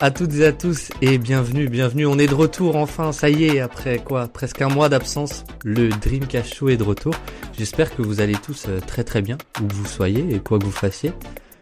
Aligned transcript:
à 0.00 0.10
toutes 0.10 0.34
et 0.36 0.46
à 0.46 0.52
tous 0.52 0.88
et 1.02 1.18
bienvenue, 1.18 1.68
bienvenue. 1.68 2.06
On 2.06 2.18
est 2.18 2.26
de 2.26 2.34
retour 2.34 2.76
enfin, 2.76 3.12
ça 3.12 3.28
y 3.28 3.44
est, 3.44 3.60
après 3.60 3.98
quoi 3.98 4.28
Presque 4.28 4.62
un 4.62 4.70
mois 4.70 4.88
d'absence, 4.88 5.44
le 5.62 5.90
Dreamcast 5.90 6.54
Show 6.54 6.70
est 6.70 6.78
de 6.78 6.82
retour. 6.82 7.14
J'espère 7.58 7.94
que 7.94 8.00
vous 8.00 8.22
allez 8.22 8.32
tous 8.34 8.64
euh, 8.68 8.80
très 8.80 9.04
très 9.04 9.20
bien, 9.20 9.36
où 9.60 9.66
que 9.66 9.74
vous 9.74 9.84
soyez 9.84 10.34
et 10.34 10.38
quoi 10.38 10.58
que 10.58 10.64
vous 10.64 10.70
fassiez. 10.70 11.12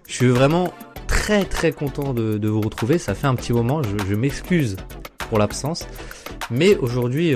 Je 0.06 0.14
suis 0.14 0.28
vraiment 0.28 0.72
très 1.08 1.44
très 1.44 1.72
content 1.72 2.14
de, 2.14 2.46
vous 2.46 2.60
retrouver, 2.60 2.98
ça 2.98 3.14
fait 3.14 3.26
un 3.26 3.34
petit 3.34 3.52
moment, 3.52 3.82
je, 3.82 4.14
m'excuse 4.14 4.76
pour 5.28 5.38
l'absence. 5.38 5.88
Mais 6.50 6.76
aujourd'hui, 6.76 7.34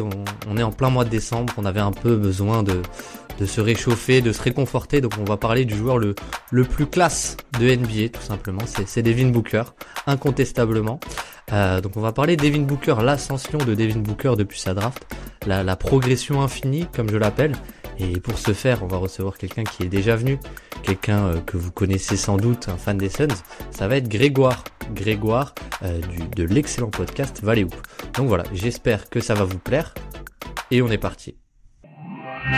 on 0.49 0.57
est 0.57 0.63
en 0.63 0.71
plein 0.71 0.89
mois 0.89 1.05
de 1.05 1.11
décembre, 1.11 1.53
on 1.57 1.65
avait 1.65 1.81
un 1.81 1.93
peu 1.93 2.17
besoin 2.17 2.63
de, 2.63 2.81
de 3.39 3.47
se 3.47 3.61
réchauffer, 3.61 4.21
de 4.21 4.33
se 4.33 4.43
réconforter. 4.43 5.01
Donc 5.01 5.15
on 5.19 5.25
va 5.25 5.37
parler 5.37 5.65
du 5.65 5.77
joueur 5.77 5.99
le, 5.99 6.15
le 6.51 6.65
plus 6.65 6.87
classe 6.87 7.37
de 7.59 7.75
NBA 7.75 8.11
tout 8.13 8.23
simplement. 8.23 8.63
C'est 8.67 9.03
Devin 9.03 9.29
Booker, 9.29 9.65
incontestablement. 10.07 11.01
Euh, 11.53 11.81
donc 11.81 11.97
on 11.97 12.01
va 12.01 12.13
parler 12.13 12.37
de 12.37 12.43
Devin 12.43 12.63
Booker, 12.63 12.97
l'ascension 13.03 13.59
de 13.59 13.75
Devin 13.75 13.99
Booker 13.99 14.35
depuis 14.37 14.61
sa 14.61 14.75
draft, 14.75 15.07
la, 15.47 15.77
progression 15.77 16.41
infinie 16.43 16.87
comme 16.95 17.11
je 17.11 17.17
l'appelle. 17.17 17.53
Et 17.99 18.21
pour 18.21 18.39
ce 18.39 18.53
faire, 18.53 18.83
on 18.83 18.87
va 18.87 18.97
recevoir 18.97 19.37
quelqu'un 19.37 19.65
qui 19.65 19.83
est 19.83 19.89
déjà 19.89 20.17
venu, 20.17 20.39
quelqu'un 20.83 21.27
euh, 21.27 21.41
que 21.41 21.57
vous 21.57 21.71
connaissez 21.71 22.17
sans 22.17 22.37
doute, 22.37 22.69
un 22.69 22.77
fan 22.77 22.97
des 22.97 23.11
Suns. 23.11 23.29
Ça 23.71 23.87
va 23.87 23.97
être 23.97 24.09
Grégoire, 24.09 24.65
Grégoire 24.95 25.55
euh, 25.83 26.01
du, 26.01 26.23
de 26.35 26.45
l'excellent 26.45 26.91
podcast 26.91 27.41
Valley. 27.43 27.67
Donc 28.15 28.29
voilà, 28.29 28.45
j'espère 28.53 29.11
que 29.11 29.21
ça 29.21 29.35
va 29.35 29.45
vous 29.45 29.59
plaire. 29.59 29.95
Et 30.71 30.81
on 30.81 30.91
est 30.91 30.99
parti. 30.99 31.42
Et 32.45 32.49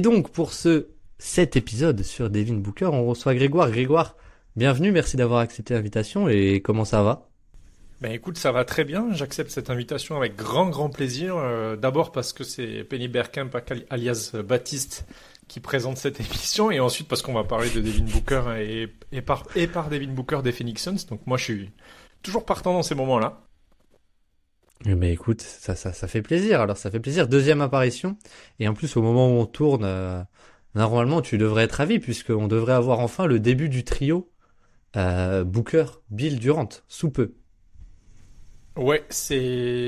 donc 0.00 0.30
pour 0.30 0.52
ce 0.52 0.88
cet 1.18 1.56
épisode 1.56 2.02
sur 2.02 2.28
Devin 2.28 2.54
Booker, 2.54 2.86
on 2.86 3.06
reçoit 3.06 3.34
Grégoire. 3.34 3.70
Grégoire, 3.70 4.16
bienvenue, 4.56 4.92
merci 4.92 5.16
d'avoir 5.16 5.40
accepté 5.40 5.72
l'invitation 5.72 6.28
et 6.28 6.60
comment 6.60 6.84
ça 6.84 7.02
va? 7.02 7.30
Ben 8.02 8.12
écoute, 8.12 8.36
ça 8.36 8.52
va 8.52 8.66
très 8.66 8.84
bien. 8.84 9.06
J'accepte 9.12 9.50
cette 9.50 9.70
invitation 9.70 10.16
avec 10.16 10.36
grand 10.36 10.68
grand 10.68 10.90
plaisir. 10.90 11.36
Euh, 11.38 11.76
d'abord 11.76 12.12
parce 12.12 12.34
que 12.34 12.44
c'est 12.44 12.84
Penny 12.84 13.08
Bergkamp 13.08 13.48
alias 13.88 14.32
Baptiste 14.44 15.06
qui 15.48 15.60
présente 15.60 15.96
cette 15.96 16.20
émission 16.20 16.70
et 16.70 16.80
ensuite 16.80 17.08
parce 17.08 17.22
qu'on 17.22 17.32
va 17.34 17.44
parler 17.44 17.70
de 17.70 17.80
Devin 17.80 18.04
Booker 18.04 18.88
et, 19.12 19.22
par, 19.22 19.44
Devin 19.90 20.12
Booker 20.12 20.40
des 20.42 20.52
Phoenix 20.52 20.82
Suns. 20.82 21.06
Donc 21.08 21.26
moi 21.26 21.36
je 21.36 21.44
suis 21.44 21.70
toujours 22.22 22.44
partant 22.44 22.72
dans 22.72 22.82
ces 22.82 22.94
moments-là. 22.94 23.40
Mais 24.86 25.12
écoute, 25.12 25.40
ça, 25.40 25.76
ça, 25.76 25.92
ça 25.92 26.08
fait 26.08 26.20
plaisir. 26.22 26.60
Alors 26.60 26.76
ça 26.76 26.90
fait 26.90 27.00
plaisir. 27.00 27.26
Deuxième 27.28 27.60
apparition. 27.60 28.18
Et 28.58 28.68
en 28.68 28.74
plus 28.74 28.96
au 28.96 29.02
moment 29.02 29.28
où 29.28 29.40
on 29.40 29.46
tourne, 29.46 29.84
euh, 29.84 30.22
normalement 30.74 31.22
tu 31.22 31.38
devrais 31.38 31.64
être 31.64 31.72
ravi 31.72 31.98
puisqu'on 32.00 32.48
devrait 32.48 32.74
avoir 32.74 33.00
enfin 33.00 33.26
le 33.26 33.40
début 33.40 33.68
du 33.68 33.84
trio 33.84 34.30
euh, 34.96 35.44
Booker, 35.44 35.86
Bill 36.10 36.38
Durant, 36.38 36.68
sous 36.88 37.10
peu. 37.10 37.34
Ouais, 38.76 39.04
c'est 39.08 39.36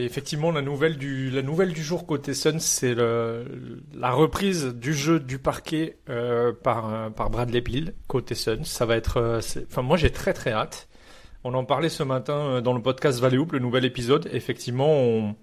effectivement 0.04 0.52
la 0.52 0.62
nouvelle 0.62 0.96
du 0.96 1.28
la 1.30 1.42
nouvelle 1.42 1.72
du 1.72 1.82
jour 1.82 2.06
côté 2.06 2.34
Suns, 2.34 2.60
c'est 2.60 2.94
la 2.94 4.12
reprise 4.12 4.66
du 4.66 4.94
jeu 4.94 5.18
du 5.18 5.38
parquet 5.40 5.98
euh, 6.08 6.52
par 6.52 7.12
par 7.12 7.28
Bradley 7.30 7.60
Beal 7.62 7.94
côté 8.06 8.36
Suns. 8.36 8.62
Ça 8.64 8.86
va 8.86 8.96
être, 8.96 9.16
euh, 9.16 9.40
enfin 9.68 9.82
moi 9.82 9.96
j'ai 9.96 10.10
très 10.10 10.32
très 10.32 10.52
hâte. 10.52 10.88
On 11.42 11.54
en 11.54 11.64
parlait 11.64 11.88
ce 11.88 12.04
matin 12.04 12.34
euh, 12.34 12.60
dans 12.60 12.74
le 12.74 12.82
podcast 12.82 13.18
Valley 13.18 13.38
le 13.50 13.58
nouvel 13.58 13.84
épisode. 13.84 14.28
Effectivement, 14.32 14.92
on 14.92 15.34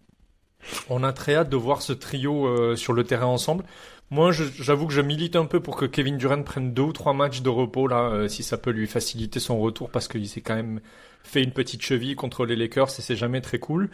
on 0.89 1.03
a 1.03 1.11
très 1.11 1.35
hâte 1.35 1.49
de 1.49 1.57
voir 1.57 1.81
ce 1.81 1.91
trio 1.91 2.47
euh, 2.47 2.77
sur 2.77 2.93
le 2.93 3.03
terrain 3.03 3.25
ensemble. 3.25 3.65
Moi, 4.09 4.31
j'avoue 4.31 4.87
que 4.87 4.93
je 4.93 5.01
milite 5.01 5.35
un 5.35 5.45
peu 5.45 5.59
pour 5.59 5.75
que 5.75 5.85
Kevin 5.85 6.17
Durant 6.17 6.43
prenne 6.43 6.73
deux 6.73 6.83
ou 6.83 6.93
trois 6.93 7.13
matchs 7.13 7.41
de 7.41 7.49
repos 7.49 7.87
là, 7.87 8.29
si 8.29 8.43
ça 8.43 8.57
peut 8.57 8.69
lui 8.69 8.85
faciliter 8.85 9.39
son 9.39 9.59
retour, 9.59 9.89
parce 9.89 10.07
qu'il 10.07 10.27
s'est 10.27 10.41
quand 10.41 10.55
même 10.55 10.81
fait 11.23 11.41
une 11.41 11.51
petite 11.51 11.81
cheville 11.81 12.15
contre 12.15 12.45
les 12.45 12.55
Lakers 12.55 12.89
et 12.89 13.01
c'est 13.01 13.15
jamais 13.15 13.41
très 13.41 13.59
cool. 13.59 13.89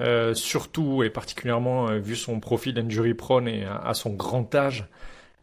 Euh, 0.00 0.34
surtout 0.34 1.02
et 1.02 1.10
particulièrement 1.10 1.88
euh, 1.88 1.98
vu 1.98 2.16
son 2.16 2.40
profil 2.40 2.78
injury 2.78 3.14
prone 3.14 3.46
et 3.46 3.64
à, 3.64 3.94
son 3.94 4.10
grand 4.10 4.52
âge, 4.54 4.86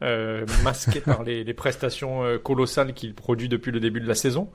euh, 0.02 0.46
masqué 0.64 1.00
par 1.06 1.24
les, 1.24 1.44
les 1.44 1.54
prestations 1.54 2.38
colossales 2.44 2.94
qu'il 2.94 3.14
produit 3.14 3.48
depuis 3.48 3.72
le 3.72 3.80
début 3.80 4.02
de 4.02 4.08
la 4.08 4.16
saison. 4.16 4.50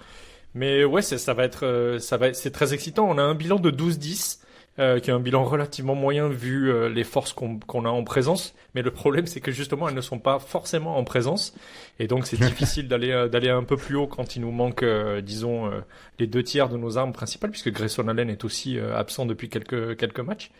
Mais 0.54 0.84
ouais, 0.84 1.02
ça 1.02 1.34
va 1.34 1.44
être, 1.44 1.96
ça 1.98 2.16
va, 2.16 2.32
c'est 2.32 2.52
très 2.52 2.74
excitant. 2.74 3.08
On 3.08 3.18
a 3.18 3.22
un 3.22 3.34
bilan 3.34 3.58
de 3.58 3.70
12-10 3.72 4.38
euh, 4.80 4.98
qui 4.98 5.12
a 5.12 5.14
un 5.14 5.20
bilan 5.20 5.44
relativement 5.44 5.94
moyen 5.94 6.28
vu 6.28 6.68
euh, 6.68 6.88
les 6.88 7.04
forces 7.04 7.32
qu'on 7.32 7.84
a 7.84 7.88
en 7.88 8.02
présence. 8.02 8.56
Mais 8.74 8.82
le 8.82 8.90
problème, 8.90 9.24
c'est 9.24 9.40
que 9.40 9.52
justement, 9.52 9.88
elles 9.88 9.94
ne 9.94 10.00
sont 10.00 10.18
pas 10.18 10.40
forcément 10.40 10.96
en 10.96 11.04
présence, 11.04 11.54
et 12.00 12.08
donc 12.08 12.26
c'est 12.26 12.36
difficile 12.40 12.88
d'aller 12.88 13.12
euh, 13.12 13.28
d'aller 13.28 13.50
un 13.50 13.62
peu 13.62 13.76
plus 13.76 13.94
haut 13.94 14.08
quand 14.08 14.34
il 14.34 14.42
nous 14.42 14.50
manque, 14.50 14.84
disons, 15.22 15.70
les 16.18 16.26
deux 16.26 16.42
tiers 16.42 16.68
de 16.68 16.76
nos 16.76 16.98
armes 16.98 17.12
principales, 17.12 17.52
puisque 17.52 17.70
Grayson 17.70 18.08
Allen 18.08 18.28
est 18.28 18.44
aussi 18.44 18.76
absent 18.80 19.26
depuis 19.26 19.48
quelques 19.48 19.96
quelques 19.96 20.18
matchs. 20.18 20.50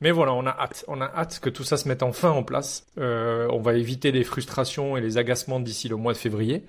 Mais 0.00 0.10
voilà, 0.10 0.32
on 0.32 0.46
a 0.46 0.50
hâte, 0.50 0.84
on 0.88 1.00
a 1.00 1.06
hâte 1.06 1.38
que 1.38 1.48
tout 1.48 1.62
ça 1.62 1.76
se 1.76 1.86
mette 1.86 2.02
enfin 2.02 2.30
en 2.30 2.42
place. 2.42 2.86
on 2.96 3.60
va 3.62 3.74
éviter 3.74 4.10
les 4.10 4.24
frustrations 4.24 4.96
et 4.96 5.00
les 5.00 5.16
agacements 5.16 5.60
d'ici 5.60 5.88
le 5.88 5.94
mois 5.94 6.12
de 6.12 6.18
février, 6.18 6.64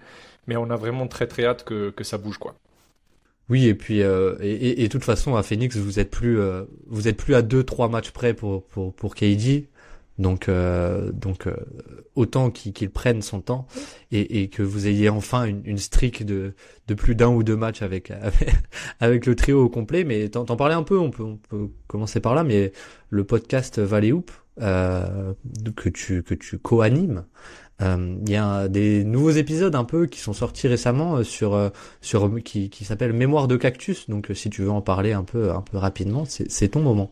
mais 0.45 0.55
on 0.55 0.69
a 0.69 0.75
vraiment 0.75 1.07
très 1.07 1.25
très 1.25 1.45
hâte 1.45 1.63
que 1.63 1.89
que 1.89 2.03
ça 2.03 2.19
bouge 2.19 2.37
quoi. 2.37 2.53
Oui, 3.49 3.67
et 3.67 3.75
puis 3.75 4.01
euh, 4.01 4.35
et, 4.41 4.83
et, 4.83 4.89
toute 4.89 5.03
façon 5.03 5.35
à 5.35 5.43
Phoenix, 5.43 5.77
vous 5.77 5.99
êtes 5.99 6.09
plus 6.09 6.39
euh, 6.39 6.63
vous 6.87 7.07
êtes 7.07 7.17
plus 7.17 7.35
à 7.35 7.41
deux 7.43 7.63
trois 7.63 7.89
matchs 7.89 8.11
près 8.11 8.33
pour 8.33 8.65
pour 8.65 8.93
pour 8.93 9.15
KD. 9.15 9.67
Donc 10.17 10.47
euh, 10.47 11.11
donc 11.11 11.45
euh, 11.45 11.55
autant 12.15 12.49
qu'il 12.49 12.89
prenne 12.89 13.21
son 13.21 13.41
temps 13.41 13.67
et, 14.11 14.47
que 14.47 14.63
vous 14.63 14.87
ayez 14.87 15.09
enfin 15.09 15.43
une, 15.43 15.61
une 15.65 15.77
streak 15.77 16.25
de 16.25 16.53
de 16.87 16.93
plus 16.93 17.15
d'un 17.15 17.27
ou 17.27 17.43
deux 17.43 17.57
matchs 17.57 17.81
avec 17.81 18.13
avec, 19.01 19.25
le 19.25 19.35
trio 19.35 19.63
au 19.63 19.69
complet. 19.69 20.05
Mais 20.05 20.29
t'en 20.29 20.45
parlais 20.45 20.73
un 20.73 20.83
peu, 20.83 20.97
on 20.97 21.11
peut 21.11 21.23
on 21.23 21.35
peut 21.35 21.69
commencer 21.87 22.21
par 22.21 22.33
là. 22.33 22.43
Mais 22.43 22.71
le 23.09 23.23
podcast 23.25 23.79
Valley 23.79 24.13
Hoop 24.13 24.31
que 24.57 25.89
tu 25.89 26.23
que 26.23 26.33
tu 26.33 26.57
co-animes 26.59 27.17
euh, 27.19 27.64
il 27.81 28.29
y 28.29 28.35
a 28.35 28.67
des 28.67 29.03
nouveaux 29.03 29.31
épisodes 29.31 29.75
un 29.75 29.83
peu 29.83 30.05
qui 30.05 30.19
sont 30.19 30.33
sortis 30.33 30.67
récemment 30.67 31.17
euh, 31.17 31.23
sur 31.23 31.53
euh, 31.53 31.69
sur 32.01 32.31
qui 32.43 32.69
qui 32.69 32.85
s'appelle 32.85 33.13
Mémoire 33.13 33.47
de 33.47 33.57
cactus. 33.57 34.09
Donc 34.09 34.29
si 34.33 34.49
tu 34.49 34.61
veux 34.61 34.71
en 34.71 34.81
parler 34.81 35.13
un 35.13 35.23
peu 35.23 35.51
un 35.51 35.61
peu 35.61 35.77
rapidement, 35.77 36.23
c'est 36.25 36.69
ton 36.69 36.81
moment. 36.81 37.11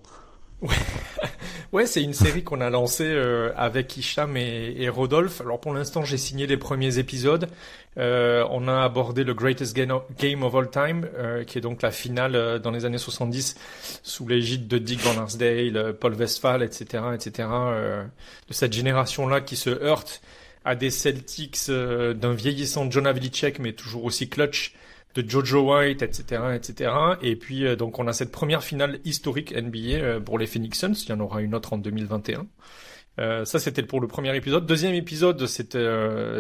Ouais, 0.61 0.75
ouais 1.73 1.85
c'est 1.85 2.01
une 2.01 2.13
série 2.13 2.43
qu'on 2.43 2.61
a 2.61 2.69
lancée 2.69 3.13
avec 3.57 3.97
Hicham 3.97 4.37
et, 4.37 4.87
Rodolphe. 4.87 5.41
Alors 5.41 5.59
pour 5.59 5.73
l'instant, 5.73 6.03
j'ai 6.03 6.17
signé 6.17 6.47
les 6.47 6.57
premiers 6.57 6.97
épisodes. 6.97 7.49
Euh, 7.97 8.45
on 8.49 8.67
a 8.67 8.81
abordé 8.81 9.23
le 9.23 9.33
Greatest 9.33 9.75
Game 9.75 10.43
of 10.43 10.55
All 10.55 10.69
Time, 10.69 11.07
euh, 11.15 11.43
qui 11.43 11.57
est 11.57 11.61
donc 11.61 11.81
la 11.81 11.91
finale 11.91 12.59
dans 12.59 12.71
les 12.71 12.85
années 12.85 12.97
70 12.97 13.55
sous 14.01 14.27
l'égide 14.27 14.67
de 14.67 14.77
Dick 14.77 15.01
Van 15.01 15.21
Arsdale, 15.21 15.93
Paul 15.99 16.15
Westphal, 16.15 16.63
etc., 16.63 17.03
etc. 17.13 17.49
de 18.47 18.53
cette 18.53 18.73
génération-là 18.73 19.41
qui 19.41 19.57
se 19.57 19.69
heurte 19.69 20.21
à 20.65 20.75
des 20.75 20.89
Celtics 20.89 21.57
euh, 21.69 22.13
d'un 22.13 22.33
vieillissant 22.33 22.89
John 22.89 23.07
Havlicek, 23.07 23.59
mais 23.59 23.73
toujours 23.73 24.05
aussi 24.05 24.29
clutch, 24.29 24.73
de 25.15 25.29
Jojo 25.29 25.73
White, 25.73 26.01
etc., 26.01 26.41
etc. 26.55 26.91
Et 27.21 27.35
puis 27.35 27.65
euh, 27.65 27.75
donc 27.75 27.99
on 27.99 28.07
a 28.07 28.13
cette 28.13 28.31
première 28.31 28.63
finale 28.63 28.99
historique 29.05 29.53
NBA 29.55 29.77
euh, 29.77 30.19
pour 30.19 30.39
les 30.39 30.47
Phoenix 30.47 30.79
Suns. 30.79 30.93
Il 30.93 31.09
y 31.09 31.13
en 31.13 31.19
aura 31.19 31.41
une 31.41 31.55
autre 31.55 31.73
en 31.73 31.77
2021. 31.77 32.47
Euh, 33.19 33.45
ça 33.45 33.59
c'était 33.59 33.83
pour 33.83 34.01
le 34.01 34.07
premier 34.07 34.35
épisode. 34.35 34.65
Deuxième 34.65 34.95
épisode 34.95 35.45
c'était 35.45 35.87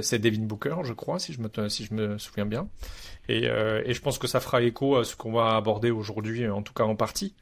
c'est 0.01 0.19
Devin 0.19 0.43
Booker, 0.43 0.77
je 0.83 0.93
crois, 0.93 1.19
si 1.19 1.33
je 1.33 1.41
me 1.41 1.69
si 1.69 1.85
je 1.85 1.93
me 1.93 2.17
souviens 2.17 2.45
bien. 2.45 2.67
Et, 3.29 3.45
et 3.45 3.93
je 3.93 4.01
pense 4.01 4.17
que 4.17 4.27
ça 4.27 4.39
fera 4.39 4.61
écho 4.61 4.97
à 4.97 5.05
ce 5.05 5.15
qu'on 5.15 5.31
va 5.31 5.55
aborder 5.55 5.91
aujourd'hui, 5.91 6.47
en 6.49 6.61
tout 6.61 6.73
cas 6.73 6.83
en 6.83 6.95
partie. 6.95 7.35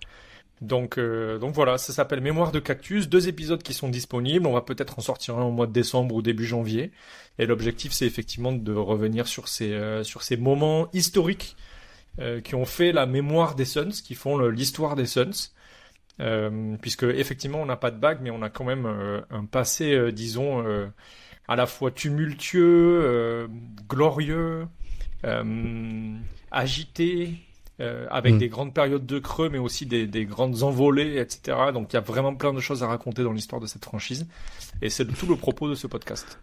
Donc, 0.61 0.99
euh, 0.99 1.39
voilà, 1.41 1.79
ça 1.79 1.91
s'appelle 1.91 2.21
Mémoire 2.21 2.51
de 2.51 2.59
Cactus, 2.59 3.09
deux 3.09 3.27
épisodes 3.27 3.63
qui 3.63 3.73
sont 3.73 3.89
disponibles. 3.89 4.45
On 4.45 4.53
va 4.53 4.61
peut-être 4.61 4.99
en 4.99 5.01
sortir 5.01 5.39
un 5.39 5.43
au 5.43 5.51
mois 5.51 5.65
de 5.65 5.73
décembre 5.73 6.13
ou 6.13 6.21
début 6.21 6.45
janvier. 6.45 6.91
Et 7.39 7.47
l'objectif, 7.47 7.91
c'est 7.91 8.05
effectivement 8.05 8.51
de 8.51 8.73
revenir 8.73 9.27
sur 9.27 9.47
ces 9.47 9.71
euh, 9.73 10.03
moments 10.37 10.87
historiques 10.93 11.55
euh, 12.19 12.41
qui 12.41 12.53
ont 12.53 12.65
fait 12.65 12.91
la 12.91 13.07
mémoire 13.07 13.55
des 13.55 13.65
Suns, 13.65 13.89
qui 14.03 14.13
font 14.13 14.37
l'histoire 14.37 14.95
des 14.95 15.07
Suns. 15.07 15.49
puisque 16.81 17.03
effectivement, 17.03 17.61
on 17.61 17.65
n'a 17.65 17.77
pas 17.77 17.89
de 17.89 17.97
bague, 17.97 18.19
mais 18.21 18.29
on 18.29 18.43
a 18.43 18.49
quand 18.49 18.65
même 18.65 18.85
un 19.31 19.45
passé, 19.45 20.11
disons, 20.11 20.63
à 21.47 21.55
la 21.55 21.65
fois 21.65 21.89
tumultueux, 21.89 23.49
glorieux, 23.89 24.67
agité 26.51 27.39
euh, 27.81 28.05
avec 28.09 28.35
mm. 28.35 28.37
des 28.37 28.47
grandes 28.47 28.73
périodes 28.73 29.05
de 29.05 29.19
creux, 29.19 29.49
mais 29.49 29.57
aussi 29.57 29.85
des, 29.85 30.05
des, 30.05 30.25
grandes 30.25 30.61
envolées, 30.63 31.17
etc. 31.17 31.57
Donc 31.73 31.91
il 31.91 31.95
y 31.95 31.97
a 31.97 32.01
vraiment 32.01 32.35
plein 32.35 32.53
de 32.53 32.59
choses 32.59 32.83
à 32.83 32.87
raconter 32.87 33.23
dans 33.23 33.31
l'histoire 33.31 33.59
de 33.59 33.65
cette 33.65 33.83
franchise, 33.85 34.27
et 34.81 34.89
c'est 34.89 35.05
tout 35.05 35.25
le 35.25 35.35
propos 35.35 35.67
de 35.67 35.75
ce 35.75 35.87
podcast. 35.87 36.39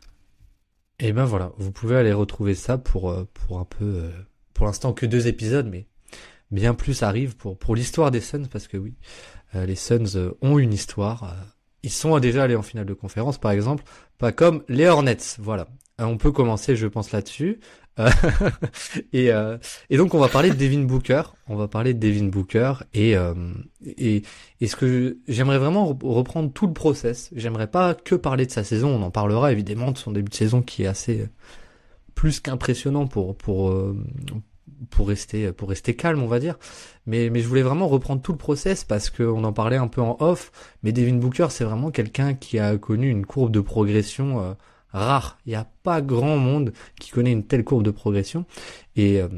Et 0.99 1.13
ben 1.13 1.25
voilà, 1.25 1.53
vous 1.59 1.71
pouvez 1.71 1.97
aller 1.97 2.13
retrouver 2.13 2.55
ça 2.55 2.77
pour 2.77 3.11
euh, 3.11 3.29
pour 3.35 3.61
un 3.61 3.65
peu, 3.65 3.85
euh, 3.85 4.11
pour 4.53 4.67
l'instant 4.67 4.93
que 4.93 5.07
deux 5.07 5.29
épisodes, 5.29 5.69
mais 5.71 5.87
bien 6.51 6.75
plus 6.75 7.03
arrive 7.03 7.37
pour 7.37 7.57
pour 7.57 7.77
l'histoire 7.77 8.11
des 8.11 8.21
Suns 8.21 8.49
parce 8.51 8.67
que 8.67 8.77
oui, 8.77 8.95
les 9.55 9.77
Suns 9.77 10.35
ont 10.43 10.59
une 10.59 10.73
histoire. 10.73 11.35
ils 11.83 11.91
sont 11.91 12.19
déjà 12.19 12.43
allés 12.43 12.57
en 12.57 12.63
finale 12.63 12.85
de 12.85 12.95
conférence, 12.95 13.39
par 13.39 13.53
exemple, 13.53 13.85
pas 14.19 14.33
comme 14.33 14.65
les 14.69 14.87
Hornets. 14.87 15.37
Voilà, 15.39 15.69
on 15.99 16.17
peut 16.17 16.33
commencer, 16.33 16.77
je 16.77 16.87
pense, 16.87 17.13
là-dessus. 17.13 17.61
et, 19.13 19.33
euh, 19.33 19.59
et 19.91 19.97
donc 19.97 20.15
on 20.15 20.19
va 20.19 20.29
parler 20.29 20.51
de 20.51 20.55
Devin 20.55 20.85
Booker, 20.85 21.23
on 21.49 21.57
va 21.57 21.69
parler 21.69 21.95
de 21.95 21.99
Devin 21.99 22.27
Booker. 22.27 22.75
Et 22.95 23.17
euh, 23.17 23.35
et, 23.85 24.23
et 24.61 24.67
ce 24.67 24.77
que 24.77 25.19
j'aimerais 25.27 25.59
vraiment 25.59 25.99
reprendre 26.03 26.53
tout 26.53 26.67
le 26.67 26.73
process. 26.73 27.31
J'aimerais 27.35 27.67
pas 27.67 27.95
que 27.95 28.15
parler 28.15 28.47
de 28.47 28.51
sa 28.51 28.65
saison, 28.65 28.91
on 28.91 29.03
en 29.03 29.11
parlera 29.11 29.53
évidemment 29.53 29.91
de 29.91 29.99
son 29.99 30.13
début 30.13 30.31
de 30.31 30.35
saison 30.35 30.63
qui 30.63 30.85
est 30.85 30.87
assez 30.87 31.29
plus 32.15 32.41
qu'impressionnant 32.41 33.07
pour 33.07 33.37
pour 33.37 33.71
euh, 33.71 33.97
pour 34.91 35.09
rester 35.09 35.53
pour 35.53 35.69
rester 35.69 35.97
calme 35.97 36.23
on 36.23 36.29
va 36.29 36.39
dire. 36.39 36.59
Mais 37.07 37.31
mais 37.31 37.41
je 37.41 37.49
voulais 37.49 37.63
vraiment 37.63 37.89
reprendre 37.89 38.23
tout 38.23 38.33
le 38.33 38.39
process 38.39 38.85
parce 38.85 39.11
que 39.11 39.23
on 39.25 39.43
en 39.45 39.53
parlait 39.53 39.77
un 39.77 39.89
peu 39.89 40.03
en 40.03 40.17
off. 40.21 40.53
Mais 40.83 40.93
Devin 40.93 41.17
Booker 41.17 41.49
c'est 41.51 41.65
vraiment 41.65 41.91
quelqu'un 41.91 42.35
qui 42.35 42.59
a 42.59 42.77
connu 42.79 43.09
une 43.11 43.27
courbe 43.27 43.51
de 43.51 43.61
progression 43.61 44.41
euh, 44.41 44.55
rare. 44.93 45.39
Il 45.47 45.51
n'y 45.51 45.57
a 45.57 45.67
pas 45.83 46.01
grand 46.01 46.37
monde 46.37 46.73
qui 47.01 47.11
connaît 47.11 47.33
une 47.33 47.45
telle 47.45 47.65
courbe 47.65 47.83
de 47.83 47.91
progression. 47.91 48.45
Et, 48.97 49.21
euh, 49.21 49.29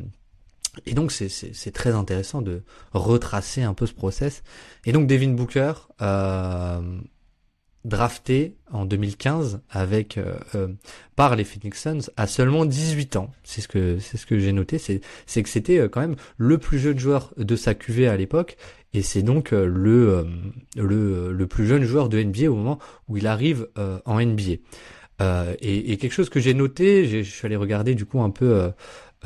donc 0.92 1.12
c'est 1.12 1.72
très 1.72 1.92
intéressant 1.92 2.42
de 2.42 2.62
retracer 2.92 3.62
un 3.62 3.74
peu 3.74 3.86
ce 3.86 3.94
process. 3.94 4.42
Et 4.86 4.92
donc 4.92 5.06
Devin 5.06 5.30
Booker, 5.30 5.72
euh, 6.00 6.80
drafté 7.84 8.56
en 8.70 8.84
2015 8.84 9.62
avec 9.70 10.18
euh, 10.18 10.36
euh, 10.54 10.68
par 11.16 11.34
les 11.34 11.44
Phoenix 11.44 11.80
Suns 11.80 12.10
à 12.16 12.26
seulement 12.26 12.64
18 12.64 13.16
ans. 13.16 13.30
C'est 13.42 13.60
ce 13.60 13.68
que 13.68 13.98
c'est 13.98 14.16
ce 14.16 14.26
que 14.26 14.38
j'ai 14.38 14.52
noté, 14.52 14.78
c'est 14.78 15.42
que 15.42 15.48
c'était 15.48 15.88
quand 15.88 16.00
même 16.00 16.16
le 16.36 16.58
plus 16.58 16.78
jeune 16.78 16.98
joueur 16.98 17.32
de 17.36 17.56
sa 17.56 17.74
QV 17.74 18.06
à 18.06 18.16
l'époque 18.16 18.56
et 18.92 19.02
c'est 19.02 19.22
donc 19.22 19.50
le 19.50 20.26
le 20.76 21.46
plus 21.46 21.66
jeune 21.66 21.84
joueur 21.84 22.08
de 22.08 22.22
NBA 22.22 22.50
au 22.50 22.54
moment 22.54 22.78
où 23.08 23.16
il 23.16 23.26
arrive 23.26 23.68
en 24.04 24.20
NBA. 24.20 24.56
Euh, 25.20 25.54
et, 25.60 25.92
et, 25.92 25.96
quelque 25.96 26.12
chose 26.12 26.30
que 26.30 26.40
j'ai 26.40 26.54
noté, 26.54 27.06
je 27.06 27.28
suis 27.28 27.46
allé 27.46 27.56
regarder 27.56 27.94
du 27.94 28.06
coup 28.06 28.22
un 28.22 28.30
peu 28.30 28.54
euh, 28.54 28.70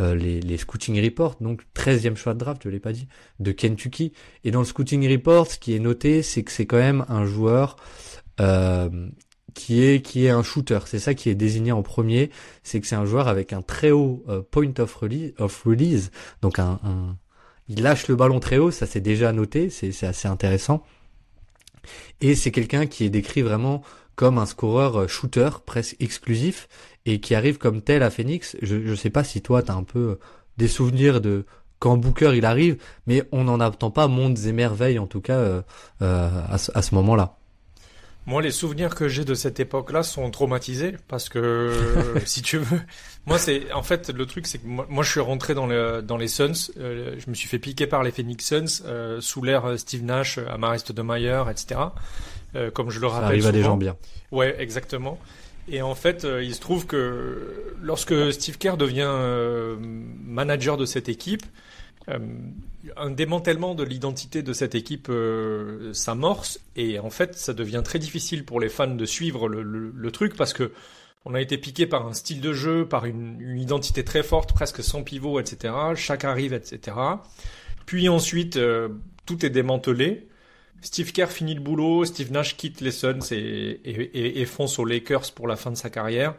euh, 0.00 0.14
les, 0.14 0.40
les, 0.40 0.56
scouting 0.56 1.00
reports, 1.02 1.36
donc 1.40 1.62
13e 1.74 2.16
choix 2.16 2.34
de 2.34 2.38
draft, 2.38 2.62
je 2.64 2.68
l'ai 2.68 2.80
pas 2.80 2.92
dit, 2.92 3.06
de 3.38 3.52
Kentucky. 3.52 4.12
Et 4.42 4.50
dans 4.50 4.60
le 4.60 4.64
scouting 4.64 5.08
report, 5.10 5.50
ce 5.50 5.58
qui 5.58 5.74
est 5.74 5.78
noté, 5.78 6.22
c'est 6.22 6.42
que 6.42 6.50
c'est 6.50 6.66
quand 6.66 6.78
même 6.78 7.04
un 7.08 7.24
joueur 7.24 7.76
qui 9.54 9.84
est 9.84 10.04
qui 10.04 10.26
est 10.26 10.30
un 10.30 10.42
shooter. 10.42 10.80
C'est 10.86 10.98
ça 10.98 11.14
qui 11.14 11.30
est 11.30 11.36
désigné 11.36 11.70
en 11.70 11.82
premier, 11.82 12.30
c'est 12.64 12.80
que 12.80 12.86
c'est 12.88 12.96
un 12.96 13.04
joueur 13.04 13.28
avec 13.28 13.52
un 13.52 13.62
très 13.62 13.92
haut 13.92 14.24
point 14.50 14.72
of 14.78 14.92
release, 14.96 15.32
of 15.38 15.62
release, 15.62 16.10
donc 16.42 16.58
un, 16.58 16.80
un, 16.82 17.16
il 17.68 17.82
lâche 17.82 18.08
le 18.08 18.16
ballon 18.16 18.40
très 18.40 18.58
haut, 18.58 18.72
ça 18.72 18.86
c'est 18.86 19.00
déjà 19.00 19.32
noté, 19.32 19.70
c'est 19.70 20.04
assez 20.04 20.26
intéressant. 20.26 20.84
Et 22.20 22.34
c'est 22.34 22.50
quelqu'un 22.50 22.86
qui 22.86 23.04
est 23.04 23.10
décrit 23.10 23.42
vraiment 23.42 23.82
comme 24.16 24.38
un 24.38 24.46
scoreur 24.46 25.00
euh, 25.00 25.08
shooter 25.08 25.50
presque 25.64 25.96
exclusif 26.00 26.68
et 27.06 27.20
qui 27.20 27.34
arrive 27.34 27.58
comme 27.58 27.82
tel 27.82 28.02
à 28.02 28.10
Phoenix. 28.10 28.56
Je 28.62 28.76
ne 28.76 28.94
sais 28.94 29.10
pas 29.10 29.24
si 29.24 29.42
toi 29.42 29.62
tu 29.62 29.70
as 29.70 29.74
un 29.74 29.82
peu 29.82 29.98
euh, 29.98 30.18
des 30.56 30.68
souvenirs 30.68 31.20
de 31.20 31.44
quand 31.78 31.96
Booker 31.96 32.32
il 32.34 32.46
arrive, 32.46 32.78
mais 33.06 33.24
on 33.30 33.44
n'en 33.44 33.60
attend 33.60 33.90
pas 33.90 34.08
mondes 34.08 34.38
et 34.38 34.52
merveilles 34.52 34.98
en 34.98 35.06
tout 35.06 35.20
cas 35.20 35.36
euh, 35.36 35.62
à 36.00 36.56
ce, 36.56 36.70
à 36.74 36.80
ce 36.80 36.94
moment-là. 36.94 37.36
Moi, 38.26 38.40
les 38.40 38.52
souvenirs 38.52 38.94
que 38.94 39.06
j'ai 39.06 39.26
de 39.26 39.34
cette 39.34 39.60
époque-là 39.60 40.02
sont 40.02 40.30
traumatisés 40.30 40.96
parce 41.08 41.28
que, 41.28 41.70
si 42.24 42.40
tu 42.40 42.56
veux, 42.56 42.80
moi, 43.26 43.36
c'est 43.36 43.70
en 43.74 43.82
fait 43.82 44.08
le 44.08 44.24
truc, 44.24 44.46
c'est 44.46 44.56
que 44.56 44.66
moi, 44.66 45.04
je 45.04 45.10
suis 45.10 45.20
rentré 45.20 45.52
dans, 45.52 45.66
le, 45.66 46.00
dans 46.00 46.16
les 46.16 46.28
Suns. 46.28 46.70
je 46.74 47.28
me 47.28 47.34
suis 47.34 47.48
fait 47.48 47.58
piquer 47.58 47.86
par 47.86 48.02
les 48.02 48.12
Phoenix 48.12 48.46
Suns 48.46 49.20
sous 49.20 49.42
l'ère 49.42 49.78
Steve 49.78 50.04
Nash, 50.04 50.38
Amariste 50.38 50.90
de 50.90 51.02
Meyer, 51.02 51.42
etc. 51.50 51.80
Euh, 52.56 52.70
comme 52.70 52.90
je 52.90 53.00
le 53.00 53.06
rappelle. 53.06 53.22
Ça 53.22 53.28
arrive 53.28 53.46
à 53.46 53.52
des 53.52 53.62
gens 53.62 53.76
bien. 53.76 53.96
Ouais, 54.30 54.54
exactement. 54.58 55.18
Et 55.66 55.82
en 55.82 55.94
fait, 55.94 56.24
euh, 56.24 56.42
il 56.42 56.54
se 56.54 56.60
trouve 56.60 56.86
que 56.86 57.74
lorsque 57.82 58.32
Steve 58.32 58.58
Kerr 58.58 58.76
devient 58.76 59.08
euh, 59.08 59.76
manager 59.78 60.76
de 60.76 60.84
cette 60.84 61.08
équipe, 61.08 61.44
un 62.98 63.10
démantèlement 63.10 63.74
de 63.74 63.82
l'identité 63.82 64.42
de 64.42 64.52
cette 64.52 64.74
équipe 64.74 65.10
s'amorce 65.94 66.60
et 66.76 66.98
en 66.98 67.08
fait, 67.08 67.34
ça 67.34 67.54
devient 67.54 67.80
très 67.82 67.98
difficile 67.98 68.44
pour 68.44 68.60
les 68.60 68.68
fans 68.68 68.94
de 68.94 69.06
suivre 69.06 69.48
le, 69.48 69.62
le, 69.62 70.10
truc 70.10 70.36
parce 70.36 70.52
que 70.52 70.70
on 71.24 71.32
a 71.32 71.40
été 71.40 71.56
piqué 71.56 71.86
par 71.86 72.06
un 72.06 72.12
style 72.12 72.42
de 72.42 72.52
jeu, 72.52 72.86
par 72.86 73.06
une, 73.06 73.40
une, 73.40 73.58
identité 73.58 74.04
très 74.04 74.22
forte, 74.22 74.52
presque 74.52 74.84
sans 74.84 75.02
pivot, 75.02 75.40
etc. 75.40 75.72
Chaque 75.94 76.26
arrive, 76.26 76.52
etc. 76.52 76.94
Puis 77.86 78.10
ensuite, 78.10 78.60
tout 79.24 79.46
est 79.46 79.50
démantelé. 79.50 80.28
Steve 80.84 81.12
Kerr 81.12 81.28
finit 81.28 81.54
le 81.54 81.62
boulot, 81.62 82.04
Steve 82.04 82.30
Nash 82.30 82.58
quitte 82.58 82.82
les 82.82 82.90
Suns 82.90 83.32
et, 83.32 84.44
fonce 84.44 84.78
aux 84.78 84.84
Lakers 84.84 85.32
pour 85.34 85.48
la 85.48 85.56
fin 85.56 85.70
de 85.70 85.76
sa 85.76 85.88
carrière. 85.88 86.34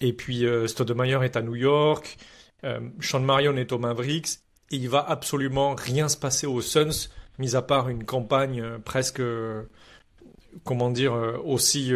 Et 0.00 0.12
puis 0.12 0.46
euh, 0.46 0.68
Stoudemire 0.68 1.24
est 1.24 1.36
à 1.36 1.42
New 1.42 1.56
York, 1.56 2.16
euh, 2.62 2.78
Sean 3.00 3.20
Marion 3.20 3.56
est 3.56 3.72
au 3.72 3.78
Mavericks, 3.78 4.38
et 4.70 4.76
il 4.76 4.88
va 4.88 5.04
absolument 5.08 5.74
rien 5.74 6.08
se 6.08 6.16
passer 6.16 6.46
aux 6.46 6.60
Suns, 6.60 7.08
mis 7.38 7.56
à 7.56 7.62
part 7.62 7.88
une 7.88 8.04
campagne 8.04 8.62
euh, 8.62 8.78
presque, 8.78 9.22
comment 10.62 10.90
dire, 10.90 11.12
aussi 11.44 11.92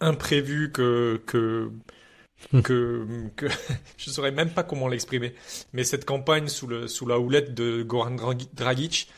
imprévue 0.00 0.72
que 0.72 1.20
que 1.26 1.70
que, 2.62 3.04
que 3.36 3.46
je 3.98 4.10
saurais 4.10 4.32
même 4.32 4.50
pas 4.50 4.62
comment 4.62 4.88
l'exprimer. 4.88 5.34
Mais 5.74 5.84
cette 5.84 6.06
campagne 6.06 6.48
sous 6.48 6.66
le 6.66 6.88
sous 6.88 7.04
la 7.04 7.18
houlette 7.18 7.52
de 7.52 7.82
Goran 7.82 8.16
Dragic 8.54 9.08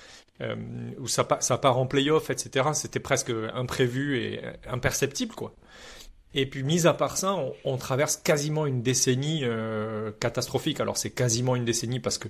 euh, 0.41 0.57
où 0.99 1.07
ça, 1.07 1.27
ça 1.41 1.59
part 1.59 1.79
en 1.79 1.87
playoff, 1.87 2.31
etc. 2.31 2.69
C'était 2.75 3.01
presque 3.01 3.33
imprévu 3.55 4.19
et 4.19 4.41
imperceptible, 4.67 5.35
quoi. 5.35 5.55
Et 6.33 6.47
puis, 6.47 6.63
mis 6.63 6.87
à 6.87 6.95
part 6.95 7.17
ça, 7.17 7.37
on, 7.65 7.77
traverse 7.77 8.17
quasiment 8.17 8.65
une 8.65 8.83
décennie 8.83 9.41
euh, 9.43 10.13
catastrophique. 10.21 10.79
Alors, 10.79 10.97
c'est 10.97 11.11
quasiment 11.11 11.57
une 11.57 11.65
décennie 11.65 11.99
parce 11.99 12.19
que 12.19 12.29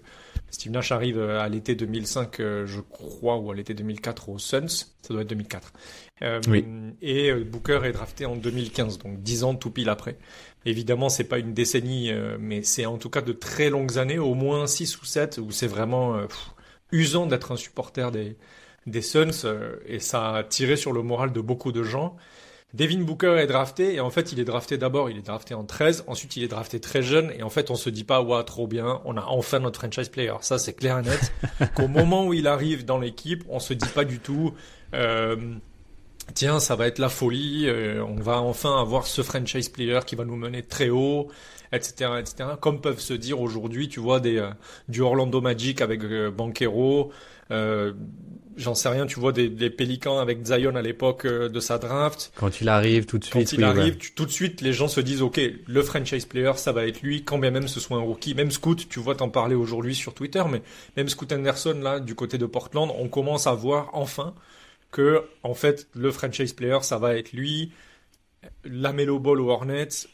Steve 0.50 0.72
Nash 0.72 0.90
arrive 0.90 1.18
euh, 1.18 1.40
à 1.40 1.48
l'été 1.50 1.74
2005, 1.74 2.40
euh, 2.40 2.66
je 2.66 2.80
crois, 2.80 3.36
ou 3.36 3.50
à 3.50 3.54
l'été 3.54 3.74
2004 3.74 4.30
aux 4.30 4.38
Suns. 4.38 4.68
Ça 4.68 4.86
doit 5.10 5.20
être 5.20 5.28
2004. 5.28 5.72
Euh, 6.22 6.40
oui. 6.48 6.64
Et 7.02 7.32
Booker 7.34 7.80
est 7.84 7.92
drafté 7.92 8.24
en 8.24 8.36
2015, 8.36 8.98
donc 8.98 9.22
dix 9.22 9.44
ans 9.44 9.54
tout 9.54 9.70
pile 9.70 9.90
après. 9.90 10.16
Évidemment, 10.64 11.10
c'est 11.10 11.24
pas 11.24 11.38
une 11.38 11.52
décennie, 11.52 12.10
mais 12.38 12.62
c'est 12.62 12.84
en 12.84 12.98
tout 12.98 13.08
cas 13.08 13.22
de 13.22 13.32
très 13.32 13.70
longues 13.70 13.96
années, 13.96 14.18
au 14.18 14.34
moins 14.34 14.66
six 14.66 15.00
ou 15.00 15.06
sept, 15.06 15.38
où 15.38 15.50
c'est 15.50 15.66
vraiment 15.66 16.20
usant 16.92 17.26
d'être 17.26 17.52
un 17.52 17.56
supporter 17.56 18.10
des, 18.10 18.36
des 18.86 19.02
Suns 19.02 19.44
euh, 19.44 19.76
et 19.86 20.00
ça 20.00 20.34
a 20.34 20.42
tiré 20.44 20.76
sur 20.76 20.92
le 20.92 21.02
moral 21.02 21.32
de 21.32 21.40
beaucoup 21.40 21.72
de 21.72 21.82
gens. 21.82 22.16
Devin 22.72 23.00
Booker 23.00 23.36
est 23.38 23.48
drafté 23.48 23.94
et 23.94 24.00
en 24.00 24.10
fait 24.10 24.30
il 24.32 24.38
est 24.38 24.44
drafté 24.44 24.78
d'abord, 24.78 25.10
il 25.10 25.18
est 25.18 25.26
drafté 25.26 25.54
en 25.54 25.64
13, 25.64 26.04
ensuite 26.06 26.36
il 26.36 26.44
est 26.44 26.48
drafté 26.48 26.78
très 26.78 27.02
jeune 27.02 27.32
et 27.36 27.42
en 27.42 27.50
fait 27.50 27.70
on 27.70 27.74
se 27.74 27.90
dit 27.90 28.04
pas 28.04 28.22
ouais 28.22 28.44
trop 28.44 28.68
bien, 28.68 29.00
on 29.04 29.16
a 29.16 29.22
enfin 29.22 29.58
notre 29.58 29.80
franchise 29.80 30.08
player. 30.08 30.34
Ça 30.40 30.58
c'est 30.58 30.74
clair 30.74 30.98
et 30.98 31.02
net. 31.02 31.32
Qu'au 31.74 31.88
moment 31.88 32.26
où 32.26 32.34
il 32.34 32.46
arrive 32.46 32.84
dans 32.84 32.98
l'équipe, 32.98 33.42
on 33.48 33.58
se 33.58 33.74
dit 33.74 33.88
pas 33.88 34.04
du 34.04 34.20
tout 34.20 34.54
euh, 34.94 35.36
tiens 36.34 36.60
ça 36.60 36.76
va 36.76 36.86
être 36.86 37.00
la 37.00 37.08
folie, 37.08 37.64
euh, 37.66 38.04
on 38.04 38.20
va 38.20 38.40
enfin 38.40 38.80
avoir 38.80 39.08
ce 39.08 39.22
franchise 39.22 39.68
player 39.68 39.98
qui 40.06 40.14
va 40.14 40.24
nous 40.24 40.36
mener 40.36 40.62
très 40.62 40.90
haut 40.90 41.28
etc., 41.72 42.10
etc. 42.18 42.50
Comme 42.60 42.80
peuvent 42.80 43.00
se 43.00 43.14
dire 43.14 43.40
aujourd'hui, 43.40 43.88
tu 43.88 44.00
vois, 44.00 44.20
des 44.20 44.38
euh, 44.38 44.50
du 44.88 45.02
Orlando 45.02 45.40
Magic 45.40 45.80
avec 45.80 46.02
euh, 46.02 46.30
Banquero, 46.30 47.12
euh, 47.50 47.92
j'en 48.56 48.74
sais 48.74 48.88
rien, 48.88 49.06
tu 49.06 49.20
vois, 49.20 49.32
des, 49.32 49.48
des 49.48 49.70
Pélicans 49.70 50.18
avec 50.18 50.44
Zion 50.44 50.74
à 50.76 50.82
l'époque 50.82 51.26
de 51.26 51.60
sa 51.60 51.78
draft. 51.78 52.32
Quand 52.36 52.60
il 52.60 52.68
arrive 52.68 53.06
tout 53.06 53.18
de 53.18 53.24
suite. 53.24 53.32
Quand 53.32 53.52
il 53.52 53.64
arrive, 53.64 53.96
tout 54.14 54.26
de 54.26 54.30
suite, 54.30 54.60
les 54.60 54.72
gens 54.72 54.88
se 54.88 55.00
disent, 55.00 55.22
ok, 55.22 55.40
le 55.66 55.82
franchise 55.82 56.26
player, 56.26 56.52
ça 56.56 56.72
va 56.72 56.86
être 56.86 57.02
lui, 57.02 57.24
quand 57.24 57.38
bien 57.38 57.50
même 57.50 57.68
ce 57.68 57.80
soit 57.80 57.98
un 57.98 58.02
rookie. 58.02 58.34
Même 58.34 58.50
Scoot, 58.50 58.88
tu 58.88 59.00
vois, 59.00 59.14
t'en 59.14 59.28
parler 59.28 59.54
aujourd'hui 59.54 59.94
sur 59.94 60.14
Twitter, 60.14 60.42
mais 60.50 60.62
même 60.96 61.08
Scoot 61.08 61.32
Anderson, 61.32 61.78
là, 61.82 62.00
du 62.00 62.14
côté 62.14 62.38
de 62.38 62.46
Portland, 62.46 62.90
on 62.96 63.08
commence 63.08 63.46
à 63.46 63.54
voir 63.54 63.90
enfin 63.92 64.34
que, 64.90 65.24
en 65.42 65.54
fait, 65.54 65.88
le 65.94 66.10
franchise 66.10 66.52
player, 66.52 66.78
ça 66.82 66.98
va 66.98 67.16
être 67.16 67.32
lui. 67.32 67.72
La 68.64 68.92
Melo 68.92 69.18
Ball 69.18 69.40
aux 69.40 69.50
Hornets, 69.50 70.06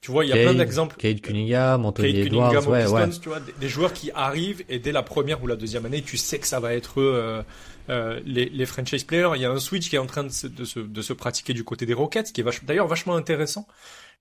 tu 0.00 0.10
vois, 0.12 0.24
il 0.24 0.28
y 0.28 0.32
a 0.32 0.36
plein 0.36 0.54
d'exemples. 0.54 0.96
Kate 0.96 1.20
Cunningham, 1.20 1.84
Anthony 1.84 2.12
Kate 2.12 2.26
Edwards, 2.26 2.50
Cunningham, 2.50 2.72
ouais, 2.72 2.82
Pistons, 2.82 2.96
ouais. 2.96 3.20
tu 3.20 3.28
vois, 3.28 3.40
des, 3.60 3.68
joueurs 3.68 3.92
qui 3.92 4.10
arrivent 4.14 4.64
et 4.68 4.78
dès 4.78 4.92
la 4.92 5.02
première 5.02 5.42
ou 5.42 5.46
la 5.46 5.56
deuxième 5.56 5.86
année, 5.86 6.02
tu 6.02 6.16
sais 6.16 6.38
que 6.38 6.46
ça 6.46 6.60
va 6.60 6.74
être 6.74 7.00
euh, 7.00 7.42
euh, 7.90 8.20
les, 8.24 8.48
les 8.48 8.66
franchise 8.66 9.04
players. 9.04 9.30
Il 9.34 9.42
y 9.42 9.44
a 9.44 9.50
un 9.50 9.58
switch 9.58 9.90
qui 9.90 9.96
est 9.96 10.00
en 10.00 10.06
train 10.06 10.24
de 10.24 10.28
se, 10.30 10.46
de 10.46 10.64
se, 10.64 10.78
de 10.78 11.02
se 11.02 11.12
pratiquer 11.12 11.52
du 11.52 11.64
côté 11.64 11.86
des 11.86 11.94
Rockets, 11.94 12.32
qui 12.32 12.40
est 12.40 12.64
d'ailleurs 12.64 12.86
vachement 12.86 13.16
intéressant, 13.16 13.66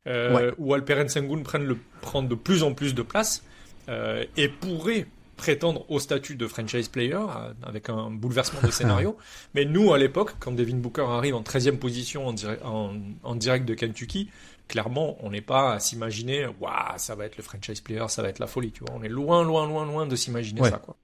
euh, 0.07 0.33
ouais. 0.33 0.53
où 0.57 0.73
Alperen 0.73 1.09
Sengun 1.09 1.43
prend, 1.43 1.57
le, 1.57 1.77
prend 2.01 2.23
de 2.23 2.35
plus 2.35 2.63
en 2.63 2.73
plus 2.73 2.95
de 2.95 3.01
place 3.01 3.43
euh, 3.89 4.23
et 4.37 4.47
pourrait 4.47 5.05
prétendre 5.35 5.85
au 5.89 5.99
statut 5.99 6.35
de 6.35 6.47
franchise 6.47 6.87
player 6.87 7.13
euh, 7.13 7.53
avec 7.63 7.89
un 7.89 8.09
bouleversement 8.09 8.61
de 8.61 8.71
scénario. 8.71 9.17
Mais 9.53 9.65
nous, 9.65 9.93
à 9.93 9.97
l'époque, 9.97 10.33
quand 10.39 10.51
Devin 10.51 10.77
Booker 10.77 11.05
arrive 11.07 11.35
en 11.35 11.41
13e 11.41 11.77
position 11.77 12.27
en, 12.27 12.35
en, 12.63 12.95
en 13.23 13.35
direct 13.35 13.65
de 13.65 13.73
Kentucky, 13.73 14.29
clairement, 14.67 15.17
on 15.21 15.31
n'est 15.31 15.41
pas 15.41 15.73
à 15.73 15.79
s'imaginer, 15.79 16.47
waouh, 16.59 16.73
ça 16.97 17.15
va 17.15 17.25
être 17.25 17.37
le 17.37 17.43
franchise 17.43 17.81
player, 17.81 18.05
ça 18.09 18.21
va 18.21 18.29
être 18.29 18.39
la 18.39 18.47
folie, 18.47 18.71
tu 18.71 18.83
vois. 18.83 18.93
On 18.95 19.03
est 19.03 19.09
loin, 19.09 19.43
loin, 19.43 19.67
loin, 19.67 19.85
loin 19.85 20.05
de 20.05 20.15
s'imaginer 20.15 20.63
ça, 20.63 20.77
quoi. 20.77 20.95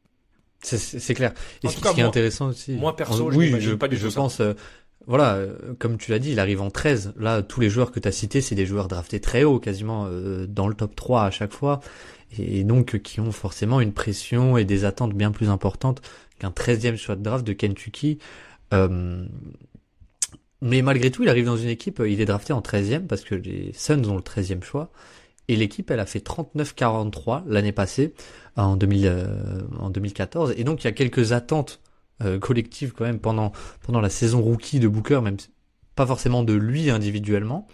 C'est 0.63 1.13
clair. 1.13 1.33
Et 1.63 1.67
ce, 1.67 1.79
qui 1.79 1.99
est 1.99 2.03
intéressant 2.03 2.47
aussi. 2.47 2.71
Moi 2.73 2.95
perso, 2.95 3.29
je 3.31 3.37
oui, 3.37 3.53
je, 3.59 3.73
pas 3.73 3.87
du 3.87 3.97
je 3.97 4.07
pense. 4.07 4.39
Euh, 4.39 4.53
voilà, 5.05 5.33
euh, 5.35 5.73
comme 5.77 5.97
tu 5.97 6.11
l'as 6.11 6.19
dit, 6.19 6.31
il 6.31 6.39
arrive 6.39 6.61
en 6.61 6.69
13. 6.69 7.15
Là, 7.17 7.41
tous 7.41 7.59
les 7.59 7.69
joueurs 7.69 7.91
que 7.91 7.99
tu 7.99 8.07
as 8.07 8.13
cités, 8.13 8.39
c'est 8.39 8.55
des 8.55 8.65
joueurs 8.65 8.87
draftés 8.87 9.19
très 9.19 9.43
haut, 9.43 9.59
quasiment 9.59 10.05
euh, 10.07 10.47
dans 10.47 10.69
le 10.69 10.73
top 10.73 10.95
3 10.95 11.25
à 11.25 11.31
chaque 11.31 11.51
fois, 11.51 11.81
et, 12.37 12.63
donc 12.63 12.99
qui 12.99 13.19
ont 13.19 13.33
forcément 13.33 13.81
une 13.81 13.91
pression 13.91 14.57
et 14.57 14.63
des 14.63 14.85
attentes 14.85 15.13
bien 15.13 15.31
plus 15.31 15.49
importantes 15.49 16.01
qu'un 16.39 16.51
13e 16.51 16.95
choix 16.95 17.17
de 17.17 17.23
draft 17.23 17.45
de 17.45 17.53
Kentucky. 17.53 18.19
Mais 20.63 20.81
malgré 20.81 21.11
tout, 21.11 21.23
il 21.23 21.29
arrive 21.29 21.45
dans 21.45 21.57
une 21.57 21.69
équipe, 21.69 22.01
il 22.07 22.21
est 22.21 22.25
drafté 22.25 22.53
en 22.53 22.61
13e 22.61 23.05
parce 23.05 23.23
que 23.23 23.35
les 23.35 23.71
Suns 23.73 24.05
ont 24.05 24.15
le 24.15 24.21
13e 24.21 24.63
choix. 24.63 24.91
Et 25.49 25.57
l'équipe, 25.57 25.91
elle 25.91 25.99
a 25.99 26.05
fait 26.05 26.25
39-43 26.25 27.43
l'année 27.47 27.73
passée, 27.73 28.13
en, 28.55 28.77
2000, 28.77 29.07
euh, 29.07 29.27
en 29.77 29.89
2014. 29.89 30.53
Et 30.55 30.63
donc, 30.63 30.81
il 30.81 30.85
y 30.85 30.87
a 30.87 30.93
quelques 30.93 31.33
attentes 31.33 31.81
euh, 32.23 32.39
collectives 32.39 32.93
quand 32.93 33.03
même 33.03 33.19
pendant 33.19 33.51
la 34.01 34.09
saison 34.09 34.41
rookie 34.41 34.79
de 34.79 34.87
Booker, 34.87 35.19
même 35.21 35.35
pas 35.95 36.07
forcément 36.07 36.43
de 36.43 36.53
lui 36.53 36.89
individuellement. 36.89 37.67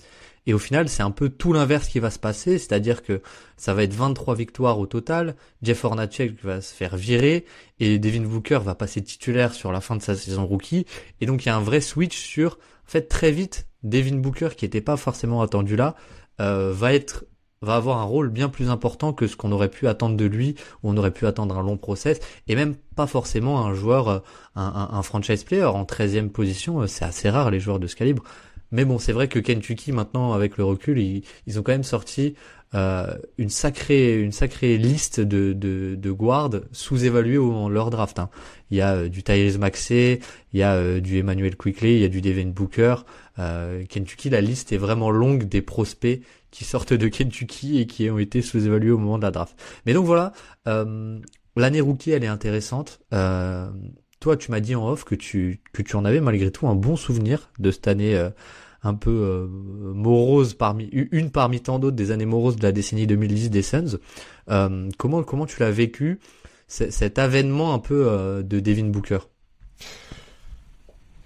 Et 0.46 0.53
au 0.53 0.60
final, 0.60 0.89
c'est 0.89 1.03
un 1.03 1.12
peu 1.12 1.29
tout 1.29 1.53
l'inverse 1.53 1.88
qui 1.88 2.00
va 2.00 2.10
se 2.10 2.19
passer, 2.19 2.58
c'est-à-dire 2.58 3.03
que 3.03 3.22
ça 3.58 3.74
va 3.74 3.84
être 3.84 3.93
23 3.93 4.36
victoires 4.36 4.79
au 4.79 4.86
total, 4.86 5.36
Jeff 5.62 5.84
Hornacek 5.84 6.43
va 6.43 6.62
se 6.62 6.74
faire 6.74 6.96
virer, 6.96 7.46
et 7.79 8.00
Devin 8.00 8.24
Booker 8.24 8.60
va 8.63 8.75
passer 8.75 9.01
titulaire 9.01 9.53
sur 9.53 9.72
la 9.72 9.81
fin 9.81 9.96
de 9.96 10.01
sa 10.01 10.15
saison 10.15 10.46
rookie. 10.46 10.86
Et 11.22 11.25
donc, 11.25 11.46
il 11.46 11.50
y 11.50 11.51
a 11.51 11.55
un 11.55 11.62
vrai 11.62 11.81
switch 11.81 12.17
sur, 12.17 12.53
en 12.53 12.89
fait, 12.89 13.03
très 13.08 13.31
vite, 13.31 13.67
Devin 13.84 14.17
Booker, 14.17 14.50
qui 14.55 14.65
n'était 14.65 14.81
pas 14.81 14.98
forcément 14.98 15.41
attendu 15.41 15.75
là, 15.75 15.96
euh, 16.41 16.72
va 16.74 16.93
être 16.93 17.25
va 17.62 17.75
avoir 17.75 17.98
un 17.98 18.03
rôle 18.03 18.29
bien 18.29 18.50
plus 18.50 18.69
important 18.69 19.12
que 19.13 19.27
ce 19.27 19.36
qu'on 19.36 19.51
aurait 19.51 19.69
pu 19.69 19.88
attendre 19.88 20.15
de 20.15 20.25
lui, 20.25 20.55
on 20.84 20.96
aurait 20.96 21.12
pu 21.12 21.27
attendre 21.27 21.58
un 21.58 21.63
long 21.63 21.77
process, 21.77 22.19
et 22.48 22.55
même 22.55 22.75
pas 22.96 23.08
forcément 23.08 23.65
un 23.65 23.74
joueur, 23.74 24.08
euh, 24.08 24.19
un, 24.55 24.89
un, 24.91 25.01
franchise 25.01 25.43
player 25.43 25.65
en 25.65 25.84
13e 25.84 26.29
position, 26.29 26.81
euh, 26.81 26.88
c'est 26.88 27.05
assez 27.05 27.29
rare 27.29 27.51
les 27.51 27.60
joueurs 27.60 27.79
de 27.79 27.88
ce 27.88 27.96
calibre. 27.96 28.24
Mais 28.72 28.86
bon, 28.86 29.00
c'est 29.00 29.14
vrai 29.14 29.28
que 29.28 29.40
Kentucky 29.40 29.92
maintenant, 29.92 30.34
avec 30.34 30.58
le 30.58 30.64
recul, 30.64 31.00
ils, 31.00 31.24
ils 31.48 31.60
ont 31.60 31.64
quand 31.64 31.72
même 31.72 31.84
sorti 31.84 32.36
euh, 32.76 33.16
une 33.38 33.50
sacrée, 33.50 34.22
une 34.22 34.32
sacrée 34.32 34.78
liste 34.78 35.20
de, 35.20 35.54
de, 35.54 35.96
de 35.96 36.12
guards 36.12 36.62
sous-évalués 36.72 37.38
au 37.38 37.70
leur 37.70 37.90
draft. 37.90 38.20
Hein. 38.20 38.30
Il 38.70 38.78
y 38.78 38.82
a 38.82 38.96
euh, 38.96 39.10
du 39.10 39.24
Tyrese 39.24 39.58
Maxey, 39.58 40.20
il 40.54 40.60
y 40.60 40.64
a 40.64 41.00
du 41.00 41.18
Emmanuel 41.18 41.56
Quickly, 41.56 41.96
il 41.96 42.02
y 42.02 42.06
a 42.06 42.10
du 42.10 42.22
Devin 42.22 42.48
Booker. 42.50 42.96
Kentucky, 43.88 44.30
la 44.30 44.42
liste 44.42 44.74
est 44.74 44.78
vraiment 44.78 45.12
longue 45.12 45.46
des 45.46 45.62
prospects 45.62 46.22
qui 46.52 46.64
sortent 46.64 46.94
de 46.94 47.08
Kentucky 47.08 47.80
et 47.80 47.88
qui 47.88 48.10
ont 48.10 48.20
été 48.20 48.42
sous-évalués 48.42 48.92
au 48.92 48.98
moment 48.98 49.18
de 49.18 49.24
la 49.24 49.32
draft. 49.32 49.56
Mais 49.86 49.94
donc 49.94 50.06
voilà, 50.06 50.34
euh, 50.68 51.20
l'année 51.56 51.82
rookie, 51.82 52.12
elle 52.12 52.24
est 52.24 52.28
intéressante. 52.28 53.00
Euh, 54.20 54.26
toi, 54.30 54.38
tu 54.38 54.52
m'as 54.52 54.60
dit 54.60 54.76
en 54.76 54.88
off 54.88 55.04
que 55.04 55.16
tu 55.16 55.60
que 55.74 55.82
tu 55.82 55.96
en 55.96 56.06
avais 56.06 56.22
malgré 56.22 56.52
tout 56.52 56.68
un 56.68 56.76
bon 56.76 56.96
souvenir 56.96 57.50
de 57.60 57.72
cette 57.72 57.88
année 57.88 58.16
euh, 58.16 58.30
un 58.84 58.94
peu 58.94 59.12
euh, 59.12 59.48
morose 59.48 60.54
parmi 60.54 60.86
une 60.92 61.32
parmi 61.32 61.62
tant 61.62 61.80
d'autres 61.80 61.96
des 61.96 62.12
années 62.12 62.26
moroses 62.26 62.56
de 62.56 62.64
la 62.64 62.72
décennie 62.72 63.08
2010 63.08 63.50
des 63.50 63.62
Suns. 63.62 63.98
Euh, 64.50 64.90
comment 64.98 65.24
comment 65.24 65.46
tu 65.46 65.60
l'as 65.60 65.72
vécu 65.72 66.20
cet 66.68 67.18
avènement 67.18 67.74
un 67.74 67.80
peu 67.80 68.44
de 68.44 68.60
Devin 68.60 68.90
Booker? 68.90 69.20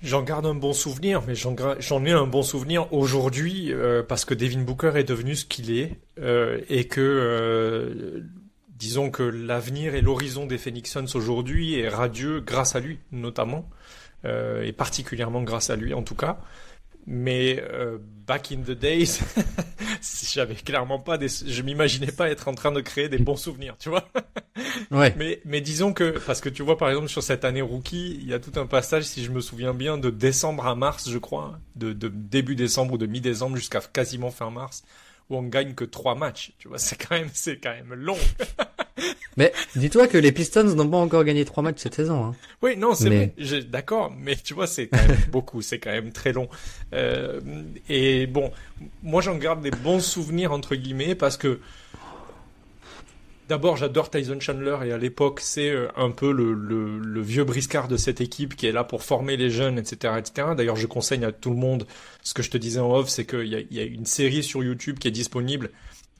J'en 0.04 0.22
garde 0.22 0.46
un 0.46 0.54
bon 0.54 0.74
souvenir, 0.74 1.22
mais 1.26 1.34
j'en 1.34 2.06
ai 2.06 2.12
un 2.12 2.28
bon 2.28 2.44
souvenir 2.44 2.92
aujourd'hui 2.92 3.72
euh, 3.72 4.04
parce 4.04 4.26
que 4.26 4.34
Devin 4.34 4.62
Booker 4.62 4.92
est 4.96 5.06
devenu 5.06 5.34
ce 5.34 5.46
qu'il 5.46 5.78
est 5.78 5.98
euh, 6.20 6.60
et 6.68 6.88
que 6.88 7.00
euh, 7.00 8.22
disons 8.84 9.10
que 9.10 9.24
l'avenir 9.24 9.96
et 9.96 10.02
l'horizon 10.02 10.46
des 10.46 10.58
Phoenix 10.58 10.92
Suns 10.92 11.16
aujourd'hui 11.16 11.80
est 11.80 11.88
radieux 11.88 12.42
grâce 12.42 12.75
à 12.75 12.82
lui 12.82 13.00
notamment 13.13 13.70
et 14.25 14.72
particulièrement 14.72 15.42
grâce 15.42 15.70
à 15.70 15.75
lui 15.75 15.94
en 15.94 16.02
tout 16.02 16.16
cas. 16.16 16.40
Mais 17.06 17.62
euh, 17.70 17.98
back 18.25 18.52
in 18.54 18.62
the 18.62 18.72
days, 18.72 19.20
j'avais 20.34 20.56
clairement 20.56 21.00
pas 21.00 21.18
des, 21.18 21.28
je 21.28 21.62
m'imaginais 21.62 22.12
pas 22.12 22.30
être 22.30 22.48
en 22.48 22.56
train 22.56 22.72
de 22.72 22.80
créer 22.80 23.10
des 23.10 23.18
bons 23.18 23.36
souvenirs, 23.36 23.75
tu 23.78 23.90
vois. 23.90 24.08
ouais. 24.92 25.13
Mais 25.18 25.42
mais 25.44 25.60
disons 25.60 25.92
que 25.92 26.18
parce 26.25 26.40
que 26.40 26.48
tu 26.48 26.63
vois 26.63 26.78
par 26.78 26.90
exemple 26.90 27.10
sur 27.10 27.22
cette 27.22 27.44
année 27.44 27.62
rookie, 27.62 28.18
il 28.22 28.28
y 28.28 28.34
a 28.34 28.40
tout 28.40 28.58
un 28.58 28.68
passage 28.68 29.04
si 29.04 29.24
je 29.24 29.32
me 29.32 29.42
souviens 29.42 29.74
bien 29.74 29.98
de 29.98 30.10
décembre 30.10 30.66
à 30.66 30.75
mars, 30.75 31.10
je 31.10 31.18
crois, 31.18 31.60
de, 31.75 31.92
de 31.92 32.08
début 32.08 32.56
décembre 32.56 32.94
ou 32.94 32.98
de 32.98 33.06
mi-décembre 33.06 33.58
jusqu'à 33.58 33.82
quasiment 33.82 34.32
fin 34.32 34.50
mars 34.50 34.84
où 35.34 35.38
on 35.38 35.44
gagne 35.44 35.74
que 35.74 35.84
trois 35.84 36.16
matchs. 36.16 36.52
Tu 36.60 36.68
vois, 36.68 36.78
c'est 36.78 36.96
quand 36.96 37.16
même, 37.16 37.30
c'est 37.34 37.58
quand 37.58 37.72
même 37.72 37.94
long. 37.94 38.18
mais 39.38 39.52
dis-toi 39.75 40.08
que 40.08 40.18
les 40.18 40.32
Pistons 40.32 40.63
n'ont 40.63 40.90
pas 40.90 40.98
encore 40.98 41.24
gagné 41.24 41.46
trois 41.46 41.63
matchs 41.63 41.80
cette 41.80 41.96
saison. 41.96 42.25
Hein. 42.25 42.36
Oui, 42.62 42.78
non, 42.78 42.94
c'est 42.94 43.10
vrai. 43.10 43.34
D'accord, 43.70 44.12
mais 44.18 44.36
tu 44.36 44.54
vois, 44.54 44.68
c'est 44.68 44.88
quand 44.88 45.08
même 45.08 45.18
beaucoup, 45.32 45.62
c'est 45.62 45.80
quand 45.80 45.92
même 45.92 46.12
très 46.12 46.34
long. 46.34 46.48
Euh, 46.94 47.42
et 47.90 48.28
bon, 48.28 48.52
moi 49.02 49.22
j'en 49.22 49.36
garde 49.38 49.62
des 49.62 49.72
bons 49.72 50.00
souvenirs 50.00 50.52
entre 50.52 50.75
guillemets 50.75 51.16
parce 51.16 51.38
que 51.38 51.60
D'abord, 53.50 53.76
j'adore 53.78 54.10
Tyson 54.10 54.40
Chandler 54.40 54.78
et 54.86 54.92
à 54.94 54.98
l'époque, 54.98 55.40
c'est 55.42 55.70
euh, 55.70 55.88
un 55.96 56.12
peu 56.12 56.32
le, 56.32 57.22
vieux 57.22 57.44
briscard 57.44 57.88
de 57.88 57.98
cette 57.98 58.22
équipe 58.22 58.56
qui 58.56 58.68
est 58.68 58.72
là 58.72 58.84
pour 58.84 59.04
former 59.04 59.38
les 59.38 59.50
jeunes, 59.50 59.78
etc., 59.78 60.14
etc. 60.18 60.50
D'ailleurs, 60.56 60.76
je 60.76 60.88
conseille 60.88 61.24
à 61.26 61.32
tout 61.32 61.50
le 61.50 61.58
monde 61.58 61.86
ce 62.24 62.34
que 62.34 62.42
je 62.42 62.50
te 62.50 62.58
disais 62.58 62.80
en 62.80 62.92
off, 62.94 63.10
c'est 63.10 63.26
qu'il 63.26 63.48
y 63.48 63.56
a, 63.56 63.62
y 63.70 63.80
a 63.80 63.84
une 63.84 64.06
série 64.06 64.44
sur 64.44 64.64
YouTube 64.64 64.98
qui 64.98 65.08
est 65.08 65.12
disponible 65.12 65.72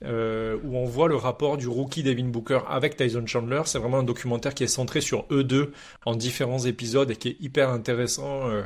euh, 0.04 0.58
où 0.64 0.76
on 0.76 0.84
voit 0.84 1.08
le 1.08 1.16
rapport 1.16 1.56
du 1.56 1.66
rookie 1.66 2.02
Devin 2.02 2.24
Booker 2.24 2.60
avec 2.68 2.96
Tyson 2.96 3.24
Chandler. 3.26 3.62
C'est 3.64 3.78
vraiment 3.78 4.00
un 4.00 4.04
documentaire 4.04 4.52
qui 4.52 4.64
est 4.64 4.68
centré 4.68 5.00
sur 5.00 5.24
eux 5.30 5.44
deux 5.44 5.72
en 6.04 6.14
différents 6.14 6.58
épisodes 6.58 7.10
et 7.10 7.16
qui 7.16 7.28
est 7.28 7.36
hyper 7.40 7.70
intéressant 7.70 8.50
euh, 8.50 8.64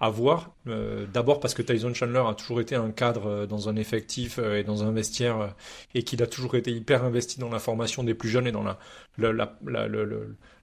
à 0.00 0.08
voir. 0.08 0.54
Euh, 0.66 1.06
d'abord 1.12 1.40
parce 1.40 1.52
que 1.52 1.60
Tyson 1.60 1.92
Chandler 1.92 2.22
a 2.26 2.34
toujours 2.34 2.60
été 2.60 2.74
un 2.74 2.90
cadre 2.90 3.26
euh, 3.26 3.46
dans 3.46 3.68
un 3.68 3.76
effectif 3.76 4.38
euh, 4.38 4.58
et 4.58 4.64
dans 4.64 4.82
un 4.82 4.92
vestiaire 4.92 5.54
et 5.94 6.02
qu'il 6.02 6.22
a 6.22 6.26
toujours 6.26 6.56
été 6.56 6.72
hyper 6.72 7.04
investi 7.04 7.38
dans 7.38 7.50
la 7.50 7.58
formation 7.58 8.02
des 8.02 8.14
plus 8.14 8.30
jeunes 8.30 8.46
et 8.46 8.52
dans 8.52 8.62
la, 8.62 8.78
la, 9.18 9.32
la, 9.32 9.86
le, 9.86 10.04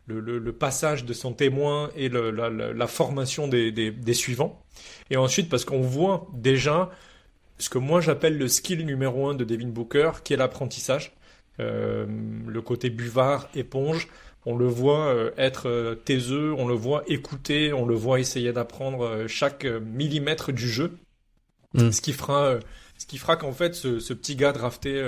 le, 0.07 0.39
le, 0.39 0.53
passage 0.53 1.05
de 1.05 1.13
son 1.13 1.33
témoin 1.33 1.91
et 1.95 2.09
la, 2.09 2.87
formation 2.87 3.47
des, 3.47 3.71
des, 3.71 3.91
des, 3.91 4.13
suivants. 4.13 4.63
Et 5.11 5.17
ensuite 5.17 5.49
parce 5.49 5.65
qu'on 5.65 5.81
voit 5.81 6.27
déjà 6.33 6.89
ce 7.59 7.69
que 7.69 7.77
moi 7.77 8.01
j'appelle 8.01 8.37
le 8.37 8.47
skill 8.47 8.85
numéro 8.85 9.27
un 9.29 9.35
de 9.35 9.43
Devin 9.43 9.67
Booker, 9.67 10.11
qui 10.23 10.33
est 10.33 10.37
l'apprentissage. 10.37 11.13
le 11.59 12.61
côté 12.61 12.89
buvard, 12.89 13.49
éponge, 13.53 14.07
on 14.47 14.55
le 14.55 14.67
voit 14.67 15.07
euh, 15.07 15.31
être 15.37 15.67
euh, 15.67 15.93
taiseux, 15.93 16.53
on 16.53 16.69
le 16.69 16.73
voit 16.73 17.03
écouter, 17.07 17.73
on 17.73 17.85
le 17.85 17.95
voit 17.95 18.21
essayer 18.21 18.53
d'apprendre 18.53 19.03
euh, 19.03 19.27
chaque 19.27 19.65
millimètre 19.65 20.53
du 20.53 20.69
jeu. 20.69 20.97
Mm. 21.73 21.91
Ce 21.91 21.99
qui 21.99 22.13
fera, 22.13 22.57
ce 22.97 23.05
qui 23.05 23.17
fera 23.17 23.35
qu'en 23.35 23.51
fait, 23.51 23.75
ce, 23.75 24.13
petit 24.13 24.37
gars 24.37 24.53
drafté 24.53 25.03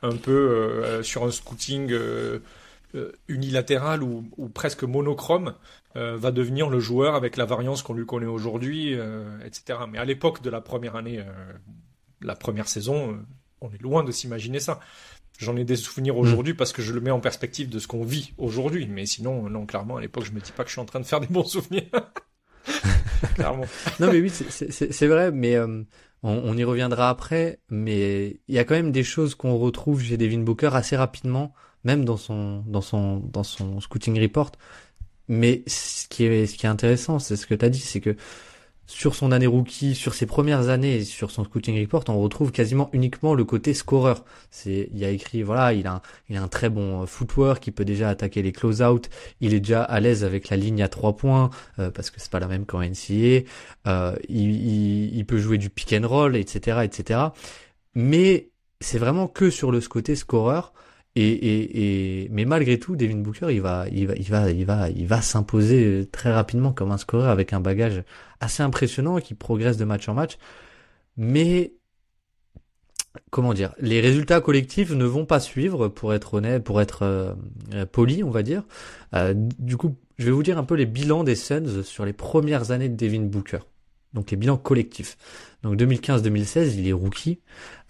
un 0.00 0.16
peu 0.16 1.02
sur 1.02 1.24
un 1.24 1.32
scouting 1.32 1.92
unilatéral 3.26 4.04
ou, 4.04 4.48
presque 4.54 4.84
monochrome 4.84 5.54
va 5.94 6.30
devenir 6.30 6.70
le 6.70 6.78
joueur 6.78 7.16
avec 7.16 7.36
la 7.36 7.44
variance 7.44 7.82
qu'on 7.82 7.94
lui 7.94 8.06
connaît 8.06 8.26
aujourd'hui, 8.26 8.96
etc. 9.44 9.80
Mais 9.90 9.98
à 9.98 10.04
l'époque 10.04 10.40
de 10.40 10.50
la 10.50 10.60
première 10.60 10.94
année, 10.94 11.22
la 12.22 12.36
première 12.36 12.68
saison, 12.68 13.18
on 13.60 13.70
est 13.72 13.82
loin 13.82 14.04
de 14.04 14.12
s'imaginer 14.12 14.60
ça. 14.60 14.78
J'en 15.42 15.56
ai 15.56 15.64
des 15.64 15.76
souvenirs 15.76 16.16
aujourd'hui 16.16 16.54
parce 16.54 16.72
que 16.72 16.82
je 16.82 16.92
le 16.92 17.00
mets 17.00 17.10
en 17.10 17.18
perspective 17.18 17.68
de 17.68 17.80
ce 17.80 17.88
qu'on 17.88 18.04
vit 18.04 18.32
aujourd'hui. 18.38 18.86
Mais 18.88 19.06
sinon, 19.06 19.48
non, 19.50 19.66
clairement, 19.66 19.96
à 19.96 20.00
l'époque, 20.00 20.24
je 20.24 20.30
me 20.30 20.40
dis 20.40 20.52
pas 20.52 20.62
que 20.62 20.68
je 20.68 20.74
suis 20.74 20.80
en 20.80 20.84
train 20.84 21.00
de 21.00 21.04
faire 21.04 21.20
des 21.20 21.26
bons 21.26 21.44
souvenirs. 21.44 21.90
clairement. 23.34 23.64
non, 23.98 24.12
mais 24.12 24.20
oui, 24.20 24.30
c'est 24.30 25.06
vrai, 25.08 25.32
mais 25.32 25.56
euh, 25.56 25.82
on, 26.22 26.56
y 26.56 26.62
reviendra 26.62 27.08
après. 27.08 27.58
Mais 27.70 28.40
il 28.46 28.54
y 28.54 28.58
a 28.58 28.64
quand 28.64 28.74
même 28.74 28.92
des 28.92 29.02
choses 29.02 29.34
qu'on 29.34 29.58
retrouve 29.58 30.00
chez 30.00 30.16
Devin 30.16 30.40
Booker 30.40 30.70
assez 30.74 30.96
rapidement, 30.96 31.52
même 31.82 32.04
dans 32.04 32.16
son, 32.16 32.62
dans 32.68 32.80
son, 32.80 33.16
dans 33.18 33.42
son 33.42 33.80
scouting 33.80 34.20
report. 34.20 34.52
Mais 35.26 35.64
ce 35.66 36.06
qui 36.08 36.24
est, 36.24 36.46
ce 36.46 36.54
qui 36.54 36.66
est 36.66 36.68
intéressant, 36.68 37.18
c'est 37.18 37.34
ce 37.34 37.48
que 37.48 37.54
tu 37.54 37.64
as 37.64 37.68
dit, 37.68 37.80
c'est 37.80 38.00
que 38.00 38.16
sur 38.92 39.14
son 39.14 39.32
année 39.32 39.46
rookie, 39.46 39.94
sur 39.94 40.14
ses 40.14 40.26
premières 40.26 40.68
années, 40.68 41.02
sur 41.02 41.30
son 41.30 41.44
scouting 41.44 41.80
report, 41.80 42.04
on 42.08 42.20
retrouve 42.20 42.52
quasiment 42.52 42.90
uniquement 42.92 43.34
le 43.34 43.44
côté 43.44 43.72
scoreur. 43.72 44.22
C'est, 44.50 44.90
il 44.92 44.98
y 44.98 45.04
a 45.04 45.08
écrit, 45.08 45.42
voilà, 45.42 45.72
il 45.72 45.86
a, 45.86 46.02
un, 46.30 46.36
a 46.36 46.42
un 46.42 46.48
très 46.48 46.68
bon 46.68 47.02
euh, 47.02 47.06
footwork, 47.06 47.66
il 47.66 47.72
peut 47.72 47.86
déjà 47.86 48.10
attaquer 48.10 48.42
les 48.42 48.52
close-out, 48.52 49.08
il 49.40 49.54
est 49.54 49.60
déjà 49.60 49.82
à 49.82 49.98
l'aise 49.98 50.24
avec 50.24 50.50
la 50.50 50.58
ligne 50.58 50.82
à 50.82 50.88
trois 50.88 51.16
points, 51.16 51.48
euh, 51.78 51.90
parce 51.90 52.10
que 52.10 52.20
c'est 52.20 52.30
pas 52.30 52.38
la 52.38 52.48
même 52.48 52.66
qu'en 52.66 52.80
NCA, 52.82 53.44
euh, 53.86 54.14
il, 54.28 55.16
il, 55.16 55.24
peut 55.24 55.38
jouer 55.38 55.56
du 55.56 55.70
pick 55.70 55.94
and 55.94 56.06
roll, 56.06 56.36
etc., 56.36 56.80
etc. 56.84 57.20
Mais 57.94 58.50
c'est 58.80 58.98
vraiment 58.98 59.26
que 59.26 59.48
sur 59.48 59.72
le 59.72 59.80
côté 59.80 60.16
scoreur. 60.16 60.74
Et, 61.14 61.28
et, 61.28 62.22
et, 62.24 62.28
mais 62.30 62.46
malgré 62.46 62.78
tout, 62.78 62.96
Devin 62.96 63.18
Booker, 63.18 63.48
il 63.50 63.60
va, 63.60 63.86
il 63.92 64.06
va, 64.06 64.14
il 64.14 64.30
va, 64.30 64.50
il 64.50 64.64
va, 64.64 64.88
il 64.88 65.06
va 65.06 65.20
s'imposer 65.20 66.08
très 66.10 66.32
rapidement 66.32 66.72
comme 66.72 66.90
un 66.90 66.96
scoreur 66.98 67.28
avec 67.28 67.52
un 67.52 67.60
bagage 67.60 68.02
assez 68.40 68.62
impressionnant 68.62 69.18
qui 69.18 69.34
progresse 69.34 69.76
de 69.76 69.84
match 69.84 70.08
en 70.08 70.14
match. 70.14 70.38
Mais 71.16 71.74
comment 73.30 73.54
dire, 73.54 73.74
les 73.78 74.00
résultats 74.00 74.40
collectifs 74.40 74.90
ne 74.90 75.04
vont 75.04 75.26
pas 75.26 75.40
suivre, 75.40 75.88
pour 75.88 76.14
être 76.14 76.34
honnête, 76.34 76.64
pour 76.64 76.80
être 76.80 77.02
euh, 77.02 77.34
poli, 77.90 78.24
on 78.24 78.30
va 78.30 78.42
dire. 78.42 78.64
Euh, 79.14 79.34
du 79.36 79.76
coup, 79.76 79.96
je 80.18 80.24
vais 80.26 80.30
vous 80.30 80.42
dire 80.42 80.58
un 80.58 80.64
peu 80.64 80.74
les 80.74 80.86
bilans 80.86 81.24
des 81.24 81.34
Suns 81.34 81.82
sur 81.82 82.04
les 82.04 82.12
premières 82.12 82.70
années 82.70 82.88
de 82.88 82.96
Devin 82.96 83.22
Booker. 83.22 83.60
Donc 84.14 84.30
les 84.30 84.36
bilans 84.36 84.56
collectifs. 84.56 85.16
Donc 85.62 85.76
2015-2016, 85.76 86.74
il 86.78 86.88
est 86.88 86.92
rookie. 86.92 87.40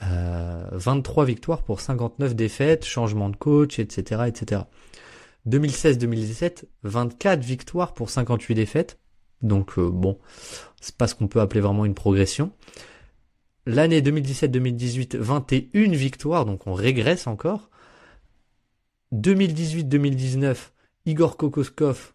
Euh, 0.02 0.64
23 0.73 1.25
victoires 1.25 1.62
pour 1.62 1.81
59 1.81 2.35
défaites, 2.35 2.85
changement 2.85 3.29
de 3.29 3.37
coach, 3.37 3.79
etc., 3.79 4.23
etc. 4.26 4.62
2016-2017, 5.49 6.64
24 6.85 7.41
victoires 7.41 7.95
pour 7.95 8.11
58 8.11 8.55
défaites. 8.55 8.99
Donc 9.43 9.79
euh, 9.79 9.91
bon, 9.91 10.19
c'est 10.81 10.97
pas 10.97 11.09
ce 11.09 11.14
qu'on 11.14 11.29
peut 11.29 11.41
appeler 11.41 11.61
vraiment 11.61 11.85
une 11.85 11.95
progression. 11.95 12.52
L'année 13.67 14.00
2017-2018, 14.00 15.17
21 15.17 15.93
victoires, 15.93 16.45
donc 16.45 16.67
on 16.67 16.75
régresse 16.75 17.26
encore. 17.26 17.71
2018-2019, 19.12 20.57
Igor 21.07 21.37
Kokoskov, 21.37 22.12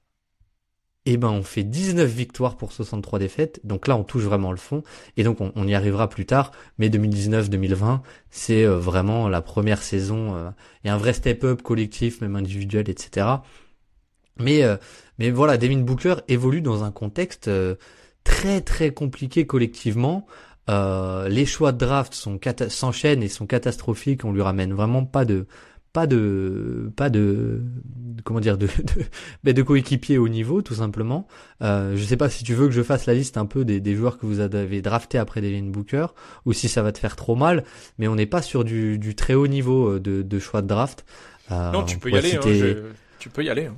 eh 1.09 1.15
ben 1.15 1.29
on 1.29 1.41
fait 1.41 1.63
19 1.63 2.09
victoires 2.09 2.57
pour 2.57 2.73
63 2.73 3.19
défaites. 3.19 3.61
Donc 3.63 3.87
là, 3.87 3.95
on 3.95 4.03
touche 4.03 4.23
vraiment 4.23 4.51
le 4.51 4.57
fond. 4.57 4.83
Et 5.15 5.23
donc 5.23 5.37
on, 5.39 5.67
y 5.67 5.73
arrivera 5.73 6.09
plus 6.09 6.25
tard. 6.25 6.51
Mais 6.79 6.89
2019-2020, 6.89 8.01
c'est 8.29 8.65
euh, 8.65 8.77
vraiment 8.77 9.29
la 9.29 9.41
première 9.41 9.81
saison 9.81 10.35
euh, 10.35 10.49
et 10.83 10.89
un 10.89 10.97
vrai 10.97 11.13
step-up 11.13 11.61
collectif, 11.61 12.19
même 12.19 12.35
individuel, 12.35 12.89
etc. 12.89 13.25
Mais 14.37 14.63
euh, 14.63 14.75
mais 15.17 15.31
voilà, 15.31 15.57
Devin 15.57 15.79
Booker 15.79 16.15
évolue 16.27 16.61
dans 16.61 16.83
un 16.83 16.91
contexte 16.91 17.49
très 18.25 18.59
très 18.59 18.91
compliqué 18.91 19.47
collectivement. 19.47 20.27
les 20.67 21.45
choix 21.45 21.71
de 21.71 21.77
draft 21.77 22.13
s'enchaînent 22.13 23.23
et 23.23 23.29
sont 23.29 23.47
catastrophiques. 23.47 24.25
On 24.25 24.33
lui 24.33 24.41
ramène 24.41 24.73
vraiment 24.73 25.05
pas 25.05 25.23
de 25.23 25.47
pas 25.97 26.05
de 26.05 26.91
pas 26.95 27.09
de 27.09 27.63
comment 28.23 28.39
dire 28.39 28.59
de 28.59 28.67
de, 28.67 29.03
ben, 29.43 29.51
de 29.51 29.63
coéquipier 29.63 30.19
au 30.19 30.29
niveau 30.29 30.61
tout 30.61 30.75
simplement. 30.75 31.27
Euh, 31.63 31.97
je 31.97 32.03
sais 32.03 32.17
pas 32.17 32.29
si 32.29 32.43
tu 32.43 32.53
veux 32.53 32.67
que 32.67 32.73
je 32.73 32.83
fasse 32.83 33.07
la 33.07 33.15
liste 33.15 33.35
un 33.35 33.47
peu 33.47 33.65
des, 33.65 33.79
des 33.79 33.95
joueurs 33.95 34.19
que 34.19 34.27
vous 34.27 34.39
avez 34.39 34.83
draftés 34.83 35.17
après 35.17 35.41
Devin 35.41 35.63
Booker 35.63 36.05
ou 36.45 36.53
si 36.53 36.69
ça 36.69 36.83
va 36.83 36.91
te 36.91 36.99
faire 36.99 37.15
trop 37.15 37.35
mal, 37.35 37.63
mais 37.97 38.07
on 38.07 38.13
n'est 38.13 38.27
pas 38.27 38.43
sur 38.43 38.63
du, 38.63 38.99
du 38.99 39.15
très 39.15 39.33
haut 39.33 39.47
niveau 39.47 39.93
euh, 39.93 39.99
de, 39.99 40.21
de 40.21 40.39
choix 40.39 40.61
de 40.61 40.67
draft. 40.67 41.03
Euh, 41.49 41.71
non, 41.71 41.83
tu 41.83 41.97
peux, 41.97 42.11
y 42.11 42.15
aller, 42.15 42.35
hein, 42.35 42.41
tu 43.17 43.29
peux 43.29 43.43
y 43.43 43.49
aller. 43.49 43.65
Hein. 43.65 43.77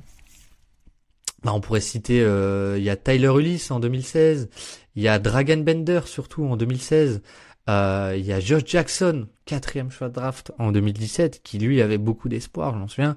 Bah, 1.42 1.52
on 1.54 1.60
pourrait 1.62 1.80
citer, 1.80 2.20
euh, 2.20 2.76
il 2.76 2.84
y 2.84 2.90
a 2.90 2.96
Tyler 2.96 3.32
Ulyss 3.34 3.70
en 3.70 3.80
2016, 3.80 4.50
il 4.94 5.02
y 5.02 5.08
a 5.08 5.18
Dragon 5.18 5.56
Bender 5.56 6.00
surtout 6.04 6.44
en 6.44 6.58
2016, 6.58 7.22
euh, 7.70 8.14
il 8.18 8.26
y 8.26 8.32
a 8.34 8.40
Josh 8.40 8.64
Jackson, 8.66 9.26
quatrième 9.50 9.90
choix 9.90 10.08
de 10.08 10.14
draft 10.14 10.52
en 10.60 10.70
2017, 10.70 11.40
qui 11.42 11.58
lui 11.58 11.82
avait 11.82 11.98
beaucoup 11.98 12.28
d'espoir, 12.28 12.78
j'en 12.78 12.86
souviens. 12.86 13.16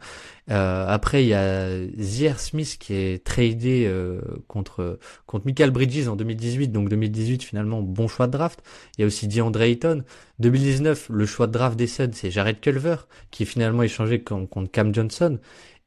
Euh, 0.50 0.86
après, 0.88 1.24
il 1.24 1.28
y 1.28 1.36
a 1.36 1.70
Zier 1.96 2.34
Smith 2.40 2.78
qui 2.80 2.96
est 2.96 3.24
tradé 3.24 3.86
euh, 3.86 4.20
contre 4.48 4.98
contre 5.28 5.46
Michael 5.46 5.70
Bridges 5.70 6.08
en 6.08 6.16
2018, 6.16 6.70
donc 6.70 6.90
2018 6.90 7.44
finalement 7.44 7.84
bon 7.84 8.08
choix 8.08 8.26
de 8.26 8.32
draft. 8.32 8.64
Il 8.98 9.02
y 9.02 9.04
a 9.04 9.08
aussi 9.08 9.28
DeAndre 9.28 9.62
Ayton. 9.62 10.04
2019, 10.40 11.10
le 11.10 11.26
choix 11.28 11.46
de 11.46 11.52
draft 11.52 11.78
des 11.78 11.86
Suns, 11.86 12.14
c'est 12.14 12.32
Jared 12.32 12.60
Culver 12.60 12.96
qui 13.30 13.44
est 13.44 13.46
finalement 13.46 13.84
échangé 13.84 14.24
contre 14.24 14.72
Cam 14.72 14.92
Johnson. 14.92 15.38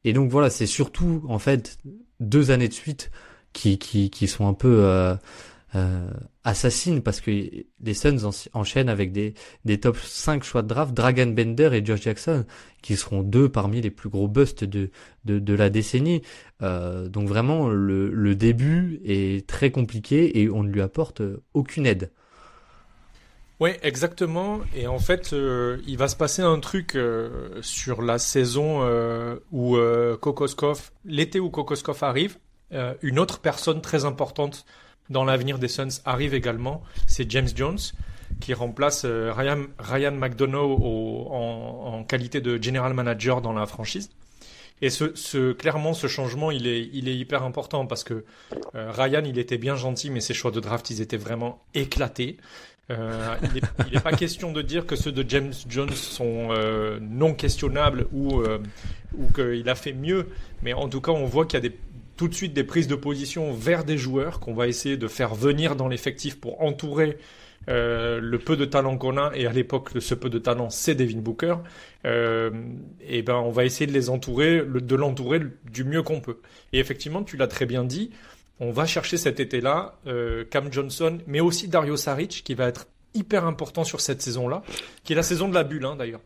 Et 0.05 0.13
donc 0.13 0.31
voilà, 0.31 0.49
c'est 0.49 0.67
surtout 0.67 1.25
en 1.29 1.41
fait 1.41 1.79
deux 2.21 2.53
années 2.53 2.69
de 2.69 2.73
suite 2.73 3.11
qui 3.53 3.79
qui, 3.79 4.11
qui 4.11 4.29
sont 4.29 4.47
un 4.47 4.55
peu 4.55 4.79
euh, 4.85 5.17
assassine 6.43 7.03
parce 7.03 7.21
que 7.21 7.31
les 7.31 7.95
Suns 7.95 8.31
enchaînent 8.55 8.89
avec 8.89 9.13
des, 9.13 9.35
des 9.67 9.79
top 9.79 9.99
5 9.99 10.43
choix 10.43 10.63
de 10.63 10.69
draft, 10.69 10.95
Dragon 10.95 11.27
Bender 11.27 11.71
et 11.75 11.85
George 11.85 12.03
Jackson, 12.03 12.47
qui 12.81 12.97
seront 12.97 13.23
deux 13.23 13.51
parmi 13.51 13.83
les 13.83 13.91
plus 13.91 14.09
gros 14.09 14.27
busts 14.27 14.65
de, 14.65 14.91
de, 15.25 15.55
la 15.55 15.69
décennie. 15.69 16.23
Euh, 16.63 17.09
donc 17.09 17.29
vraiment, 17.29 17.69
le, 17.69 18.11
le 18.11 18.35
début 18.35 19.01
est 19.05 19.47
très 19.47 19.71
compliqué 19.71 20.41
et 20.41 20.49
on 20.49 20.63
ne 20.63 20.71
lui 20.71 20.81
apporte 20.81 21.21
aucune 21.53 21.85
aide. 21.85 22.11
Oui, 23.59 23.71
exactement. 23.83 24.61
Et 24.75 24.87
en 24.87 24.99
fait, 24.99 25.33
euh, 25.33 25.79
il 25.87 25.97
va 25.97 26.09
se 26.09 26.17
passer 26.17 26.43
un 26.43 26.61
truc 26.61 26.95
euh, 26.95 27.63
sur 27.63 28.03
la 28.03 28.19
saison 28.19 28.83
euh, 28.83 29.37
où 29.51 29.77
Kokoskov, 30.21 30.91
l'été 31.05 31.41
où 31.41 31.51
Kokoskov 31.51 32.03
arrive, 32.03 32.39
une 33.01 33.21
autre 33.21 33.39
personne 33.39 33.81
très 33.81 34.05
importante 34.05 34.67
dans 35.11 35.25
l'avenir 35.25 35.59
des 35.59 35.69
Suns 35.69 36.01
arrive 36.05 36.35
également, 36.35 36.83
c'est 37.07 37.31
James 37.31 37.49
Jones 37.55 37.79
qui 38.41 38.55
remplace 38.55 39.05
euh, 39.05 39.33
Ryan, 39.33 39.65
Ryan 39.79 40.13
McDonough 40.13 40.81
en, 41.31 42.05
qualité 42.05 42.41
de 42.41 42.63
general 42.63 42.95
manager 42.95 43.41
dans 43.41 43.53
la 43.53 43.67
franchise. 43.67 44.11
Et 44.83 44.91
ce, 44.91 45.53
clairement, 45.53 45.95
ce 45.95 46.07
changement, 46.07 46.51
il 46.51 46.67
est, 46.67 46.91
il 46.93 47.09
est 47.09 47.17
hyper 47.17 47.43
important 47.43 47.87
parce 47.87 48.05
que 48.05 48.25
euh, 48.75 48.93
Ryan, 48.93 49.23
il 49.25 49.39
était 49.39 49.57
bien 49.57 49.75
gentil, 49.75 50.11
mais 50.11 50.21
ses 50.21 50.35
choix 50.35 50.51
de 50.51 50.61
draft, 50.61 50.91
ils 50.91 51.01
étaient 51.01 51.17
vraiment 51.17 51.63
éclatés. 51.73 52.37
Euh, 52.91 53.35
il 53.43 53.93
n'est 53.93 54.01
pas 54.01 54.13
question 54.17 54.53
de 54.53 54.61
dire 54.61 54.87
que 54.87 54.95
ceux 54.95 55.13
de 55.13 55.29
James 55.29 55.55
Jones 55.69 55.95
sont 55.95 56.51
non 57.01 57.33
questionnables 57.33 58.07
ou, 58.13 58.43
ou 59.17 59.33
qu'il 59.35 59.69
a 59.69 59.75
fait 59.75 59.95
mieux, 59.95 60.29
mais 60.63 60.75
en 60.75 60.89
tout 60.89 61.01
cas, 61.01 61.13
on 61.13 61.25
voit 61.25 61.47
qu'il 61.47 61.55
y 61.55 61.67
a 61.67 61.69
des, 61.69 61.77
tout 62.17 62.29
de 62.29 62.35
suite 62.35 62.53
des 62.53 62.65
prises 62.65 62.89
de 62.89 62.95
position 62.95 63.53
vers 63.53 63.85
des 63.85 63.99
joueurs 63.99 64.41
qu'on 64.41 64.55
va 64.55 64.69
essayer 64.69 64.97
de 64.97 65.09
faire 65.09 65.35
venir 65.35 65.77
dans 65.77 65.89
l'effectif 65.89 66.41
pour 66.41 66.63
entourer 66.63 67.19
euh, 67.69 68.21
le 68.21 68.39
peu 68.39 68.57
de 68.57 68.65
talent 68.65 68.97
qu'on 68.97 69.17
a, 69.17 69.33
et 69.35 69.47
à 69.47 69.53
l'époque, 69.53 69.91
ce 69.99 70.15
peu 70.15 70.31
de 70.31 70.39
talent, 70.39 70.71
c'est 70.71 70.95
Devin 70.95 71.19
Booker, 71.19 71.57
euh, 72.05 72.51
et 73.07 73.23
ben, 73.23 73.35
on 73.35 73.51
va 73.51 73.65
essayer 73.65 73.87
de 73.87 73.93
les 73.93 74.09
entourer, 74.09 74.63
de 74.65 74.95
l'entourer 74.95 75.41
du 75.71 75.85
mieux 75.85 76.03
qu'on 76.03 76.21
peut. 76.21 76.39
Et 76.73 76.79
effectivement, 76.79 77.25
tu 77.25 77.37
l'as 77.37 77.49
très 77.49 77.67
bien 77.67 77.85
dit, 77.85 78.11
on 78.61 78.71
va 78.71 78.87
chercher 78.87 79.17
cet 79.17 79.41
été-là 79.41 79.99
euh, 80.07 80.45
Cam 80.49 80.73
Johnson, 80.73 81.19
mais 81.27 81.41
aussi 81.41 81.67
Dario 81.67 81.97
Saric, 81.97 82.43
qui 82.45 82.55
va 82.55 82.69
être 82.69 82.87
hyper 83.15 83.47
important 83.47 83.83
sur 83.83 84.01
cette 84.01 84.23
saison-là, 84.23 84.63
qui 85.03 85.15
est 85.15 85.17
la 85.17 85.23
saison 85.23 85.49
de 85.49 85.55
la 85.55 85.65
bulle, 85.65 85.87
hein, 85.87 85.97
d'ailleurs. 85.97 86.21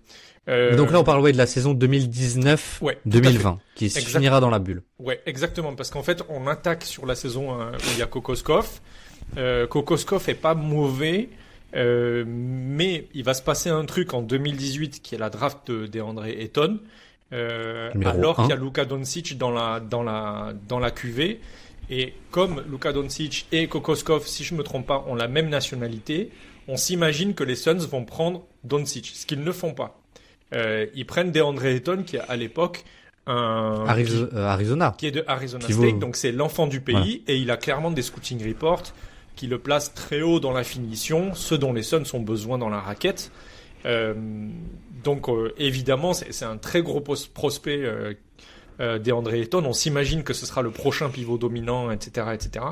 Euh, 0.48 0.74
Donc 0.76 0.90
là, 0.90 1.00
on 1.00 1.04
parle 1.04 1.30
de 1.32 1.36
la 1.36 1.46
saison 1.46 1.74
2019-2020, 1.74 3.58
qui 3.74 3.90
se 3.90 4.00
finira 4.00 4.40
dans 4.40 4.50
la 4.50 4.58
bulle. 4.58 4.82
Ouais, 4.98 5.20
exactement, 5.26 5.74
parce 5.74 5.90
qu'en 5.90 6.02
fait, 6.02 6.22
on 6.28 6.46
attaque 6.46 6.84
sur 6.84 7.06
la 7.06 7.14
saison 7.14 7.54
où 7.54 7.72
il 7.94 7.98
y 7.98 8.02
a 8.02 8.06
Kokoskov. 8.06 8.80
Euh, 9.36 9.66
Kokoskov 9.66 10.28
est 10.28 10.34
pas 10.34 10.54
mauvais, 10.54 11.28
euh, 11.76 12.24
mais 12.26 13.06
il 13.14 13.22
va 13.24 13.34
se 13.34 13.42
passer 13.42 13.70
un 13.70 13.84
truc 13.84 14.14
en 14.14 14.22
2018 14.22 15.02
qui 15.02 15.14
est 15.14 15.18
la 15.18 15.30
draft 15.30 15.70
de 15.70 15.86
DeAndre 15.86 16.24
Ayton, 16.24 16.80
euh, 17.32 17.90
alors 18.04 18.36
qu'il 18.36 18.48
y 18.48 18.52
a 18.52 18.56
Luka 18.56 18.84
Doncic 18.84 19.38
dans 19.38 19.50
la 19.52 19.78
dans 19.78 20.02
la 20.02 20.52
dans 20.68 20.78
la 20.80 20.90
QV. 20.90 21.38
Et 21.90 22.14
comme 22.30 22.62
Luka 22.70 22.92
Doncic 22.92 23.46
et 23.52 23.66
Kokoskov, 23.66 24.26
si 24.26 24.44
je 24.44 24.54
me 24.54 24.62
trompe 24.62 24.86
pas, 24.86 25.04
ont 25.08 25.14
la 25.14 25.28
même 25.28 25.48
nationalité, 25.48 26.30
on 26.68 26.76
s'imagine 26.76 27.34
que 27.34 27.42
les 27.44 27.56
Suns 27.56 27.86
vont 27.90 28.04
prendre 28.04 28.44
Doncic, 28.64 29.06
ce 29.14 29.26
qu'ils 29.26 29.42
ne 29.42 29.52
font 29.52 29.74
pas. 29.74 29.99
Euh, 30.52 30.86
ils 30.94 31.06
prennent 31.06 31.30
DeAndre 31.30 31.64
Ayton 31.64 32.02
qui 32.04 32.18
à 32.18 32.36
l'époque 32.36 32.84
un 33.26 33.86
euh, 33.86 34.46
Arizona, 34.46 34.94
qui 34.98 35.06
est 35.06 35.10
de 35.12 35.24
Arizona 35.26 35.64
State, 35.68 35.98
donc 35.98 36.16
c'est 36.16 36.32
l'enfant 36.32 36.66
du 36.66 36.80
pays 36.80 37.22
et 37.28 37.36
il 37.36 37.50
a 37.50 37.56
clairement 37.56 37.90
des 37.90 38.02
scouting 38.02 38.44
reports 38.46 38.82
qui 39.36 39.46
le 39.46 39.58
placent 39.58 39.94
très 39.94 40.22
haut 40.22 40.40
dans 40.40 40.52
la 40.52 40.64
finition, 40.64 41.34
ce 41.34 41.54
dont 41.54 41.72
les 41.72 41.82
Suns 41.82 42.04
ont 42.12 42.20
besoin 42.20 42.58
dans 42.58 42.68
la 42.68 42.80
raquette. 42.80 43.30
Euh, 43.86 44.14
donc 45.02 45.28
euh, 45.28 45.54
évidemment 45.56 46.12
c'est 46.12 46.44
un 46.44 46.58
très 46.58 46.82
gros 46.82 47.00
prospect 47.00 47.82
euh, 47.82 48.14
euh, 48.80 48.98
DeAndre 48.98 49.32
Ayton. 49.34 49.64
On 49.64 49.72
s'imagine 49.72 50.22
que 50.22 50.32
ce 50.32 50.46
sera 50.46 50.62
le 50.62 50.70
prochain 50.70 51.08
pivot 51.10 51.38
dominant, 51.38 51.90
etc., 51.90 52.28
etc. 52.34 52.64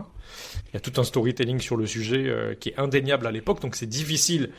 Il 0.66 0.74
y 0.74 0.76
a 0.76 0.80
tout 0.80 1.00
un 1.00 1.04
storytelling 1.04 1.60
sur 1.60 1.76
le 1.76 1.86
sujet 1.86 2.56
qui 2.60 2.70
est 2.70 2.78
indéniable 2.78 3.26
à 3.26 3.30
l'époque, 3.30 3.60
donc 3.60 3.76
c'est 3.76 3.86
difficile 3.86 4.50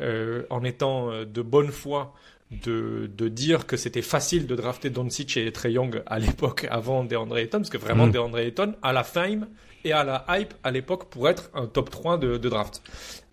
en 0.00 0.62
étant 0.62 1.10
de 1.24 1.42
bonne 1.42 1.72
foi 1.72 2.14
de, 2.50 3.10
de 3.14 3.28
dire 3.28 3.66
que 3.66 3.76
c'était 3.76 4.02
facile 4.02 4.46
de 4.46 4.56
drafter 4.56 4.90
Doncic 4.90 5.36
et 5.36 5.52
Trey 5.52 5.72
Young 5.72 6.02
à 6.06 6.18
l'époque 6.18 6.66
avant 6.70 7.04
DeAndre 7.04 7.38
Ayton, 7.38 7.58
parce 7.58 7.70
que 7.70 7.78
vraiment 7.78 8.06
mm. 8.06 8.12
DeAndre 8.12 8.38
Ayton 8.38 8.74
a 8.82 8.92
la 8.92 9.04
fame 9.04 9.46
et 9.84 9.92
à 9.92 10.02
la 10.02 10.24
hype 10.28 10.54
à 10.64 10.70
l'époque 10.70 11.08
pour 11.10 11.28
être 11.28 11.50
un 11.54 11.66
top 11.66 11.90
3 11.90 12.18
de, 12.18 12.36
de 12.36 12.48
draft. 12.48 12.82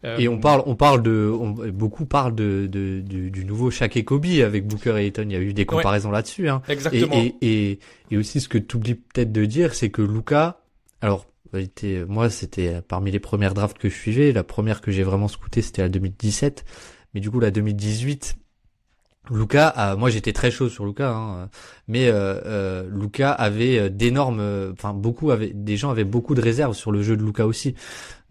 Euh, 0.04 0.18
et 0.18 0.28
on 0.28 0.40
parle, 0.40 0.62
on 0.66 0.76
parle 0.76 1.02
de, 1.02 1.34
beaucoup 1.72 2.06
parlent 2.06 2.36
de, 2.36 2.68
de, 2.70 3.00
du, 3.02 3.46
nouveau 3.46 3.72
Shaq 3.72 3.98
et 3.98 4.04
Kobe 4.04 4.26
avec 4.44 4.68
Booker 4.68 4.98
et 4.98 5.06
Ayton. 5.06 5.24
Il 5.24 5.32
y 5.32 5.36
a 5.36 5.40
eu 5.40 5.54
des 5.54 5.66
comparaisons 5.66 6.12
là-dessus. 6.12 6.48
Hein. 6.48 6.62
Exactement. 6.68 7.16
Et, 7.16 7.36
et, 7.42 7.80
et, 8.12 8.18
aussi 8.18 8.40
ce 8.40 8.48
que 8.48 8.60
tu 8.60 8.76
oublies 8.76 8.96
peut-être 8.96 9.32
de 9.32 9.46
dire, 9.46 9.74
c'est 9.74 9.90
que 9.90 10.02
Luca, 10.04 10.62
alors 11.02 11.26
moi 12.08 12.30
c'était 12.30 12.82
parmi 12.82 13.12
les 13.12 13.20
premières 13.20 13.54
drafts 13.54 13.78
que 13.78 13.90
je 13.90 13.96
suivais. 13.96 14.32
La 14.32 14.44
première 14.44 14.82
que 14.82 14.92
j'ai 14.92 15.04
vraiment 15.04 15.28
scouté 15.28 15.62
c'était 15.62 15.82
la 15.82 15.90
2017. 15.90 16.66
Mais 17.14 17.22
du 17.22 17.32
coup 17.32 17.40
la 17.40 17.52
2018, 17.52 18.36
Luca, 19.32 19.96
moi 19.98 20.10
j'étais 20.10 20.34
très 20.34 20.52
chaud 20.52 20.70
sur 20.70 20.86
Luca, 20.86 21.10
hein, 21.10 21.50
mais 21.88 22.08
euh, 22.08 22.42
euh, 22.46 22.90
Luca 22.92 23.32
avait 23.32 23.78
euh, 23.80 23.90
d'énormes, 23.90 24.72
enfin 24.74 24.94
beaucoup 24.94 25.32
des 25.36 25.78
gens 25.78 25.90
avaient 25.90 26.04
beaucoup 26.04 26.36
de 26.36 26.42
réserves 26.42 26.76
sur 26.76 26.92
le 26.92 27.02
jeu 27.02 27.18
de 27.18 27.24
Luca 27.24 27.46
aussi. 27.46 27.76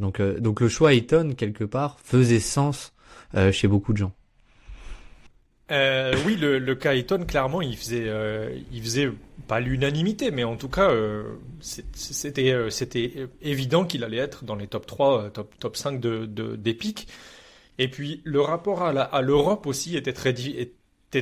Donc 0.00 0.20
donc 0.20 0.61
le 0.61 0.68
choix 0.68 0.92
Ayton 0.92 1.35
quelque 1.37 1.64
part 1.64 1.98
faisait 2.02 2.40
sens 2.40 2.92
chez 3.50 3.66
beaucoup 3.66 3.92
de 3.92 3.98
gens. 3.98 4.12
Euh, 5.70 6.14
oui, 6.26 6.37
le, 6.37 6.59
le 6.59 6.74
Kaïton, 6.74 7.24
clairement, 7.24 7.62
il 7.62 7.76
faisait, 7.76 8.04
euh, 8.07 8.54
il 8.70 8.83
faisait 8.83 9.11
pas 9.48 9.61
l'unanimité, 9.61 10.30
mais 10.30 10.44
en 10.44 10.57
tout 10.57 10.68
cas, 10.68 10.90
euh, 10.90 11.37
c'était, 11.61 12.52
euh, 12.52 12.68
c'était 12.68 13.28
évident 13.40 13.87
qu'il 13.87 14.04
allait 14.04 14.18
être 14.18 14.44
dans 14.44 14.57
les 14.57 14.66
top 14.66 14.87
3, 14.87 15.30
top, 15.30 15.54
top 15.59 15.76
5 15.76 16.00
de, 16.00 16.26
de. 16.26 16.59
Et 17.78 17.88
puis, 17.88 18.20
le 18.24 18.40
rapport 18.40 18.83
à 18.83 19.22
l'Europe 19.22 19.66
aussi 19.66 19.96
était 19.96 20.12
très, 20.12 20.35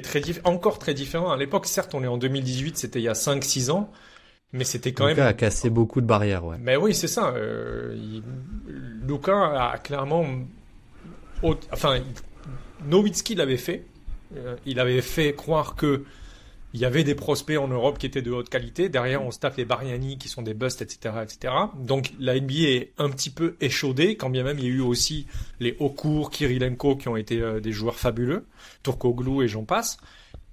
très 0.00 0.22
encore 0.44 0.78
très 0.78 0.94
différent. 0.94 1.30
À 1.30 1.36
l'époque, 1.36 1.66
certes, 1.66 1.94
on 1.94 2.02
est 2.02 2.08
en 2.08 2.18
2018, 2.18 2.78
c'était 2.78 3.00
il 3.00 3.04
y 3.04 3.08
a 3.08 3.14
5-6 3.14 3.70
ans. 3.70 3.90
Mais 4.52 4.64
c'était 4.64 4.92
quand 4.92 5.06
même. 5.06 5.18
a 5.18 5.32
cassé 5.32 5.70
beaucoup 5.70 6.00
de 6.00 6.06
barrières, 6.06 6.44
ouais. 6.44 6.56
Mais 6.60 6.76
oui, 6.76 6.94
c'est 6.94 7.08
ça. 7.08 7.32
Euh, 7.34 7.94
il... 7.96 8.22
Luka 9.06 9.72
a 9.72 9.78
clairement. 9.78 10.26
Enfin, 11.72 12.00
Nowitzki 12.84 13.34
l'avait 13.34 13.56
fait. 13.56 13.86
Euh, 14.36 14.56
il 14.66 14.78
avait 14.78 15.00
fait 15.00 15.34
croire 15.34 15.74
que 15.74 16.04
il 16.74 16.80
y 16.80 16.84
avait 16.84 17.04
des 17.04 17.14
prospects 17.14 17.58
en 17.58 17.68
Europe 17.68 17.98
qui 17.98 18.06
étaient 18.06 18.22
de 18.22 18.30
haute 18.30 18.48
qualité. 18.48 18.88
Derrière, 18.88 19.22
on 19.22 19.30
se 19.30 19.38
les 19.56 19.64
Bariani 19.64 20.16
qui 20.16 20.28
sont 20.28 20.42
des 20.42 20.54
busts, 20.54 20.82
etc., 20.82 21.16
etc. 21.22 21.54
Donc, 21.78 22.12
la 22.18 22.38
NBA 22.38 22.54
est 22.54 22.92
un 22.98 23.10
petit 23.10 23.30
peu 23.30 23.56
échaudée, 23.60 24.16
quand 24.16 24.30
bien 24.30 24.42
même 24.42 24.58
il 24.58 24.64
y 24.64 24.68
a 24.68 24.70
eu 24.70 24.80
aussi 24.80 25.26
les 25.60 25.76
Okur, 25.80 26.30
Kirilenko 26.30 26.96
qui 26.96 27.08
ont 27.08 27.16
été 27.16 27.40
euh, 27.40 27.60
des 27.60 27.72
joueurs 27.72 27.96
fabuleux, 27.96 28.46
Turkoglu 28.82 29.44
et 29.44 29.48
j'en 29.48 29.64
passe, 29.64 29.98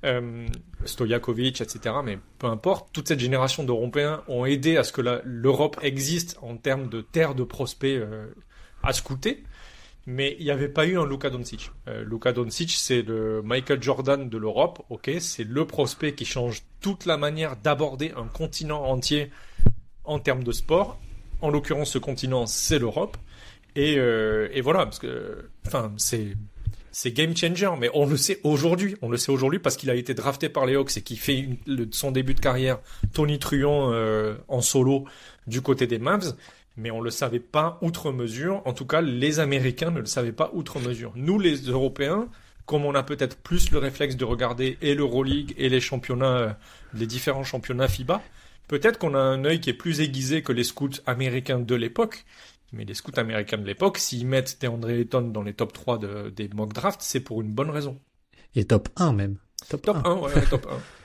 euh, 0.03 0.47
Stojakovic, 0.86 1.62
etc. 1.62 1.95
Mais 2.03 2.19
peu 2.38 2.47
importe, 2.47 2.89
toute 2.91 3.08
cette 3.08 3.19
génération 3.19 3.63
d'Européens 3.63 4.23
ont 4.27 4.45
aidé 4.45 4.77
à 4.77 4.84
ce 4.84 4.91
que 4.91 5.01
l'Europe 5.23 5.77
existe 5.82 6.38
en 6.41 6.58
termes 6.58 6.89
de 6.89 7.01
terre 7.01 7.36
de 7.36 7.43
prospects 7.43 7.97
euh, 7.97 8.27
à 8.84 8.93
scouter 8.93 9.43
mais 10.10 10.36
il 10.39 10.45
n'y 10.45 10.52
avait 10.52 10.69
pas 10.69 10.88
eu 10.88 10.98
un 10.98 11.06
Luka 11.06 11.30
Doncic. 11.30 11.72
Euh, 11.88 12.04
Luka 12.04 12.34
c'est 12.69 13.04
le 13.04 13.43
Michael 13.43 13.82
Jordan 13.82 14.28
de 14.28 14.38
l'Europe, 14.39 14.84
ok, 14.89 15.12
c'est 15.19 15.43
le 15.43 15.65
prospect 15.65 16.15
qui 16.15 16.26
change 16.26 16.63
toute 16.82 17.06
la 17.06 17.15
manière 17.15 17.56
d'aborder 17.56 18.12
un 18.17 18.26
continent 18.26 18.86
entier 18.86 19.30
en 20.06 20.17
termes 20.17 20.43
de 20.43 20.52
sport. 20.52 21.00
En 21.41 21.52
l'occurrence, 21.52 21.91
ce 21.91 22.00
continent, 22.00 22.48
c'est 22.48 22.80
l'Europe. 22.80 23.17
Et, 23.76 23.98
euh, 24.00 24.50
voilà, 24.63 24.86
parce 24.86 24.98
que, 24.98 25.50
enfin, 25.67 25.93
c'est 25.98 26.36
c'est 26.91 27.12
game 27.12 27.38
changer, 27.38 27.69
mais 27.80 27.91
on 27.93 28.08
le 28.08 28.17
sait 28.17 28.39
aujourd'hui. 28.43 28.95
On 29.04 29.10
le 29.10 29.17
sait 29.17 29.32
aujourd'hui 29.32 29.60
parce 29.60 29.78
qu'il 29.78 29.91
a 29.91 29.95
été 29.95 30.15
drafté 30.15 30.50
par 30.50 30.65
les 30.65 30.76
Hawks 30.76 30.98
et 30.98 31.02
qu'il 31.02 31.19
fait 31.19 31.48
son 31.91 32.12
début 32.12 32.34
de 32.34 32.39
carrière 32.39 32.80
Tony 33.13 33.38
Truant 33.38 33.93
euh, 33.93 34.36
en 34.48 34.62
solo 34.62 35.06
du 35.45 35.62
côté 35.62 35.86
des 35.86 36.00
Mavs 36.00 36.36
mais 36.80 36.92
on 36.92 37.02
le 37.02 37.10
savait 37.10 37.39
pas 37.39 37.78
outre 37.82 38.12
mesure. 38.12 38.62
En 38.65 38.74
tout 38.74 38.86
cas, 38.86 39.02
les 39.02 39.39
Américains 39.39 39.92
ne 39.92 40.00
le 40.00 40.06
savaient 40.06 40.32
pas 40.32 40.50
outre 40.54 40.80
mesure. 40.80 41.12
Nous, 41.15 41.38
les 41.38 41.58
Européens, 41.58 42.30
comme 42.65 42.86
on 42.86 42.96
a 42.96 43.04
peut-être 43.04 43.38
plus 43.38 43.72
le 43.72 43.80
réflexe 43.80 44.15
de 44.15 44.26
regarder 44.26 44.78
et 44.82 44.96
l'Euroleague 44.96 45.54
et 45.58 45.70
les 45.70 45.82
championnats, 45.82 46.38
euh, 46.38 46.54
les 46.94 47.06
différents 47.06 47.44
championnats 47.44 47.88
FIBA, 47.88 48.22
peut-être 48.68 48.98
qu'on 48.98 49.13
a 49.13 49.20
un 49.20 49.44
œil 49.44 49.60
qui 49.60 49.70
est 49.70 49.74
plus 49.74 50.00
aiguisé 50.00 50.42
que 50.42 50.54
les 50.54 50.63
scouts 50.63 51.02
américains 51.06 51.60
de 51.60 51.76
l'époque. 51.76 52.26
Mais 52.72 52.86
les 52.86 52.94
scouts 52.94 53.12
américains 53.18 53.58
de 53.58 53.65
l'époque, 53.65 53.98
s'ils 53.98 54.28
mettent 54.28 54.62
DeAndre 54.62 54.89
Ayton 54.89 55.22
dans 55.22 55.42
les 55.42 55.54
top 55.54 55.74
3 55.74 56.00
des 56.32 56.50
mock 56.50 56.72
drafts, 56.72 57.02
c'est 57.02 57.20
pour 57.20 57.42
une 57.42 57.52
bonne 57.52 57.72
raison. 57.72 58.00
Et 58.56 58.63
top 58.63 58.89
1 58.96 59.13
même. 59.13 59.38
Top, 59.68 59.89
1. 59.89 60.13
ouais, 60.13 60.46
top 60.50 60.68
1. 60.72 60.78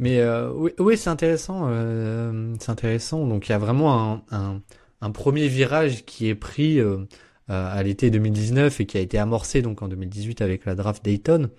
Mais 0.00 0.18
euh, 0.18 0.50
oui, 0.52 0.72
oui 0.80 0.98
c'est 0.98 1.10
intéressant. 1.10 1.66
Euh, 1.68 2.54
c'est 2.58 2.70
intéressant. 2.70 3.26
Donc 3.26 3.48
il 3.48 3.52
y 3.52 3.54
a 3.54 3.58
vraiment 3.58 4.12
un, 4.12 4.22
un, 4.32 4.60
un, 5.02 5.10
premier 5.12 5.46
virage 5.46 6.04
qui 6.06 6.28
est 6.28 6.34
pris 6.34 6.80
euh, 6.80 7.06
à 7.48 7.82
l'été 7.82 8.10
2019 8.10 8.80
et 8.80 8.86
qui 8.86 8.96
a 8.96 9.00
été 9.00 9.18
amorcé 9.18 9.60
donc 9.60 9.82
en 9.82 9.88
2018 9.88 10.40
avec 10.40 10.64
la 10.64 10.76
draft 10.76 11.04
Dayton 11.04 11.50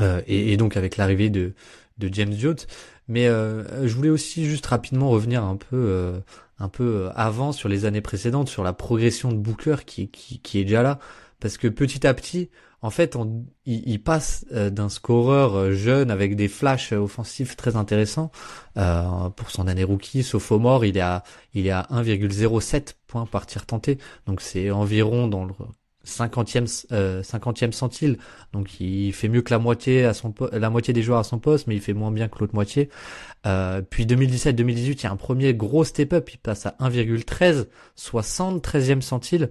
euh, 0.00 0.20
et, 0.26 0.52
et, 0.52 0.56
donc 0.56 0.76
avec 0.76 0.96
l'arrivée 0.96 1.30
de, 1.30 1.54
de 1.98 2.12
James 2.12 2.34
Jones. 2.36 2.58
Mais 3.06 3.28
euh, 3.28 3.86
je 3.86 3.94
voulais 3.94 4.10
aussi 4.10 4.44
juste 4.44 4.66
rapidement 4.66 5.08
revenir 5.08 5.44
un 5.44 5.56
peu 5.56 6.12
un 6.58 6.68
peu 6.68 7.08
avant 7.14 7.52
sur 7.52 7.70
les 7.70 7.86
années 7.86 8.00
précédentes 8.02 8.48
sur 8.48 8.62
la 8.62 8.74
progression 8.74 9.32
de 9.32 9.38
Booker 9.38 9.76
qui, 9.86 10.10
qui, 10.10 10.40
qui 10.40 10.58
est 10.58 10.64
déjà 10.64 10.82
là 10.82 10.98
parce 11.40 11.56
que 11.56 11.68
petit 11.68 12.06
à 12.06 12.12
petit 12.12 12.50
en 12.80 12.90
fait, 12.90 13.16
on, 13.16 13.44
il, 13.66 14.02
passe 14.02 14.46
euh, 14.52 14.70
d'un 14.70 14.88
scoreur 14.88 15.56
euh, 15.56 15.72
jeune 15.72 16.10
avec 16.10 16.36
des 16.36 16.48
flashs 16.48 16.92
offensifs 16.92 17.56
très 17.56 17.76
intéressants 17.76 18.30
euh, 18.76 19.28
pour 19.30 19.50
son 19.50 19.66
année 19.66 19.84
rookie, 19.84 20.22
sophomore, 20.22 20.84
il 20.84 20.96
est 20.96 21.00
à 21.00 21.24
il 21.54 21.66
est 21.66 21.72
à 21.72 21.88
1,07 21.90 22.94
points 23.06 23.26
par 23.26 23.46
tir 23.46 23.66
tenté, 23.66 23.98
donc 24.26 24.40
c'est 24.40 24.70
environ 24.70 25.26
dans 25.26 25.44
le 25.44 25.52
50e 26.08 26.86
euh, 26.92 27.22
50e 27.22 27.72
centile, 27.72 28.18
donc 28.52 28.80
il 28.80 29.12
fait 29.12 29.28
mieux 29.28 29.42
que 29.42 29.52
la 29.52 29.58
moitié 29.58 30.04
à 30.04 30.14
son 30.14 30.32
la 30.52 30.70
moitié 30.70 30.94
des 30.94 31.02
joueurs 31.02 31.18
à 31.18 31.24
son 31.24 31.38
poste, 31.38 31.66
mais 31.66 31.76
il 31.76 31.80
fait 31.80 31.92
moins 31.92 32.10
bien 32.10 32.28
que 32.28 32.38
l'autre 32.38 32.54
moitié. 32.54 32.88
Euh, 33.46 33.82
puis 33.82 34.06
2017-2018, 34.06 34.78
il 34.78 35.02
y 35.02 35.06
a 35.06 35.12
un 35.12 35.16
premier 35.16 35.54
gros 35.54 35.84
step-up, 35.84 36.28
il 36.32 36.38
passe 36.38 36.66
à 36.66 36.76
1,13, 36.80 37.66
73e 37.96 39.00
centile. 39.00 39.50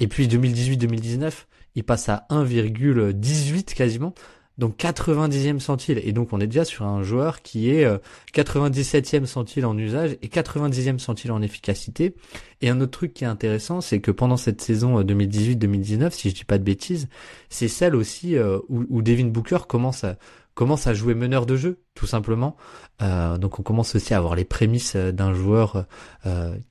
Et 0.00 0.08
puis 0.08 0.26
2018-2019, 0.26 1.32
il 1.74 1.84
passe 1.84 2.08
à 2.08 2.26
1,18 2.30 3.74
quasiment. 3.74 4.14
Donc 4.56 4.76
90e 4.76 5.58
centile. 5.58 6.00
Et 6.04 6.12
donc 6.12 6.32
on 6.32 6.40
est 6.40 6.46
déjà 6.46 6.64
sur 6.64 6.84
un 6.84 7.02
joueur 7.02 7.42
qui 7.42 7.70
est 7.70 7.86
97e 8.32 9.22
euh, 9.22 9.26
centile 9.26 9.66
en 9.66 9.76
usage 9.76 10.16
et 10.22 10.28
90e 10.28 10.98
centile 10.98 11.32
en 11.32 11.42
efficacité. 11.42 12.14
Et 12.60 12.68
un 12.70 12.80
autre 12.80 12.92
truc 12.92 13.14
qui 13.14 13.24
est 13.24 13.28
intéressant, 13.28 13.80
c'est 13.80 14.00
que 14.00 14.12
pendant 14.12 14.36
cette 14.36 14.60
saison 14.60 15.02
2018-2019, 15.02 16.02
euh, 16.02 16.10
si 16.10 16.30
je 16.30 16.34
dis 16.36 16.44
pas 16.44 16.58
de 16.58 16.62
bêtises, 16.62 17.08
c'est 17.48 17.68
celle 17.68 17.96
aussi 17.96 18.36
euh, 18.36 18.58
où, 18.68 19.02
Devin 19.02 19.26
Booker 19.26 19.58
commence 19.68 20.04
à 20.04 20.16
commence 20.54 20.86
à 20.86 20.94
jouer 20.94 21.16
meneur 21.16 21.46
de 21.46 21.56
jeu, 21.56 21.80
tout 21.96 22.06
simplement. 22.06 22.56
Donc 23.00 23.58
on 23.58 23.64
commence 23.64 23.96
aussi 23.96 24.14
à 24.14 24.18
avoir 24.18 24.36
les 24.36 24.44
prémices 24.44 24.94
d'un 24.94 25.34
joueur 25.34 25.84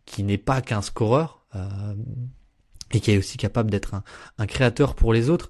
qui 0.06 0.24
n'est 0.24 0.38
pas 0.38 0.62
qu'un 0.62 0.82
scoreur 0.82 1.46
et 2.94 3.00
qui 3.00 3.12
est 3.12 3.18
aussi 3.18 3.38
capable 3.38 3.72
d'être 3.72 3.96
un, 4.38 4.46
créateur 4.46 4.96
pour 4.96 5.14
les 5.14 5.30
autres. 5.30 5.50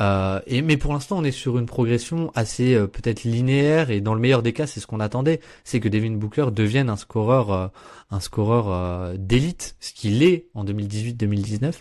Euh, 0.00 0.40
et, 0.46 0.62
mais 0.62 0.76
pour 0.76 0.92
l'instant, 0.92 1.18
on 1.18 1.24
est 1.24 1.30
sur 1.30 1.58
une 1.58 1.66
progression 1.66 2.32
assez 2.34 2.74
euh, 2.74 2.88
peut-être 2.88 3.22
linéaire 3.22 3.90
et 3.90 4.00
dans 4.00 4.14
le 4.14 4.20
meilleur 4.20 4.42
des 4.42 4.52
cas, 4.52 4.66
c'est 4.66 4.80
ce 4.80 4.88
qu'on 4.88 4.98
attendait, 4.98 5.38
c'est 5.62 5.78
que 5.78 5.88
Devin 5.88 6.12
Booker 6.12 6.46
devienne 6.52 6.90
un 6.90 6.96
scoreur, 6.96 7.52
euh, 7.52 7.68
un 8.10 8.18
scoreur 8.18 9.16
d'élite, 9.16 9.76
ce 9.78 9.92
qu'il 9.92 10.22
est 10.22 10.48
en 10.54 10.64
2018-2019. 10.64 11.74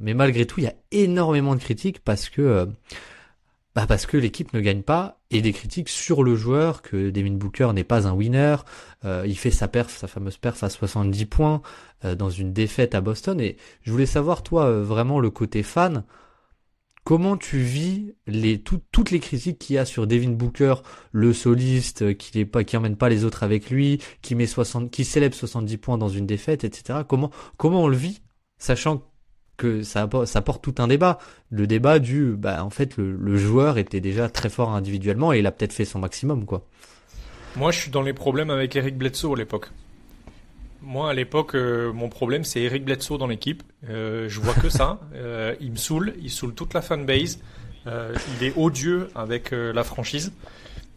mais 0.00 0.14
malgré 0.14 0.46
tout, 0.46 0.60
il 0.60 0.64
y 0.64 0.68
a 0.68 0.74
énormément 0.90 1.54
de 1.54 1.60
critiques 1.60 2.00
parce 2.00 2.28
que 2.28 2.68
bah 3.76 3.86
parce 3.86 4.06
que 4.06 4.16
l'équipe 4.16 4.52
ne 4.52 4.60
gagne 4.60 4.82
pas 4.82 5.20
et 5.30 5.40
des 5.42 5.52
critiques 5.52 5.88
sur 5.88 6.24
le 6.24 6.34
joueur 6.34 6.82
que 6.82 7.10
Devin 7.10 7.34
Booker 7.34 7.70
n'est 7.74 7.84
pas 7.84 8.08
un 8.08 8.12
winner. 8.12 8.56
il 9.04 9.36
fait 9.36 9.50
sa 9.50 9.68
perf, 9.68 9.96
sa 9.96 10.08
fameuse 10.08 10.38
perf 10.38 10.64
à 10.64 10.70
70 10.70 11.26
points. 11.26 11.62
Euh, 12.04 12.14
dans 12.14 12.28
une 12.28 12.52
défaite 12.52 12.94
à 12.94 13.00
Boston. 13.00 13.40
Et 13.40 13.56
je 13.80 13.90
voulais 13.90 14.04
savoir, 14.04 14.42
toi, 14.42 14.66
euh, 14.66 14.82
vraiment 14.84 15.18
le 15.18 15.30
côté 15.30 15.62
fan, 15.62 16.04
comment 17.04 17.38
tu 17.38 17.58
vis 17.58 18.14
les 18.26 18.60
toutes 18.60 19.10
les 19.10 19.20
critiques 19.20 19.58
qu'il 19.58 19.76
y 19.76 19.78
a 19.78 19.86
sur 19.86 20.06
Devin 20.06 20.32
Booker, 20.32 20.74
le 21.12 21.32
soliste 21.32 22.02
euh, 22.02 22.12
qui 22.12 22.36
n'est 22.36 22.44
pas 22.44 22.64
qui 22.64 22.76
emmène 22.76 22.96
pas 22.96 23.08
les 23.08 23.24
autres 23.24 23.44
avec 23.44 23.70
lui, 23.70 23.98
qui 24.20 24.34
met 24.34 24.46
60 24.46 24.90
qui 24.90 25.06
célèbre 25.06 25.34
70 25.34 25.78
points 25.78 25.96
dans 25.96 26.10
une 26.10 26.26
défaite, 26.26 26.64
etc. 26.64 27.00
Comment 27.08 27.30
comment 27.56 27.84
on 27.84 27.88
le 27.88 27.96
vit, 27.96 28.20
sachant 28.58 29.02
que 29.56 29.82
ça, 29.82 30.08
ça 30.24 30.42
porte 30.42 30.62
tout 30.62 30.74
un 30.78 30.88
débat. 30.88 31.18
Le 31.50 31.66
débat 31.66 31.98
du, 31.98 32.34
bah, 32.36 32.64
en 32.64 32.70
fait, 32.70 32.96
le, 32.96 33.16
le 33.16 33.36
joueur 33.36 33.78
était 33.78 34.00
déjà 34.00 34.28
très 34.28 34.48
fort 34.48 34.70
individuellement 34.74 35.32
et 35.32 35.38
il 35.38 35.46
a 35.46 35.52
peut-être 35.52 35.72
fait 35.72 35.84
son 35.84 35.98
maximum, 35.98 36.44
quoi. 36.44 36.66
Moi, 37.56 37.70
je 37.70 37.80
suis 37.80 37.90
dans 37.90 38.02
les 38.02 38.12
problèmes 38.12 38.50
avec 38.50 38.76
Eric 38.76 38.98
Bledsoe 38.98 39.32
à 39.32 39.36
l'époque. 39.36 39.70
Moi, 40.82 41.10
à 41.10 41.14
l'époque, 41.14 41.54
euh, 41.54 41.90
mon 41.90 42.10
problème, 42.10 42.44
c'est 42.44 42.60
Eric 42.60 42.84
Bledsoe 42.84 43.16
dans 43.16 43.26
l'équipe. 43.26 43.62
Euh, 43.88 44.28
je 44.28 44.40
vois 44.40 44.54
que 44.54 44.68
ça. 44.68 45.00
Euh, 45.14 45.54
il 45.60 45.72
me 45.72 45.76
saoule. 45.76 46.14
Il 46.20 46.30
saoule 46.30 46.54
toute 46.54 46.74
la 46.74 46.82
fanbase. 46.82 47.40
Euh, 47.86 48.14
il 48.36 48.46
est 48.46 48.52
odieux 48.56 49.08
avec 49.14 49.52
la 49.52 49.84
franchise. 49.84 50.32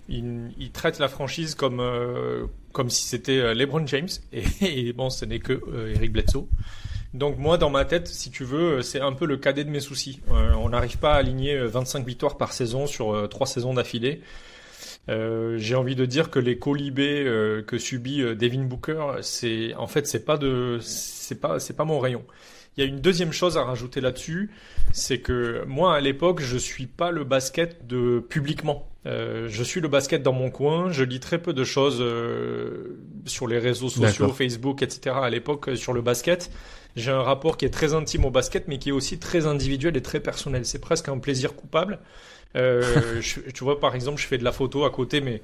Il, 0.10 0.52
il, 0.60 0.72
traite 0.72 1.00
la 1.00 1.08
franchise 1.08 1.56
comme 1.56 1.82
comme 2.74 2.90
si 2.90 3.04
c'était 3.04 3.54
LeBron 3.54 3.88
James. 3.88 4.10
Et, 4.34 4.44
et, 4.62 4.94
bon, 4.94 5.10
ce 5.10 5.24
n'est 5.24 5.40
que 5.40 5.62
Eric 5.96 6.12
Bledsoe. 6.12 6.48
Donc 7.14 7.38
moi, 7.38 7.58
dans 7.58 7.70
ma 7.70 7.86
tête, 7.86 8.08
si 8.08 8.30
tu 8.30 8.44
veux, 8.44 8.82
c'est 8.82 9.02
un 9.02 9.14
peu 9.14 9.26
le 9.26 9.38
cadet 9.38 9.64
de 9.64 9.70
mes 9.70 9.80
soucis. 9.80 10.22
on 10.30 10.70
n'arrive 10.70 10.98
pas 11.00 11.14
à 11.14 11.18
aligner 11.18 11.58
25 11.58 12.06
victoires 12.06 12.38
par 12.38 12.54
saison 12.54 12.86
sur 12.86 13.28
trois 13.30 13.48
saisons 13.48 13.74
d'affilée. 13.74 14.22
Euh, 15.10 15.58
j'ai 15.58 15.76
envie 15.76 15.96
de 15.96 16.06
dire 16.06 16.30
que 16.30 16.40
les 16.40 16.60
colibés 16.60 17.24
euh, 17.26 17.64
que 17.64 17.78
subit 17.78 18.22
euh, 18.22 18.36
Devin 18.36 18.64
Booker, 18.64 19.18
c'est 19.22 19.74
en 19.76 19.88
fait 19.88 20.06
c'est 20.06 20.24
pas 20.24 20.38
de 20.38 20.78
c'est 20.82 21.40
pas 21.40 21.60
c'est 21.60 21.74
pas 21.76 21.86
mon 21.86 22.00
rayon. 22.00 22.24
Il 22.80 22.84
y 22.84 22.86
a 22.86 22.88
une 22.88 23.02
deuxième 23.02 23.34
chose 23.34 23.58
à 23.58 23.64
rajouter 23.64 24.00
là-dessus, 24.00 24.52
c'est 24.94 25.20
que 25.20 25.66
moi 25.68 25.96
à 25.96 26.00
l'époque 26.00 26.40
je 26.40 26.58
suis 26.58 26.86
pas 26.86 27.12
le 27.12 27.26
basket 27.26 27.86
de 27.88 28.20
publiquement. 28.20 28.88
Euh, 29.06 29.48
je 29.50 29.64
suis 29.64 29.82
le 29.82 29.90
basket 29.90 30.24
dans 30.24 30.32
mon 30.32 30.50
coin. 30.50 30.90
Je 30.90 31.04
lis 31.04 31.20
très 31.20 31.40
peu 31.40 31.52
de 31.52 31.66
choses 31.66 32.02
sur 33.26 33.48
les 33.48 33.60
réseaux 33.60 33.90
sociaux, 33.90 34.30
Facebook, 34.30 34.82
etc. 34.82 35.14
À 35.22 35.30
l'époque 35.30 35.72
sur 35.76 35.92
le 35.92 36.02
basket, 36.02 36.52
j'ai 36.96 37.12
un 37.12 37.22
rapport 37.22 37.58
qui 37.58 37.66
est 37.66 37.70
très 37.70 37.94
intime 37.94 38.24
au 38.24 38.32
basket, 38.32 38.70
mais 38.70 38.78
qui 38.78 38.90
est 38.90 38.94
aussi 38.94 39.20
très 39.20 39.46
individuel 39.46 39.98
et 39.98 40.02
très 40.02 40.22
personnel. 40.22 40.66
C'est 40.66 40.80
presque 40.80 41.10
un 41.10 41.18
plaisir 41.18 41.56
coupable. 41.56 42.00
Euh, 42.56 43.22
tu 43.54 43.64
vois, 43.64 43.80
par 43.80 43.96
exemple, 43.96 44.22
je 44.22 44.28
fais 44.28 44.38
de 44.38 44.44
la 44.44 44.52
photo 44.52 44.86
à 44.86 44.90
côté, 44.90 45.22
mais 45.22 45.42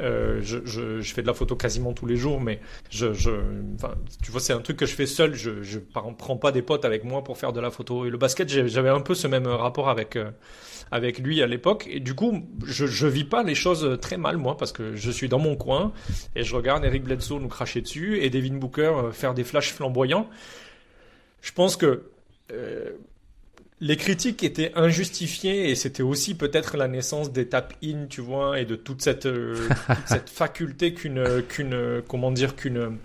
euh, 0.00 0.40
je, 0.42 0.58
je, 0.64 1.00
je, 1.00 1.14
fais 1.14 1.22
de 1.22 1.26
la 1.26 1.34
photo 1.34 1.56
quasiment 1.56 1.92
tous 1.92 2.06
les 2.06 2.16
jours, 2.16 2.40
mais 2.40 2.60
je, 2.90 3.12
je 3.12 3.30
tu 4.22 4.30
vois, 4.30 4.40
c'est 4.40 4.52
un 4.52 4.60
truc 4.60 4.76
que 4.76 4.86
je 4.86 4.94
fais 4.94 5.06
seul. 5.06 5.34
Je, 5.34 5.62
je 5.62 5.78
prends 5.78 6.36
pas 6.36 6.52
des 6.52 6.62
potes 6.62 6.84
avec 6.84 7.04
moi 7.04 7.22
pour 7.24 7.38
faire 7.38 7.52
de 7.52 7.60
la 7.60 7.70
photo. 7.70 8.06
Et 8.06 8.10
le 8.10 8.18
basket, 8.18 8.48
j'avais 8.48 8.88
un 8.88 9.00
peu 9.00 9.14
ce 9.14 9.26
même 9.26 9.46
rapport 9.46 9.88
avec 9.88 10.16
euh, 10.16 10.30
avec 10.90 11.18
lui 11.18 11.42
à 11.42 11.46
l'époque. 11.46 11.88
Et 11.90 12.00
du 12.00 12.14
coup, 12.14 12.46
je, 12.66 12.86
je 12.86 13.06
vis 13.06 13.24
pas 13.24 13.42
les 13.42 13.54
choses 13.54 13.98
très 14.00 14.16
mal 14.16 14.36
moi 14.36 14.56
parce 14.56 14.72
que 14.72 14.94
je 14.94 15.10
suis 15.10 15.28
dans 15.28 15.38
mon 15.38 15.56
coin 15.56 15.92
et 16.36 16.44
je 16.44 16.54
regarde 16.54 16.84
Eric 16.84 17.04
Bledsoe 17.04 17.40
nous 17.40 17.48
cracher 17.48 17.80
dessus 17.80 18.22
et 18.22 18.30
Devin 18.30 18.56
Booker 18.56 18.92
euh, 18.96 19.12
faire 19.12 19.34
des 19.34 19.44
flashs 19.44 19.72
flamboyants. 19.72 20.28
Je 21.40 21.52
pense 21.52 21.76
que 21.76 22.04
euh, 22.52 22.90
les 23.82 23.96
critiques 23.96 24.44
étaient 24.44 24.70
injustifiées 24.76 25.68
et 25.68 25.74
c'était 25.74 26.04
aussi 26.04 26.36
peut-être 26.36 26.76
la 26.76 26.86
naissance 26.86 27.32
des 27.32 27.48
tap-in, 27.48 28.06
tu 28.08 28.20
vois, 28.20 28.60
et 28.60 28.64
de 28.64 28.76
toute 28.76 29.02
cette, 29.02 29.26
euh, 29.26 29.68
cette 30.06 30.30
faculté 30.30 30.94
qu'une, 30.94 31.42
qu'une, 31.48 32.00
comment 32.06 32.30
dire, 32.30 32.54
qu'une, 32.54 32.98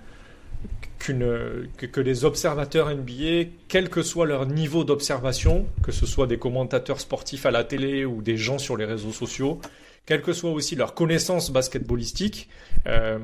qu'une, 1.00 1.68
que, 1.78 2.00
les 2.00 2.26
observateurs 2.26 2.96
NBA, 2.96 3.50
quel 3.68 3.90
que 3.90 4.04
soit 4.04 4.28
leur 4.28 4.46
niveau 4.46 4.84
d'observation, 4.84 5.66
que 5.82 5.92
ce 5.92 6.06
soit 6.06 6.28
des 6.28 6.38
commentateurs 6.38 7.00
sportifs 7.00 7.48
à 7.48 7.52
la 7.52 7.64
télé 7.64 8.06
ou 8.06 8.22
des 8.22 8.38
gens 8.38 8.60
sur 8.60 8.78
les 8.78 8.86
réseaux 8.86 9.14
sociaux, 9.14 9.60
quelle 10.06 10.22
que 10.22 10.32
soit 10.32 10.52
aussi 10.52 10.76
leur 10.76 10.94
connaissance 10.94 11.50
basketballistique, 11.50 12.50
euh, 12.86 13.18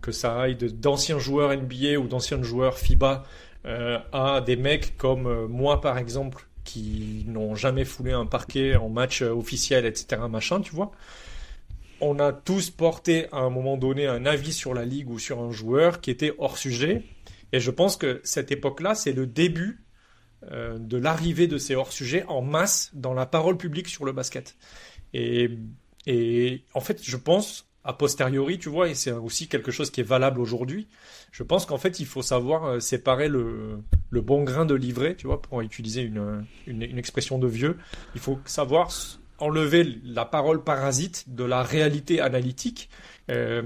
que 0.00 0.12
ça 0.12 0.40
aille 0.40 0.54
d'anciens 0.54 1.18
joueurs 1.18 1.52
NBA 1.56 1.98
ou 1.98 2.06
d'anciens 2.06 2.40
joueurs 2.40 2.78
FIBA 2.78 3.24
euh, 3.66 3.98
à 4.12 4.40
des 4.40 4.54
mecs 4.54 4.96
comme 4.96 5.48
moi 5.48 5.80
par 5.80 5.98
exemple 5.98 6.46
qui 6.70 7.24
n'ont 7.26 7.56
jamais 7.56 7.84
foulé 7.84 8.12
un 8.12 8.26
parquet 8.26 8.76
en 8.76 8.88
match 8.88 9.22
officiel, 9.22 9.86
etc. 9.86 10.22
Machin, 10.30 10.60
tu 10.60 10.72
vois. 10.72 10.92
On 12.00 12.20
a 12.20 12.32
tous 12.32 12.70
porté 12.70 13.26
à 13.32 13.38
un 13.38 13.50
moment 13.50 13.76
donné 13.76 14.06
un 14.06 14.24
avis 14.24 14.52
sur 14.52 14.72
la 14.72 14.84
ligue 14.84 15.10
ou 15.10 15.18
sur 15.18 15.40
un 15.40 15.50
joueur 15.50 16.00
qui 16.00 16.10
était 16.10 16.32
hors 16.38 16.56
sujet. 16.56 17.02
Et 17.52 17.58
je 17.58 17.70
pense 17.72 17.96
que 17.96 18.20
cette 18.22 18.52
époque-là, 18.52 18.94
c'est 18.94 19.12
le 19.12 19.26
début 19.26 19.84
euh, 20.52 20.78
de 20.78 20.96
l'arrivée 20.96 21.48
de 21.48 21.58
ces 21.58 21.74
hors-sujets 21.74 22.24
en 22.26 22.40
masse 22.40 22.90
dans 22.94 23.14
la 23.14 23.26
parole 23.26 23.56
publique 23.56 23.88
sur 23.88 24.04
le 24.04 24.12
basket. 24.12 24.56
Et, 25.12 25.50
et 26.06 26.62
en 26.72 26.80
fait, 26.80 27.02
je 27.02 27.16
pense, 27.16 27.68
a 27.84 27.92
posteriori, 27.92 28.58
tu 28.58 28.68
vois, 28.68 28.88
et 28.88 28.94
c'est 28.94 29.12
aussi 29.12 29.48
quelque 29.48 29.70
chose 29.70 29.90
qui 29.90 30.00
est 30.00 30.04
valable 30.04 30.40
aujourd'hui, 30.40 30.86
je 31.32 31.42
pense 31.42 31.64
qu'en 31.64 31.78
fait, 31.78 32.00
il 32.00 32.06
faut 32.06 32.22
savoir 32.22 32.64
euh, 32.64 32.80
séparer 32.80 33.28
le, 33.28 33.82
bon 34.12 34.42
grain 34.42 34.66
de 34.66 34.74
livret, 34.74 35.14
tu 35.14 35.26
vois, 35.26 35.40
pour 35.40 35.60
utiliser 35.60 36.02
une, 36.02 36.44
expression 36.98 37.38
de 37.38 37.46
vieux. 37.46 37.78
Il 38.14 38.20
faut 38.20 38.38
savoir 38.44 38.90
enlever 39.38 39.98
la 40.04 40.24
parole 40.24 40.62
parasite 40.62 41.24
de 41.28 41.44
la 41.44 41.62
réalité 41.62 42.20
analytique, 42.20 42.90
euh, 43.30 43.62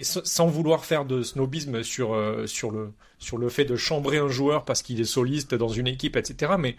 sans 0.00 0.46
vouloir 0.46 0.84
faire 0.84 1.04
de 1.04 1.22
snobisme 1.22 1.82
sur, 1.82 2.14
euh, 2.14 2.46
sur, 2.46 2.70
le, 2.70 2.92
sur 3.18 3.36
le 3.36 3.48
fait 3.48 3.64
de 3.64 3.76
chambrer 3.76 4.18
un 4.18 4.28
joueur 4.28 4.64
parce 4.64 4.82
qu'il 4.82 5.00
est 5.00 5.04
soliste 5.04 5.54
dans 5.54 5.68
une 5.68 5.88
équipe, 5.88 6.16
etc. 6.16 6.54
Mais 6.58 6.76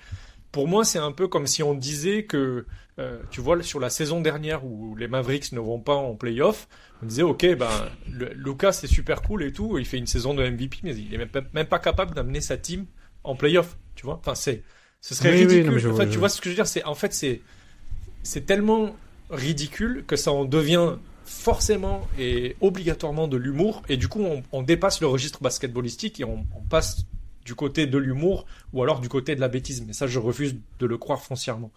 pour 0.52 0.68
moi, 0.68 0.86
c'est 0.86 1.00
un 1.00 1.12
peu 1.12 1.28
comme 1.28 1.46
si 1.46 1.62
on 1.62 1.76
disait 1.76 2.24
que, 2.24 2.66
euh, 3.00 3.22
tu 3.30 3.42
vois, 3.42 3.62
sur 3.62 3.80
la 3.80 3.92
saison 3.92 4.22
dernière 4.22 4.66
où 4.66 4.96
les 4.96 5.08
Mavericks 5.08 5.52
ne 5.52 5.60
vont 5.60 5.80
pas 5.80 5.94
en 5.94 6.16
playoff, 6.16 6.68
on 7.04 7.06
disait, 7.06 7.22
ok, 7.22 7.56
ben, 7.56 7.70
Lucas 8.08 8.72
c'est 8.72 8.88
super 8.88 9.22
cool 9.22 9.44
et 9.44 9.52
tout, 9.52 9.78
il 9.78 9.86
fait 9.86 9.98
une 9.98 10.08
saison 10.08 10.34
de 10.34 10.48
MVP, 10.48 10.80
mais 10.82 10.96
il 10.96 11.14
est 11.14 11.18
même, 11.18 11.30
même 11.54 11.68
pas 11.68 11.78
capable 11.78 12.16
d'amener 12.16 12.42
sa 12.42 12.58
team 12.58 12.86
en 13.24 13.36
playoff, 13.36 13.78
tu 13.96 14.06
vois. 14.06 14.16
Enfin, 14.16 14.34
c'est, 14.34 14.64
ce 15.02 15.14
serait 15.14 15.30
ridicule. 15.30 15.80
tu 16.10 16.18
vois 16.18 16.30
ce 16.30 16.42
que 16.42 16.46
je 16.46 16.50
veux 16.50 16.56
dire, 16.56 16.68
c'est, 16.68 16.84
en 16.86 16.96
fait, 16.96 17.14
c'est, 17.14 17.42
c'est 18.24 18.46
tellement 18.48 18.96
ridicule 19.30 20.04
que 20.08 20.16
ça 20.16 20.32
en 20.32 20.46
devient 20.46 20.96
forcément 21.24 22.08
et 22.18 22.56
obligatoirement 22.62 23.28
de 23.28 23.38
l'humour, 23.38 23.84
et 23.90 23.98
du 23.98 24.08
coup, 24.08 24.22
on, 24.22 24.42
on, 24.52 24.64
dépasse 24.64 25.02
le 25.02 25.08
registre 25.08 25.44
basketballistique 25.44 26.20
et 26.20 26.24
on, 26.24 26.48
on 26.56 26.62
passe 26.62 27.06
du 27.46 27.54
côté 27.54 27.86
de 27.86 27.98
l'humour 27.98 28.46
ou 28.74 28.82
alors 28.82 29.00
du 29.02 29.08
côté 29.08 29.36
de 29.36 29.40
la 29.40 29.48
bêtise. 29.50 29.84
Mais 29.86 29.94
ça, 29.94 30.08
je 30.08 30.18
refuse 30.20 30.56
de 30.80 30.86
le 30.86 30.98
croire 30.98 31.22
foncièrement. 31.22 31.72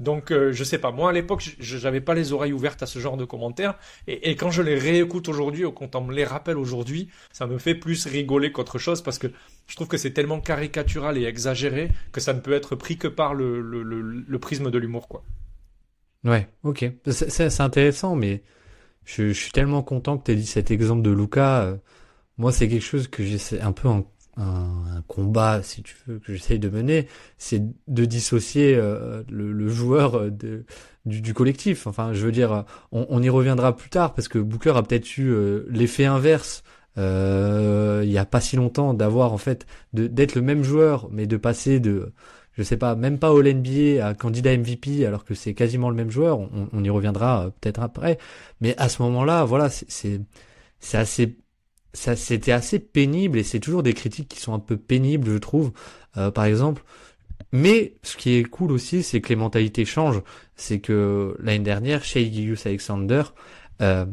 Donc, 0.00 0.30
euh, 0.30 0.52
je 0.52 0.64
sais 0.64 0.78
pas. 0.78 0.90
Moi, 0.90 1.10
à 1.10 1.12
l'époque, 1.12 1.56
je 1.58 1.78
n'avais 1.78 2.00
pas 2.00 2.14
les 2.14 2.32
oreilles 2.32 2.52
ouvertes 2.52 2.82
à 2.82 2.86
ce 2.86 2.98
genre 2.98 3.16
de 3.16 3.24
commentaires. 3.24 3.74
Et, 4.06 4.36
quand 4.36 4.50
je 4.50 4.62
les 4.62 4.76
réécoute 4.76 5.28
aujourd'hui, 5.28 5.64
ou 5.64 5.72
quand 5.72 5.94
on 5.94 6.02
me 6.02 6.14
les 6.14 6.24
rappelle 6.24 6.58
aujourd'hui, 6.58 7.08
ça 7.32 7.46
me 7.46 7.58
fait 7.58 7.74
plus 7.74 8.06
rigoler 8.06 8.52
qu'autre 8.52 8.78
chose 8.78 9.02
parce 9.02 9.18
que 9.18 9.28
je 9.66 9.76
trouve 9.76 9.88
que 9.88 9.96
c'est 9.96 10.12
tellement 10.12 10.40
caricatural 10.40 11.18
et 11.18 11.24
exagéré 11.24 11.90
que 12.10 12.20
ça 12.20 12.32
ne 12.32 12.40
peut 12.40 12.52
être 12.52 12.74
pris 12.74 12.96
que 12.96 13.08
par 13.08 13.34
le, 13.34 13.60
le, 13.60 14.38
prisme 14.38 14.70
de 14.70 14.78
l'humour, 14.78 15.08
quoi. 15.08 15.22
Ouais, 16.24 16.48
ok. 16.64 16.84
C'est 17.10 17.60
intéressant, 17.60 18.16
mais 18.16 18.42
je, 19.04 19.28
je, 19.28 19.32
suis 19.32 19.52
tellement 19.52 19.82
content 19.82 20.18
que 20.18 20.24
tu 20.24 20.32
aies 20.32 20.36
dit 20.36 20.46
cet 20.46 20.70
exemple 20.70 21.02
de 21.02 21.10
Luca. 21.10 21.62
Euh, 21.62 21.76
moi, 22.38 22.52
c'est 22.52 22.68
quelque 22.68 22.84
chose 22.84 23.08
que 23.08 23.24
j'essaie 23.24 23.60
un 23.60 23.72
peu 23.72 23.88
en 23.88 24.04
un, 24.36 25.02
combat, 25.08 25.62
si 25.62 25.82
tu 25.82 25.94
veux, 26.06 26.18
que 26.18 26.32
j'essaye 26.32 26.58
de 26.58 26.68
mener, 26.68 27.06
c'est 27.38 27.62
de 27.88 28.04
dissocier 28.04 28.74
euh, 28.76 29.22
le, 29.28 29.68
joueur 29.68 30.16
euh, 30.16 30.30
de, 30.30 30.64
du, 31.04 31.34
collectif. 31.34 31.86
Enfin, 31.86 32.12
je 32.12 32.24
veux 32.24 32.32
dire, 32.32 32.64
on, 32.92 33.22
y 33.22 33.28
reviendra 33.28 33.76
plus 33.76 33.90
tard 33.90 34.14
parce 34.14 34.28
que 34.28 34.38
Booker 34.38 34.72
a 34.76 34.82
peut-être 34.82 35.18
eu 35.18 35.30
euh, 35.30 35.66
l'effet 35.68 36.04
inverse. 36.06 36.62
il 36.96 38.10
y 38.10 38.18
a 38.18 38.24
pas 38.24 38.40
si 38.40 38.56
longtemps 38.56 38.94
d'avoir 38.94 39.32
en 39.32 39.38
fait 39.38 39.66
d'être 39.92 40.34
le 40.34 40.42
même 40.42 40.62
joueur 40.62 41.08
mais 41.10 41.26
de 41.26 41.38
passer 41.38 41.80
de 41.80 42.12
je 42.52 42.62
sais 42.62 42.76
pas 42.76 42.94
même 42.96 43.18
pas 43.18 43.32
au 43.32 43.42
NBA 43.42 44.06
à 44.06 44.12
candidat 44.12 44.54
MVP 44.54 45.06
alors 45.06 45.24
que 45.24 45.34
c'est 45.34 45.54
quasiment 45.54 45.88
le 45.88 45.96
même 45.96 46.10
joueur 46.10 46.38
on, 46.38 46.68
on 46.70 46.84
y 46.84 46.90
reviendra 46.90 47.50
peut-être 47.60 47.80
après 47.80 48.18
mais 48.60 48.74
à 48.76 48.90
ce 48.90 49.00
moment-là 49.02 49.44
voilà 49.44 49.70
c'est 49.70 50.20
c'est 50.80 50.98
assez 50.98 51.38
ça 51.92 52.16
c'était 52.16 52.52
assez 52.52 52.78
pénible 52.78 53.38
et 53.38 53.42
c'est 53.42 53.60
toujours 53.60 53.82
des 53.82 53.94
critiques 53.94 54.28
qui 54.28 54.40
sont 54.40 54.54
un 54.54 54.58
peu 54.58 54.76
pénibles 54.76 55.30
je 55.30 55.38
trouve 55.38 55.72
euh, 56.16 56.30
par 56.30 56.44
exemple 56.44 56.82
mais 57.52 57.94
ce 58.02 58.16
qui 58.16 58.34
est 58.34 58.44
cool 58.44 58.72
aussi 58.72 59.02
c'est 59.02 59.20
que 59.20 59.28
les 59.28 59.36
mentalités 59.36 59.84
changent 59.84 60.22
c'est 60.56 60.80
que 60.80 61.36
l'année 61.40 61.64
dernière 61.64 62.04
chez 62.04 62.24
Gilgus 62.30 62.66
Alexander 62.66 63.22
euh, 63.80 64.06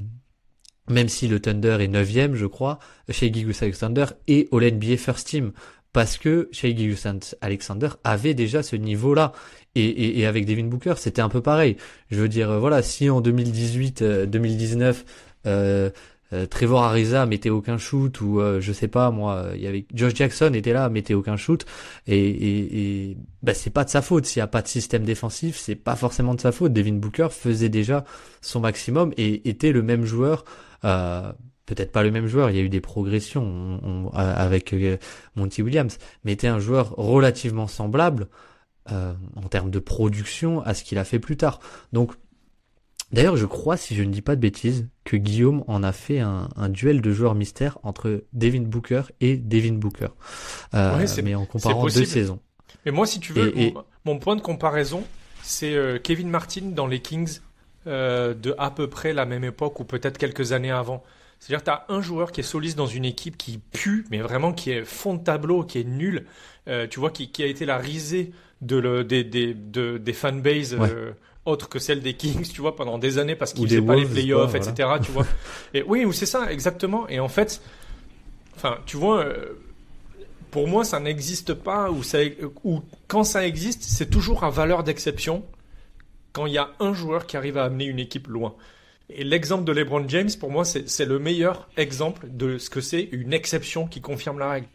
même 0.90 1.08
si 1.08 1.28
le 1.28 1.40
Thunder 1.40 1.78
est 1.80 1.88
neuvième 1.88 2.36
je 2.36 2.46
crois 2.46 2.80
chez 3.10 3.32
Gilgus 3.32 3.62
Alexander 3.62 4.06
est 4.28 4.48
au 4.52 4.60
NBA 4.60 4.98
First 4.98 5.28
Team 5.28 5.52
parce 5.94 6.18
que 6.18 6.50
Shea 6.52 6.76
Gilgus 6.76 7.08
Alexander 7.42 7.90
avait 8.04 8.34
déjà 8.34 8.62
ce 8.64 8.76
niveau-là. 8.76 9.34
Et, 9.76 9.86
et, 9.86 10.20
et, 10.20 10.26
avec 10.26 10.46
Devin 10.46 10.66
Booker, 10.66 10.96
c'était 10.98 11.22
un 11.22 11.30
peu 11.30 11.42
pareil. 11.42 11.78
Je 12.10 12.20
veux 12.20 12.28
dire, 12.28 12.50
euh, 12.50 12.60
voilà, 12.60 12.82
si 12.82 13.10
en 13.10 13.22
2018, 13.22 14.04
2019, 14.04 15.06
euh, 15.46 15.90
euh, 16.32 16.46
Trevor 16.46 16.84
Ariza 16.84 17.26
mettait 17.26 17.50
aucun 17.50 17.78
shoot 17.78 18.22
ou 18.22 18.40
euh, 18.40 18.62
je 18.62 18.72
sais 18.72 18.88
pas 18.88 19.10
moi 19.10 19.48
il 19.56 19.62
y 19.62 19.68
avait 19.68 19.86
Josh 19.94 20.14
Jackson 20.14 20.52
était 20.54 20.74
là 20.74 20.90
mettait 20.90 21.14
aucun 21.14 21.38
shoot. 21.38 21.66
Et, 22.08 22.18
et, 22.18 23.10
et 23.10 23.18
bah, 23.42 23.54
c'est 23.54 23.72
pas 23.72 23.84
de 23.84 23.90
sa 23.90 24.02
faute. 24.02 24.26
S'il 24.26 24.40
y 24.40 24.44
a 24.44 24.48
pas 24.48 24.62
de 24.62 24.68
système 24.68 25.04
défensif 25.04 25.58
c'est 25.58 25.76
pas 25.76 25.96
forcément 25.96 26.36
de 26.36 26.42
sa 26.42 26.52
faute. 26.52 26.74
Devin 26.74 26.94
Booker 26.94 27.30
faisait 27.32 27.70
déjà 27.70 28.04
son 28.42 28.60
maximum 28.60 29.14
et 29.18 29.50
était 29.50 29.72
le 29.72 29.82
même 29.82 30.06
joueur 30.06 30.46
euh, 30.86 31.32
peut-être 31.66 31.92
pas 31.92 32.04
le 32.04 32.12
même 32.12 32.28
joueur. 32.28 32.50
Il 32.50 32.58
y 32.58 32.60
a 32.60 32.64
eu 32.64 32.70
des 32.70 32.82
progressions 32.82 34.12
avec 34.16 34.74
Monty 35.36 35.62
Williams. 35.62 36.00
Mais 36.24 36.32
était 36.32 36.48
un 36.48 36.58
joueur 36.58 36.96
relativement 36.96 37.68
semblable 37.68 38.28
en 38.88 39.48
termes 39.52 39.70
de 39.70 39.78
production 39.78 40.64
à 40.64 40.74
ce 40.74 40.84
qu'il 40.84 40.98
a 40.98 41.04
fait 41.04 41.20
plus 41.20 41.38
tard. 41.38 41.60
Donc 41.94 42.14
D'ailleurs, 43.12 43.38
je 43.38 43.46
crois, 43.46 43.76
si 43.76 43.96
je 43.96 44.04
ne 44.04 44.12
dis 44.12 44.22
pas 44.22 44.36
de 44.36 44.42
bêtises, 44.42 44.88
que 45.04 45.18
Guillaume 45.18 45.64
en 45.68 45.82
a 45.82 45.92
fait 45.92 46.20
un, 46.20 46.70
duel 46.70 47.02
de 47.02 47.12
joueurs 47.12 47.34
mystères 47.34 47.80
entre 47.82 48.24
Devin 48.34 48.62
Booker 48.62 49.04
et 49.20 49.38
Devin 49.38 49.74
Booker. 49.74 50.10
Euh, 50.76 51.08
mais 51.24 51.36
en 51.36 51.46
comparant 51.46 51.86
deux 51.86 52.06
saisons. 52.06 52.40
Mais 52.86 52.92
moi, 52.92 53.08
si 53.08 53.20
tu 53.20 53.34
veux, 53.34 53.54
mon, 54.06 54.20
point 54.20 54.36
de 54.36 54.42
comparaison, 54.42 55.04
c'est 55.42 55.74
euh, 55.74 55.98
Kevin 55.98 56.30
Martin 56.30 56.68
dans 56.68 56.86
les 56.86 57.00
Kings 57.00 57.40
euh, 57.88 58.36
de 58.36 58.54
à 58.60 58.70
peu 58.70 58.88
près 58.88 59.14
la 59.14 59.26
même 59.26 59.44
époque 59.44 59.80
ou 59.80 59.86
peut-être 59.86 60.18
quelques 60.18 60.52
années 60.52 60.72
avant. 60.72 61.04
C'est-à-dire, 61.40 61.64
tu 61.64 61.72
as 61.72 61.86
un 61.90 62.02
joueur 62.02 62.32
qui 62.32 62.42
est 62.42 62.44
soliste 62.44 62.78
dans 62.78 62.86
une 62.86 63.06
équipe 63.06 63.38
qui 63.38 63.58
pue, 63.58 64.06
mais 64.12 64.20
vraiment 64.20 64.54
qui 64.54 64.72
est 64.72 64.84
fond 64.84 65.16
de 65.16 65.24
tableau, 65.24 65.64
qui 65.64 65.80
est 65.80 65.84
nul. 65.84 66.26
tu 66.90 67.00
vois, 67.00 67.10
qui, 67.10 67.32
a 67.42 67.48
été 67.48 67.66
la 67.66 67.78
risée 67.78 68.34
de 68.62 68.76
le, 68.76 69.04
des, 69.04 69.24
des, 69.24 69.56
des 69.56 70.14
fanbases 70.14 70.78
autre 71.50 71.70
que 71.70 71.80
celle 71.80 72.02
des 72.02 72.14
Kings, 72.14 72.48
tu 72.48 72.62
vois, 72.62 72.76
pendant 72.76 72.98
des 72.98 73.18
années 73.18 73.36
parce 73.36 73.54
qu'ils 73.54 73.68
faisaient 73.68 73.82
pas 73.82 73.96
les 73.96 74.06
playoffs, 74.06 74.56
etc. 74.56 74.90
Tu 75.02 75.12
vois. 75.12 75.26
Et 75.74 75.84
oui, 75.84 76.06
c'est 76.14 76.26
ça, 76.26 76.52
exactement. 76.52 77.08
Et 77.10 77.20
en 77.20 77.30
fait, 77.30 77.62
enfin, 78.56 78.78
tu 78.86 78.98
vois, 78.98 79.20
euh, 79.20 79.60
pour 80.52 80.68
moi, 80.68 80.84
ça 80.84 81.00
n'existe 81.00 81.54
pas 81.54 81.92
ou 81.92 82.04
ça, 82.04 82.20
ou 82.64 82.82
quand 83.08 83.24
ça 83.24 83.46
existe, 83.46 83.84
c'est 83.84 84.10
toujours 84.10 84.44
à 84.44 84.50
valeur 84.50 84.84
d'exception 84.84 85.44
quand 86.34 86.46
il 86.46 86.54
y 86.54 86.58
a 86.58 86.70
un 86.80 86.94
joueur 86.94 87.26
qui 87.26 87.38
arrive 87.38 87.58
à 87.58 87.66
amener 87.66 87.86
une 87.86 88.00
équipe 88.00 88.28
loin. 88.28 88.56
Et 89.10 89.24
l'exemple 89.24 89.64
de 89.64 89.72
LeBron 89.72 90.08
James, 90.08 90.30
pour 90.40 90.52
moi, 90.52 90.64
c'est 90.66 91.06
le 91.06 91.18
meilleur 91.18 91.68
exemple 91.78 92.28
de 92.30 92.60
ce 92.60 92.70
que 92.70 92.80
c'est 92.80 93.10
une 93.12 93.34
exception 93.34 93.88
qui 93.88 94.02
confirme 94.02 94.38
la 94.38 94.52
règle. 94.52 94.68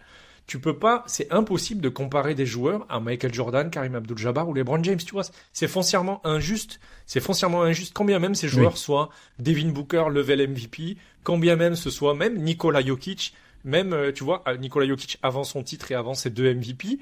Tu 0.47 0.59
peux 0.59 0.79
pas, 0.79 1.05
c'est 1.07 1.33
impossible 1.33 1.81
de 1.81 1.89
comparer 1.89 2.35
des 2.35 2.45
joueurs 2.45 2.87
à 2.91 3.01
Michael 3.01 3.33
Jordan, 3.33 3.71
Karim 3.71 3.95
Abdul-Jabbar 3.95 4.49
ou 4.49 4.55
LeBron 4.55 4.83
James, 4.83 4.99
tu 4.99 5.13
vois. 5.13 5.25
C'est 5.53 5.69
foncièrement 5.69 6.21
injuste. 6.27 6.81
C'est 7.07 7.21
foncièrement 7.21 7.63
injuste. 7.63 7.93
Quand 7.95 8.05
bien 8.05 8.19
même 8.19 8.35
ces 8.35 8.49
joueurs 8.49 8.77
soient 8.77 9.09
Devin 9.39 9.71
Booker, 9.71 10.05
level 10.11 10.49
MVP, 10.49 10.97
quand 11.23 11.39
bien 11.39 11.57
même 11.57 11.77
ce 11.77 11.91
soit 11.91 12.15
même 12.15 12.37
Nikola 12.39 12.85
Jokic, 12.85 13.35
même, 13.65 13.95
euh, 13.95 14.13
tu 14.13 14.25
vois, 14.25 14.45
Nikola 14.59 14.87
Jokic 14.87 15.19
avant 15.23 15.45
son 15.45 15.63
titre 15.63 15.91
et 15.91 15.95
avant 15.95 16.15
ses 16.15 16.29
deux 16.29 16.53
MVP, 16.55 16.99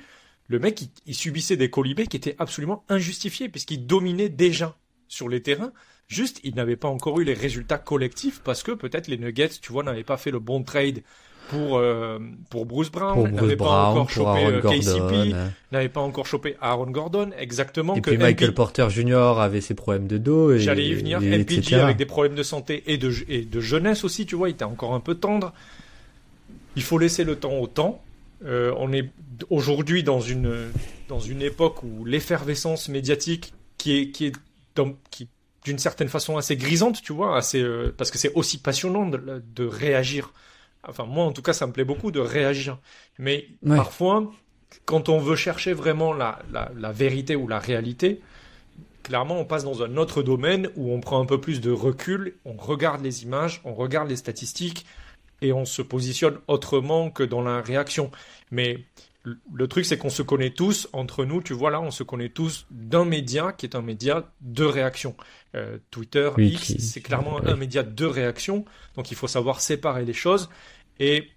le 0.48 0.59
mec, 0.59 0.83
il, 1.07 1.14
subissait 1.14 1.57
des 1.57 1.70
colibés 1.70 2.07
qui 2.07 2.16
étaient 2.16 2.37
absolument 2.38 2.85
injustifiés 2.88 3.48
puisqu'il 3.48 3.87
dominait 3.87 4.28
déjà 4.28 4.76
sur 5.09 5.28
les 5.28 5.42
terrains. 5.42 5.72
Juste, 6.09 6.40
il 6.44 6.55
n'avait 6.55 6.76
pas 6.76 6.88
encore 6.88 7.20
eu 7.20 7.24
les 7.24 7.35
résultats 7.35 7.78
collectifs 7.78 8.40
parce 8.44 8.62
que 8.62 8.72
peut-être 8.72 9.09
les 9.09 9.18
Nuggets, 9.18 9.48
tu 9.61 9.72
vois, 9.72 9.83
n'avaient 9.83 10.05
pas 10.05 10.16
fait 10.16 10.31
le 10.31 10.40
bon 10.40 10.62
trade 10.62 11.02
pour 11.48 11.78
euh, 11.78 12.18
pour 12.50 12.66
Bruce 12.66 12.90
Brown, 12.90 13.31
n'avait 13.31 13.57
pas 13.57 13.90
encore 13.90 14.11
chopé 14.11 14.44
euh, 14.44 14.61
KCP, 14.61 15.35
n'avait 15.70 15.88
pas 15.88 16.00
encore 16.00 16.26
chopé 16.26 16.57
Aaron 16.61 16.90
Gordon, 16.90 17.31
exactement. 17.38 17.94
Et 17.94 18.00
puis 18.00 18.18
Michael 18.18 18.55
Porter 18.55 18.88
Jr. 18.90 19.38
avait 19.38 19.61
ses 19.61 19.74
problèmes 19.74 20.07
de 20.07 20.18
dos. 20.18 20.57
J'allais 20.59 20.87
y 20.87 20.94
venir. 20.94 21.22
Et, 21.22 21.38
MPG 21.38 21.74
avec 21.74 21.96
des 21.96 22.07
problèmes 22.07 22.35
de 22.35 22.42
santé 22.42 22.83
et 22.87 22.96
de 22.96 23.12
et 23.28 23.42
de 23.42 23.61
jeunesse 23.61 24.05
aussi, 24.05 24.26
tu 24.26 24.35
vois, 24.35 24.48
il 24.48 24.52
était 24.52 24.64
encore 24.64 24.94
un 24.94 25.00
peu 25.00 25.14
tendre. 25.14 25.52
Il 26.76 26.83
faut 26.83 26.98
laisser 26.98 27.24
le 27.24 27.37
temps 27.37 27.59
au 27.59 27.66
temps. 27.66 28.02
Euh, 28.44 28.74
on 28.78 28.92
est 28.92 29.11
aujourd'hui 29.50 30.02
dans 30.02 30.20
une 30.20 30.70
dans 31.09 31.20
une 31.20 31.42
époque 31.42 31.83
où 31.83 32.05
l'effervescence 32.05 32.88
médiatique 32.88 33.52
qui 33.78 33.98
est 33.98 34.11
qui 34.11 34.26
est 34.26 34.33
qui 35.11 35.28
d'une 35.64 35.78
certaine 35.78 36.09
façon 36.09 36.37
assez 36.37 36.57
grisante, 36.57 37.02
tu 37.02 37.12
vois, 37.12 37.37
assez 37.37 37.62
euh, 37.62 37.94
parce 37.96 38.11
que 38.11 38.18
c'est 38.18 38.33
aussi 38.35 38.59
passionnant 38.59 39.07
de, 39.07 39.42
de 39.55 39.64
réagir 39.64 40.33
Enfin, 40.87 41.05
moi, 41.05 41.25
en 41.25 41.33
tout 41.33 41.42
cas, 41.42 41.53
ça 41.53 41.66
me 41.66 41.73
plaît 41.73 41.85
beaucoup 41.85 42.11
de 42.11 42.21
réagir. 42.21 42.79
Mais 43.18 43.49
parfois, 43.66 44.33
quand 44.85 45.09
on 45.09 45.18
veut 45.18 45.37
chercher 45.37 45.73
vraiment 45.73 46.12
la, 46.12 46.40
la, 46.53 46.92
vérité 46.92 47.37
ou 47.37 47.47
la 47.47 47.59
réalité, 47.59 48.21
clairement, 49.03 49.38
on 49.38 49.45
passe 49.45 49.64
dans 49.64 49.83
un 49.83 49.97
autre 49.97 50.23
domaine 50.23 50.71
où 50.77 50.92
on 50.92 51.01
prend 51.01 51.21
un 51.21 51.27
peu 51.27 51.40
plus 51.40 51.61
de 51.61 51.71
recul, 51.71 52.37
on 52.45 52.55
regarde 52.55 53.03
les 53.03 53.23
images, 53.23 53.61
on 53.64 53.75
regarde 53.75 54.09
les 54.09 54.16
statistiques 54.16 54.87
et 55.40 55.53
on 55.53 55.64
se 55.64 55.83
positionne 55.83 56.38
autrement 56.49 57.11
que 57.11 57.23
dans 57.23 57.42
la 57.42 57.61
réaction. 57.61 58.11
Mais 58.51 58.85
le 59.24 59.68
truc, 59.68 59.85
c'est 59.85 59.98
qu'on 59.98 60.11
se 60.11 60.22
connaît 60.22 60.50
tous 60.50 60.88
entre 60.92 61.24
nous, 61.24 61.42
tu 61.42 61.52
vois 61.52 61.70
là, 61.70 61.80
on 61.80 61.90
se 61.90 62.02
connaît 62.02 62.28
tous 62.28 62.66
d'un 62.70 63.04
média 63.04 63.52
qui 63.52 63.66
est 63.66 63.76
un 63.76 63.82
média 63.82 64.32
de 64.40 64.64
réaction. 64.64 65.16
Euh, 65.54 65.78
Twitter, 65.90 66.30
X, 66.38 66.76
c'est 66.78 67.00
clairement 67.00 67.44
un 67.44 67.56
média 67.56 67.82
de 67.82 68.04
réaction, 68.04 68.64
donc 68.96 69.11
il 69.11 69.16
faut 69.16 69.28
savoir 69.28 69.61
séparer 69.61 70.04
les 70.04 70.12
choses. 70.12 70.50
Et 70.98 71.28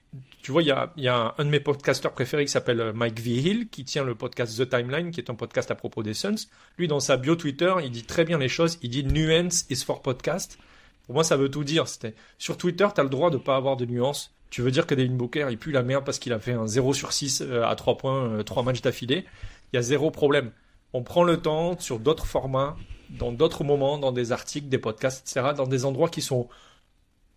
tu 0.41 0.51
vois, 0.51 0.61
il 0.63 0.67
y 0.67 0.71
a, 0.71 0.93
y 0.97 1.07
a, 1.07 1.35
un, 1.37 1.45
de 1.45 1.49
mes 1.49 1.59
podcasteurs 1.59 2.13
préférés 2.13 2.45
qui 2.45 2.51
s'appelle 2.51 2.79
euh, 2.79 2.93
Mike 2.93 3.19
V. 3.19 3.31
Hill, 3.31 3.69
qui 3.69 3.83
tient 3.83 4.03
le 4.03 4.15
podcast 4.15 4.57
The 4.57 4.69
Timeline, 4.69 5.11
qui 5.11 5.19
est 5.19 5.29
un 5.29 5.35
podcast 5.35 5.71
à 5.71 5.75
propos 5.75 6.03
des 6.03 6.13
Suns. 6.13 6.47
Lui, 6.77 6.87
dans 6.87 6.99
sa 6.99 7.17
bio 7.17 7.35
Twitter, 7.35 7.73
il 7.83 7.91
dit 7.91 8.03
très 8.03 8.25
bien 8.25 8.37
les 8.37 8.47
choses. 8.47 8.77
Il 8.81 8.89
dit 8.89 9.03
Nuance 9.03 9.65
is 9.69 9.83
for 9.83 10.01
podcast. 10.01 10.57
Pour 11.05 11.15
moi, 11.15 11.23
ça 11.23 11.37
veut 11.37 11.49
tout 11.49 11.63
dire. 11.63 11.87
C'était 11.87 12.15
sur 12.37 12.57
Twitter, 12.57 12.87
tu 12.93 13.01
as 13.01 13.03
le 13.03 13.09
droit 13.09 13.29
de 13.29 13.37
pas 13.37 13.55
avoir 13.55 13.75
de 13.77 13.85
nuances. 13.85 14.34
Tu 14.49 14.61
veux 14.61 14.71
dire 14.71 14.85
que 14.87 14.95
Devin 14.95 15.15
Booker, 15.15 15.47
il 15.49 15.57
pue 15.57 15.71
la 15.71 15.83
merde 15.83 16.05
parce 16.05 16.19
qu'il 16.19 16.33
a 16.33 16.39
fait 16.39 16.53
un 16.53 16.67
0 16.67 16.93
sur 16.93 17.11
6 17.11 17.41
euh, 17.41 17.65
à 17.65 17.75
3 17.75 17.97
points, 17.97 18.43
3 18.43 18.63
matchs 18.63 18.81
d'affilée. 18.81 19.25
Il 19.73 19.75
y 19.75 19.79
a 19.79 19.81
zéro 19.81 20.11
problème. 20.11 20.51
On 20.93 21.03
prend 21.03 21.23
le 21.23 21.37
temps 21.37 21.77
sur 21.79 21.99
d'autres 21.99 22.25
formats 22.25 22.77
dans 23.09 23.31
d'autres 23.31 23.63
moments, 23.63 23.97
dans 23.97 24.11
des 24.11 24.31
articles, 24.31 24.67
des 24.67 24.77
podcasts, 24.77 25.27
etc., 25.27 25.53
dans 25.55 25.67
des 25.67 25.85
endroits 25.85 26.09
qui 26.09 26.21
sont 26.21 26.47